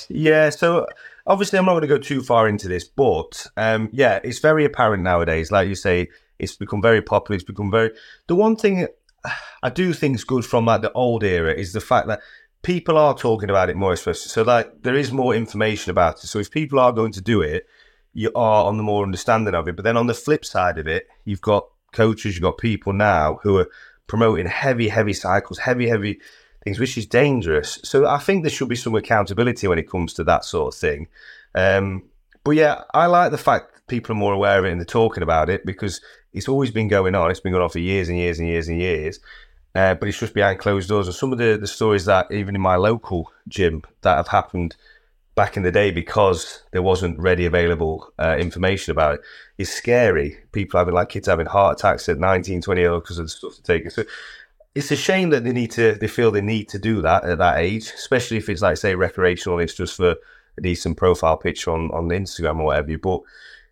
Yeah, 0.08 0.50
so 0.50 0.86
obviously 1.28 1.60
I'm 1.60 1.66
not 1.66 1.74
going 1.74 1.82
to 1.82 1.88
go 1.88 1.98
too 1.98 2.24
far 2.24 2.48
into 2.48 2.68
this, 2.68 2.86
but 2.86 3.46
um, 3.58 3.90
yeah, 3.92 4.20
it's 4.24 4.40
very 4.40 4.64
apparent 4.64 5.04
nowadays. 5.04 5.52
Like 5.52 5.68
you 5.68 5.76
say, 5.76 6.08
it's 6.40 6.56
become 6.56 6.82
very 6.82 7.02
popular. 7.02 7.36
It's 7.36 7.44
become 7.44 7.70
very. 7.70 7.92
The 8.28 8.36
one 8.36 8.56
thing 8.56 8.88
I 9.64 9.70
do 9.70 9.94
think 9.94 10.16
is 10.16 10.24
good 10.24 10.46
from 10.46 10.66
like 10.66 10.82
the 10.82 10.94
old 10.94 11.24
era 11.24 11.54
is 11.54 11.74
the 11.74 11.82
fact 11.82 12.08
that 12.08 12.22
people 12.64 12.98
are 12.98 13.16
talking 13.16 13.50
about 13.50 13.70
it 13.70 13.76
more, 13.76 13.94
especially. 13.94 14.30
So 14.30 14.44
like 14.44 14.84
there 14.84 14.96
is 14.96 15.12
more 15.12 15.36
information 15.36 15.92
about 15.92 16.24
it. 16.24 16.28
So 16.28 16.40
if 16.40 16.52
people 16.52 16.80
are 16.80 16.92
going 16.92 17.12
to 17.14 17.22
do 17.22 17.42
it, 17.42 17.68
you 18.14 18.32
are 18.36 18.66
on 18.66 18.78
the 18.78 18.84
more 18.84 19.04
understanding 19.04 19.56
of 19.56 19.68
it. 19.68 19.76
But 19.76 19.84
then 19.84 19.98
on 19.98 20.08
the 20.08 20.14
flip 20.14 20.46
side 20.46 20.78
of 20.78 20.88
it, 20.88 21.08
you've 21.26 21.42
got 21.42 21.68
coaches, 21.94 22.36
you've 22.36 22.44
got 22.44 22.58
people 22.58 22.94
now 22.94 23.40
who 23.44 23.58
are 23.58 23.70
promoting 24.08 24.48
heavy, 24.48 24.90
heavy 24.90 25.14
cycles, 25.14 25.60
heavy, 25.60 25.88
heavy 25.88 26.20
things, 26.64 26.80
which 26.80 26.98
is 26.98 27.06
dangerous. 27.06 27.80
So 27.84 28.06
I 28.06 28.18
think 28.18 28.44
there 28.44 28.52
should 28.52 28.70
be 28.70 28.76
some 28.76 28.96
accountability 28.96 29.68
when 29.68 29.80
it 29.80 29.90
comes 29.90 30.14
to 30.16 30.24
that 30.26 30.46
sort 30.46 30.74
of 30.74 30.80
thing. 30.80 31.08
Um, 31.56 32.04
but 32.44 32.52
yeah, 32.52 32.84
I 32.94 33.06
like 33.06 33.32
the 33.32 33.38
fact 33.38 33.88
people 33.88 34.14
are 34.14 34.20
more 34.20 34.34
aware 34.34 34.60
of 34.60 34.66
it 34.66 34.72
and 34.72 34.80
they're 34.80 34.86
talking 34.86 35.24
about 35.24 35.50
it 35.50 35.66
because 35.66 36.02
it's 36.34 36.48
always 36.48 36.72
been 36.72 36.88
going 36.88 37.16
on. 37.16 37.30
It's 37.30 37.40
been 37.40 37.52
going 37.52 37.64
on 37.64 37.70
for 37.70 37.80
years 37.80 38.10
and 38.10 38.18
years 38.18 38.40
and 38.40 38.48
years 38.48 38.68
and 38.68 38.80
years. 38.80 39.20
Uh, 39.74 39.96
but 39.96 40.10
it's 40.10 40.20
just 40.20 40.34
behind 40.34 40.60
closed 40.60 40.90
doors. 40.90 41.08
And 41.08 41.16
some 41.16 41.32
of 41.32 41.38
the, 41.38 41.58
the 41.58 41.68
stories 41.68 42.06
that 42.06 42.30
even 42.32 42.56
in 42.56 42.62
my 42.62 42.76
local 42.76 43.32
gym 43.48 43.84
that 44.02 44.18
have 44.18 44.28
happened 44.28 44.76
back 45.42 45.58
in 45.58 45.64
the 45.64 45.72
day 45.72 45.90
because 45.90 46.62
there 46.70 46.84
wasn't 46.84 47.18
ready 47.18 47.48
available 47.48 48.14
uh, 48.20 48.38
information 48.38 48.92
about 48.92 49.16
it 49.16 49.22
is 49.58 49.74
scary. 49.74 50.38
People 50.52 50.78
having 50.78 50.94
like 50.94 51.10
kids 51.10 51.28
having 51.28 51.48
heart 51.48 51.80
attacks 51.80 52.08
at 52.08 52.20
19, 52.20 52.62
20 52.62 52.80
years 52.80 53.02
because 53.02 53.18
of 53.18 53.26
the 53.26 53.30
stuff 53.30 53.54
they're 53.58 53.76
taking. 53.76 53.90
So 53.90 54.04
it's 54.76 54.92
a 54.92 54.96
shame 54.96 55.32
that 55.32 55.44
they 55.44 55.52
need 55.52 55.72
to 55.72 55.96
they 55.96 56.08
feel 56.08 56.30
they 56.30 56.42
need 56.42 56.70
to 56.70 56.78
do 56.78 57.02
that 57.02 57.24
at 57.24 57.40
that 57.40 57.58
age, 57.58 57.92
especially 57.96 58.38
if 58.38 58.50
it's 58.50 58.62
like 58.62 58.78
say 58.78 58.94
recreational 58.94 59.58
and 59.58 59.64
it's 59.64 59.74
just 59.74 59.98
for 59.98 60.12
a 60.12 60.62
decent 60.62 60.98
profile 60.98 61.38
picture 61.38 61.72
on 61.72 61.90
on 61.90 62.08
Instagram 62.10 62.60
or 62.60 62.66
whatever. 62.66 62.96
But 63.00 63.22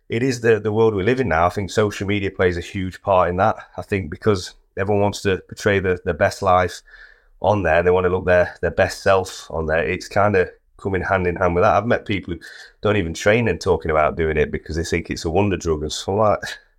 it 0.08 0.24
is 0.24 0.40
the 0.40 0.58
the 0.58 0.72
world 0.72 0.96
we 0.96 1.04
live 1.04 1.20
in 1.20 1.28
now. 1.28 1.46
I 1.46 1.50
think 1.50 1.70
social 1.70 2.08
media 2.08 2.32
plays 2.32 2.56
a 2.56 2.72
huge 2.74 3.00
part 3.00 3.30
in 3.30 3.36
that. 3.36 3.54
I 3.76 3.82
think 3.82 4.10
because 4.10 4.54
everyone 4.76 5.02
wants 5.02 5.22
to 5.22 5.38
portray 5.48 5.78
the, 5.78 6.00
the 6.04 6.14
best 6.14 6.42
life 6.42 6.82
on 7.40 7.62
there, 7.62 7.84
they 7.84 7.92
want 7.92 8.06
to 8.06 8.10
look 8.10 8.26
their 8.26 8.56
their 8.60 8.72
best 8.72 9.04
self 9.04 9.48
on 9.52 9.66
there. 9.66 9.88
It's 9.88 10.08
kind 10.08 10.34
of 10.34 10.50
coming 10.80 11.02
hand 11.02 11.26
in 11.26 11.36
hand 11.36 11.54
with 11.54 11.62
that. 11.62 11.74
I've 11.74 11.86
met 11.86 12.06
people 12.06 12.34
who 12.34 12.40
don't 12.80 12.96
even 12.96 13.14
train 13.14 13.48
and 13.48 13.60
talking 13.60 13.90
about 13.90 14.16
doing 14.16 14.36
it 14.36 14.50
because 14.50 14.76
they 14.76 14.84
think 14.84 15.10
it's 15.10 15.24
a 15.24 15.30
wonder 15.30 15.56
drug 15.56 15.82
and 15.82 15.92
so 15.92 16.14
like 16.14 16.40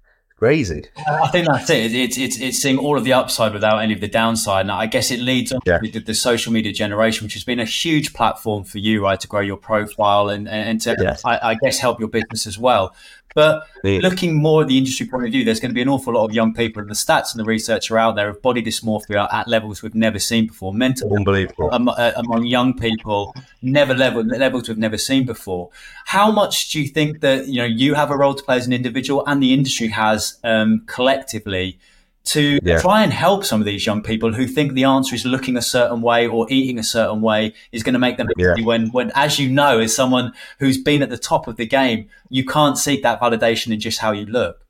crazy. 0.42 0.84
I 0.98 1.28
think 1.28 1.46
that's 1.46 1.70
it. 1.70 1.94
It's, 1.94 2.18
it's, 2.18 2.42
it's 2.42 2.58
seeing 2.58 2.80
all 2.80 2.98
of 2.98 3.04
the 3.04 3.14
upside 3.14 3.54
without 3.54 3.78
any 3.78 3.94
of 3.94 4.02
the 4.02 4.08
downside. 4.08 4.62
And 4.62 4.72
I 4.72 4.88
guess 4.88 5.12
it 5.12 5.20
leads 5.20 5.52
on 5.52 5.60
yeah. 5.68 5.78
to 5.78 5.92
the, 5.92 6.00
the, 6.00 6.16
social 6.16 6.52
media 6.52 6.74
generation, 6.74 7.26
which 7.26 7.36
has 7.36 7.44
been 7.44 7.60
a 7.60 7.66
huge 7.66 8.16
platform 8.16 8.64
for 8.64 8.80
you, 8.80 9.04
right, 9.04 9.20
to 9.20 9.28
grow 9.28 9.42
your 9.42 9.58
profile 9.58 10.30
and, 10.30 10.50
and 10.50 10.82
to, 10.82 10.96
yes. 11.00 11.22
I, 11.24 11.52
I, 11.52 11.56
guess, 11.62 11.78
help 11.78 12.00
your 12.00 12.10
business 12.10 12.48
as 12.48 12.58
well. 12.58 12.96
But 13.34 13.68
yeah. 13.84 14.00
looking 14.02 14.36
more 14.36 14.64
at 14.64 14.68
the 14.68 14.78
industry 14.78 15.08
point 15.08 15.26
of 15.26 15.32
view, 15.32 15.46
there's 15.46 15.60
going 15.60 15.72
to 15.72 15.76
be 15.76 15.82
an 15.82 15.90
awful 15.90 16.14
lot 16.14 16.26
of 16.26 16.34
young 16.34 16.54
people, 16.54 16.82
and 16.82 16.90
the 16.90 16.96
stats 16.96 17.34
and 17.34 17.40
the 17.40 17.46
research 17.46 17.90
are 17.92 17.98
out 17.98 18.16
there 18.16 18.30
of 18.30 18.42
body 18.42 18.62
dysmorphia 18.62 19.32
at 19.32 19.48
levels 19.48 19.82
we've 19.82 19.96
never 19.96 20.20
seen 20.20 20.48
before. 20.48 20.74
Mental 20.74 21.14
unbelievable 21.16 21.70
among, 21.72 21.96
uh, 21.98 22.12
among 22.18 22.46
young 22.46 22.78
people, 22.78 23.34
never 23.62 23.94
level 23.94 24.24
levels 24.24 24.68
we've 24.68 24.78
never 24.78 24.98
seen 24.98 25.26
before. 25.26 25.70
How 26.06 26.32
much 26.32 26.72
do 26.72 26.82
you 26.82 26.88
think 26.88 27.22
that 27.22 27.48
you 27.48 27.58
know 27.58 27.66
you 27.66 27.94
have 27.94 28.12
a 28.12 28.18
role 28.18 28.34
to 28.34 28.44
play 28.44 28.58
as 28.58 28.68
an 28.68 28.74
individual, 28.74 29.24
and 29.26 29.42
the 29.42 29.54
industry 29.54 29.88
has 29.88 30.31
um, 30.44 30.84
collectively? 30.88 31.80
to 32.24 32.60
yeah. 32.64 32.80
try 32.80 33.04
and 33.04 33.12
help 33.12 33.44
some 33.44 33.60
of 33.60 33.66
these 33.66 33.86
young 33.86 34.04
people 34.04 34.32
who 34.34 34.46
think 34.46 34.74
the 34.74 34.84
answer 34.84 35.16
is 35.16 35.26
looking 35.26 35.58
a 35.58 35.62
certain 35.62 36.02
way 36.02 36.28
or 36.28 36.46
eating 36.50 36.78
a 36.78 36.84
certain 36.84 37.22
way 37.22 37.54
is 37.72 37.82
going 37.82 37.94
to 37.94 38.00
make 38.00 38.18
them 38.18 38.28
yeah. 38.38 38.54
when 38.64 38.90
when 38.90 39.12
as 39.16 39.40
you 39.40 39.50
know 39.50 39.80
as 39.80 39.96
someone 39.96 40.32
who's 40.60 40.78
been 40.78 41.02
at 41.02 41.10
the 41.10 41.18
top 41.18 41.48
of 41.48 41.58
the 41.58 41.66
game 41.66 42.08
you 42.30 42.46
can't 42.46 42.78
seek 42.78 43.02
that 43.02 43.20
validation 43.20 43.74
in 43.74 43.80
just 43.80 44.00
how 44.00 44.12
you 44.12 44.26
look 44.26 44.62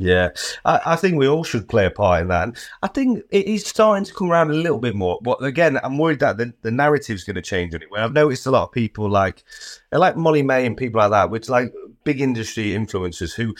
yeah, 0.00 0.28
I, 0.64 0.80
I, 0.86 0.96
think 0.96 1.16
we 1.16 1.26
all 1.26 1.42
should 1.42 1.68
play 1.68 1.84
a 1.84 1.90
part 1.90 2.22
in 2.22 2.28
that. 2.28 2.50
I 2.84 2.86
think 2.86 3.24
it 3.32 3.46
is 3.46 3.66
starting 3.66 4.04
to 4.04 4.14
come 4.14 4.30
around 4.30 4.50
a 4.50 4.54
little 4.54 4.78
bit 4.78 4.94
more. 4.94 5.18
But 5.20 5.42
again, 5.42 5.76
I'm 5.82 5.98
worried 5.98 6.20
that 6.20 6.36
the, 6.36 6.54
the 6.62 6.70
narrative's 6.70 7.24
going 7.24 7.34
to 7.34 7.42
change 7.42 7.74
anyway. 7.74 7.98
I've 7.98 8.12
noticed 8.12 8.46
a 8.46 8.52
lot 8.52 8.62
of 8.62 8.70
people 8.70 9.10
like 9.10 9.42
like 9.90 10.16
Molly-Mae 10.16 10.66
and 10.66 10.76
people 10.76 11.00
like 11.00 11.10
that, 11.10 11.30
which 11.30 11.48
like 11.48 11.74
big 12.04 12.20
industry 12.20 12.66
influencers 12.66 13.34
who 13.34 13.56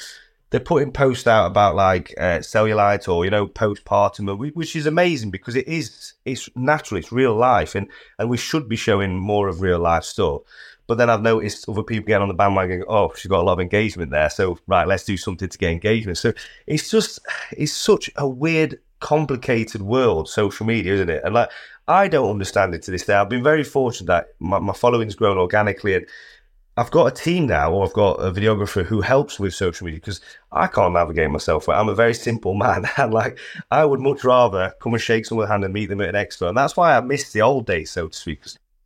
they're 0.51 0.61
putting 0.61 0.92
posts 0.92 1.26
out 1.26 1.46
about 1.46 1.74
like 1.74 2.14
uh, 2.18 2.38
cellulite 2.38 3.09
or 3.09 3.24
you 3.24 3.30
know 3.30 3.46
postpartum, 3.46 4.55
which 4.55 4.74
is 4.76 4.86
amazing 4.86 5.30
because 5.30 5.57
it 5.57 5.68
is 5.68 6.14
it's 6.24 6.49
natural, 6.57 6.99
it's 6.99 7.12
real 7.12 7.34
life, 7.34 7.74
and 7.74 7.88
and 8.18 8.30
we 8.30 8.36
should 8.36 8.68
be 8.68 8.76
showing 8.76 9.16
more 9.16 9.49
of 9.49 9.61
real 9.61 9.78
life 9.78 10.05
stuff. 10.05 10.42
But 10.86 10.96
then 10.96 11.11
I've 11.11 11.20
noticed 11.20 11.68
other 11.68 11.82
people 11.82 12.07
getting 12.07 12.22
on 12.22 12.28
the 12.28 12.34
bandwagon. 12.34 12.82
Oh, 12.88 13.12
she's 13.14 13.28
got 13.28 13.40
a 13.40 13.42
lot 13.42 13.55
of 13.55 13.61
engagement 13.61 14.11
there, 14.11 14.30
so 14.30 14.59
right, 14.66 14.88
let's 14.88 15.05
do 15.05 15.18
something 15.18 15.49
to 15.49 15.59
get 15.59 15.70
engagement. 15.70 16.16
So 16.16 16.32
it's 16.66 16.90
just 16.90 17.20
it's 17.53 17.72
such 17.72 18.11
a 18.16 18.26
weird, 18.26 18.80
complicated 19.01 19.82
world, 19.82 20.30
social 20.30 20.64
media, 20.64 20.94
isn't 20.94 21.11
it? 21.11 21.22
And 21.24 21.34
like 21.34 21.51
I 21.86 22.09
don't 22.09 22.30
understand 22.30 22.74
it 22.74 22.82
to 22.82 22.90
this 22.90 23.05
day. 23.05 23.14
I've 23.14 23.28
been 23.28 23.42
very 23.42 23.64
fortunate 23.64 24.07
that 24.07 24.28
my, 24.38 24.59
my 24.59 24.74
following's 24.74 25.14
grown 25.14 25.38
organically 25.38 25.94
and 25.94 26.07
I've 26.79 26.93
got 26.93 27.07
a 27.07 27.11
team 27.11 27.49
now, 27.49 27.72
or 27.72 27.85
I've 27.85 27.93
got 27.93 28.24
a 28.24 28.31
videographer 28.31 28.85
who 28.85 29.01
helps 29.01 29.41
with 29.41 29.53
social 29.53 29.85
media 29.85 29.99
because 29.99 30.20
I 30.53 30.68
can't 30.68 30.95
navigate 30.95 31.29
myself. 31.29 31.68
I'm 31.68 31.89
a 31.89 31.95
very 31.95 32.14
simple 32.14 32.55
man, 32.55 32.89
and 32.97 33.12
like 33.12 33.37
I 33.68 33.85
would 33.85 33.99
much 33.99 34.22
rather 34.22 34.72
come 34.81 34.95
and 34.95 35.03
shake 35.03 35.26
someone's 35.26 35.51
hand 35.51 35.64
and 35.64 35.74
meet 35.74 35.87
them 35.87 36.01
at 36.01 36.14
an 36.14 36.14
expo, 36.14 36.49
and 36.49 36.57
that's 36.57 36.76
why 36.76 36.97
I 36.97 37.01
miss 37.01 37.33
the 37.33 37.43
old 37.43 37.66
days, 37.66 37.91
so 37.91 38.07
to 38.07 38.16
speak. 38.16 38.43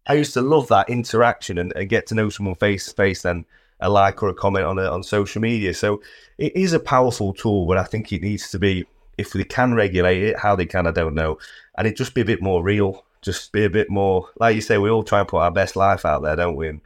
I 0.06 0.14
used 0.14 0.32
to 0.32 0.40
love 0.40 0.68
that 0.68 0.88
interaction 0.88 1.58
and, 1.58 1.70
and 1.76 1.86
get 1.86 2.06
to 2.06 2.14
know 2.14 2.30
someone 2.30 2.54
face 2.54 2.86
to 2.86 2.94
face, 2.94 3.22
than 3.22 3.44
a 3.78 3.90
like 3.90 4.22
or 4.22 4.30
a 4.30 4.34
comment 4.34 4.64
on 4.64 4.78
a, 4.78 4.90
on 4.90 5.02
social 5.02 5.42
media. 5.42 5.74
So 5.74 6.00
it 6.38 6.56
is 6.56 6.72
a 6.72 6.80
powerful 6.80 7.34
tool, 7.34 7.66
but 7.66 7.76
I 7.76 7.84
think 7.84 8.10
it 8.10 8.22
needs 8.22 8.50
to 8.52 8.58
be 8.58 8.86
if 9.18 9.34
they 9.34 9.44
can 9.44 9.74
regulate 9.74 10.22
it, 10.22 10.38
how 10.38 10.56
they 10.56 10.64
can, 10.64 10.86
I 10.86 10.92
don't 10.92 11.14
know, 11.14 11.38
and 11.76 11.86
it 11.86 11.98
just 11.98 12.14
be 12.14 12.22
a 12.22 12.24
bit 12.24 12.40
more 12.40 12.62
real 12.62 13.04
just 13.20 13.52
be 13.52 13.64
a 13.64 13.70
bit 13.70 13.88
more 13.88 14.28
like 14.40 14.54
you 14.54 14.60
say 14.60 14.76
we 14.78 14.90
all 14.90 15.04
try 15.04 15.20
and 15.20 15.28
put 15.28 15.38
our 15.38 15.50
best 15.50 15.76
life 15.76 16.04
out 16.04 16.22
there 16.22 16.34
don't 16.34 16.56
we 16.56 16.80